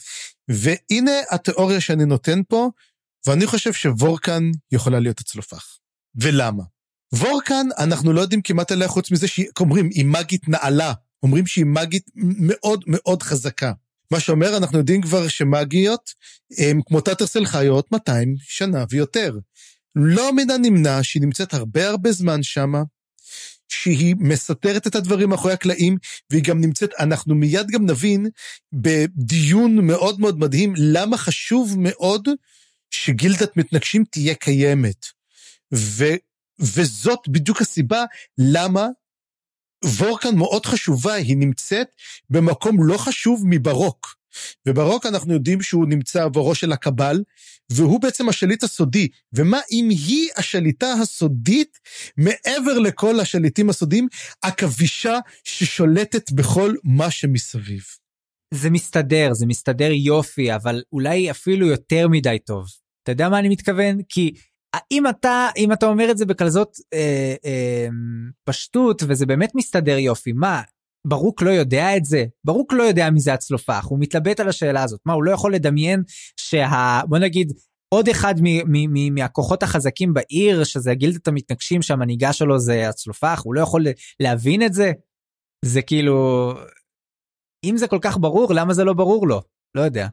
[0.49, 2.69] והנה התיאוריה שאני נותן פה,
[3.27, 5.79] ואני חושב שוורקן יכולה להיות הצלופח.
[6.15, 6.74] ולמה?
[7.19, 10.93] וורקן, אנחנו לא יודעים כמעט עליה חוץ מזה שהיא, אומרים, היא מגית נעלה.
[11.23, 13.73] אומרים שהיא מגית מאוד מאוד חזקה.
[14.11, 16.11] מה שאומר, אנחנו יודעים כבר שמאגיות
[16.59, 19.39] הם כמו תתרסל חיות 200 שנה ויותר.
[19.97, 22.83] לא מן הנמנע שהיא נמצאת הרבה הרבה זמן שמה,
[23.69, 25.97] שהיא מסתרת את הדברים מאחורי הקלעים,
[26.31, 28.27] והיא גם נמצאת, אנחנו מיד גם נבין
[28.73, 32.29] בדיון מאוד מאוד מדהים, למה חשוב מאוד
[32.91, 35.07] שגילדת מתנגשים תהיה קיימת.
[35.75, 36.05] ו,
[36.59, 38.05] וזאת בדיוק הסיבה
[38.39, 38.89] למה
[39.85, 41.89] וורקן מאוד חשובה, היא נמצאת
[42.31, 44.15] במקום לא חשוב מברוק.
[44.69, 47.23] וברוק אנחנו יודעים שהוא נמצא עבורו של הקבל,
[47.71, 49.09] והוא בעצם השליט הסודי.
[49.33, 51.79] ומה אם היא השליטה הסודית,
[52.17, 54.09] מעבר לכל השליטים הסודיים,
[54.43, 57.85] עכבישה ששולטת בכל מה שמסביב.
[58.55, 62.67] זה מסתדר, זה מסתדר יופי, אבל אולי אפילו יותר מדי טוב.
[63.03, 63.99] אתה יודע מה אני מתכוון?
[64.09, 64.35] כי
[64.91, 67.89] אם אתה אם אתה אומר את זה בכזאת אה, אה,
[68.45, 70.63] פשטות וזה באמת מסתדר יופי מה
[71.07, 72.25] ברוק לא יודע את זה?
[72.45, 75.01] ברוק לא יודע מי זה הצלופח הוא מתלבט על השאלה הזאת.
[75.07, 76.03] מה הוא לא יכול לדמיין
[76.37, 77.01] שה...
[77.09, 77.53] בוא נגיד
[77.89, 83.43] עוד אחד מ, מ, מ, מהכוחות החזקים בעיר שזה גילדת המתנגשים שהמנהיגה שלו זה הצלופח
[83.45, 83.87] הוא לא יכול
[84.21, 84.93] להבין את זה?
[85.65, 86.51] זה כאילו
[87.65, 89.43] אם זה כל כך ברור למה זה לא ברור לו?
[89.75, 90.09] לא יודע.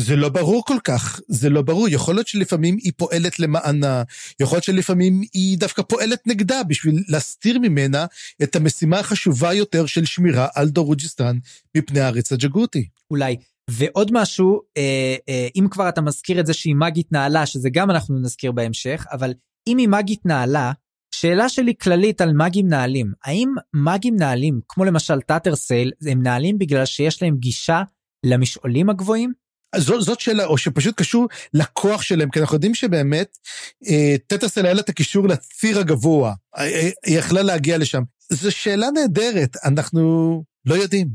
[0.00, 1.88] זה לא ברור כל כך, זה לא ברור.
[1.88, 4.02] יכול להיות שלפעמים היא פועלת למענה,
[4.40, 8.06] יכול להיות שלפעמים היא דווקא פועלת נגדה בשביל להסתיר ממנה
[8.42, 11.38] את המשימה החשובה יותר של שמירה על דורוג'יסטן
[11.76, 12.88] מפני הארץ הג'גותי.
[13.10, 13.36] אולי.
[13.70, 17.90] ועוד משהו, אה, אה, אם כבר אתה מזכיר את זה שהיא מאגית נעלה, שזה גם
[17.90, 19.34] אנחנו נזכיר בהמשך, אבל
[19.68, 20.72] אם היא מאגית נעלה,
[21.14, 26.84] שאלה שלי כללית על מאגים נעלים, האם מאגים נעלים, כמו למשל טאטרסייל, הם נעלים בגלל
[26.84, 27.82] שיש להם גישה
[28.26, 29.47] למשעולים הגבוהים?
[29.76, 33.38] זאת, זאת שאלה, או שפשוט קשור לכוח שלהם, כי אנחנו יודעים שבאמת
[33.86, 38.02] אה, טטרסל היה לה את הקישור לציר הגבוה, אה, אה, היא יכלה להגיע לשם.
[38.32, 41.08] זו שאלה נהדרת, אנחנו לא יודעים.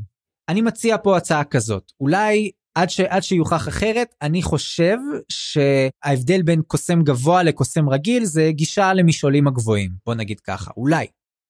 [0.48, 4.96] אני מציע פה הצעה כזאת, אולי עד, ש, עד שיוכח אחרת, אני חושב
[5.28, 11.06] שההבדל בין קוסם גבוה לקוסם רגיל זה גישה למשעולים הגבוהים, בוא נגיד ככה, אולי,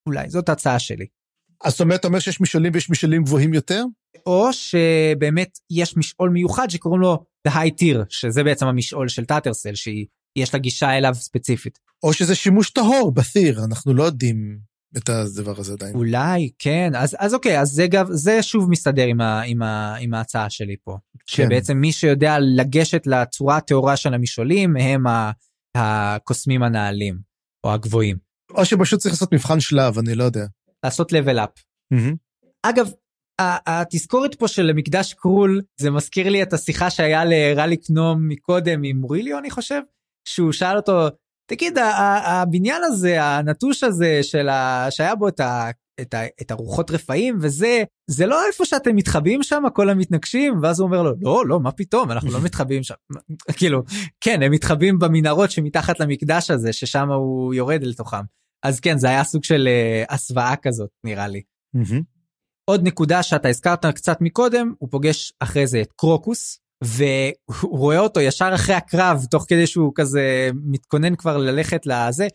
[0.09, 1.07] אולי, זאת ההצעה שלי.
[1.65, 3.85] אז זאת אומרת, אתה אומר שיש משעולים ויש משעולים גבוהים יותר?
[4.27, 9.75] או שבאמת יש משעול מיוחד שקוראים לו The High Tier, שזה בעצם המשעול של טאטרסל,
[9.75, 11.79] שיש לה גישה אליו ספציפית.
[12.03, 14.59] או שזה שימוש טהור בת'יר, אנחנו לא יודעים
[14.97, 15.95] את הדבר הזה עדיין.
[15.95, 19.95] אולי, כן, אז, אז אוקיי, אז זה, גב, זה שוב מסתדר עם, ה, עם, ה,
[19.95, 20.99] עם ההצעה שלי פה.
[21.13, 21.19] כן.
[21.27, 25.05] שבעצם מי שיודע לגשת לצורה הטהורה של המשעולים, הם
[25.77, 27.19] הקוסמים הנעלים,
[27.65, 28.17] או הגבוהים.
[28.51, 30.47] או שפשוט צריך לעשות מבחן שלב, אני לא יודע.
[30.85, 31.61] לעשות level up.
[31.95, 32.17] Mm-hmm.
[32.63, 32.91] אגב,
[33.41, 38.97] התזכורת פה של מקדש קרול זה מזכיר לי את השיחה שהיה לרליק נום מקודם עם
[38.97, 39.81] מוריליו אני חושב
[40.29, 41.09] שהוא שאל אותו
[41.51, 41.79] תגיד
[42.25, 44.87] הבניין הזה הנטוש הזה של ה...
[44.91, 45.71] שהיה בו את, ה...
[46.01, 46.21] את, ה...
[46.41, 50.59] את הרוחות רפאים וזה זה לא איפה שאתם מתחבאים שם כל המתנגשים?
[50.63, 52.95] ואז הוא אומר לו לא לא מה פתאום אנחנו לא מתחבאים שם.
[53.59, 53.83] כאילו
[54.21, 58.23] כן הם מתחבאים במנהרות שמתחת למקדש הזה ששם הוא יורד אל תוכם.
[58.65, 61.43] אז כן זה היה סוג של uh, הסוואה כזאת נראה לי.
[62.65, 68.21] עוד נקודה שאתה הזכרת קצת מקודם, הוא פוגש אחרי זה את קרוקוס, והוא רואה אותו
[68.21, 72.27] ישר אחרי הקרב, תוך כדי שהוא כזה מתכונן כבר ללכת לזה.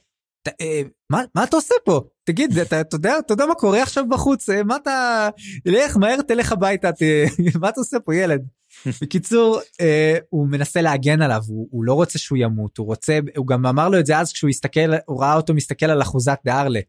[0.62, 2.02] אה, מה, מה אתה עושה פה?
[2.24, 4.50] תגיד, אתה, אתה, יודע, אתה יודע מה קורה עכשיו בחוץ?
[4.50, 5.30] אה, מה אתה...
[5.66, 7.02] לך מהר, תלך הביתה, ת...
[7.62, 8.42] מה אתה עושה פה ילד?
[9.02, 13.48] בקיצור, אה, הוא מנסה להגן עליו, הוא, הוא לא רוצה שהוא ימות, הוא רוצה, הוא
[13.48, 16.80] גם אמר לו את זה אז כשהוא הסתכל, הוא ראה אותו מסתכל על אחוזת דארלה.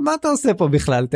[0.00, 1.06] מה אתה עושה פה בכלל?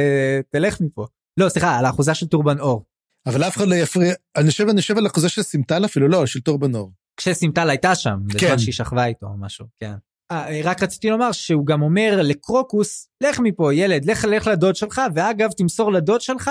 [0.50, 1.06] תלך מפה.
[1.40, 2.84] לא, סליחה, על האחוזה של טורבן אור.
[3.26, 6.26] אבל אף אחד לא יפריע, אני חושב, אני חושב על החוזה של סימטל אפילו, לא,
[6.26, 6.92] של טורבנור.
[7.16, 8.58] כשסימטל הייתה שם, בזמן כן.
[8.58, 9.94] שהיא שכבה איתו או משהו, כן.
[10.32, 15.00] אה, רק רציתי לומר שהוא גם אומר לקרוקוס, לך מפה ילד, לך לך לדוד שלך,
[15.14, 16.50] ואגב תמסור לדוד שלך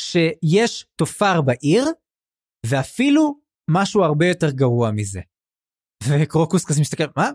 [0.00, 1.84] שיש תופר בעיר,
[2.66, 3.38] ואפילו
[3.70, 5.20] משהו הרבה יותר גרוע מזה.
[6.08, 7.30] וקרוקוס כזה מסתכל, מה?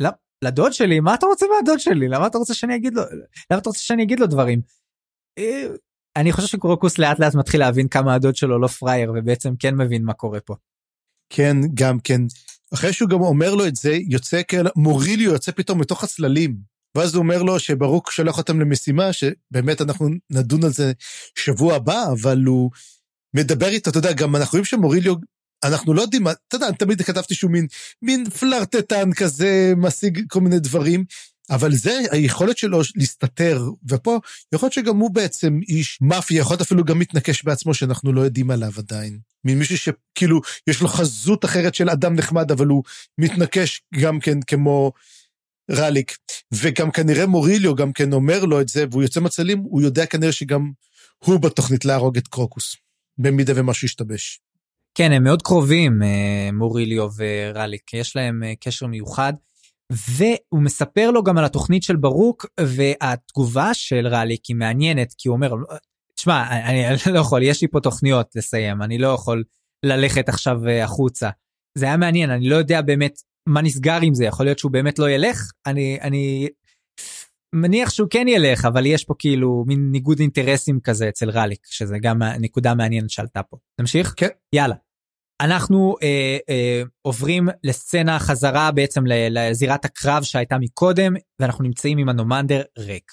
[0.00, 0.10] לא,
[0.44, 1.00] לדוד שלי?
[1.00, 2.08] מה אתה רוצה מהדוד שלי?
[2.08, 3.02] למה אתה רוצה שאני אגיד לו?
[3.50, 4.60] למה אתה רוצה שאני אגיד לו דברים?
[5.38, 5.66] אה,
[6.16, 10.04] אני חושב שקרוקוס לאט לאט מתחיל להבין כמה הדוד שלו לא פראייר ובעצם כן מבין
[10.04, 10.54] מה קורה פה.
[11.30, 12.20] כן, גם כן.
[12.74, 16.70] אחרי שהוא גם אומר לו את זה, יוצא כאלה, מוריליו יוצא פתאום מתוך הצללים.
[16.96, 20.92] ואז הוא אומר לו שברוק שולח אותם למשימה, שבאמת אנחנו נדון על זה
[21.38, 22.70] שבוע הבא, אבל הוא
[23.36, 25.14] מדבר איתו, אתה יודע, גם אנחנו רואים שמוריליו,
[25.64, 27.66] אנחנו לא יודעים, מה- אתה יודע, תמיד כתבתי שהוא מין,
[28.02, 31.04] מין פלרטטן כזה, משיג כל מיני דברים,
[31.50, 34.18] אבל זה היכולת שלו להסתתר, ופה
[34.54, 38.20] יכול להיות שגם הוא בעצם איש מאפיה, יכול להיות אפילו גם מתנקש בעצמו, שאנחנו לא
[38.20, 39.18] יודעים עליו עדיין.
[39.44, 42.82] מין מישהו שכאילו, יש לו חזות אחרת של אדם נחמד, אבל הוא
[43.18, 44.92] מתנקש גם כן כמו
[45.70, 46.16] רליק.
[46.52, 50.32] וגם כנראה מוריליו גם כן אומר לו את זה, והוא יוצא מצלים, הוא יודע כנראה
[50.32, 50.70] שגם
[51.18, 52.76] הוא בתוכנית להרוג את קרוקוס,
[53.18, 54.40] במידה ומשהו ישתבש.
[55.00, 59.32] כן, הם מאוד קרובים, אה, מוריליו ורליק, יש להם אה, קשר מיוחד.
[59.92, 65.36] והוא מספר לו גם על התוכנית של ברוק, והתגובה של רליק היא מעניינת, כי הוא
[65.36, 65.54] אומר,
[66.14, 69.44] תשמע, אני, אני לא יכול, יש לי פה תוכניות לסיים, אני לא יכול
[69.82, 71.30] ללכת עכשיו אה, החוצה.
[71.78, 74.98] זה היה מעניין, אני לא יודע באמת מה נסגר עם זה, יכול להיות שהוא באמת
[74.98, 76.48] לא ילך, אני, אני
[77.54, 81.98] מניח שהוא כן ילך, אבל יש פה כאילו מין ניגוד אינטרסים כזה אצל רליק, שזה
[81.98, 83.56] גם נקודה מעניינת שעלתה פה.
[83.80, 84.14] נמשיך?
[84.16, 84.28] כן.
[84.52, 84.74] יאללה.
[85.40, 92.62] אנחנו אה, אה, עוברים לסצנה חזרה בעצם לזירת הקרב שהייתה מקודם, ואנחנו נמצאים עם הנומנדר
[92.78, 93.12] ריק.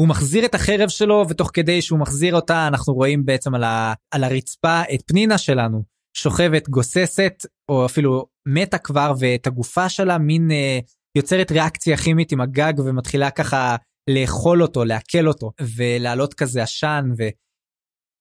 [0.00, 3.92] הוא מחזיר את החרב שלו, ותוך כדי שהוא מחזיר אותה, אנחנו רואים בעצם על, ה,
[4.10, 5.82] על הרצפה את פנינה שלנו,
[6.16, 10.78] שוכבת גוססת, או אפילו מתה כבר, ואת הגופה שלה מין אה,
[11.14, 13.76] יוצרת ריאקציה כימית עם הגג, ומתחילה ככה
[14.10, 17.22] לאכול אותו, לעכל אותו, ולהעלות כזה עשן, ו...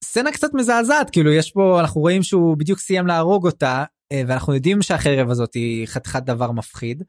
[0.03, 4.53] סצנה קצת מזעזעת, כאילו יש פה, אנחנו רואים שהוא בדיוק סיים להרוג אותה, אה, ואנחנו
[4.53, 7.03] יודעים שהחרב הזאת היא חתיכת דבר מפחיד.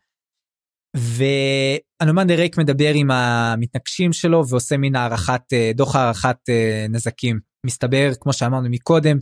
[0.97, 7.41] והנומן דה ריק מדבר עם המתנגשים שלו ועושה מין הערכת, אה, דוח הערכת אה, נזקים.
[7.67, 9.19] מסתבר, כמו שאמרנו מקודם,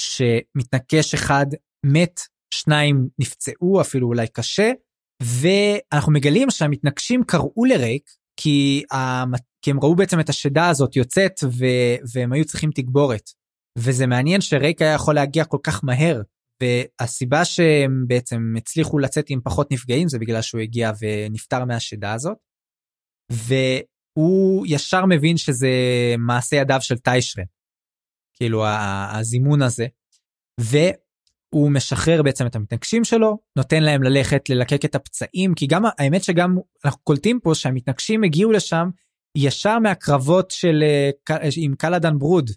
[0.00, 1.46] שמתנקש אחד
[1.86, 2.20] מת,
[2.54, 4.72] שניים נפצעו, אפילו אולי קשה,
[5.22, 9.47] ואנחנו מגלים שהמתנגשים קראו לריק, כי, המת...
[9.62, 11.64] כי הם ראו בעצם את השדה הזאת יוצאת ו...
[12.12, 13.30] והם היו צריכים תגבורת.
[13.78, 16.22] וזה מעניין שריק היה יכול להגיע כל כך מהר,
[16.62, 22.36] והסיבה שהם בעצם הצליחו לצאת עם פחות נפגעים זה בגלל שהוא הגיע ונפטר מהשדה הזאת.
[23.32, 25.68] והוא ישר מבין שזה
[26.18, 27.44] מעשה ידיו של טיישרה,
[28.34, 28.64] כאילו
[29.12, 29.86] הזימון הזה.
[30.60, 36.24] והוא משחרר בעצם את המתנגשים שלו, נותן להם ללכת ללקק את הפצעים, כי גם האמת
[36.24, 38.88] שגם אנחנו קולטים פה שהמתנגשים הגיעו לשם
[39.36, 40.84] ישר מהקרבות של
[41.56, 42.50] עם קלאדן ברוד.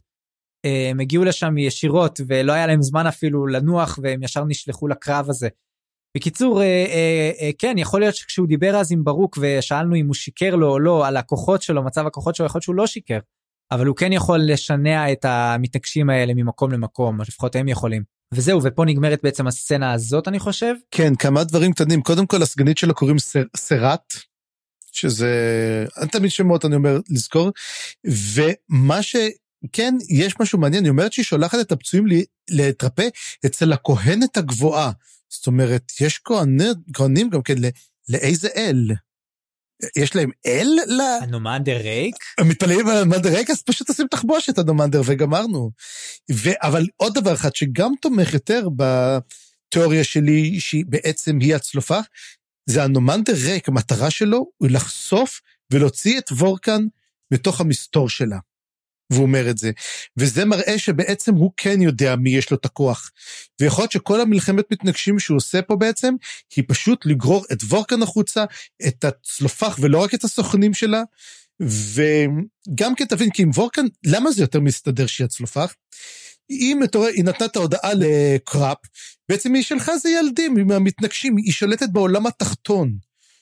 [0.91, 5.49] הם הגיעו לשם ישירות ולא היה להם זמן אפילו לנוח והם ישר נשלחו לקרב הזה.
[6.17, 10.13] בקיצור, אה, אה, אה, כן, יכול להיות שכשהוא דיבר אז עם ברוק ושאלנו אם הוא
[10.13, 13.19] שיקר לו או לא על הכוחות שלו, מצב הכוחות שלו, יכול להיות שהוא לא שיקר.
[13.71, 18.03] אבל הוא כן יכול לשנע את המתנגשים האלה ממקום למקום, לפחות הם יכולים.
[18.33, 20.73] וזהו, ופה נגמרת בעצם הסצנה הזאת, אני חושב.
[20.91, 22.01] כן, כמה דברים קטנים.
[22.01, 24.13] קודם כל, הסגנית שלו קוראים סר, סרט,
[24.91, 25.31] שזה...
[26.11, 27.51] תמיד שמות, אני אומר, לזכור.
[28.05, 29.15] ומה ש...
[29.73, 32.05] כן, יש משהו מעניין, היא אומרת שהיא שולחת את הפצועים
[32.49, 33.07] להתרפא
[33.45, 34.91] אצל הכהנת הגבוהה.
[35.29, 37.55] זאת אומרת, יש כהנים, כהנים גם כן,
[38.09, 38.91] לאיזה אל?
[39.97, 41.01] יש להם אל ל...
[41.21, 42.15] הנומנדר ריק?
[42.37, 45.71] הם מתפללים על הנומנדר ריק, אז פשוט עושים תחבושת הנומנדר וגמרנו.
[46.31, 46.49] ו...
[46.61, 51.99] אבל עוד דבר אחד שגם תומך יותר בתיאוריה שלי, שהיא בעצם היא הצלופה,
[52.65, 55.41] זה הנומנדר ריק, המטרה שלו הוא לחשוף
[55.71, 56.81] ולהוציא את וורקן
[57.31, 58.37] מתוך המסתור שלה.
[59.11, 59.71] והוא אומר את זה.
[60.17, 63.11] וזה מראה שבעצם הוא כן יודע מי יש לו את הכוח.
[63.61, 66.13] ויכול להיות שכל המלחמת מתנגשים שהוא עושה פה בעצם,
[66.55, 68.43] היא פשוט לגרור את וורקן החוצה,
[68.87, 71.03] את הצלופח ולא רק את הסוכנים שלה.
[71.59, 75.73] וגם כן תבין, כי עם וורקן, למה זה יותר מסתדר שהיא הצלופח?
[76.49, 76.79] אם
[77.15, 78.77] היא נתנה את ההודעה לקראפ,
[79.29, 82.97] בעצם היא שלחה זה ילדים, עם המתנגשים, היא שולטת בעולם התחתון.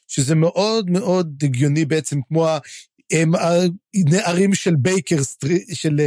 [0.07, 2.47] שזה מאוד מאוד הגיוני בעצם, כמו
[3.11, 6.01] הם הנערים של בייקר סטריט, של,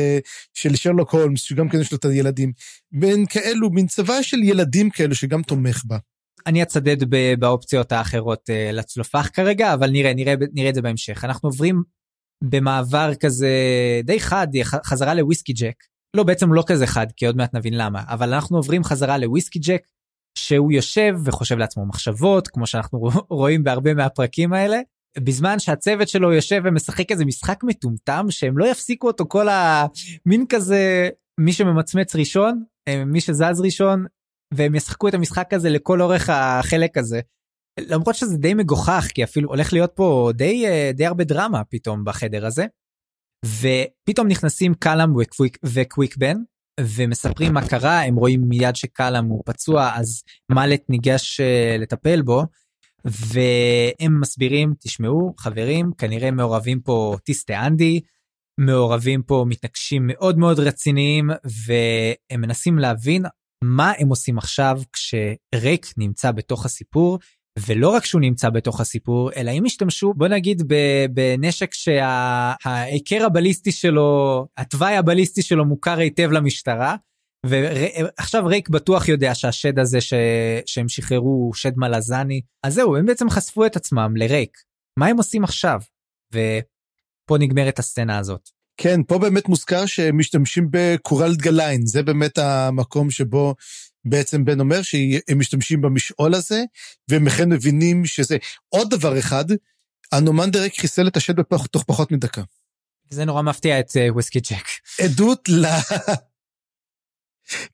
[0.55, 2.53] של שרלוק הולמס, שגם כן יש לו את הילדים.
[2.93, 5.99] בין כאלו, מין צבא של ילדים כאלו שגם תומך בה.
[6.47, 6.97] אני אצדד
[7.39, 11.25] באופציות האחרות לצלופח כרגע, אבל נראה, נראה, נראה את זה בהמשך.
[11.25, 11.83] אנחנו עוברים
[12.45, 13.51] במעבר כזה
[14.05, 14.47] די חד,
[14.85, 15.85] חזרה לוויסקי ג'ק,
[16.17, 19.59] לא, בעצם לא כזה חד, כי עוד מעט נבין למה, אבל אנחנו עוברים חזרה לוויסקי
[19.59, 19.87] ג'ק,
[20.39, 24.81] שהוא יושב וחושב לעצמו מחשבות, כמו שאנחנו רואים בהרבה מהפרקים האלה,
[25.19, 31.09] בזמן שהצוות שלו יושב ומשחק איזה משחק מטומטם, שהם לא יפסיקו אותו כל המין כזה,
[31.41, 34.05] מי שממצמץ ראשון, אה, מי שזז ראשון,
[34.55, 37.21] והם ישחקו את המשחק הזה לכל אורך החלק הזה.
[37.81, 42.05] למרות שזה די מגוחך, כי אפילו הולך להיות פה די, אה, די הרבה דרמה פתאום
[42.05, 42.67] בחדר הזה.
[43.47, 45.11] ופתאום נכנסים קלאם
[45.65, 46.37] וקוויק, בן,
[46.81, 50.23] ומספרים מה קרה, הם רואים מיד שקלאם הוא פצוע, אז
[50.53, 52.43] מאלט ניגש uh, לטפל בו,
[53.05, 58.01] והם מסבירים, תשמעו, חברים, כנראה מעורבים פה טיסטה אנדי,
[58.61, 61.31] מעורבים פה מתנגשים מאוד מאוד רציניים,
[61.67, 63.23] והם מנסים להבין
[63.65, 67.19] מה הם עושים עכשיו כשריק נמצא בתוך הסיפור,
[67.59, 70.63] ולא רק שהוא נמצא בתוך הסיפור, אלא אם השתמשו, בוא נגיד,
[71.11, 76.97] בנשק שההיכר הבליסטי שלו, התוואי הבליסטי שלו מוכר היטב למשטרה,
[77.47, 80.15] ועכשיו ריק בטוח יודע שהשד הזה ש...
[80.67, 84.59] שהם שחררו הוא שד מלזני, אז זהו, הם בעצם חשפו את עצמם לריק.
[84.99, 85.81] מה הם עושים עכשיו?
[86.33, 88.49] ופה נגמרת הסצנה הזאת.
[88.77, 93.55] כן, פה באמת מוזכר שהם משתמשים בקורל דגליין, זה באמת המקום שבו
[94.05, 96.65] בעצם בן אומר שהם משתמשים במשעול הזה,
[97.09, 98.37] והם אכן מבינים שזה
[98.69, 99.45] עוד דבר אחד,
[100.13, 102.43] הנומנדרק חיסל את השד בתוך פחות מדקה.
[103.11, 104.67] זה נורא מפתיע את uh, וויסקי ג'ק.
[105.05, 105.67] עדות ל...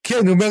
[0.03, 0.49] כן, הוא אומר,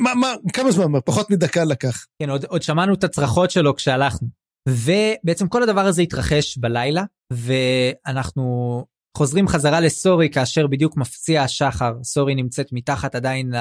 [0.00, 1.00] מה, מה, כמה זמן אומר?
[1.00, 2.06] פחות מדקה לקח.
[2.22, 4.28] כן, עוד, עוד שמענו את הצרחות שלו כשהלכנו.
[4.68, 8.84] ובעצם כל הדבר הזה התרחש בלילה, ואנחנו
[9.16, 13.52] חוזרים חזרה לסורי כאשר בדיוק מפציע השחר, סורי נמצאת מתחת עדיין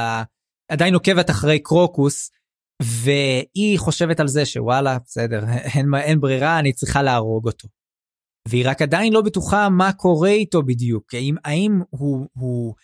[0.72, 2.32] עדיין עוקבת אחרי קרוקוס,
[2.82, 7.68] והיא חושבת על זה שוואלה, בסדר, אין, אין ברירה, אני צריכה להרוג אותו.
[8.48, 12.76] והיא רק עדיין לא בטוחה מה קורה איתו בדיוק, האם, האם הוא, הוא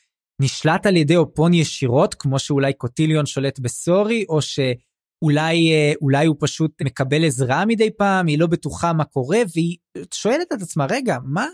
[0.41, 5.71] נשלט על ידי אופון ישירות, כמו שאולי קוטיליון שולט בסורי, או שאולי
[6.01, 9.77] אולי הוא פשוט מקבל עזרה מדי פעם, היא לא בטוחה מה קורה, והיא
[10.13, 11.47] שואלת את עצמה, רגע, מה,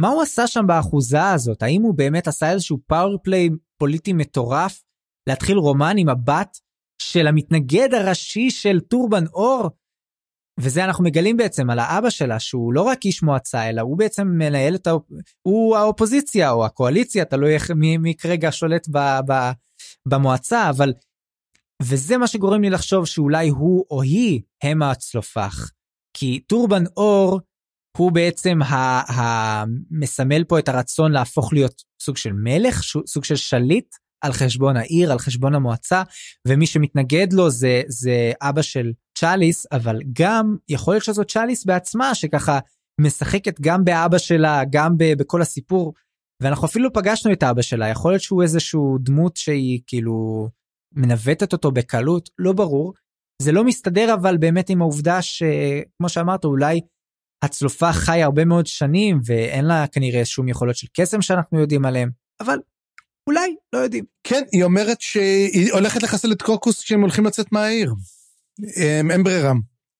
[0.00, 1.62] מה הוא עשה שם באחוזה הזאת?
[1.62, 4.82] האם הוא באמת עשה איזשהו פאורפליי פוליטי מטורף
[5.28, 6.58] להתחיל רומן עם הבת
[7.02, 9.70] של המתנגד הראשי של טורבן אור.
[10.60, 14.28] וזה אנחנו מגלים בעצם על האבא שלה שהוא לא רק איש מועצה אלא הוא בעצם
[14.28, 15.06] מנהל את האופ...
[15.42, 19.32] הוא האופוזיציה או הקואליציה תלוי איך מי, מי כרגע שולט ב, ב,
[20.08, 20.92] במועצה אבל
[21.82, 25.70] וזה מה שגורם לי לחשוב שאולי הוא או היא הם הצלופח
[26.16, 27.40] כי טורבן אור
[27.96, 28.58] הוא בעצם
[29.08, 35.12] המסמל פה את הרצון להפוך להיות סוג של מלך סוג של שליט על חשבון העיר,
[35.12, 36.02] על חשבון המועצה,
[36.48, 42.14] ומי שמתנגד לו זה, זה אבא של צ'אליס, אבל גם יכול להיות שזאת צ'אליס בעצמה,
[42.14, 42.58] שככה
[43.00, 45.94] משחקת גם באבא שלה, גם ב, בכל הסיפור,
[46.42, 50.48] ואנחנו אפילו פגשנו את אבא שלה, יכול להיות שהוא איזשהו דמות שהיא כאילו
[50.94, 52.92] מנווטת אותו בקלות, לא ברור.
[53.42, 56.80] זה לא מסתדר אבל באמת עם העובדה שכמו שאמרת אולי
[57.44, 62.10] הצלופה חי הרבה מאוד שנים ואין לה כנראה שום יכולות של קסם שאנחנו יודעים עליהם
[62.40, 62.58] אבל
[63.26, 64.04] אולי, לא יודעים.
[64.24, 67.94] כן, היא אומרת שהיא הולכת לחסל את קוקוס כשהם הולכים לצאת מהעיר.
[69.10, 69.52] אין ברירה.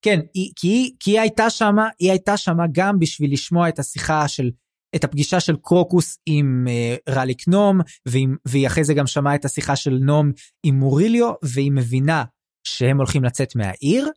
[0.03, 3.79] כן, היא, כי, היא, כי היא הייתה שמה, היא הייתה שמה גם בשביל לשמוע את
[3.79, 4.51] השיחה של,
[4.97, 9.45] את הפגישה של קרוקוס עם אה, רליק נום, ועם, והיא אחרי זה גם שמעה את
[9.45, 10.33] השיחה של נום
[10.67, 12.25] עם מוריליו, והיא מבינה
[12.67, 14.09] שהם הולכים לצאת מהעיר,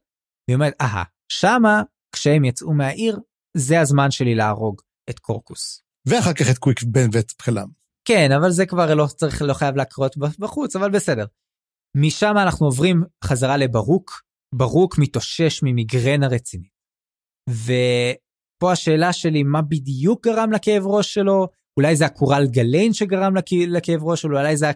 [0.48, 1.82] והיא אומרת, אהה, שמה,
[2.16, 3.19] כשהם יצאו מהעיר,
[3.58, 5.82] זה הזמן שלי להרוג את קורקוס.
[6.06, 7.84] ואחר כך את קוויק בן ואת פחלם.
[8.06, 11.25] כן, אבל זה כבר לא צריך, לא חייב להקרות בחוץ, אבל בסדר.
[11.98, 14.22] משם אנחנו עוברים חזרה לברוק,
[14.56, 16.75] ברוק מתאושש ממיגרנה רצינית.
[17.50, 21.48] ופה השאלה שלי, מה בדיוק גרם לכאב ראש שלו?
[21.77, 23.34] אולי זה הקורל גליין שגרם
[23.67, 24.72] לכאב ראש שלו, אולי זה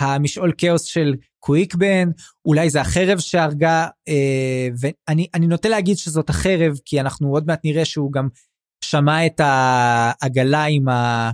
[0.00, 2.08] המשעול כאוס של קוויקבן,
[2.44, 7.84] אולי זה החרב שהרגה, אה, ואני נוטה להגיד שזאת החרב, כי אנחנו עוד מעט נראה
[7.84, 8.28] שהוא גם
[8.84, 11.30] שמע את העגלה עם ה...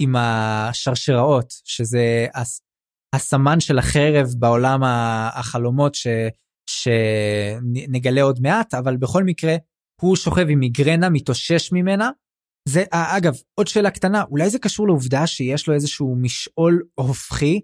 [0.00, 2.26] עם השרשראות, שזה
[3.14, 4.80] הסמן של החרב בעולם
[5.34, 6.06] החלומות ש,
[6.70, 9.56] שנגלה עוד מעט, אבל בכל מקרה,
[10.00, 12.10] הוא שוכב עם מיגרנה, מתאושש ממנה.
[12.68, 17.60] זה, אגב, עוד שאלה קטנה, אולי זה קשור לעובדה שיש לו איזשהו משעול הופכי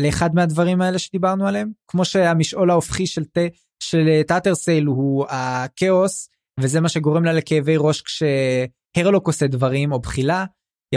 [0.00, 1.72] לאחד מהדברים האלה שדיברנו עליהם?
[1.88, 3.38] כמו שהמשעול ההופכי של, ת,
[3.82, 6.28] של טאטרסייל הוא הכאוס,
[6.60, 10.44] וזה מה שגורם לה לכאבי ראש כשהרלוק עושה דברים, או בחילה,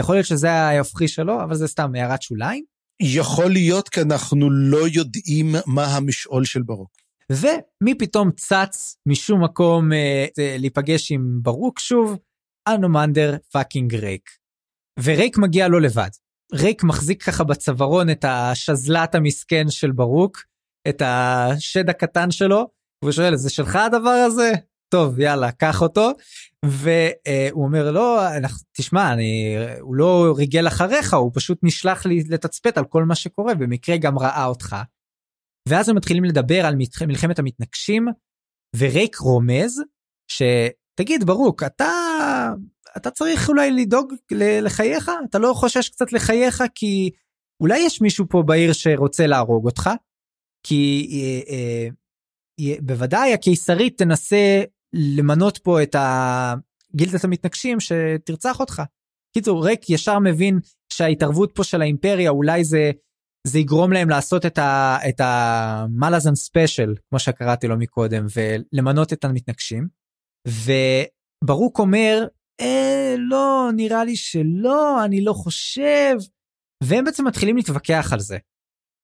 [0.00, 2.64] יכול להיות שזה ההפכי שלו, אבל זה סתם הערת שוליים.
[3.02, 6.90] יכול להיות כי אנחנו לא יודעים מה המשעול של ברוק.
[7.32, 12.18] ומי פתאום צץ משום מקום אה, להיפגש עם ברוק שוב?
[12.68, 14.30] אנומנדר fucking ריק.
[15.02, 16.10] וריק מגיע לא לבד.
[16.54, 20.38] ריק מחזיק ככה בצווארון את השדל'ה המסכן של ברוק,
[20.88, 22.68] את השד הקטן שלו,
[23.02, 24.52] והוא שואל, זה שלך הדבר הזה?
[24.90, 26.10] טוב, יאללה, קח אותו.
[26.64, 28.20] והוא אומר לא,
[28.76, 33.54] תשמע, אני, הוא לא ריגל אחריך, הוא פשוט נשלח לי לתצפת על כל מה שקורה,
[33.54, 34.76] במקרה גם ראה אותך.
[35.68, 38.08] ואז הם מתחילים לדבר על מלחמת המתנגשים,
[38.76, 39.82] ורייק רומז,
[40.30, 41.90] שתגיד, ברוק, אתה,
[42.96, 44.14] אתה צריך אולי לדאוג
[44.62, 45.10] לחייך?
[45.30, 47.10] אתה לא חושש קצת לחייך כי
[47.62, 49.90] אולי יש מישהו פה בעיר שרוצה להרוג אותך?
[50.66, 51.88] כי אה, אה,
[52.82, 54.62] בוודאי הקיסרית תנסה
[54.92, 55.96] למנות פה את
[56.96, 58.82] גילדת המתנגשים שתרצח אותך.
[59.34, 60.58] קיצור, ריק ישר מבין
[60.92, 62.90] שההתערבות פה של האימפריה אולי זה
[63.46, 69.24] זה יגרום להם לעשות את, ה, את המלאזן ספיישל כמו שקראתי לו מקודם ולמנות את
[69.24, 69.88] המתנגשים.
[70.48, 72.26] וברוק אומר
[72.60, 76.16] אה לא נראה לי שלא אני לא חושב
[76.84, 78.38] והם בעצם מתחילים להתווכח על זה.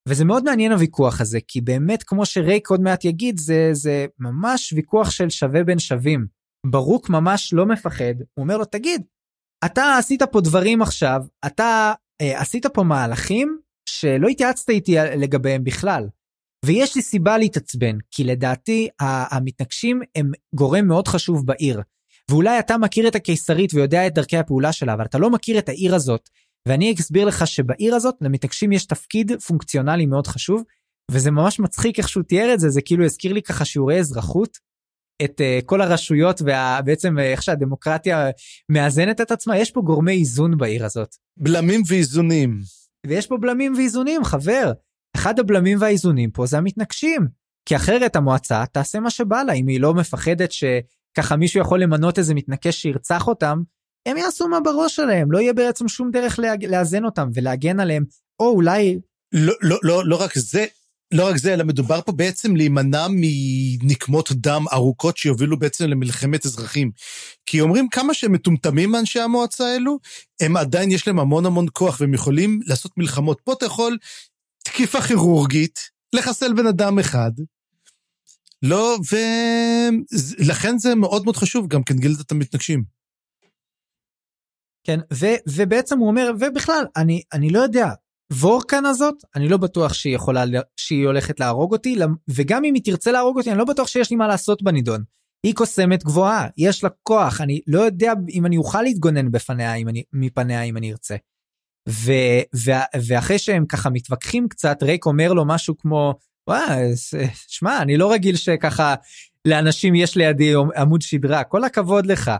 [0.08, 4.72] וזה מאוד מעניין הוויכוח הזה כי באמת כמו שרייק עוד מעט יגיד זה זה ממש
[4.72, 6.26] ויכוח של שווה בין שווים.
[6.66, 9.02] ברוק ממש לא מפחד הוא אומר לו תגיד
[9.64, 16.08] אתה עשית פה דברים עכשיו אתה אה, עשית פה מהלכים שלא התייעצת איתי לגביהם בכלל.
[16.64, 21.82] ויש לי סיבה להתעצבן כי לדעתי המתנגשים הם גורם מאוד חשוב בעיר.
[22.30, 25.68] ואולי אתה מכיר את הקיסרית ויודע את דרכי הפעולה שלה אבל אתה לא מכיר את
[25.68, 26.28] העיר הזאת
[26.66, 30.62] ואני אסביר לך שבעיר הזאת למתנגשים יש תפקיד פונקציונלי מאוד חשוב,
[31.10, 34.58] וזה ממש מצחיק איך שהוא תיאר את זה, זה כאילו הזכיר לי ככה שיעורי אזרחות,
[35.24, 38.30] את uh, כל הרשויות ובעצם uh, איך שהדמוקרטיה
[38.68, 41.16] מאזנת את עצמה, יש פה גורמי איזון בעיר הזאת.
[41.36, 42.60] בלמים ואיזונים.
[43.06, 44.72] ויש פה בלמים ואיזונים, חבר.
[45.16, 47.28] אחד הבלמים והאיזונים פה זה המתנגשים.
[47.68, 52.18] כי אחרת המועצה תעשה מה שבא לה, אם היא לא מפחדת שככה מישהו יכול למנות
[52.18, 53.62] איזה מתנקש שירצח אותם,
[54.06, 58.04] הם יעשו מה בראש שלהם, לא יהיה בעצם שום דרך לאזן אותם ולהגן עליהם,
[58.40, 58.98] או אולי...
[59.32, 60.66] לא, לא, לא, לא רק זה,
[61.14, 66.90] לא רק זה, אלא מדובר פה בעצם להימנע מנקמות דם ארוכות שיובילו בעצם למלחמת אזרחים.
[67.46, 69.98] כי אומרים כמה שהם מטומטמים אנשי המועצה האלו,
[70.40, 73.40] הם עדיין יש להם המון המון כוח והם יכולים לעשות מלחמות.
[73.44, 73.98] פה אתה יכול
[74.64, 75.78] תקיפה כירורגית,
[76.12, 77.30] לחסל בן אדם אחד.
[78.62, 78.98] לא,
[80.38, 82.95] ולכן זה מאוד מאוד חשוב גם כן גילדת המתנגשים.
[84.86, 87.88] כן, ו, ובעצם הוא אומר, ובכלל, אני, אני לא יודע,
[88.32, 90.44] וורקן הזאת, אני לא בטוח שהיא יכולה,
[90.76, 91.96] שהיא הולכת להרוג אותי,
[92.28, 95.02] וגם אם היא תרצה להרוג אותי, אני לא בטוח שיש לי מה לעשות בנידון.
[95.46, 99.88] היא קוסמת גבוהה, יש לה כוח, אני לא יודע אם אני אוכל להתגונן בפניה, אם
[99.88, 101.16] אני, מפניה אם אני ארצה.
[101.88, 102.12] ו,
[102.56, 102.70] ו,
[103.06, 106.14] ואחרי שהם ככה מתווכחים קצת, רייק אומר לו משהו כמו,
[106.48, 106.92] וואי,
[107.48, 108.94] שמע, אני לא רגיל שככה
[109.44, 112.30] לאנשים יש לידי עמוד שדרה, כל הכבוד לך.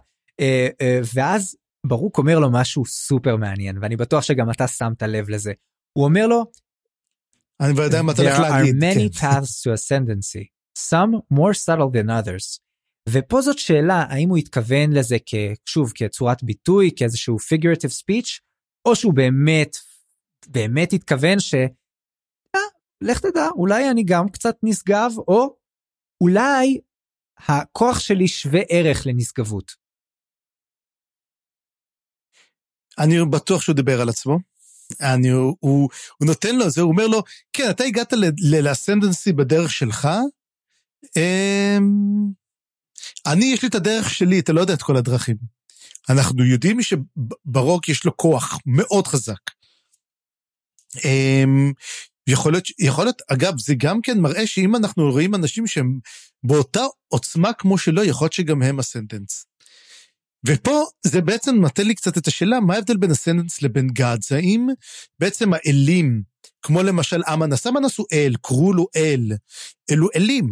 [0.40, 1.56] אה, אה, ואז
[1.88, 5.52] ברוק אומר לו משהו סופר מעניין ואני בטוח שגם אתה שמת לב לזה.
[5.92, 6.44] הוא אומר לו,
[7.60, 8.74] אני כבר יודע מה אתה הולך להגיד.
[8.74, 9.26] There are many כן.
[9.26, 10.44] paths to ascendancy,
[10.78, 12.60] some more subtle than others.
[13.08, 15.16] ופה זאת שאלה האם הוא התכוון לזה
[15.66, 18.40] שוב כצורת ביטוי כאיזשהו figurative speech
[18.88, 19.76] או שהוא באמת
[20.48, 21.54] באמת התכוון ש...
[22.54, 22.60] אה,
[23.00, 25.56] לך תדע אולי אני גם קצת נשגב או
[26.20, 26.80] אולי
[27.38, 29.85] הכוח שלי שווה ערך לנשגבות.
[32.98, 34.38] אני בטוח שהוא דיבר על עצמו.
[35.00, 39.72] אני, הוא, הוא, הוא נותן לו זה, הוא אומר לו, כן, אתה הגעת לאסנדנסי בדרך
[39.72, 40.08] שלך,
[41.16, 42.30] אמ,
[43.26, 45.36] אני, יש לי את הדרך שלי, אתה לא יודע את כל הדרכים.
[46.08, 49.50] אנחנו יודעים שברוק יש לו כוח מאוד חזק.
[51.04, 51.72] אמ,
[52.26, 55.98] יכול להיות, יכול להיות, אגב, זה גם כן מראה שאם אנחנו רואים אנשים שהם
[56.44, 59.46] באותה עוצמה כמו שלו, יכול להיות שגם הם ascendants.
[60.46, 64.32] ופה זה בעצם נותן לי קצת את השאלה, מה ההבדל בין ה ascendants לבין gods?
[64.32, 64.68] האם
[65.18, 66.22] בעצם האלים,
[66.62, 69.32] כמו למשל אמנס, אמנס הוא אל, קרול הוא אל,
[69.90, 70.50] אלו אלים.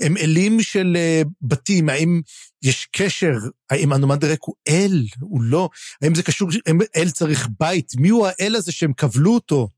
[0.00, 2.20] הם אלים של uh, בתים, האם
[2.62, 3.32] יש קשר,
[3.70, 5.68] האם אנומנדרק הוא אל, הוא לא,
[6.02, 9.68] האם זה קשור, האם אל צריך בית, מי הוא האל הזה שהם כבלו אותו?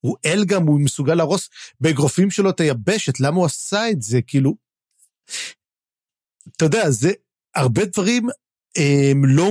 [0.00, 1.48] הוא אל גם, הוא מסוגל להרוס
[1.80, 4.20] באגרופים שלו את היבשת, למה הוא עשה את זה?
[4.26, 4.56] כאילו,
[6.56, 7.12] אתה יודע, זה
[7.54, 8.28] הרבה דברים
[9.24, 9.50] לא,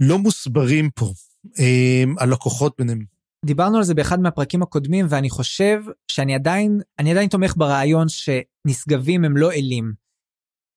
[0.00, 1.12] לא מוסברים פה,
[1.58, 3.04] הם, הלקוחות ביניהם.
[3.44, 5.82] דיברנו על זה באחד מהפרקים הקודמים ואני חושב
[6.12, 9.92] שאני עדיין אני עדיין תומך ברעיון שנשגבים הם לא אלים.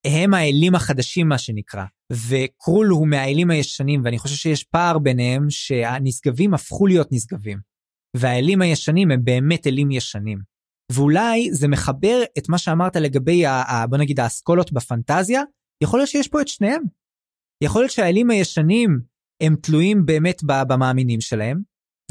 [0.06, 6.54] הם האלים החדשים מה שנקרא וקרול הוא מהאלים הישנים ואני חושב שיש פער ביניהם שהנשגבים
[6.54, 7.58] הפכו להיות נשגבים.
[8.16, 10.38] והאלים הישנים הם באמת אלים ישנים.
[10.92, 15.42] ואולי זה מחבר את מה שאמרת לגבי ה, ה, בוא נגיד האסכולות בפנטזיה
[15.82, 16.82] יכול להיות שיש פה את שניהם
[17.60, 19.00] יכול להיות שהאלים הישנים
[19.42, 21.62] הם תלויים באמת במאמינים שלהם,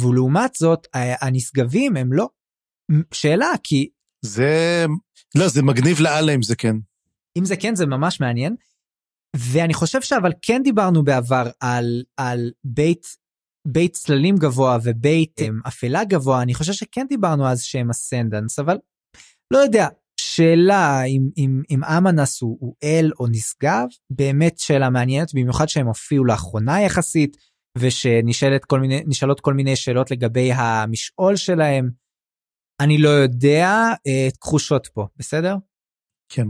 [0.01, 2.29] ולעומת זאת, הנשגבים הם לא.
[3.13, 3.89] שאלה, כי...
[4.25, 4.85] זה...
[5.37, 6.75] לא, זה מגניב לאללה אם זה כן.
[7.37, 8.55] אם זה כן, זה ממש מעניין.
[9.35, 13.07] ואני חושב שאבל כן דיברנו בעבר על, על בית,
[13.67, 18.77] בית צללים גבוה ובית הם, אפלה גבוה, אני חושב שכן דיברנו אז שהם אסנדנס, אבל
[19.53, 19.87] לא יודע,
[20.35, 25.87] שאלה אם, אם, אם אמנס הוא, הוא אל או נשגב, באמת שאלה מעניינת, במיוחד שהם
[25.87, 27.37] הופיעו לאחרונה יחסית,
[27.77, 29.03] ושנשאלות כל מיני,
[29.41, 31.89] כל מיני שאלות לגבי המשעול שלהם.
[32.79, 33.67] אני לא יודע,
[34.07, 35.55] אה, תחושות פה, בסדר?
[36.29, 36.45] כן.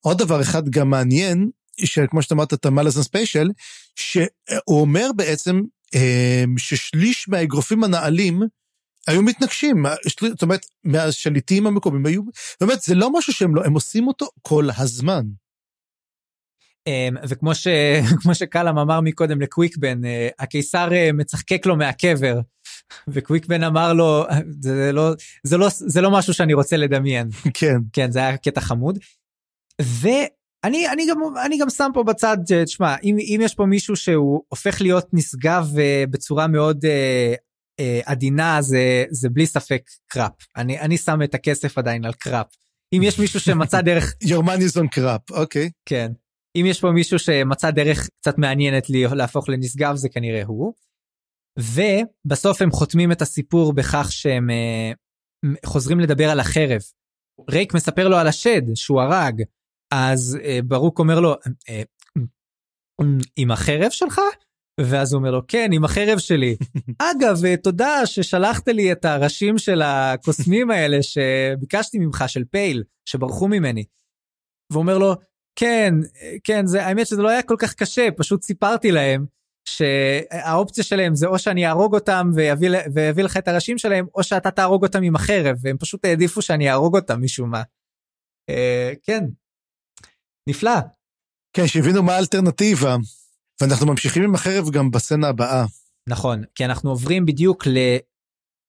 [0.00, 1.50] עוד דבר אחד גם מעניין,
[1.84, 3.48] שכמו שאתה אמרת, את המלאזן ספיישל,
[3.96, 5.60] שהוא אומר בעצם
[5.94, 8.42] אה, ששליש מהאגרופים הנעלים
[9.08, 9.84] היו מתנגשים,
[10.28, 12.22] זאת אומרת, מהשליטים המקומיים היו,
[12.60, 15.22] באמת, זה לא משהו שהם לא, הם עושים אותו כל הזמן.
[16.88, 17.68] אמ, וכמו ש,
[18.32, 22.40] שקלאם אמר מקודם לקוויקבן, אה, הקיסר אה, מצחקק לו מהקבר,
[23.08, 24.26] וקוויקבן אמר לו,
[24.60, 25.10] זה לא,
[25.44, 27.28] זה, לא, זה לא משהו שאני רוצה לדמיין.
[27.54, 27.76] כן.
[27.92, 28.98] כן, זה היה קטע חמוד.
[29.80, 34.42] ואני אני גם, אני גם שם פה בצד, תשמע, אם, אם יש פה מישהו שהוא
[34.48, 36.84] הופך להיות נשגב אה, בצורה מאוד
[38.04, 40.32] עדינה, זה, זה בלי ספק קראפ.
[40.56, 42.46] אני, אני שם את הכסף עדיין על קראפ.
[42.92, 44.14] אם יש מישהו שמצא דרך...
[44.24, 45.66] Your money is on crap, אוקיי.
[45.66, 45.70] Okay.
[45.86, 46.12] כן.
[46.56, 50.72] אם יש פה מישהו שמצא דרך קצת מעניינת לי להפוך לנשגב זה כנראה הוא.
[51.58, 56.80] ובסוף הם חותמים את הסיפור בכך שהם uh, חוזרים לדבר על החרב.
[57.50, 59.42] רייק מספר לו על השד שהוא הרג,
[59.90, 63.04] אז uh, ברוק אומר לו, uh,
[63.36, 64.20] עם החרב שלך?
[64.80, 66.56] ואז הוא אומר לו, כן, עם החרב שלי.
[67.10, 73.84] אגב, תודה ששלחת לי את הראשים של הקוסמים האלה שביקשתי ממך, של פייל, שברחו ממני.
[74.72, 75.14] והוא אומר לו,
[75.58, 75.94] כן,
[76.44, 79.26] כן, זה, האמת שזה לא היה כל כך קשה, פשוט סיפרתי להם
[79.68, 84.50] שהאופציה שלהם זה או שאני אהרוג אותם ויביא, ויביא לך את הראשים שלהם, או שאתה
[84.50, 87.62] תהרוג אותם עם החרב, והם פשוט העדיפו שאני אהרוג אותם משום מה.
[88.50, 89.24] אה, כן,
[90.48, 90.78] נפלא.
[91.52, 92.96] כן, שהבינו מה האלטרנטיבה,
[93.62, 95.64] ואנחנו ממשיכים עם החרב גם בסצנה הבאה.
[96.08, 97.78] נכון, כי אנחנו עוברים בדיוק ל...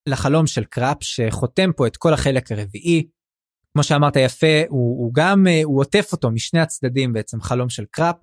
[0.09, 3.07] לחלום של קראפ, שחותם פה את כל החלק הרביעי,
[3.73, 7.85] כמו שאמרת יפה, הוא, הוא גם, אה, הוא עוטף אותו משני הצדדים בעצם, חלום של
[7.91, 8.15] קראפ,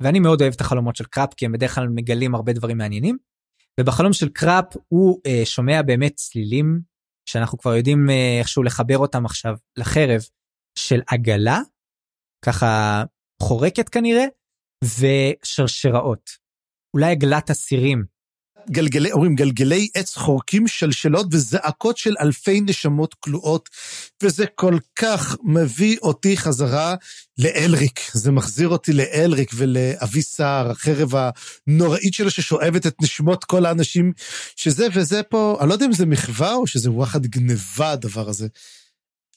[0.00, 3.18] ואני מאוד אוהב את החלומות של קראפ, כי הם בדרך כלל מגלים הרבה דברים מעניינים.
[3.80, 6.80] ובחלום של קראפ הוא אה, שומע באמת צלילים,
[7.28, 10.20] שאנחנו כבר יודעים אה, איכשהו לחבר אותם עכשיו לחרב,
[10.78, 11.60] של עגלה,
[12.44, 13.02] ככה
[13.42, 14.24] חורקת כנראה,
[14.82, 16.30] ושרשראות.
[16.94, 18.12] עגלת עגלת אסירים
[18.70, 23.68] גלגלי, אומרים, גלגלי עץ חורקים שלשלות וזעקות של אלפי נשמות כלואות,
[24.22, 26.94] וזה כל כך מביא אותי חזרה
[27.38, 28.00] לאלריק.
[28.12, 31.12] זה מחזיר אותי לאלריק ולאבי סער, החרב
[31.66, 34.12] הנוראית שלו ששואבת את נשמות כל האנשים,
[34.56, 38.48] שזה וזה פה, אני לא יודע אם זה מחווה או שזה וואחד גניבה הדבר הזה.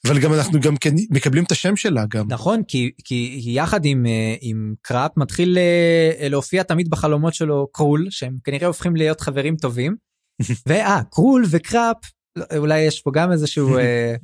[0.08, 2.26] אבל גם אנחנו גם כן מקבלים את השם שלה גם.
[2.30, 8.08] נכון, כי, כי יחד עם, אה, עם קראפ מתחיל אה, להופיע תמיד בחלומות שלו קרול,
[8.10, 9.96] שהם כנראה הופכים להיות חברים טובים.
[10.68, 11.98] ואה, קרול וקראפ,
[12.36, 13.78] לא, אולי יש פה גם איזשהו...
[13.78, 14.16] אה,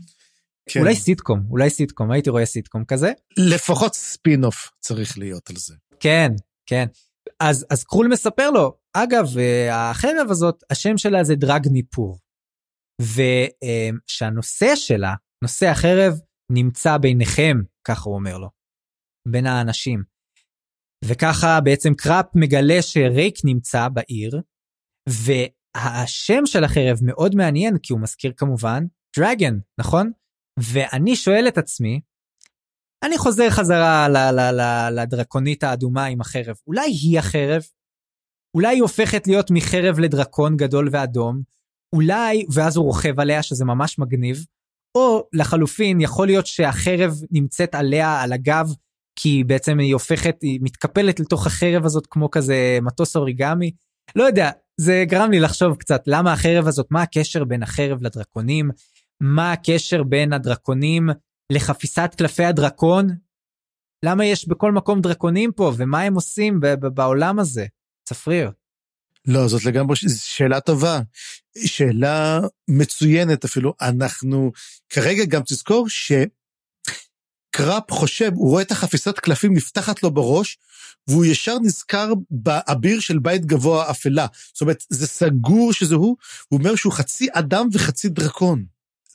[0.69, 0.79] כן.
[0.79, 3.11] אולי סיטקום, אולי סיטקום, הייתי רואה סיטקום כזה.
[3.37, 5.73] לפחות ספין אוף צריך להיות על זה.
[5.99, 6.31] כן,
[6.65, 6.85] כן.
[7.39, 9.25] אז, אז קרול מספר לו, אגב,
[9.71, 12.17] החרב הזאת, השם שלה זה דרגניפור.
[13.01, 15.13] ושהנושא שלה
[15.43, 16.13] נושא החרב
[16.51, 18.49] נמצא ביניכם, ככה הוא אומר לו,
[19.27, 20.03] בין האנשים.
[21.05, 24.41] וככה בעצם קראפ מגלה שרייק נמצא בעיר,
[25.09, 28.83] והשם של החרב מאוד מעניין, כי הוא מזכיר כמובן
[29.17, 30.11] דרגן, נכון?
[30.59, 32.01] ואני שואל את עצמי,
[33.05, 37.61] אני חוזר חזרה ל- ל- ל- לדרקונית האדומה עם החרב, אולי היא החרב?
[38.57, 41.41] אולי היא הופכת להיות מחרב לדרקון גדול ואדום?
[41.95, 44.45] אולי, ואז הוא רוכב עליה, שזה ממש מגניב,
[44.95, 48.73] או לחלופין, יכול להיות שהחרב נמצאת עליה, על הגב,
[49.15, 53.71] כי בעצם היא הופכת, היא מתקפלת לתוך החרב הזאת כמו כזה מטוס אוריגמי.
[54.15, 58.69] לא יודע, זה גרם לי לחשוב קצת למה החרב הזאת, מה הקשר בין החרב לדרקונים,
[59.21, 61.09] מה הקשר בין הדרקונים
[61.51, 63.07] לחפיסת קלפי הדרקון,
[64.05, 66.59] למה יש בכל מקום דרקונים פה, ומה הם עושים
[66.93, 67.65] בעולם הזה?
[68.03, 68.51] צפריר.
[69.27, 70.99] לא, זאת לגמרי שאלה טובה.
[71.57, 73.73] שאלה מצוינת אפילו.
[73.81, 74.51] אנחנו
[74.89, 76.31] כרגע גם תזכור שקראפ
[77.91, 80.57] חושב, הוא רואה את החפיסת קלפים נפתחת לו בראש,
[81.07, 84.27] והוא ישר נזכר באביר של בית גבוה אפלה.
[84.53, 88.65] זאת אומרת, זה סגור שזה הוא, הוא אומר שהוא חצי אדם וחצי דרקון.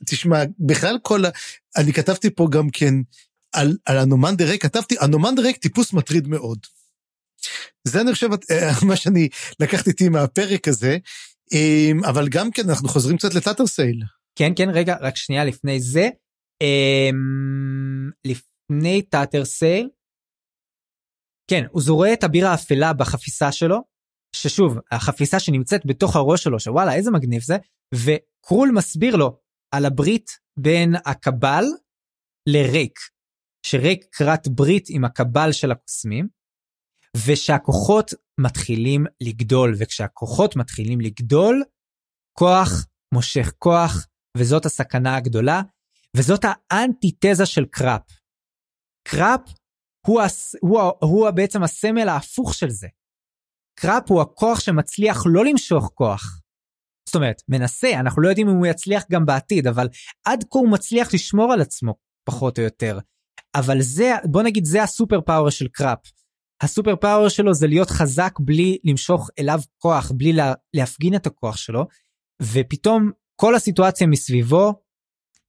[0.06, 1.28] תשמע, בכלל כל ה...
[1.76, 2.94] אני כתבתי פה גם כן
[3.52, 6.58] על, על אנומנדר רייק, כתבתי, אנומנדר רייק טיפוס מטריד מאוד.
[7.84, 9.28] זה אני חושב, אה, מה שאני
[9.60, 10.98] לקחתי איתי מהפרק הזה,
[12.08, 14.02] אבל גם כן, אנחנו חוזרים קצת לטאטרסייל.
[14.38, 16.08] כן, כן, רגע, רק שנייה לפני זה.
[16.62, 19.88] אמ, לפני טאטרסייל,
[21.50, 23.78] כן, הוא זורע את הבירה האפלה בחפיסה שלו,
[24.36, 27.56] ששוב, החפיסה שנמצאת בתוך הראש שלו, שוואלה, איזה מגניב זה,
[27.94, 29.38] וקרול מסביר לו
[29.74, 31.64] על הברית בין הקבל
[32.48, 32.98] לריק,
[33.66, 36.28] שריק כרת ברית עם הקבל של הקוסמים,
[37.26, 41.62] ושהכוחות מתחילים לגדול, וכשהכוחות מתחילים לגדול,
[42.38, 44.06] כוח מושך כוח,
[44.38, 45.62] וזאת הסכנה הגדולה,
[46.16, 48.02] וזאת האנטיתזה של קראפ.
[49.08, 49.40] קראפ
[50.06, 52.88] הוא, הס, הוא, הוא בעצם הסמל ההפוך של זה.
[53.80, 56.40] קראפ הוא הכוח שמצליח לא למשוך כוח.
[57.08, 59.88] זאת אומרת, מנסה, אנחנו לא יודעים אם הוא יצליח גם בעתיד, אבל
[60.24, 62.98] עד כה הוא מצליח לשמור על עצמו, פחות או יותר.
[63.54, 65.98] אבל זה, בוא נגיד, זה ה super power של קראפ.
[66.60, 71.26] ה super power שלו זה להיות חזק בלי למשוך אליו כוח, בלי לה, להפגין את
[71.26, 71.86] הכוח שלו,
[72.42, 74.72] ופתאום כל הסיטואציה מסביבו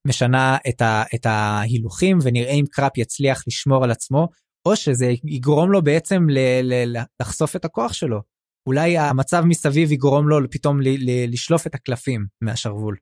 [0.08, 4.28] משנה את, ה, את ההילוכים, ונראה אם קראפ יצליח לשמור על עצמו,
[4.66, 8.22] או שזה יגרום לו בעצם ל, ל, לחשוף את הכוח שלו.
[8.68, 12.98] אולי המצב מסביב יגרום לו פתאום ל, ל, לשלוף את הקלפים מהשרוול.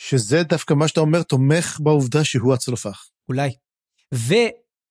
[0.00, 3.08] שזה דווקא מה שאתה אומר תומך בעובדה שהוא הצלופח.
[3.28, 3.50] אולי.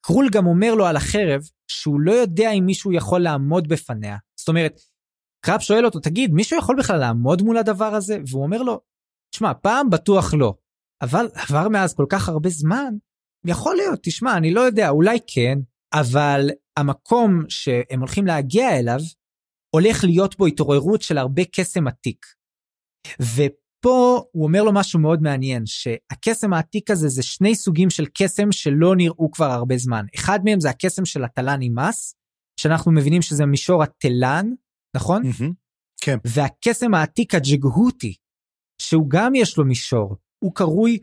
[0.08, 4.18] וקרול גם אומר לו על החרב שהוא לא יודע אם מישהו יכול לעמוד בפניה.
[4.40, 4.80] זאת אומרת,
[5.45, 8.18] קראפ שואל אותו, תגיד, מישהו יכול בכלל לעמוד מול הדבר הזה?
[8.27, 8.80] והוא אומר לו,
[9.34, 10.53] תשמע, פעם בטוח לא,
[11.02, 12.94] אבל עבר מאז כל כך הרבה זמן,
[13.45, 15.60] יכול להיות, תשמע, אני לא יודע, אולי כן,
[15.94, 19.00] אבל המקום שהם הולכים להגיע אליו,
[19.76, 22.26] הולך להיות בו התעוררות של הרבה קסם עתיק.
[23.80, 28.52] ופה הוא אומר לו משהו מאוד מעניין, שהקסם העתיק הזה זה שני סוגים של קסם
[28.52, 30.06] שלא נראו כבר הרבה זמן.
[30.16, 32.16] אחד מהם זה הקסם של התלן נמאס,
[32.60, 34.54] שאנחנו מבינים שזה מישור התלן,
[34.96, 35.24] נכון?
[35.24, 35.54] Mm-hmm.
[36.02, 36.18] כן.
[36.26, 38.16] והקסם העתיק הג'גהותי,
[38.82, 41.00] שהוא גם יש לו מישור, הוא קרוי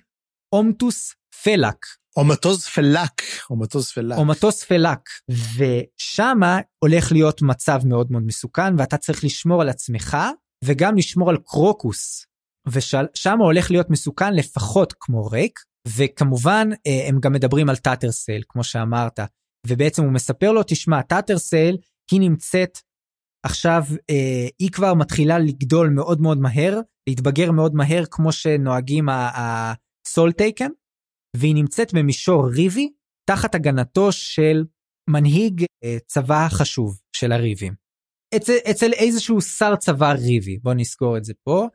[0.55, 1.77] אומטוס פלק.
[2.17, 4.19] או מטוס פלק, או מטוס פלק.
[4.19, 4.99] או מטוס פלק.
[5.29, 10.17] ושמה הולך להיות מצב מאוד מאוד מסוכן, ואתה צריך לשמור על עצמך,
[10.65, 12.27] וגם לשמור על קרוקוס.
[12.69, 18.65] ושם הולך להיות מסוכן לפחות כמו ריק, וכמובן אה, הם גם מדברים על טאטרסל, כמו
[18.65, 19.21] שאמרת.
[19.67, 21.77] ובעצם הוא מספר לו, תשמע, טאטרסייל
[22.11, 22.79] היא נמצאת
[23.47, 30.33] עכשיו, אה, היא כבר מתחילה לגדול מאוד מאוד מהר, להתבגר מאוד מהר כמו שנוהגים ה
[30.33, 30.71] Soletaken,
[31.37, 32.93] והיא נמצאת במישור ריבי
[33.31, 34.65] תחת הגנתו של
[35.11, 37.75] מנהיג אה, צבא חשוב של הריבים.
[38.37, 41.69] אצל, אצל איזשהו שר צבא ריבי, בוא נסגור את זה פה.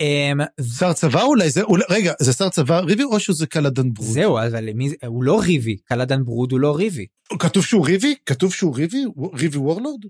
[0.00, 0.40] אמ,
[0.78, 1.50] שר צבא אולי?
[1.50, 4.08] זה אולי רגע זה שר צבא ריבי או שזה קלאדן ברוד?
[4.08, 5.76] זהו אבל מי הוא לא ריבי.
[5.76, 7.06] קלאדן ברוד הוא לא ריבי.
[7.38, 8.14] כתוב שהוא ריבי?
[8.26, 9.04] כתוב שהוא ריבי?
[9.34, 10.00] ריבי warlord?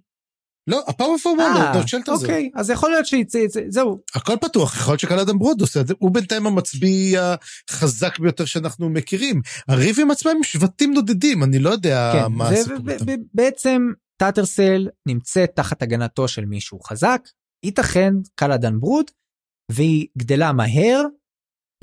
[0.67, 2.13] לא, ה powerful warlord, זה.
[2.13, 3.39] אוקיי, אז יכול להיות שיצא,
[3.69, 3.99] זהו.
[4.15, 7.19] הכל פתוח, יכול להיות שקלאדן ברוד עושה את זה, הוא בינתיים המצביא
[7.71, 9.41] החזק ביותר שאנחנו מכירים.
[9.69, 12.77] הריבים עצמם הם שבטים נודדים, אני לא יודע כן, מה הסיפור.
[13.35, 17.21] בעצם טאטרסייל נמצאת תחת הגנתו של מישהו חזק,
[17.65, 19.11] ייתכן קלאדן ברוד,
[19.73, 21.03] והיא גדלה מהר,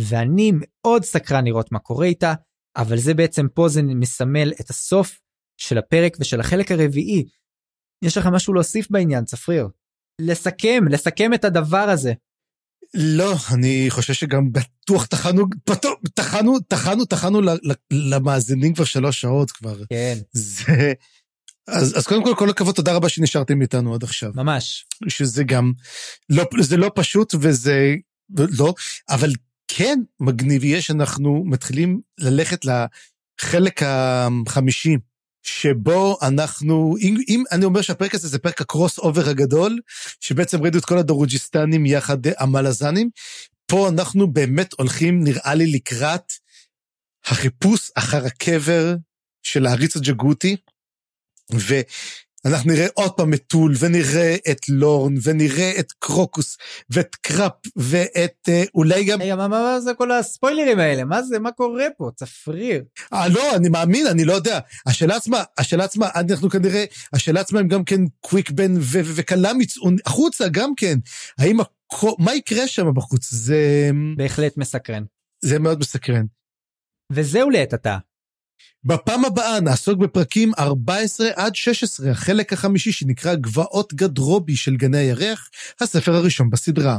[0.01, 2.33] ואני מאוד סקרן לראות מה קורה איתה,
[2.77, 5.19] אבל זה בעצם פה זה מסמל את הסוף
[5.57, 7.25] של הפרק ושל החלק הרביעי.
[8.03, 9.67] יש לך משהו להוסיף בעניין, צפריר?
[10.21, 12.13] לסכם, לסכם את הדבר הזה.
[12.93, 15.45] לא, אני חושב שגם בטוח טחנו,
[16.13, 17.41] טחנו, טחנו, טחנו
[17.91, 19.85] למאזינים כבר שלוש שעות כבר.
[19.89, 20.17] כן.
[20.31, 20.93] זה...
[21.67, 24.31] אז, אז קודם כל, כל הכבוד, תודה רבה שנשארתם איתנו עד עכשיו.
[24.35, 24.85] ממש.
[25.07, 25.71] שזה גם,
[26.29, 27.95] לא, זה לא פשוט וזה,
[28.37, 28.73] לא,
[29.09, 29.31] אבל
[29.67, 34.97] כן מגניב יהיה שאנחנו מתחילים ללכת לחלק החמישי
[35.43, 39.79] שבו אנחנו, אם, אם אני אומר שהפרק הזה זה פרק ה crossover הגדול,
[40.19, 43.09] שבעצם ראינו את כל הדרוג'יסטנים יחד המלזנים,
[43.65, 46.33] פה אנחנו באמת הולכים, נראה לי, לקראת
[47.25, 48.95] החיפוש אחר הקבר
[49.43, 50.55] של העריץ הג'גוטי,
[51.55, 51.81] ו...
[52.45, 56.57] אנחנו נראה עוד פעם את טול, ונראה את לורן, ונראה את קרוקוס,
[56.89, 59.21] ואת קראפ, ואת אה, אולי גם...
[59.21, 61.03] רגע, מה, מה, מה זה כל הספוילרים האלה?
[61.03, 62.09] מה זה, מה קורה פה?
[62.15, 62.83] צפריר.
[63.13, 64.59] אה, לא, אני מאמין, אני לא יודע.
[64.85, 68.73] השאלה עצמה, השאלה עצמה, אנחנו כנראה, השאלה עצמה הם גם כן קוויק בן
[69.15, 70.97] וקלאם יצאו החוצה גם כן.
[71.37, 71.57] האם,
[72.19, 73.31] מה יקרה שם בחוץ?
[73.31, 73.89] זה...
[74.17, 75.03] בהחלט מסקרן.
[75.45, 76.25] זה מאוד מסקרן.
[77.11, 77.97] וזהו לעת עתה.
[78.83, 85.49] בפעם הבאה נעסוק בפרקים 14 עד 16, החלק החמישי שנקרא גבעות גדרובי של גני הירח,
[85.81, 86.97] הספר הראשון בסדרה.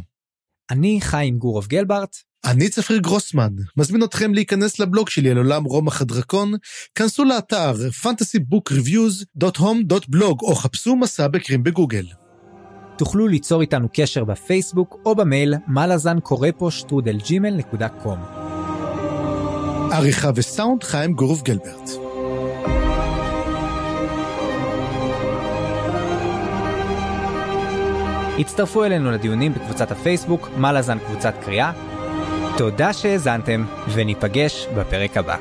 [0.71, 2.17] אני חיים גורוב גלברט.
[2.45, 6.53] אני צפריר גרוסמן, מזמין אתכם להיכנס לבלוג שלי על עולם רומח הדרקון,
[6.95, 12.07] כנסו לאתר fantasybookreviews.home.blog או חפשו מסע בקרים בגוגל.
[12.99, 18.42] תוכלו ליצור איתנו קשר בפייסבוק או במייל מלאזן קורא פה שטרודל ג'ימל נקודה קום.
[19.93, 21.91] עריכה וסאונד חיים גורוב גלברט.
[28.39, 31.73] הצטרפו אלינו לדיונים בקבוצת הפייסבוק, מלאזן קבוצת קריאה.
[32.57, 33.65] תודה שהאזנתם,
[33.95, 35.37] וניפגש בפרק הבא.